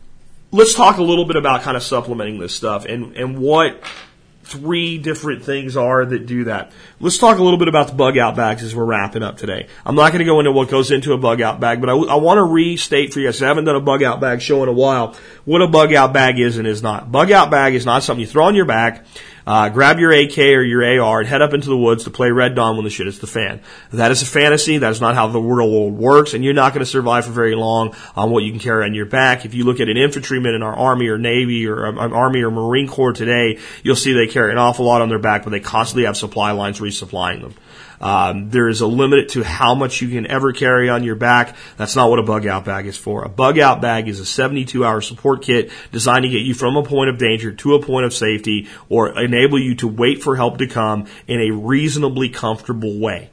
let's 0.51 0.73
talk 0.73 0.97
a 0.97 1.03
little 1.03 1.25
bit 1.25 1.35
about 1.35 1.61
kind 1.61 1.77
of 1.77 1.83
supplementing 1.83 2.39
this 2.39 2.55
stuff 2.55 2.85
and, 2.85 3.15
and 3.15 3.37
what 3.37 3.83
three 4.49 4.97
different 4.97 5.43
things 5.43 5.77
are 5.77 6.05
that 6.05 6.25
do 6.25 6.45
that. 6.45 6.71
Let's 6.99 7.17
talk 7.17 7.37
a 7.37 7.43
little 7.43 7.59
bit 7.59 7.67
about 7.67 7.87
the 7.87 7.93
bug 7.93 8.17
out 8.17 8.35
bags 8.35 8.63
as 8.63 8.75
we're 8.75 8.85
wrapping 8.85 9.23
up 9.23 9.37
today. 9.37 9.67
I'm 9.85 9.95
not 9.95 10.11
going 10.11 10.19
to 10.19 10.25
go 10.25 10.39
into 10.39 10.51
what 10.51 10.69
goes 10.69 10.91
into 10.91 11.13
a 11.13 11.17
bug 11.17 11.41
out 11.41 11.59
bag, 11.59 11.79
but 11.79 11.89
I, 11.89 11.93
I 11.93 12.15
want 12.15 12.39
to 12.39 12.43
restate 12.43 13.13
for 13.13 13.19
you 13.19 13.27
guys. 13.27 13.41
I 13.41 13.47
haven't 13.47 13.65
done 13.65 13.75
a 13.75 13.81
bug 13.81 14.03
out 14.03 14.19
bag 14.19 14.41
show 14.41 14.63
in 14.63 14.69
a 14.69 14.73
while 14.73 15.15
what 15.45 15.61
a 15.61 15.67
bug 15.67 15.93
out 15.93 16.13
bag 16.13 16.39
is 16.39 16.57
and 16.57 16.67
is 16.67 16.83
not. 16.83 17.11
Bug 17.11 17.31
out 17.31 17.49
bag 17.49 17.73
is 17.73 17.85
not 17.85 18.03
something 18.03 18.21
you 18.21 18.27
throw 18.27 18.45
on 18.45 18.55
your 18.55 18.65
back 18.65 19.05
uh, 19.49 19.67
grab 19.69 19.97
your 19.97 20.11
AK 20.11 20.37
or 20.37 20.61
your 20.61 21.01
AR 21.01 21.21
and 21.21 21.27
head 21.27 21.41
up 21.41 21.55
into 21.55 21.69
the 21.69 21.75
woods 21.75 22.03
to 22.03 22.11
play 22.11 22.29
Red 22.29 22.53
Dawn 22.53 22.75
when 22.75 22.83
the 22.83 22.91
shit 22.91 23.07
hits 23.07 23.17
the 23.17 23.25
fan. 23.25 23.61
That 23.91 24.11
is 24.11 24.21
a 24.21 24.27
fantasy. 24.27 24.77
That 24.77 24.91
is 24.91 25.01
not 25.01 25.15
how 25.15 25.25
the 25.25 25.39
real 25.39 25.71
world 25.71 25.97
works, 25.97 26.35
and 26.35 26.45
you're 26.45 26.53
not 26.53 26.71
going 26.71 26.85
to 26.85 26.85
survive 26.85 27.25
for 27.25 27.31
very 27.31 27.55
long 27.55 27.95
on 28.15 28.29
what 28.29 28.43
you 28.43 28.51
can 28.51 28.59
carry 28.59 28.85
on 28.85 28.93
your 28.93 29.07
back. 29.07 29.45
If 29.45 29.55
you 29.55 29.63
look 29.63 29.79
at 29.79 29.89
an 29.89 29.97
infantryman 29.97 30.53
in 30.53 30.61
our 30.61 30.75
Army 30.75 31.07
or 31.07 31.17
Navy 31.17 31.65
or 31.65 31.87
um, 31.87 31.97
Army 31.97 32.43
or 32.43 32.51
Marine 32.51 32.87
Corps 32.87 33.11
today, 33.11 33.57
you'll 33.81 33.95
see 33.95 34.13
they 34.13 34.27
carry 34.27 34.51
an 34.51 34.59
awful 34.59 34.85
lot 34.85 35.01
on 35.01 35.09
their 35.09 35.17
back, 35.17 35.45
but 35.45 35.49
they 35.49 35.59
constantly 35.59 36.05
have 36.05 36.15
supply 36.15 36.51
lines 36.51 36.79
resupplying 36.79 37.41
them. 37.41 37.55
Um, 38.01 38.49
there 38.49 38.69
is 38.69 38.81
a 38.81 38.87
limit 38.87 39.29
to 39.29 39.43
how 39.43 39.75
much 39.75 40.01
you 40.01 40.09
can 40.09 40.27
ever 40.27 40.53
carry 40.53 40.89
on 40.89 41.03
your 41.03 41.15
back. 41.15 41.55
That's 41.77 41.95
not 41.95 42.09
what 42.09 42.19
a 42.19 42.23
bug 42.23 42.45
out 42.47 42.65
bag 42.65 42.85
is 42.87 42.97
for. 42.97 43.23
A 43.23 43.29
bug 43.29 43.59
out 43.59 43.81
bag 43.81 44.07
is 44.07 44.19
a 44.19 44.25
72 44.25 44.85
hour 44.85 45.01
support 45.01 45.41
kit 45.41 45.71
designed 45.91 46.23
to 46.23 46.29
get 46.29 46.41
you 46.41 46.53
from 46.53 46.77
a 46.77 46.83
point 46.83 47.09
of 47.09 47.17
danger 47.17 47.51
to 47.51 47.75
a 47.75 47.81
point 47.81 48.05
of 48.05 48.13
safety 48.13 48.67
or 48.87 49.19
enable 49.19 49.59
you 49.59 49.75
to 49.75 49.87
wait 49.87 50.23
for 50.23 50.35
help 50.35 50.57
to 50.59 50.67
come 50.67 51.07
in 51.27 51.41
a 51.41 51.51
reasonably 51.51 52.29
comfortable 52.29 52.99
way. 52.99 53.29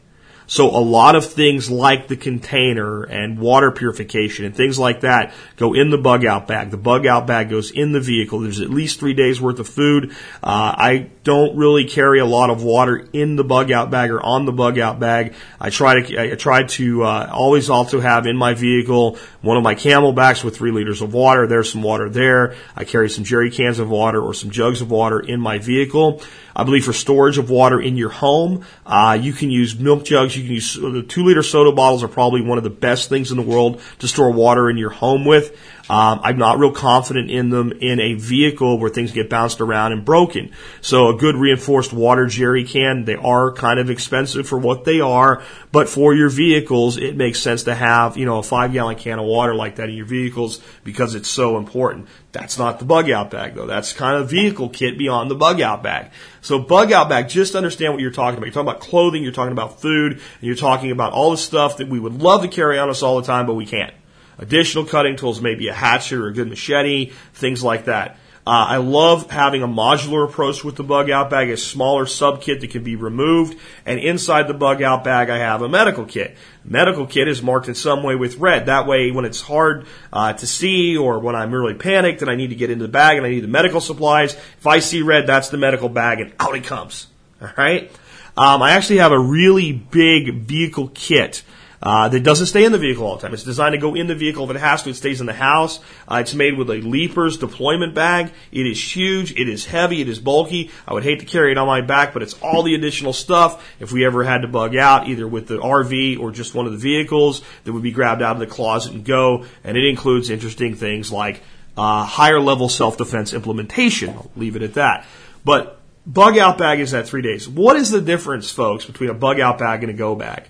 So 0.46 0.70
a 0.70 0.78
lot 0.78 1.16
of 1.16 1.26
things 1.26 1.70
like 1.70 2.08
the 2.08 2.16
container 2.16 3.02
and 3.02 3.38
water 3.38 3.72
purification 3.72 4.44
and 4.44 4.54
things 4.54 4.78
like 4.78 5.00
that 5.00 5.34
go 5.56 5.74
in 5.74 5.90
the 5.90 5.98
bug 5.98 6.24
out 6.24 6.46
bag. 6.46 6.70
The 6.70 6.76
bug 6.76 7.06
out 7.06 7.26
bag 7.26 7.50
goes 7.50 7.70
in 7.70 7.92
the 7.92 8.00
vehicle. 8.00 8.40
There's 8.40 8.60
at 8.60 8.70
least 8.70 9.00
three 9.00 9.14
days 9.14 9.40
worth 9.40 9.58
of 9.58 9.68
food. 9.68 10.12
Uh, 10.42 10.74
I 10.76 11.10
don't 11.24 11.56
really 11.56 11.84
carry 11.84 12.20
a 12.20 12.26
lot 12.26 12.50
of 12.50 12.62
water 12.62 13.08
in 13.12 13.34
the 13.34 13.44
bug 13.44 13.72
out 13.72 13.90
bag 13.90 14.10
or 14.10 14.22
on 14.22 14.44
the 14.44 14.52
bug 14.52 14.78
out 14.78 15.00
bag. 15.00 15.34
I 15.60 15.70
try 15.70 16.00
to 16.00 16.32
I 16.32 16.36
try 16.36 16.62
to 16.62 17.02
uh, 17.02 17.30
always 17.32 17.68
also 17.68 18.00
have 18.00 18.26
in 18.26 18.36
my 18.36 18.54
vehicle 18.54 19.18
one 19.42 19.56
of 19.56 19.64
my 19.64 19.74
CamelBaks 19.74 20.44
with 20.44 20.56
three 20.56 20.70
liters 20.70 21.02
of 21.02 21.12
water. 21.12 21.46
There's 21.46 21.72
some 21.72 21.82
water 21.82 22.08
there. 22.08 22.54
I 22.76 22.84
carry 22.84 23.10
some 23.10 23.24
jerry 23.24 23.50
cans 23.50 23.80
of 23.80 23.90
water 23.90 24.20
or 24.20 24.34
some 24.34 24.50
jugs 24.50 24.80
of 24.80 24.90
water 24.90 25.18
in 25.18 25.40
my 25.40 25.58
vehicle. 25.58 26.22
I 26.56 26.64
believe 26.64 26.86
for 26.86 26.94
storage 26.94 27.36
of 27.36 27.50
water 27.50 27.78
in 27.78 27.98
your 27.98 28.08
home, 28.08 28.64
uh, 28.86 29.18
you 29.20 29.34
can 29.34 29.50
use 29.50 29.78
milk 29.78 30.06
jugs. 30.06 30.34
You 30.34 30.42
can 30.42 30.52
use 30.54 30.74
the 30.74 31.02
two 31.02 31.22
liter 31.22 31.42
soda 31.42 31.70
bottles 31.70 32.02
are 32.02 32.08
probably 32.08 32.40
one 32.40 32.56
of 32.56 32.64
the 32.64 32.70
best 32.70 33.10
things 33.10 33.30
in 33.30 33.36
the 33.36 33.42
world 33.42 33.82
to 33.98 34.08
store 34.08 34.30
water 34.30 34.70
in 34.70 34.78
your 34.78 34.88
home 34.88 35.26
with. 35.26 35.54
Um, 35.88 36.20
I'm 36.22 36.36
not 36.36 36.58
real 36.58 36.72
confident 36.72 37.30
in 37.30 37.50
them 37.50 37.72
in 37.80 38.00
a 38.00 38.14
vehicle 38.14 38.78
where 38.78 38.90
things 38.90 39.12
get 39.12 39.30
bounced 39.30 39.60
around 39.60 39.92
and 39.92 40.04
broken. 40.04 40.52
So 40.80 41.08
a 41.08 41.16
good 41.16 41.36
reinforced 41.36 41.92
water 41.92 42.26
jerry 42.26 42.64
can, 42.64 43.04
they 43.04 43.14
are 43.14 43.52
kind 43.52 43.78
of 43.78 43.88
expensive 43.88 44.48
for 44.48 44.58
what 44.58 44.84
they 44.84 45.00
are, 45.00 45.42
but 45.70 45.88
for 45.88 46.12
your 46.12 46.28
vehicles, 46.28 46.96
it 46.96 47.16
makes 47.16 47.38
sense 47.38 47.64
to 47.64 47.74
have, 47.74 48.16
you 48.16 48.26
know, 48.26 48.38
a 48.38 48.42
five 48.42 48.72
gallon 48.72 48.96
can 48.96 49.20
of 49.20 49.26
water 49.26 49.54
like 49.54 49.76
that 49.76 49.88
in 49.88 49.94
your 49.94 50.06
vehicles 50.06 50.60
because 50.82 51.14
it's 51.14 51.28
so 51.28 51.56
important. 51.56 52.08
That's 52.32 52.58
not 52.58 52.80
the 52.80 52.84
bug 52.84 53.08
out 53.08 53.30
bag 53.30 53.54
though. 53.54 53.66
That's 53.66 53.92
kind 53.92 54.20
of 54.20 54.28
vehicle 54.28 54.68
kit 54.68 54.98
beyond 54.98 55.30
the 55.30 55.36
bug 55.36 55.60
out 55.60 55.84
bag. 55.84 56.10
So 56.40 56.58
bug 56.58 56.90
out 56.90 57.08
bag, 57.08 57.28
just 57.28 57.54
understand 57.54 57.92
what 57.92 58.02
you're 58.02 58.10
talking 58.10 58.38
about. 58.38 58.46
You're 58.46 58.54
talking 58.54 58.68
about 58.68 58.80
clothing, 58.80 59.22
you're 59.22 59.32
talking 59.32 59.52
about 59.52 59.80
food, 59.80 60.12
and 60.12 60.22
you're 60.40 60.56
talking 60.56 60.90
about 60.90 61.12
all 61.12 61.30
the 61.30 61.36
stuff 61.36 61.76
that 61.76 61.88
we 61.88 62.00
would 62.00 62.20
love 62.20 62.42
to 62.42 62.48
carry 62.48 62.78
on 62.78 62.90
us 62.90 63.02
all 63.02 63.20
the 63.20 63.26
time, 63.26 63.46
but 63.46 63.54
we 63.54 63.66
can't. 63.66 63.94
Additional 64.38 64.84
cutting 64.84 65.16
tools, 65.16 65.40
maybe 65.40 65.68
a 65.68 65.74
hatchet 65.74 66.18
or 66.18 66.28
a 66.28 66.32
good 66.32 66.48
machete, 66.48 67.12
things 67.34 67.62
like 67.62 67.86
that. 67.86 68.18
Uh, 68.46 68.64
I 68.68 68.76
love 68.76 69.28
having 69.28 69.64
a 69.64 69.68
modular 69.68 70.24
approach 70.24 70.62
with 70.62 70.76
the 70.76 70.84
bug 70.84 71.10
out 71.10 71.30
bag, 71.30 71.50
a 71.50 71.56
smaller 71.56 72.06
sub 72.06 72.40
kit 72.40 72.60
that 72.60 72.70
can 72.70 72.84
be 72.84 72.94
removed. 72.94 73.58
And 73.84 73.98
inside 73.98 74.46
the 74.46 74.54
bug 74.54 74.80
out 74.82 75.02
bag, 75.02 75.30
I 75.30 75.38
have 75.38 75.62
a 75.62 75.68
medical 75.68 76.04
kit. 76.04 76.36
Medical 76.64 77.06
kit 77.06 77.26
is 77.26 77.42
marked 77.42 77.66
in 77.66 77.74
some 77.74 78.04
way 78.04 78.14
with 78.14 78.36
red. 78.36 78.66
That 78.66 78.86
way, 78.86 79.10
when 79.10 79.24
it's 79.24 79.40
hard 79.40 79.86
uh, 80.12 80.34
to 80.34 80.46
see 80.46 80.96
or 80.96 81.18
when 81.18 81.34
I'm 81.34 81.52
really 81.52 81.74
panicked 81.74 82.22
and 82.22 82.30
I 82.30 82.36
need 82.36 82.50
to 82.50 82.54
get 82.54 82.70
into 82.70 82.84
the 82.84 82.92
bag 82.92 83.16
and 83.16 83.26
I 83.26 83.30
need 83.30 83.40
the 83.40 83.48
medical 83.48 83.80
supplies, 83.80 84.34
if 84.34 84.66
I 84.66 84.78
see 84.78 85.02
red, 85.02 85.26
that's 85.26 85.48
the 85.48 85.56
medical 85.56 85.88
bag 85.88 86.20
and 86.20 86.32
out 86.38 86.54
it 86.54 86.62
comes. 86.62 87.08
All 87.42 87.50
right. 87.58 87.90
Um, 88.36 88.62
I 88.62 88.72
actually 88.72 88.98
have 88.98 89.12
a 89.12 89.18
really 89.18 89.72
big 89.72 90.34
vehicle 90.34 90.92
kit 90.94 91.42
uh, 91.82 92.08
that 92.08 92.20
doesn't 92.20 92.46
stay 92.46 92.64
in 92.64 92.72
the 92.72 92.78
vehicle 92.78 93.06
all 93.06 93.16
the 93.16 93.22
time. 93.22 93.34
It's 93.34 93.42
designed 93.42 93.74
to 93.74 93.78
go 93.78 93.94
in 93.94 94.06
the 94.06 94.14
vehicle 94.14 94.48
if 94.48 94.56
it 94.56 94.60
has 94.60 94.82
to. 94.84 94.90
It 94.90 94.96
stays 94.96 95.20
in 95.20 95.26
the 95.26 95.32
house. 95.32 95.78
Uh, 96.10 96.16
it's 96.16 96.34
made 96.34 96.56
with 96.56 96.70
a 96.70 96.74
Leapers 96.74 97.38
deployment 97.38 97.94
bag. 97.94 98.32
It 98.50 98.66
is 98.66 98.80
huge. 98.80 99.32
It 99.32 99.48
is 99.48 99.66
heavy. 99.66 100.00
It 100.00 100.08
is 100.08 100.18
bulky. 100.18 100.70
I 100.86 100.94
would 100.94 101.04
hate 101.04 101.20
to 101.20 101.26
carry 101.26 101.52
it 101.52 101.58
on 101.58 101.66
my 101.66 101.82
back, 101.82 102.12
but 102.12 102.22
it's 102.22 102.34
all 102.42 102.62
the 102.62 102.74
additional 102.74 103.12
stuff. 103.12 103.66
If 103.78 103.92
we 103.92 104.04
ever 104.06 104.24
had 104.24 104.42
to 104.42 104.48
bug 104.48 104.76
out, 104.76 105.08
either 105.08 105.26
with 105.26 105.48
the 105.48 105.58
RV 105.58 106.18
or 106.18 106.30
just 106.30 106.54
one 106.54 106.66
of 106.66 106.72
the 106.72 106.78
vehicles, 106.78 107.42
that 107.64 107.72
would 107.72 107.82
be 107.82 107.92
grabbed 107.92 108.22
out 108.22 108.36
of 108.36 108.40
the 108.40 108.46
closet 108.46 108.92
and 108.92 109.04
go. 109.04 109.44
And 109.62 109.76
it 109.76 109.84
includes 109.84 110.30
interesting 110.30 110.74
things 110.74 111.12
like 111.12 111.42
uh, 111.76 112.04
higher 112.04 112.40
level 112.40 112.68
self 112.68 112.96
defense 112.96 113.34
implementation. 113.34 114.10
I'll 114.10 114.30
leave 114.36 114.56
it 114.56 114.62
at 114.62 114.74
that. 114.74 115.06
But 115.44 115.80
bug 116.06 116.38
out 116.38 116.58
bag 116.58 116.80
is 116.80 116.94
at 116.94 117.06
three 117.06 117.22
days. 117.22 117.48
What 117.48 117.76
is 117.76 117.90
the 117.90 118.00
difference, 118.00 118.50
folks, 118.50 118.84
between 118.84 119.10
a 119.10 119.14
bug 119.14 119.40
out 119.40 119.58
bag 119.58 119.82
and 119.82 119.90
a 119.90 119.94
go 119.94 120.14
bag? 120.14 120.44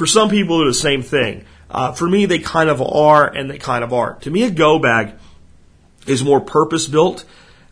For 0.00 0.06
some 0.06 0.30
people, 0.30 0.56
they're 0.56 0.68
the 0.68 0.72
same 0.72 1.02
thing. 1.02 1.44
Uh, 1.70 1.92
for 1.92 2.08
me, 2.08 2.24
they 2.24 2.38
kind 2.38 2.70
of 2.70 2.80
are 2.80 3.26
and 3.28 3.50
they 3.50 3.58
kind 3.58 3.84
of 3.84 3.92
aren't. 3.92 4.22
To 4.22 4.30
me, 4.30 4.44
a 4.44 4.50
go 4.50 4.78
bag 4.78 5.12
is 6.06 6.24
more 6.24 6.40
purpose 6.40 6.88
built. 6.88 7.26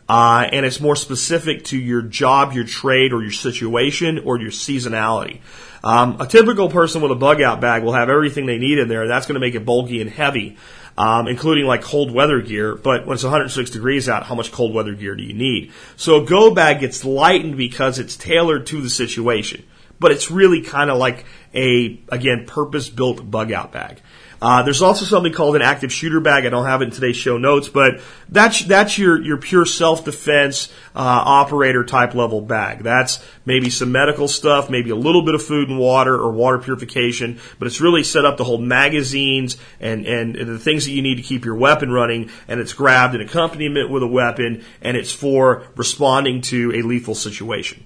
Uh, 0.07 0.47
and 0.51 0.63
it's 0.63 0.79
more 0.79 0.95
specific 0.95 1.65
to 1.65 1.77
your 1.79 2.03
job, 2.03 2.53
your 2.53 2.65
trade, 2.65 3.13
or 3.13 3.23
your 3.23 3.31
situation, 3.31 4.19
or 4.19 4.39
your 4.39 4.51
seasonality. 4.51 5.39
Um, 5.83 6.21
a 6.21 6.27
typical 6.27 6.69
person 6.69 7.01
with 7.01 7.11
a 7.11 7.15
bug 7.15 7.41
out 7.41 7.61
bag 7.61 7.81
will 7.81 7.93
have 7.93 8.11
everything 8.11 8.45
they 8.45 8.59
need 8.59 8.77
in 8.77 8.89
there, 8.89 9.07
that's 9.07 9.25
going 9.25 9.33
to 9.33 9.39
make 9.39 9.55
it 9.55 9.65
bulky 9.65 9.99
and 9.99 10.09
heavy, 10.11 10.55
um, 10.99 11.27
including 11.27 11.65
like 11.65 11.81
cold 11.81 12.11
weather 12.11 12.41
gear. 12.41 12.75
But 12.75 13.07
when 13.07 13.15
it's 13.15 13.23
106 13.23 13.71
degrees 13.71 14.07
out, 14.07 14.21
how 14.21 14.35
much 14.35 14.51
cold 14.51 14.75
weather 14.75 14.93
gear 14.93 15.15
do 15.15 15.23
you 15.23 15.33
need? 15.33 15.71
So 15.95 16.21
a 16.21 16.25
go 16.27 16.53
bag 16.53 16.81
gets 16.81 17.03
lightened 17.03 17.57
because 17.57 17.97
it's 17.97 18.15
tailored 18.15 18.67
to 18.67 18.81
the 18.81 18.89
situation 18.91 19.63
but 19.99 20.11
it's 20.11 20.31
really 20.31 20.61
kind 20.61 20.89
of 20.89 20.97
like 20.97 21.25
a, 21.53 21.99
again, 22.09 22.45
purpose 22.45 22.89
built 22.89 23.29
bug 23.29 23.51
out 23.51 23.71
bag. 23.71 24.01
Uh, 24.41 24.63
there's 24.63 24.81
also 24.81 25.03
something 25.03 25.33
called 25.33 25.55
an 25.55 25.61
active 25.61 25.91
shooter 25.91 26.21
bag. 26.21 26.45
I 26.45 26.49
don't 26.49 26.65
have 26.65 26.81
it 26.81 26.85
in 26.85 26.91
today's 26.91 27.17
show 27.17 27.37
notes, 27.37 27.67
but 27.67 27.99
that's 28.29 28.63
that's 28.63 28.97
your 28.97 29.21
your 29.21 29.37
pure 29.37 29.65
self 29.65 30.05
defense 30.05 30.69
uh, 30.95 30.99
operator 30.99 31.83
type 31.83 32.15
level 32.15 32.39
bag. 32.39 32.79
That's 32.79 33.23
maybe 33.45 33.69
some 33.69 33.91
medical 33.91 34.29
stuff, 34.29 34.69
maybe 34.69 34.91
a 34.91 34.95
little 34.95 35.23
bit 35.25 35.35
of 35.35 35.43
food 35.43 35.69
and 35.69 35.77
water 35.77 36.15
or 36.15 36.31
water 36.31 36.57
purification, 36.57 37.39
but 37.57 37.67
it's 37.67 37.81
really 37.81 38.03
set 38.03 38.23
up 38.23 38.37
to 38.37 38.45
hold 38.45 38.61
magazines 38.61 39.57
and, 39.81 40.05
and 40.05 40.37
and 40.37 40.49
the 40.49 40.59
things 40.59 40.85
that 40.85 40.91
you 40.91 41.01
need 41.01 41.15
to 41.15 41.23
keep 41.23 41.43
your 41.43 41.55
weapon 41.55 41.91
running. 41.91 42.29
And 42.47 42.61
it's 42.61 42.73
grabbed 42.73 43.15
in 43.15 43.21
accompaniment 43.21 43.89
with 43.89 44.03
a 44.03 44.07
weapon, 44.07 44.63
and 44.81 44.95
it's 44.95 45.11
for 45.11 45.63
responding 45.75 46.41
to 46.43 46.71
a 46.75 46.81
lethal 46.81 47.15
situation. 47.15 47.83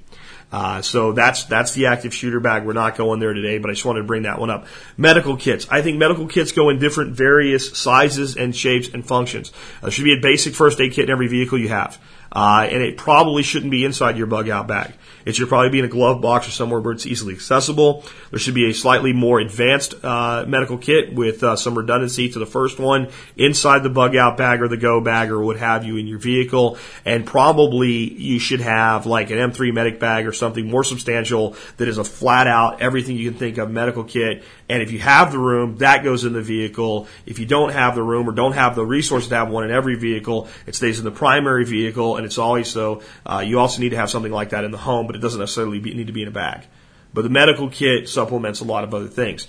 Uh, 0.54 0.84
so 0.84 1.14
that's 1.14 1.46
that's 1.46 1.72
the 1.74 1.88
active 1.88 2.14
shooter 2.14 2.40
bag. 2.40 2.64
We're 2.64 2.74
not 2.74 2.96
going 2.96 3.20
there 3.20 3.34
today, 3.34 3.58
but 3.58 3.72
I 3.72 3.74
just 3.74 3.86
wanted 3.86 4.02
to 4.02 4.06
bring 4.06 4.22
that 4.22 4.38
one 4.38 4.52
up. 4.52 4.68
Medical 4.98 5.36
kits. 5.36 5.66
I 5.72 5.82
think 5.82 5.98
medical 5.98 6.28
kits 6.28 6.52
go 6.52 6.70
in 6.70 6.78
different 6.78 7.14
various 7.14 7.76
sizes 7.76 8.38
and 8.38 8.56
shapes 8.56 8.88
and 8.88 9.04
functions. 9.04 9.52
There 9.82 9.90
should 9.90 10.04
be 10.04 10.14
a 10.14 10.22
basic 10.22 10.54
first 10.54 10.80
aid 10.80 10.94
kit 10.94 11.06
in 11.06 11.10
every 11.10 11.28
vehicle 11.28 11.58
you 11.58 11.70
have. 11.70 12.00
Uh, 12.34 12.68
and 12.70 12.82
it 12.82 12.98
probably 12.98 13.44
shouldn't 13.44 13.72
be 13.72 13.86
inside 13.86 14.18
your 14.18 14.28
bug 14.28 14.50
out 14.50 14.68
bag. 14.68 14.94
It 15.26 15.36
should 15.36 15.48
probably 15.48 15.70
be 15.70 15.80
in 15.80 15.86
a 15.86 15.90
glove 15.90 16.22
box 16.22 16.48
or 16.48 16.52
somewhere 16.52 16.80
where 16.80 16.94
it's 16.94 17.06
easily 17.06 17.34
accessible. 17.34 18.04
There 18.32 18.40
should 18.40 18.56
be 18.56 18.70
a 18.70 18.74
slightly 18.74 19.14
more 19.14 19.40
advanced 19.40 19.96
uh, 20.04 20.46
medical 20.48 20.78
kit 20.78 21.14
with 21.14 21.44
uh, 21.44 21.56
some 21.56 21.78
redundancy 21.78 22.30
to 22.30 22.40
the 22.40 22.46
first 22.46 22.80
one 22.80 23.10
inside 23.38 23.84
the 23.84 23.90
bug 23.90 24.16
out 24.16 24.38
bag 24.38 24.62
or 24.62 24.68
the 24.68 24.78
go 24.78 25.00
bag 25.00 25.32
or 25.32 25.42
what 25.42 25.58
have 25.58 25.86
you 25.86 25.98
in 25.98 26.08
your 26.08 26.20
vehicle. 26.20 26.78
And 27.06 27.26
probably 27.26 28.14
you 28.14 28.40
should 28.40 28.62
have 28.62 29.06
like 29.06 29.30
an 29.30 29.38
M3 29.38 29.74
medic 29.74 30.00
bag 30.00 30.28
or 30.28 30.34
something 30.34 30.70
more 30.70 30.84
substantial 30.84 31.56
that 31.78 31.88
is 31.88 31.98
a 31.98 32.04
flat 32.04 32.48
out 32.48 32.82
everything 32.82 33.16
you 33.16 33.30
can 33.30 33.40
think 33.40 33.58
of 33.58 33.72
medical 33.72 34.04
kit. 34.04 34.44
And 34.68 34.82
if 34.82 34.92
you 34.92 35.00
have 35.00 35.32
the 35.32 35.40
room, 35.40 35.78
that 35.78 36.04
goes 36.04 36.26
in 36.26 36.34
the 36.34 36.42
vehicle. 36.42 37.08
If 37.26 37.40
you 37.40 37.46
don't 37.46 37.72
have 37.72 37.96
the 37.96 38.04
room 38.04 38.28
or 38.28 38.32
don't 38.32 38.54
have 38.54 38.76
the 38.76 38.86
resources 38.86 39.30
to 39.30 39.36
have 39.36 39.50
one 39.50 39.64
in 39.64 39.72
every 39.72 39.96
vehicle, 39.96 40.48
it 40.66 40.76
stays 40.76 41.00
in 41.00 41.06
the 41.06 41.12
primary 41.12 41.66
vehicle 41.66 42.18
and 42.24 42.30
it's 42.30 42.38
always 42.38 42.70
so. 42.70 43.02
Uh, 43.26 43.44
you 43.46 43.60
also 43.60 43.82
need 43.82 43.90
to 43.90 43.98
have 43.98 44.10
something 44.10 44.32
like 44.32 44.52
that 44.52 44.64
in 44.64 44.72
the 44.72 44.78
home, 44.78 45.08
but 45.08 45.18
it 45.18 45.20
doesn't 45.20 45.42
necessarily 45.42 45.80
be, 45.80 45.94
need 45.94 46.08
to 46.08 46.14
be 46.14 46.22
in 46.22 46.30
a 46.30 46.32
bag. 46.32 46.66
But 47.14 47.24
the 47.24 47.30
medical 47.30 47.70
kit 47.70 48.08
supplements 48.08 48.62
a 48.62 48.64
lot 48.64 48.86
of 48.86 48.94
other 48.94 49.10
things. 49.10 49.46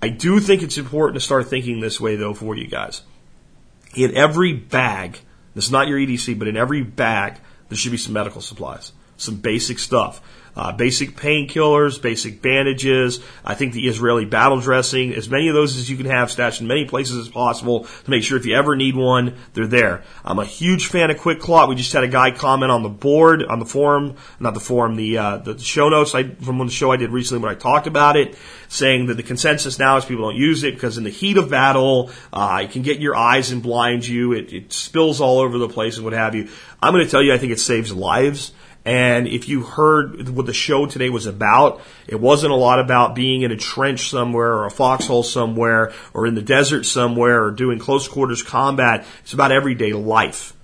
I 0.00 0.08
do 0.08 0.40
think 0.40 0.62
it's 0.62 0.78
important 0.78 1.14
to 1.16 1.20
start 1.20 1.48
thinking 1.48 1.80
this 1.80 2.00
way 2.00 2.16
though 2.16 2.32
for 2.32 2.56
you 2.56 2.66
guys. 2.66 3.02
In 3.94 4.16
every 4.16 4.54
bag, 4.54 5.18
this 5.54 5.66
is 5.66 5.70
not 5.70 5.86
your 5.86 5.98
EDC, 5.98 6.38
but 6.38 6.48
in 6.48 6.56
every 6.56 6.82
bag, 6.82 7.38
there 7.68 7.76
should 7.76 7.92
be 7.92 7.98
some 7.98 8.14
medical 8.14 8.40
supplies. 8.40 8.92
Some 9.16 9.36
basic 9.36 9.78
stuff. 9.78 10.20
Uh, 10.56 10.70
basic 10.70 11.16
painkillers, 11.16 12.00
basic 12.00 12.40
bandages. 12.40 13.18
I 13.44 13.54
think 13.54 13.72
the 13.72 13.88
Israeli 13.88 14.24
battle 14.24 14.60
dressing, 14.60 15.12
as 15.12 15.28
many 15.28 15.48
of 15.48 15.54
those 15.54 15.76
as 15.76 15.90
you 15.90 15.96
can 15.96 16.06
have 16.06 16.30
stashed 16.30 16.60
in 16.60 16.68
many 16.68 16.84
places 16.84 17.16
as 17.16 17.28
possible 17.28 17.86
to 18.04 18.10
make 18.10 18.22
sure 18.22 18.38
if 18.38 18.46
you 18.46 18.54
ever 18.54 18.76
need 18.76 18.94
one, 18.94 19.34
they're 19.54 19.66
there. 19.66 20.04
I'm 20.24 20.38
a 20.38 20.44
huge 20.44 20.86
fan 20.86 21.10
of 21.10 21.16
QuikClot. 21.16 21.68
We 21.68 21.74
just 21.74 21.92
had 21.92 22.04
a 22.04 22.08
guy 22.08 22.30
comment 22.30 22.70
on 22.70 22.84
the 22.84 22.88
board, 22.88 23.42
on 23.42 23.58
the 23.58 23.66
forum, 23.66 24.14
not 24.38 24.54
the 24.54 24.60
forum, 24.60 24.94
the, 24.94 25.18
uh, 25.18 25.36
the 25.38 25.58
show 25.58 25.88
notes 25.88 26.14
I, 26.14 26.22
from 26.22 26.58
the 26.58 26.70
show 26.70 26.92
I 26.92 26.98
did 26.98 27.10
recently 27.10 27.42
when 27.42 27.50
I 27.50 27.58
talked 27.58 27.88
about 27.88 28.16
it, 28.16 28.38
saying 28.68 29.06
that 29.06 29.14
the 29.14 29.24
consensus 29.24 29.80
now 29.80 29.96
is 29.96 30.04
people 30.04 30.30
don't 30.30 30.36
use 30.36 30.62
it 30.62 30.74
because 30.74 30.98
in 30.98 31.04
the 31.04 31.10
heat 31.10 31.36
of 31.36 31.50
battle, 31.50 32.12
uh, 32.32 32.60
it 32.62 32.70
can 32.70 32.82
get 32.82 33.00
your 33.00 33.16
eyes 33.16 33.50
and 33.50 33.60
blind 33.60 34.06
you. 34.06 34.32
It, 34.34 34.52
it 34.52 34.72
spills 34.72 35.20
all 35.20 35.40
over 35.40 35.58
the 35.58 35.68
place 35.68 35.96
and 35.96 36.04
what 36.04 36.12
have 36.12 36.36
you. 36.36 36.48
I'm 36.80 36.92
going 36.92 37.04
to 37.04 37.10
tell 37.10 37.22
you, 37.22 37.34
I 37.34 37.38
think 37.38 37.50
it 37.50 37.58
saves 37.58 37.92
lives. 37.92 38.52
And 38.84 39.26
if 39.26 39.48
you 39.48 39.62
heard 39.62 40.28
what 40.28 40.44
the 40.44 40.52
show 40.52 40.84
today 40.84 41.08
was 41.08 41.24
about, 41.24 41.80
it 42.06 42.20
wasn't 42.20 42.52
a 42.52 42.56
lot 42.56 42.80
about 42.80 43.14
being 43.14 43.42
in 43.42 43.50
a 43.50 43.56
trench 43.56 44.10
somewhere 44.10 44.52
or 44.52 44.66
a 44.66 44.70
foxhole 44.70 45.22
somewhere 45.22 45.92
or 46.12 46.26
in 46.26 46.34
the 46.34 46.42
desert 46.42 46.84
somewhere 46.84 47.44
or 47.44 47.50
doing 47.50 47.78
close 47.78 48.08
quarters 48.08 48.42
combat. 48.42 49.06
It's 49.22 49.32
about 49.32 49.52
everyday 49.52 49.94
life. 49.94 50.54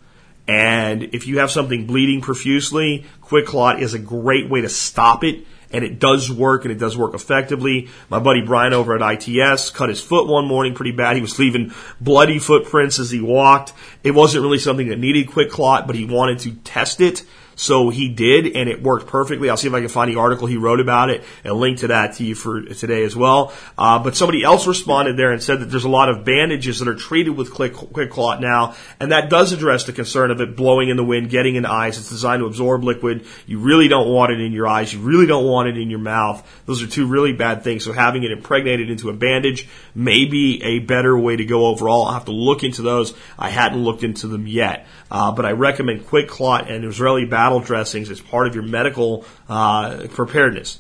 And 0.47 1.03
if 1.15 1.27
you 1.27 1.39
have 1.39 1.51
something 1.51 1.87
bleeding 1.87 2.21
profusely, 2.21 3.07
QuikClot 3.23 3.81
is 3.81 3.95
a 3.95 3.99
great 3.99 4.51
way 4.51 4.63
to 4.63 4.69
stop 4.69 5.25
it. 5.25 5.47
And 5.73 5.85
it 5.85 6.01
does 6.01 6.31
work 6.31 6.65
and 6.65 6.73
it 6.73 6.79
does 6.79 6.97
work 6.97 7.15
effectively. 7.15 7.89
My 8.11 8.19
buddy 8.19 8.43
Bryan 8.43 8.73
over 8.73 9.01
at 9.01 9.29
ITS 9.29 9.71
cut 9.71 9.89
his 9.89 10.03
foot 10.03 10.27
one 10.27 10.47
morning 10.47 10.75
pretty 10.75 10.91
bad. 10.91 11.15
He 11.15 11.23
was 11.23 11.39
leaving 11.39 11.73
bloody 12.01 12.41
footprints 12.41 12.99
as 12.99 13.13
he 13.13 13.21
walked. 13.21 13.73
It 14.03 14.11
wasn't 14.11 14.43
really 14.43 14.59
something 14.59 14.89
that 14.89 14.99
needed 14.99 15.29
QuikClot, 15.29 15.87
but 15.87 15.95
he 15.95 16.05
wanted 16.05 16.41
to 16.41 16.53
test 16.65 17.01
it. 17.01 17.23
So 17.61 17.91
he 17.91 18.09
did, 18.09 18.57
and 18.57 18.71
it 18.71 18.83
worked 18.83 19.07
perfectly. 19.07 19.51
I'll 19.51 19.57
see 19.59 19.69
if 19.69 19.75
I 19.75 19.81
can 19.81 19.91
find 19.91 20.11
the 20.11 20.19
article 20.19 20.47
he 20.47 20.57
wrote 20.57 20.81
about 20.81 21.11
it 21.11 21.23
and 21.45 21.53
link 21.53 21.81
to 21.81 21.89
that 21.89 22.15
to 22.15 22.25
you 22.25 22.35
for 22.35 22.63
today 22.63 23.05
as 23.05 23.15
well. 23.15 23.53
Uh, 23.77 23.99
but 23.99 24.17
somebody 24.17 24.43
else 24.43 24.67
responded 24.67 25.19
there 25.19 25.31
and 25.31 25.43
said 25.43 25.61
that 25.61 25.67
there's 25.67 25.85
a 25.85 25.91
lot 25.91 26.09
of 26.09 26.25
bandages 26.25 26.79
that 26.79 26.89
are 26.89 26.95
treated 26.95 27.37
with 27.37 27.53
quick, 27.53 27.75
quick 27.75 28.11
clot 28.11 28.41
now, 28.41 28.77
and 28.99 29.13
that 29.13 29.29
does 29.29 29.53
address 29.53 29.85
the 29.85 29.93
concern 29.93 30.31
of 30.31 30.41
it 30.41 30.57
blowing 30.57 30.89
in 30.89 30.97
the 30.97 31.05
wind, 31.05 31.29
getting 31.29 31.57
in 31.57 31.67
eyes. 31.67 31.99
It's 31.99 32.09
designed 32.09 32.41
to 32.41 32.47
absorb 32.47 32.83
liquid. 32.83 33.27
You 33.47 33.59
really 33.59 33.89
don't 33.89 34.09
want 34.09 34.33
it 34.33 34.41
in 34.41 34.53
your 34.53 34.67
eyes. 34.67 34.95
You 34.95 35.01
really 35.01 35.27
don't 35.27 35.45
want 35.45 35.69
it 35.69 35.77
in 35.77 35.91
your 35.91 35.99
mouth. 35.99 36.43
Those 36.65 36.83
are 36.83 36.87
two 36.87 37.07
really 37.09 37.35
bad 37.35 37.63
things. 37.63 37.85
So 37.85 37.93
having 37.93 38.23
it 38.23 38.31
impregnated 38.31 38.89
into 38.89 39.11
a 39.11 39.13
bandage 39.13 39.69
may 39.95 40.25
be 40.25 40.63
a 40.63 40.79
better 40.79 41.19
way 41.19 41.37
to 41.37 41.45
go 41.45 41.67
overall. 41.67 42.07
I'll 42.07 42.15
have 42.15 42.25
to 42.25 42.33
look 42.33 42.65
into 42.65 42.81
those. 42.81 43.13
I 43.39 43.51
hadn't 43.51 43.85
looked 43.85 44.03
into 44.03 44.29
them 44.29 44.47
yet. 44.47 44.87
Uh, 45.11 45.33
but 45.33 45.45
I 45.45 45.53
recommend 45.53 46.07
QuikClot 46.07 46.71
and 46.71 46.85
Israeli 46.85 47.25
battle 47.25 47.61
dressings 47.61 48.11
as 48.11 48.21
part 48.21 48.47
of 48.47 48.55
your 48.55 48.65
medical 48.65 49.25
uh, 49.49 50.07
preparedness. 50.11 50.79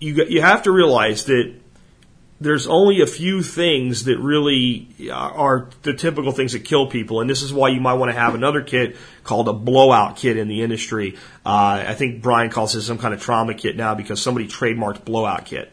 You 0.00 0.24
you 0.24 0.42
have 0.42 0.64
to 0.64 0.70
realize 0.70 1.24
that 1.24 1.54
there's 2.40 2.68
only 2.68 3.00
a 3.00 3.06
few 3.06 3.42
things 3.42 4.04
that 4.04 4.18
really 4.18 5.10
are 5.10 5.68
the 5.82 5.92
typical 5.92 6.30
things 6.30 6.52
that 6.52 6.64
kill 6.64 6.86
people, 6.86 7.20
and 7.20 7.28
this 7.28 7.42
is 7.42 7.52
why 7.52 7.70
you 7.70 7.80
might 7.80 7.94
want 7.94 8.12
to 8.12 8.18
have 8.18 8.34
another 8.34 8.62
kit 8.62 8.96
called 9.24 9.48
a 9.48 9.52
blowout 9.52 10.16
kit 10.16 10.36
in 10.36 10.46
the 10.46 10.62
industry. 10.62 11.16
Uh, 11.44 11.84
I 11.88 11.94
think 11.94 12.22
Bryan 12.22 12.50
calls 12.50 12.76
it 12.76 12.82
some 12.82 12.98
kind 12.98 13.12
of 13.12 13.20
trauma 13.20 13.54
kit 13.54 13.76
now 13.76 13.94
because 13.94 14.22
somebody 14.22 14.46
trademarked 14.46 15.04
blowout 15.04 15.46
kit. 15.46 15.72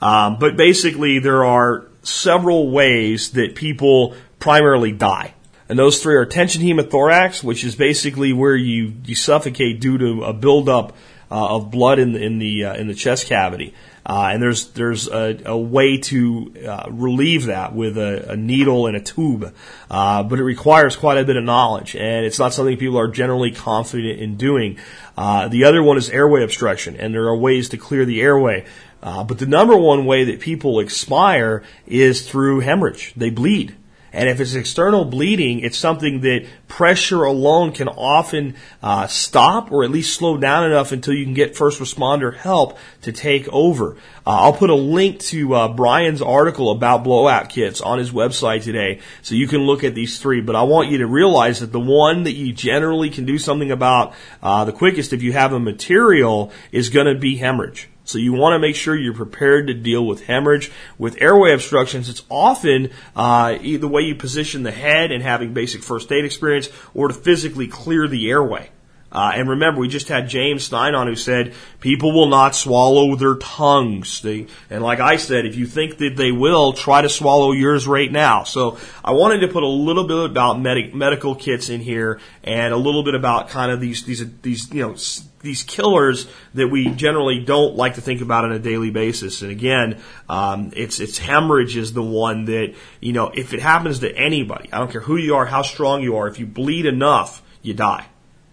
Um, 0.00 0.38
but 0.38 0.56
basically, 0.56 1.18
there 1.18 1.44
are 1.44 1.86
several 2.02 2.70
ways 2.70 3.32
that 3.32 3.56
people 3.56 4.14
primarily 4.38 4.92
die. 4.92 5.34
And 5.68 5.78
those 5.78 6.00
three 6.00 6.14
are 6.14 6.24
tension 6.24 6.62
hemothorax, 6.62 7.42
which 7.42 7.64
is 7.64 7.74
basically 7.74 8.32
where 8.32 8.54
you, 8.54 8.94
you 9.04 9.14
suffocate 9.14 9.80
due 9.80 9.98
to 9.98 10.24
a 10.24 10.32
buildup 10.32 10.96
uh, 11.30 11.56
of 11.56 11.70
blood 11.70 11.98
in 11.98 12.12
the 12.12 12.22
in 12.22 12.38
the 12.38 12.64
uh, 12.64 12.74
in 12.74 12.86
the 12.86 12.94
chest 12.94 13.26
cavity. 13.26 13.74
Uh, 14.04 14.30
and 14.32 14.40
there's 14.40 14.70
there's 14.70 15.08
a, 15.08 15.42
a 15.46 15.58
way 15.58 15.98
to 15.98 16.54
uh, 16.64 16.86
relieve 16.90 17.46
that 17.46 17.74
with 17.74 17.98
a, 17.98 18.30
a, 18.30 18.36
needle 18.36 18.86
and 18.86 18.96
a 18.96 19.00
tube, 19.00 19.52
uh, 19.90 20.22
but 20.22 20.38
it 20.38 20.44
requires 20.44 20.94
quite 20.94 21.18
a 21.18 21.24
bit 21.24 21.36
of 21.36 21.42
knowledge, 21.42 21.96
and 21.96 22.24
it's 22.24 22.38
not 22.38 22.54
something 22.54 22.76
people 22.76 22.98
are 22.98 23.08
generally 23.08 23.50
confident 23.50 24.20
in 24.20 24.36
doing. 24.36 24.78
Uh, 25.16 25.48
the 25.48 25.64
other 25.64 25.82
one 25.82 25.96
is 25.96 26.08
airway 26.10 26.44
obstruction, 26.44 26.96
and 26.96 27.12
there 27.12 27.26
are 27.26 27.36
ways 27.36 27.70
to 27.70 27.76
clear 27.76 28.04
the 28.04 28.22
airway. 28.22 28.64
but 29.00 29.38
the 29.38 29.46
number 29.46 29.76
one 29.76 30.06
way 30.06 30.22
that 30.22 30.38
people 30.38 30.78
expire 30.78 31.64
is 31.88 32.28
through 32.28 32.60
hemorrhage. 32.60 33.12
They 33.16 33.30
bleed. 33.30 33.74
And 34.16 34.30
if 34.30 34.40
it's 34.40 34.54
external 34.54 35.04
bleeding, 35.04 35.60
it's 35.60 35.76
something 35.76 36.22
that 36.22 36.46
pressure 36.68 37.24
alone 37.24 37.72
can 37.72 37.86
often 37.86 38.54
uh, 38.82 39.08
stop 39.08 39.70
or 39.70 39.84
at 39.84 39.90
least 39.90 40.14
slow 40.14 40.38
down 40.38 40.64
enough 40.64 40.90
until 40.90 41.12
you 41.12 41.24
can 41.24 41.34
get 41.34 41.54
first 41.54 41.80
responder 41.80 42.34
help 42.34 42.78
to 43.02 43.12
take 43.12 43.46
over. 43.48 43.96
Uh, 44.26 44.40
I'll 44.40 44.54
put 44.54 44.70
a 44.70 44.74
link 44.74 45.20
to 45.20 45.54
uh, 45.54 45.68
Bryan's 45.68 46.22
article 46.22 46.70
about 46.70 47.04
blowout 47.04 47.50
kits 47.50 47.82
on 47.82 47.98
his 47.98 48.10
website 48.10 48.64
today, 48.64 49.00
so 49.20 49.34
you 49.34 49.46
can 49.46 49.66
look 49.66 49.84
at 49.84 49.94
these 49.94 50.18
three. 50.18 50.40
But 50.40 50.56
I 50.56 50.62
want 50.62 50.90
you 50.90 50.98
to 50.98 51.06
realize 51.06 51.60
that 51.60 51.70
the 51.70 51.78
one 51.78 52.22
that 52.22 52.32
you 52.32 52.54
generally 52.54 53.10
can 53.10 53.26
do 53.26 53.36
something 53.36 53.70
about 53.70 54.14
uh, 54.42 54.64
the 54.64 54.72
quickest, 54.72 55.12
if 55.12 55.22
you 55.22 55.34
have 55.34 55.52
a 55.52 55.60
material, 55.60 56.52
is 56.72 56.88
going 56.88 57.06
to 57.06 57.20
be 57.20 57.36
hemorrhage. 57.36 57.90
So 58.06 58.18
you 58.18 58.32
want 58.32 58.54
to 58.54 58.58
make 58.58 58.76
sure 58.76 58.96
you're 58.96 59.14
prepared 59.14 59.66
to 59.66 59.74
deal 59.74 60.06
with 60.06 60.24
hemorrhage. 60.24 60.70
With 60.96 61.20
airway 61.20 61.52
obstructions, 61.52 62.08
it's 62.08 62.22
often 62.30 62.90
uh, 63.14 63.58
the 63.58 63.88
way 63.88 64.02
you 64.02 64.14
position 64.14 64.62
the 64.62 64.70
head 64.70 65.10
and 65.10 65.22
having 65.22 65.52
basic 65.52 65.82
first 65.82 66.10
aid 66.12 66.24
experience 66.24 66.68
or 66.94 67.08
to 67.08 67.14
physically 67.14 67.66
clear 67.66 68.06
the 68.06 68.30
airway. 68.30 68.70
Uh, 69.10 69.32
and 69.34 69.48
remember, 69.48 69.80
we 69.80 69.88
just 69.88 70.08
had 70.08 70.28
James 70.28 70.64
Stein 70.64 70.94
on 70.94 71.06
who 71.06 71.14
said 71.14 71.54
people 71.80 72.12
will 72.12 72.28
not 72.28 72.54
swallow 72.54 73.14
their 73.14 73.36
tongues. 73.36 74.20
They, 74.20 74.48
and 74.68 74.82
like 74.82 75.00
I 75.00 75.16
said, 75.16 75.46
if 75.46 75.56
you 75.56 75.66
think 75.66 75.98
that 75.98 76.16
they 76.16 76.32
will, 76.32 76.72
try 76.72 77.02
to 77.02 77.08
swallow 77.08 77.52
yours 77.52 77.86
right 77.86 78.10
now. 78.10 78.42
So 78.42 78.78
I 79.04 79.12
wanted 79.12 79.40
to 79.40 79.48
put 79.48 79.62
a 79.62 79.68
little 79.68 80.04
bit 80.04 80.30
about 80.30 80.60
med- 80.60 80.94
medical 80.94 81.34
kits 81.34 81.70
in 81.70 81.80
here 81.80 82.20
and 82.42 82.74
a 82.74 82.76
little 82.76 83.04
bit 83.04 83.14
about 83.14 83.48
kind 83.48 83.70
of 83.70 83.80
these 83.80 84.04
these 84.04 84.24
these 84.42 84.72
you 84.72 84.82
know 84.82 84.96
these 85.40 85.62
killers 85.62 86.26
that 86.54 86.68
we 86.68 86.90
generally 86.90 87.44
don't 87.44 87.76
like 87.76 87.94
to 87.94 88.00
think 88.00 88.20
about 88.20 88.44
on 88.44 88.52
a 88.52 88.58
daily 88.58 88.90
basis. 88.90 89.42
And 89.42 89.52
again, 89.52 90.00
um, 90.28 90.72
it's 90.74 90.98
it's 90.98 91.16
hemorrhage 91.16 91.76
is 91.76 91.92
the 91.92 92.02
one 92.02 92.46
that 92.46 92.74
you 93.00 93.12
know 93.12 93.28
if 93.28 93.54
it 93.54 93.60
happens 93.60 94.00
to 94.00 94.14
anybody, 94.14 94.68
I 94.72 94.78
don't 94.78 94.90
care 94.90 95.00
who 95.00 95.16
you 95.16 95.36
are, 95.36 95.46
how 95.46 95.62
strong 95.62 96.02
you 96.02 96.16
are, 96.16 96.26
if 96.26 96.40
you 96.40 96.46
bleed 96.46 96.86
enough, 96.86 97.40
you 97.62 97.72
die. 97.72 98.06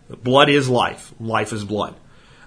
Blood 0.10 0.50
is 0.50 0.70
life. 0.70 1.14
Life 1.20 1.54
is 1.54 1.64
blood. 1.64 1.96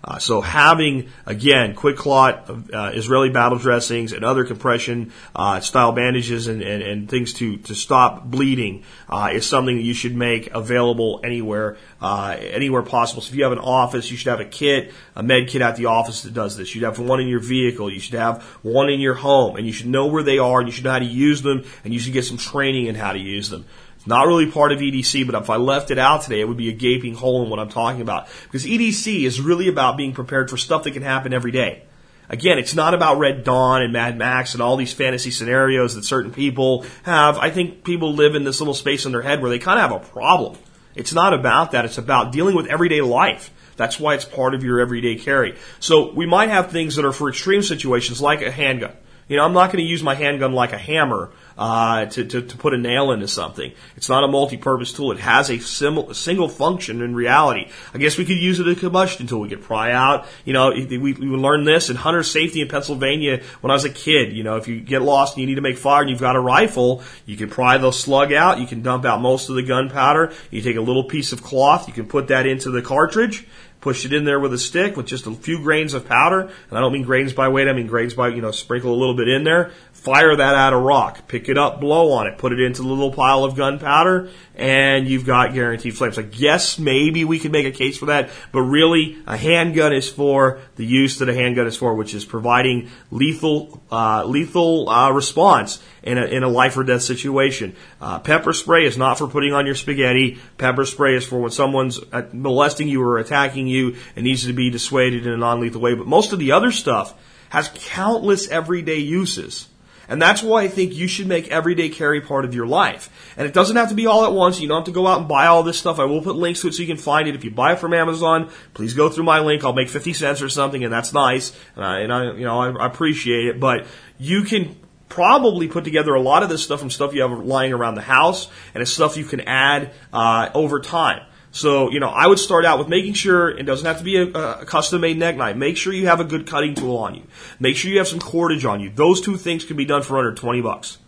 Uh, 0.07 0.19
so 0.19 0.41
having 0.41 1.09
again 1.25 1.75
quick 1.75 1.97
clot 1.97 2.49
uh, 2.73 2.93
Israeli 2.95 3.29
battle 3.29 3.59
dressings 3.59 4.13
and 4.13 4.25
other 4.25 4.45
compression 4.45 5.13
uh, 5.35 5.59
style 5.59 5.91
bandages 5.91 6.47
and, 6.47 6.63
and, 6.63 6.83
and, 6.83 7.09
things 7.09 7.33
to 7.35 7.57
to 7.59 7.75
stop 7.75 8.25
bleeding 8.25 8.85
uh, 9.09 9.31
is 9.33 9.45
something 9.45 9.77
that 9.77 9.83
you 9.83 9.95
should 9.95 10.15
make 10.15 10.49
available 10.55 11.21
anywhere 11.25 11.77
uh, 12.01 12.37
anywhere 12.39 12.83
possible. 12.83 13.21
So 13.21 13.31
if 13.31 13.37
you 13.37 13.43
have 13.43 13.53
an 13.53 13.59
office, 13.59 14.09
you 14.11 14.17
should 14.17 14.31
have 14.31 14.41
a 14.41 14.45
kit, 14.45 14.93
a 15.17 15.25
med 15.25 15.49
kit 15.49 15.61
at 15.61 15.75
the 15.75 15.87
office 15.87 16.23
that 16.23 16.35
does 16.35 16.57
this. 16.57 16.69
You 16.69 16.81
should 16.81 16.87
have 16.87 17.01
one 17.01 17.19
in 17.19 17.27
your 17.27 17.41
vehicle. 17.41 17.91
You 17.91 17.99
should 17.99 18.15
have 18.15 18.45
one 18.63 18.89
in 18.89 19.01
your 19.01 19.15
home, 19.15 19.57
and 19.57 19.67
you 19.67 19.73
should 19.73 19.89
know 19.89 20.07
where 20.07 20.23
they 20.23 20.39
are, 20.39 20.61
and 20.61 20.69
you 20.69 20.73
should 20.73 20.85
know 20.85 20.93
how 20.93 21.01
to 21.01 21.05
use 21.05 21.43
them, 21.43 21.65
and 21.85 21.93
you 21.93 21.99
should 21.99 22.13
get 22.13 22.25
some 22.25 22.37
training 22.37 22.87
in 22.87 22.95
how 22.95 23.13
to 23.13 23.19
use 23.19 23.51
them. 23.51 23.65
Not 24.07 24.27
really 24.27 24.51
part 24.51 24.73
of 24.73 24.79
EDC, 24.79 25.27
but 25.27 25.35
if 25.35 25.51
I 25.51 25.57
left 25.57 25.91
it 25.91 25.99
out 25.99 26.23
today, 26.23 26.41
it 26.41 26.49
would 26.49 26.57
be 26.57 26.69
a 26.69 26.73
gaping 26.73 27.15
hole 27.15 27.43
in 27.43 27.51
what 27.51 27.59
I'm 27.59 27.69
talking 27.69 28.01
about. 28.01 28.29
Because 28.45 28.65
EDC 28.65 29.25
is 29.25 29.41
really 29.41 29.69
about 29.69 29.97
being 29.97 30.13
prepared 30.13 30.49
for 30.49 30.57
stuff 30.57 30.85
that 30.85 30.93
can 30.93 31.03
happen 31.03 31.33
every 31.33 31.51
day. 31.51 31.83
Again, 32.29 32.59
it's 32.59 32.75
not 32.75 32.95
about 32.95 33.19
Red 33.19 33.45
Dawn 33.45 33.83
and 33.83 33.93
Mad 33.93 34.17
Max 34.17 34.55
and 34.55 34.63
all 34.63 34.77
these 34.77 34.93
fantasy 34.93 35.31
scenarios 35.31 35.95
that 35.95 36.05
certain 36.05 36.33
people 36.33 36.85
have. 37.05 37.39
I 37.39 37.51
think 37.51 37.85
people 37.85 38.15
live 38.15 38.35
in 38.35 38.45
this 38.45 38.61
little 38.61 38.75
space 38.75 39.07
in 39.07 39.13
their 39.13 39.23
head 39.23 39.41
where 39.41 39.51
they 39.51 39.59
kind 39.59 39.79
of 39.79 39.91
have 39.91 40.03
a 40.03 40.13
problem. 40.13 40.57
It's 40.95 41.13
not 41.13 41.35
about 41.35 41.73
that. 41.73 41.85
It's 41.85 41.99
about 41.99 42.33
dealing 42.33 42.57
with 42.57 42.67
everyday 42.67 43.01
life. 43.01 43.53
That's 43.77 44.01
why 44.01 44.15
it's 44.15 44.25
part 44.25 44.55
of 44.55 44.65
your 44.65 44.81
everyday 44.81 45.17
carry. 45.17 45.57
So 45.79 46.13
we 46.13 46.27
might 46.27 46.49
have 46.49 46.71
things 46.71 46.97
that 46.97 47.05
are 47.05 47.13
for 47.13 47.29
extreme 47.29 47.63
situations 47.63 48.21
like 48.21 48.43
a 48.43 48.51
handgun. 48.51 48.93
You 49.29 49.37
know, 49.37 49.45
I'm 49.45 49.53
not 49.53 49.73
going 49.73 49.85
to 49.85 49.91
use 49.91 50.03
my 50.03 50.15
handgun 50.15 50.53
like 50.53 50.73
a 50.73 50.79
hammer 50.79 51.31
uh, 51.59 52.07
to, 52.07 52.25
to, 52.25 52.43
to, 52.43 52.57
put 52.57 52.75
a 52.75 52.79
nail 52.79 53.13
into 53.13 53.27
something. 53.27 53.73
It's 53.97 54.09
not 54.09 54.25
a 54.25 54.29
multi-purpose 54.29 54.93
tool. 54.93 55.13
It 55.13 55.19
has 55.21 55.51
a, 55.51 55.59
sim- 55.59 55.99
a, 55.99 56.15
single 56.15 56.49
function 56.49 57.01
in 57.01 57.15
reality. 57.15 57.71
I 57.95 57.99
guess 57.99 58.19
we 58.19 58.27
could 58.27 58.37
use 58.37 58.61
it 58.61 58.67
as 58.67 58.77
a 58.77 58.81
combustion 58.81 59.27
tool. 59.27 59.41
We 59.41 59.49
could 59.49 59.63
pry 59.63 59.93
out, 59.93 60.27
you 60.45 60.53
know, 60.53 60.71
we, 60.71 60.99
we 60.99 61.15
learned 61.15 61.67
this 61.67 61.89
in 61.89 61.97
hunter 61.97 62.23
safety 62.23 62.61
in 62.61 62.69
Pennsylvania 62.69 63.43
when 63.63 63.71
I 63.71 63.75
was 63.75 63.85
a 63.85 63.91
kid. 63.91 64.35
You 64.35 64.45
know, 64.45 64.57
if 64.57 64.69
you 64.69 64.81
get 64.81 65.01
lost 65.01 65.35
and 65.35 65.41
you 65.41 65.47
need 65.47 65.55
to 65.55 65.63
make 65.63 65.79
fire 65.79 66.03
and 66.03 66.11
you've 66.11 66.21
got 66.21 66.37
a 66.37 66.41
rifle, 66.41 67.03
you 67.25 67.37
can 67.37 67.49
pry 67.49 67.79
the 67.79 67.91
slug 67.91 68.33
out. 68.33 68.61
You 68.61 68.67
can 68.67 68.83
dump 68.83 69.07
out 69.07 69.23
most 69.23 69.49
of 69.49 69.57
the 69.57 69.63
gunpowder. 69.63 70.33
You 70.51 70.61
take 70.61 70.77
a 70.77 70.83
little 70.83 71.05
piece 71.05 71.33
of 71.33 71.43
cloth. 71.43 71.89
You 71.89 71.95
can 71.95 72.07
put 72.07 72.29
that 72.29 72.47
into 72.47 72.71
the 72.71 72.83
cartridge 72.83 73.47
push 73.87 74.05
it 74.05 74.13
in 74.13 74.25
there 74.25 74.41
with 74.41 74.53
a 74.53 74.59
stick 74.59 74.97
with 74.97 75.07
just 75.07 75.29
a 75.29 75.31
few 75.33 75.63
grains 75.63 75.95
of 75.95 76.09
powder. 76.09 76.41
And 76.41 76.73
I 76.77 76.81
don't 76.81 76.93
mean 76.93 77.05
grains 77.05 77.33
by 77.33 77.49
weight, 77.49 77.69
I 77.69 77.73
mean 77.73 77.87
grains 77.87 78.15
by, 78.15 78.31
you 78.31 78.43
know, 78.43 78.51
sprinkle 78.51 78.93
a 78.93 78.99
little 78.99 79.15
bit 79.15 79.29
in 79.29 79.45
there. 79.45 79.71
Fire 80.07 80.37
that 80.37 80.55
at 80.55 80.73
a 80.73 80.77
rock, 80.77 81.27
pick 81.27 81.49
it 81.49 81.59
up, 81.59 81.81
blow 81.81 82.13
on 82.13 82.29
it, 82.29 82.39
put 82.39 82.53
it 82.53 82.61
into 82.61 82.81
the 82.81 82.87
little 82.87 83.11
pile 83.11 83.43
of 83.43 83.57
gunpowder, 83.57 84.31
and 84.55 85.09
you've 85.09 85.27
got 85.27 85.53
guaranteed 85.53 85.97
flames. 85.97 86.17
I 86.17 86.23
guess 86.23 86.79
maybe 86.79 87.25
we 87.25 87.41
could 87.41 87.51
make 87.51 87.67
a 87.67 87.73
case 87.73 87.99
for 87.99 88.07
that, 88.07 88.31
but 88.53 88.61
really 88.61 89.19
a 89.27 89.37
handgun 89.37 89.93
is 89.93 90.09
for 90.09 90.61
the 90.77 90.87
use 90.87 91.19
that 91.19 91.29
a 91.29 91.35
handgun 91.35 91.67
is 91.67 91.77
for, 91.77 91.93
which 91.97 92.15
is 92.15 92.25
providing 92.25 92.89
lethal, 93.11 93.83
uh, 93.91 94.23
lethal 94.25 94.89
uh, 94.89 95.11
response 95.11 95.83
in 96.05 96.19
a, 96.19 96.25
in 96.27 96.45
a 96.45 96.49
life 96.49 96.77
or 96.77 96.85
death 96.85 97.03
situation. 97.03 97.75
Uh, 98.01 98.21
pepper 98.21 98.53
spray 98.53 98.87
is 98.87 98.97
not 98.97 99.19
for 99.19 99.27
putting 99.27 99.53
on 99.53 99.67
your 99.67 99.75
spaghetti. 99.75 100.39
Pepper 100.57 100.85
spray 100.85 101.17
is 101.17 101.27
for 101.27 101.41
when 101.41 101.51
someone's 101.51 101.99
uh, 102.13 102.23
molesting 102.33 102.87
you 102.87 103.03
or 103.03 103.19
attacking 103.19 103.67
you 103.67 103.97
and 104.15 104.25
needs 104.25 104.47
to 104.47 104.53
be 104.53 104.71
dissuaded 104.71 105.27
in 105.27 105.33
a 105.33 105.37
non-lethal 105.37 105.81
way. 105.81 105.95
But 105.95 106.07
most 106.07 106.33
of 106.33 106.39
the 106.39 106.53
other 106.53 106.71
stuff 106.71 107.13
has 107.49 107.73
countless 107.75 108.47
everyday 108.47 108.99
uses. 108.99 109.67
And 110.09 110.23
that's 110.23 110.43
why 110.43 110.63
I 110.63 110.69
think 110.69 110.95
you 110.95 111.09
should 111.09 111.27
make 111.27 111.49
everyday 111.49 111.89
carry 111.89 112.21
part 112.21 112.45
of 112.45 112.55
your 112.55 112.67
life. 112.67 113.11
And 113.37 113.47
it 113.47 113.55
doesn't 113.55 113.77
have 113.77 113.89
to 113.89 113.95
be 113.95 114.07
all 114.07 114.25
at 114.25 114.33
once. 114.33 114.61
You 114.61 114.69
don't 114.69 114.79
have 114.79 114.87
to 114.87 114.93
go 114.93 115.07
out 115.07 115.19
and 115.19 115.29
buy 115.29 115.47
all 115.47 115.63
this 115.63 115.79
stuff. 115.79 115.99
I 115.99 116.05
will 116.05 116.23
put 116.23 116.37
links 116.37 116.61
to 116.63 116.69
it 116.69 116.75
so 116.75 116.83
you 116.83 116.89
can 116.89 116.97
find 116.97 117.29
it. 117.29 117.35
If 117.35 117.45
you 117.45 117.51
buy 117.51 117.73
it 117.73 117.79
from 117.79 117.93
Amazon, 117.93 118.51
please 118.75 118.95
go 118.95 119.09
through 119.09 119.25
my 119.25 119.41
link. 119.41 119.65
I'll 119.65 119.73
make 119.73 119.89
50 119.89 120.13
cents 120.13 120.43
or 120.43 120.49
something, 120.49 120.85
and 120.85 120.93
that's 120.93 121.13
nice. 121.13 121.57
And 121.75 122.13
I, 122.13 122.33
you 122.33 122.45
know, 122.45 122.61
I, 122.61 122.71
I 122.71 122.87
appreciate 122.87 123.47
it. 123.47 123.61
But 123.61 123.87
you 124.19 124.43
can 124.43 124.77
probably 125.09 125.69
put 125.69 125.85
together 125.85 126.15
a 126.15 126.21
lot 126.21 126.43
of 126.43 126.49
this 126.49 126.63
stuff 126.63 126.81
from 126.81 126.91
stuff 126.91 127.15
you 127.15 127.23
have 127.23 127.45
lying 127.45 127.73
around 127.73 127.95
the 127.95 128.03
house, 128.03 128.49
and 128.75 128.83
it's 128.83 128.93
stuff 128.93 129.17
you 129.17 129.25
can 129.25 129.41
add 129.41 129.93
uh, 130.13 130.51
over 130.55 130.81
time. 130.81 131.23
So, 131.57 131.91
you 131.91 132.01
know, 132.01 132.11
I 132.11 132.27
would 132.27 132.39
start 132.39 132.67
out 132.67 132.79
with 132.79 132.89
making 132.89 133.15
sure 133.15 133.49
it 133.49 133.63
doesn't 133.63 133.87
have 133.87 133.97
to 133.97 134.05
be 134.05 134.19
a, 134.19 134.27
a 134.27 134.67
custom 134.67 135.01
made 135.01 135.17
neck 135.17 135.37
knife. 135.37 135.57
Make 135.57 135.79
sure 135.79 135.91
you 135.91 136.07
have 136.07 136.21
a 136.21 136.25
good 136.25 136.47
cutting 136.47 136.75
tool 136.75 136.99
on 136.99 137.15
you. 137.15 137.23
Make 137.59 137.77
sure 137.77 137.91
you 137.91 137.97
have 137.97 138.09
some 138.09 138.19
cordage 138.19 138.67
on 138.67 138.81
you. 138.81 138.91
Those 138.91 139.23
two 139.23 139.39
things 139.39 139.65
can 139.65 139.79
be 139.79 139.87
done 139.87 140.03
for 140.03 140.19
under 140.19 140.35
20 140.35 140.61
bucks. 140.61 140.99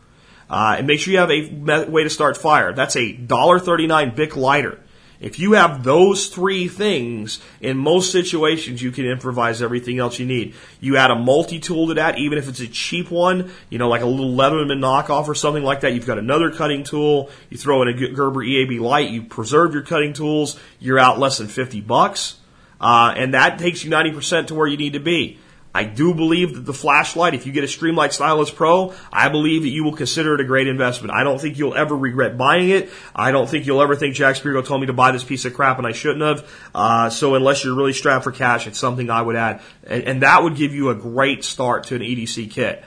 Uh, 0.48 0.76
and 0.78 0.86
make 0.86 1.00
sure 1.00 1.12
you 1.12 1.18
have 1.18 1.30
a 1.30 1.90
way 1.90 2.02
to 2.02 2.08
start 2.08 2.38
fire. 2.38 2.72
That's 2.72 2.96
a 2.96 3.14
$1.39 3.14 4.16
Bic 4.16 4.36
lighter. 4.36 4.80
If 5.20 5.40
you 5.40 5.52
have 5.54 5.82
those 5.82 6.28
three 6.28 6.68
things, 6.68 7.40
in 7.60 7.76
most 7.76 8.12
situations, 8.12 8.80
you 8.80 8.92
can 8.92 9.04
improvise 9.04 9.60
everything 9.60 9.98
else 9.98 10.20
you 10.20 10.26
need. 10.26 10.54
You 10.80 10.96
add 10.96 11.10
a 11.10 11.16
multi-tool 11.16 11.88
to 11.88 11.94
that, 11.94 12.18
even 12.18 12.38
if 12.38 12.48
it's 12.48 12.60
a 12.60 12.68
cheap 12.68 13.10
one, 13.10 13.50
you 13.68 13.78
know, 13.78 13.88
like 13.88 14.02
a 14.02 14.06
little 14.06 14.36
Leatherman 14.36 14.78
knockoff 14.78 15.26
or 15.26 15.34
something 15.34 15.64
like 15.64 15.80
that. 15.80 15.92
You've 15.92 16.06
got 16.06 16.18
another 16.18 16.52
cutting 16.52 16.84
tool. 16.84 17.30
You 17.50 17.58
throw 17.58 17.82
in 17.82 17.88
a 17.88 18.12
Gerber 18.12 18.44
EAB 18.44 18.78
light. 18.78 19.10
You 19.10 19.22
preserve 19.22 19.74
your 19.74 19.82
cutting 19.82 20.12
tools. 20.12 20.58
You're 20.78 21.00
out 21.00 21.18
less 21.18 21.38
than 21.38 21.48
50 21.48 21.80
bucks. 21.80 22.36
Uh, 22.80 23.12
and 23.16 23.34
that 23.34 23.58
takes 23.58 23.82
you 23.82 23.90
90% 23.90 24.46
to 24.48 24.54
where 24.54 24.68
you 24.68 24.76
need 24.76 24.92
to 24.92 25.00
be. 25.00 25.38
I 25.78 25.84
do 25.84 26.12
believe 26.12 26.54
that 26.54 26.66
the 26.66 26.72
flashlight, 26.72 27.34
if 27.34 27.46
you 27.46 27.52
get 27.52 27.62
a 27.62 27.68
Streamlight 27.68 28.12
Stylus 28.12 28.50
Pro, 28.50 28.94
I 29.12 29.28
believe 29.28 29.62
that 29.62 29.68
you 29.68 29.84
will 29.84 29.92
consider 29.92 30.34
it 30.34 30.40
a 30.40 30.44
great 30.44 30.66
investment. 30.66 31.14
I 31.14 31.22
don't 31.22 31.40
think 31.40 31.56
you'll 31.56 31.76
ever 31.76 31.96
regret 31.96 32.36
buying 32.36 32.70
it. 32.70 32.90
I 33.14 33.30
don't 33.30 33.48
think 33.48 33.64
you'll 33.64 33.80
ever 33.80 33.94
think 33.94 34.16
Jack 34.16 34.34
Spirko 34.34 34.66
told 34.66 34.80
me 34.80 34.88
to 34.88 34.92
buy 34.92 35.12
this 35.12 35.22
piece 35.22 35.44
of 35.44 35.54
crap 35.54 35.78
and 35.78 35.86
I 35.86 35.92
shouldn't 35.92 36.22
have. 36.22 36.50
Uh, 36.74 37.10
so 37.10 37.36
unless 37.36 37.62
you're 37.62 37.76
really 37.76 37.92
strapped 37.92 38.24
for 38.24 38.32
cash, 38.32 38.66
it's 38.66 38.76
something 38.76 39.08
I 39.08 39.22
would 39.22 39.36
add. 39.36 39.60
And, 39.84 40.02
and 40.02 40.22
that 40.22 40.42
would 40.42 40.56
give 40.56 40.74
you 40.74 40.90
a 40.90 40.96
great 40.96 41.44
start 41.44 41.84
to 41.84 41.94
an 41.94 42.02
EDC 42.02 42.50
kit 42.50 42.82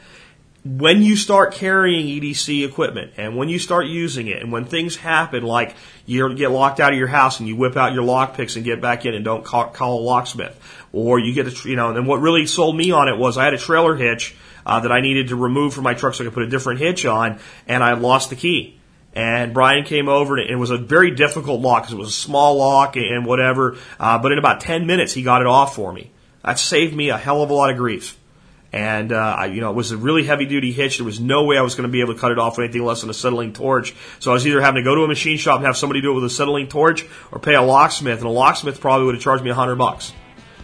when 0.63 1.01
you 1.01 1.15
start 1.15 1.53
carrying 1.53 2.05
EDC 2.05 2.67
equipment 2.67 3.13
and 3.17 3.35
when 3.35 3.49
you 3.49 3.57
start 3.57 3.87
using 3.87 4.27
it 4.27 4.43
and 4.43 4.51
when 4.51 4.65
things 4.65 4.95
happen 4.95 5.43
like 5.43 5.75
you 6.05 6.35
get 6.35 6.51
locked 6.51 6.79
out 6.79 6.91
of 6.93 6.99
your 6.99 7.07
house 7.07 7.39
and 7.39 7.47
you 7.47 7.55
whip 7.55 7.75
out 7.75 7.93
your 7.93 8.03
lock 8.03 8.35
picks 8.35 8.55
and 8.55 8.63
get 8.63 8.79
back 8.79 9.05
in 9.05 9.15
and 9.15 9.25
don't 9.25 9.43
call, 9.43 9.69
call 9.69 9.99
a 9.99 10.01
locksmith 10.01 10.55
or 10.93 11.19
you 11.19 11.33
get 11.33 11.47
a, 11.47 11.69
you 11.69 11.75
know, 11.75 11.95
and 11.95 12.07
what 12.07 12.21
really 12.21 12.45
sold 12.45 12.75
me 12.75 12.91
on 12.91 13.07
it 13.07 13.17
was 13.17 13.37
I 13.37 13.45
had 13.45 13.53
a 13.53 13.57
trailer 13.57 13.95
hitch 13.95 14.35
uh, 14.65 14.79
that 14.81 14.91
I 14.91 15.01
needed 15.01 15.29
to 15.29 15.35
remove 15.35 15.73
from 15.73 15.83
my 15.83 15.93
truck 15.93 16.13
so 16.13 16.23
I 16.23 16.27
could 16.27 16.33
put 16.33 16.43
a 16.43 16.49
different 16.49 16.79
hitch 16.79 17.05
on 17.05 17.39
and 17.67 17.83
I 17.83 17.93
lost 17.93 18.29
the 18.29 18.35
key. 18.35 18.79
And 19.13 19.53
Bryan 19.53 19.83
came 19.83 20.07
over 20.07 20.37
and 20.37 20.49
it 20.49 20.55
was 20.55 20.69
a 20.69 20.77
very 20.77 21.11
difficult 21.11 21.61
lock 21.61 21.83
because 21.83 21.93
it 21.93 21.99
was 21.99 22.09
a 22.09 22.13
small 22.13 22.55
lock 22.55 22.95
and 22.95 23.25
whatever. 23.25 23.77
Uh, 23.99 24.19
but 24.19 24.31
in 24.31 24.37
about 24.37 24.61
10 24.61 24.85
minutes, 24.85 25.13
he 25.13 25.23
got 25.23 25.41
it 25.41 25.47
off 25.47 25.75
for 25.75 25.91
me. 25.91 26.11
That 26.43 26.57
saved 26.57 26.95
me 26.95 27.09
a 27.09 27.17
hell 27.17 27.43
of 27.43 27.49
a 27.49 27.53
lot 27.53 27.69
of 27.69 27.77
grief. 27.77 28.17
And, 28.73 29.11
uh, 29.11 29.17
I, 29.17 29.45
you 29.47 29.59
know, 29.59 29.69
it 29.69 29.75
was 29.75 29.91
a 29.91 29.97
really 29.97 30.23
heavy 30.23 30.45
duty 30.45 30.71
hitch. 30.71 30.97
There 30.97 31.05
was 31.05 31.19
no 31.19 31.43
way 31.43 31.57
I 31.57 31.61
was 31.61 31.75
going 31.75 31.89
to 31.89 31.91
be 31.91 31.99
able 31.99 32.13
to 32.13 32.19
cut 32.19 32.31
it 32.31 32.39
off 32.39 32.57
with 32.57 32.63
anything 32.63 32.85
less 32.85 33.01
than 33.01 33.09
a 33.09 33.11
acetylene 33.11 33.51
torch. 33.51 33.93
So 34.19 34.31
I 34.31 34.33
was 34.33 34.47
either 34.47 34.61
having 34.61 34.81
to 34.81 34.89
go 34.89 34.95
to 34.95 35.01
a 35.01 35.09
machine 35.09 35.37
shop 35.37 35.57
and 35.57 35.65
have 35.65 35.75
somebody 35.75 35.99
do 35.99 36.11
it 36.11 36.15
with 36.15 36.23
a 36.23 36.27
acetylene 36.27 36.69
torch 36.69 37.05
or 37.33 37.39
pay 37.39 37.55
a 37.55 37.61
locksmith. 37.61 38.19
And 38.19 38.27
a 38.27 38.31
locksmith 38.31 38.79
probably 38.79 39.07
would 39.07 39.15
have 39.15 39.23
charged 39.23 39.43
me 39.43 39.49
a 39.49 39.53
hundred 39.53 39.75
bucks. 39.75 40.13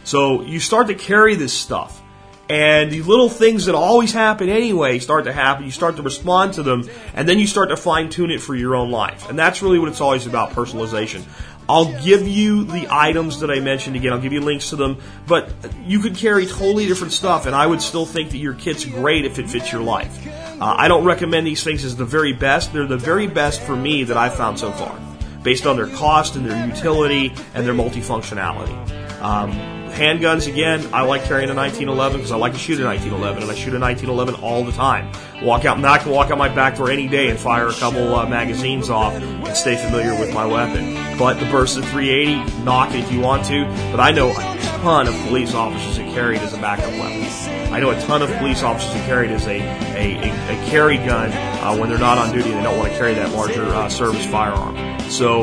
So 0.07 0.41
you 0.41 0.61
start 0.61 0.88
to 0.88 0.95
carry 0.95 1.35
this 1.35 1.51
stuff. 1.51 2.01
And 2.49 2.89
the 2.89 3.01
little 3.01 3.27
things 3.27 3.65
that 3.65 3.75
always 3.75 4.13
happen 4.13 4.47
anyway 4.47 4.99
start 4.99 5.25
to 5.25 5.34
happen. 5.34 5.65
You 5.65 5.71
start 5.71 5.97
to 5.97 6.01
respond 6.01 6.53
to 6.53 6.63
them, 6.63 6.89
and 7.13 7.27
then 7.27 7.39
you 7.39 7.45
start 7.45 7.67
to 7.69 7.75
fine 7.75 8.07
tune 8.07 8.31
it 8.31 8.39
for 8.39 8.55
your 8.55 8.73
own 8.73 8.89
life. 8.89 9.29
And 9.29 9.38
that's 9.38 9.61
really 9.61 9.79
what 9.79 9.89
it's 9.89 9.99
always 9.99 10.25
about 10.25 10.51
personalization. 10.51 11.25
I'll 11.67 11.91
give 12.01 12.25
you 12.25 12.63
the 12.63 12.88
items 12.89 13.41
that 13.41 13.51
I 13.51 13.59
mentioned 13.59 13.97
again. 13.97 14.13
I'll 14.13 14.21
give 14.21 14.31
you 14.31 14.39
links 14.39 14.69
to 14.69 14.77
them, 14.77 15.01
but 15.27 15.49
you 15.84 15.99
could 15.99 16.15
carry 16.15 16.45
totally 16.45 16.88
different 16.88 17.11
stuff, 17.11 17.45
and 17.45 17.53
I 17.53 17.67
would 17.67 17.81
still 17.81 18.05
think 18.05 18.31
that 18.31 18.38
your 18.38 18.53
kit's 18.53 18.85
great 18.85 19.25
if 19.25 19.39
it 19.39 19.49
fits 19.49 19.73
your 19.73 19.81
life. 19.81 20.25
Uh, 20.25 20.73
I 20.77 20.88
don't 20.88 21.03
recommend 21.03 21.45
these 21.45 21.65
things 21.65 21.84
as 21.84 21.97
the 21.97 22.05
very 22.05 22.31
best. 22.31 22.71
They're 22.71 22.88
the 22.88 22.95
very 22.95 23.27
best 23.27 23.59
for 23.59 23.75
me 23.75 24.05
that 24.05 24.15
I've 24.15 24.35
found 24.35 24.57
so 24.57 24.71
far, 24.71 24.97
based 25.43 25.67
on 25.67 25.75
their 25.75 25.88
cost 25.88 26.38
and 26.38 26.45
their 26.45 26.65
utility 26.65 27.34
and 27.53 27.67
their 27.67 27.73
multifunctionality. 27.73 29.21
Um, 29.21 29.76
handguns 29.97 30.47
again, 30.47 30.93
I 30.93 31.01
like 31.01 31.23
carrying 31.25 31.49
a 31.49 31.55
1911 31.55 32.17
because 32.17 32.31
I 32.31 32.37
like 32.37 32.53
to 32.53 32.59
shoot 32.59 32.79
a 32.79 32.85
1911, 32.85 33.43
and 33.43 33.51
I 33.51 33.55
shoot 33.55 33.73
a 33.73 33.79
1911 33.79 34.35
all 34.43 34.63
the 34.63 34.71
time. 34.71 35.11
Walk 35.43 35.65
out, 35.65 35.83
I 35.83 35.97
can 35.97 36.11
walk 36.11 36.31
out 36.31 36.37
my 36.37 36.49
back 36.49 36.77
door 36.77 36.89
any 36.89 37.07
day 37.07 37.29
and 37.29 37.39
fire 37.39 37.67
a 37.67 37.73
couple 37.73 38.15
uh, 38.15 38.27
magazines 38.27 38.89
off 38.89 39.13
and 39.13 39.57
stay 39.57 39.75
familiar 39.75 40.17
with 40.19 40.33
my 40.33 40.45
weapon. 40.45 40.93
But 41.17 41.39
the 41.39 41.45
Bersa 41.45 41.83
380, 41.83 42.63
knock 42.63 42.93
it 42.93 42.99
if 42.99 43.11
you 43.11 43.19
want 43.19 43.45
to. 43.47 43.65
But 43.91 43.99
I 43.99 44.11
know 44.11 44.29
a 44.29 44.57
ton 44.81 45.07
of 45.07 45.15
police 45.27 45.53
officers 45.53 45.97
that 45.97 46.13
carry 46.13 46.37
it 46.37 46.41
as 46.43 46.53
a 46.53 46.57
backup 46.57 46.91
weapon. 46.91 47.25
I 47.73 47.79
know 47.79 47.89
a 47.89 47.99
ton 48.01 48.21
of 48.21 48.29
police 48.37 48.63
officers 48.63 48.93
who 48.93 48.99
carry 49.01 49.27
it 49.27 49.31
as 49.31 49.45
a, 49.47 49.59
a, 49.59 50.15
a, 50.15 50.29
a 50.29 50.69
carry 50.69 50.97
gun 50.97 51.31
uh, 51.31 51.75
when 51.75 51.89
they're 51.89 51.97
not 51.97 52.17
on 52.17 52.33
duty 52.33 52.51
and 52.51 52.59
they 52.59 52.63
don't 52.63 52.77
want 52.77 52.91
to 52.91 52.97
carry 52.97 53.13
that 53.15 53.31
larger 53.31 53.65
uh, 53.65 53.89
service 53.89 54.25
firearm. 54.25 54.99
So 55.09 55.41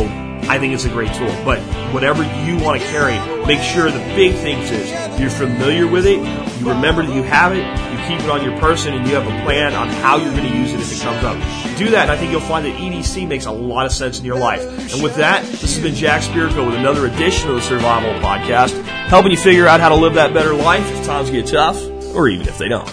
I 0.48 0.58
think 0.58 0.74
it's 0.74 0.84
a 0.84 0.90
great 0.90 1.12
tool. 1.14 1.34
But 1.44 1.60
whatever 1.92 2.22
you 2.44 2.56
want 2.58 2.80
to 2.80 2.86
carry, 2.88 3.18
make 3.46 3.60
sure 3.60 3.90
the 3.90 3.98
big 4.14 4.34
things 4.36 4.70
is 4.70 4.90
you're 5.20 5.30
familiar 5.30 5.86
with 5.86 6.06
it, 6.06 6.18
you 6.60 6.68
remember 6.68 7.04
that 7.04 7.14
you 7.14 7.22
have 7.22 7.52
it, 7.52 7.58
you 7.58 8.08
keep 8.08 8.24
it 8.24 8.30
on 8.30 8.42
your 8.42 8.58
person, 8.58 8.94
and 8.94 9.06
you 9.06 9.14
have 9.14 9.26
a 9.26 9.44
plan 9.44 9.74
on 9.74 9.88
how 9.88 10.16
you're 10.16 10.32
going 10.32 10.50
to 10.50 10.56
use 10.56 10.72
it 10.72 10.80
if 10.80 10.96
it 10.96 11.02
comes 11.02 11.24
up. 11.24 11.36
Do 11.78 11.90
that, 11.90 12.02
and 12.02 12.10
I 12.10 12.16
think 12.16 12.30
you'll 12.32 12.40
find 12.40 12.64
that 12.66 12.76
EDC 12.76 13.26
makes 13.28 13.46
a 13.46 13.52
lot 13.52 13.86
of 13.86 13.92
sense 13.92 14.18
in 14.18 14.24
your 14.24 14.38
life. 14.38 14.62
And 14.92 15.02
with 15.02 15.16
that, 15.16 15.44
this 15.44 15.74
has 15.74 15.78
been 15.82 15.94
Jack 15.94 16.22
Spirko 16.22 16.66
with 16.66 16.76
another 16.76 17.06
edition 17.06 17.48
of 17.50 17.56
the 17.56 17.62
Survival 17.62 18.12
Podcast, 18.20 18.80
helping 19.08 19.30
you 19.30 19.38
figure 19.38 19.66
out 19.66 19.80
how 19.80 19.88
to 19.88 19.96
live 19.96 20.14
that 20.14 20.34
better 20.34 20.54
life 20.54 20.84
if 20.90 21.06
times 21.06 21.30
get 21.30 21.46
tough, 21.46 21.80
or 22.14 22.28
even 22.28 22.48
if 22.48 22.58
they 22.58 22.68
don't. 22.68 22.92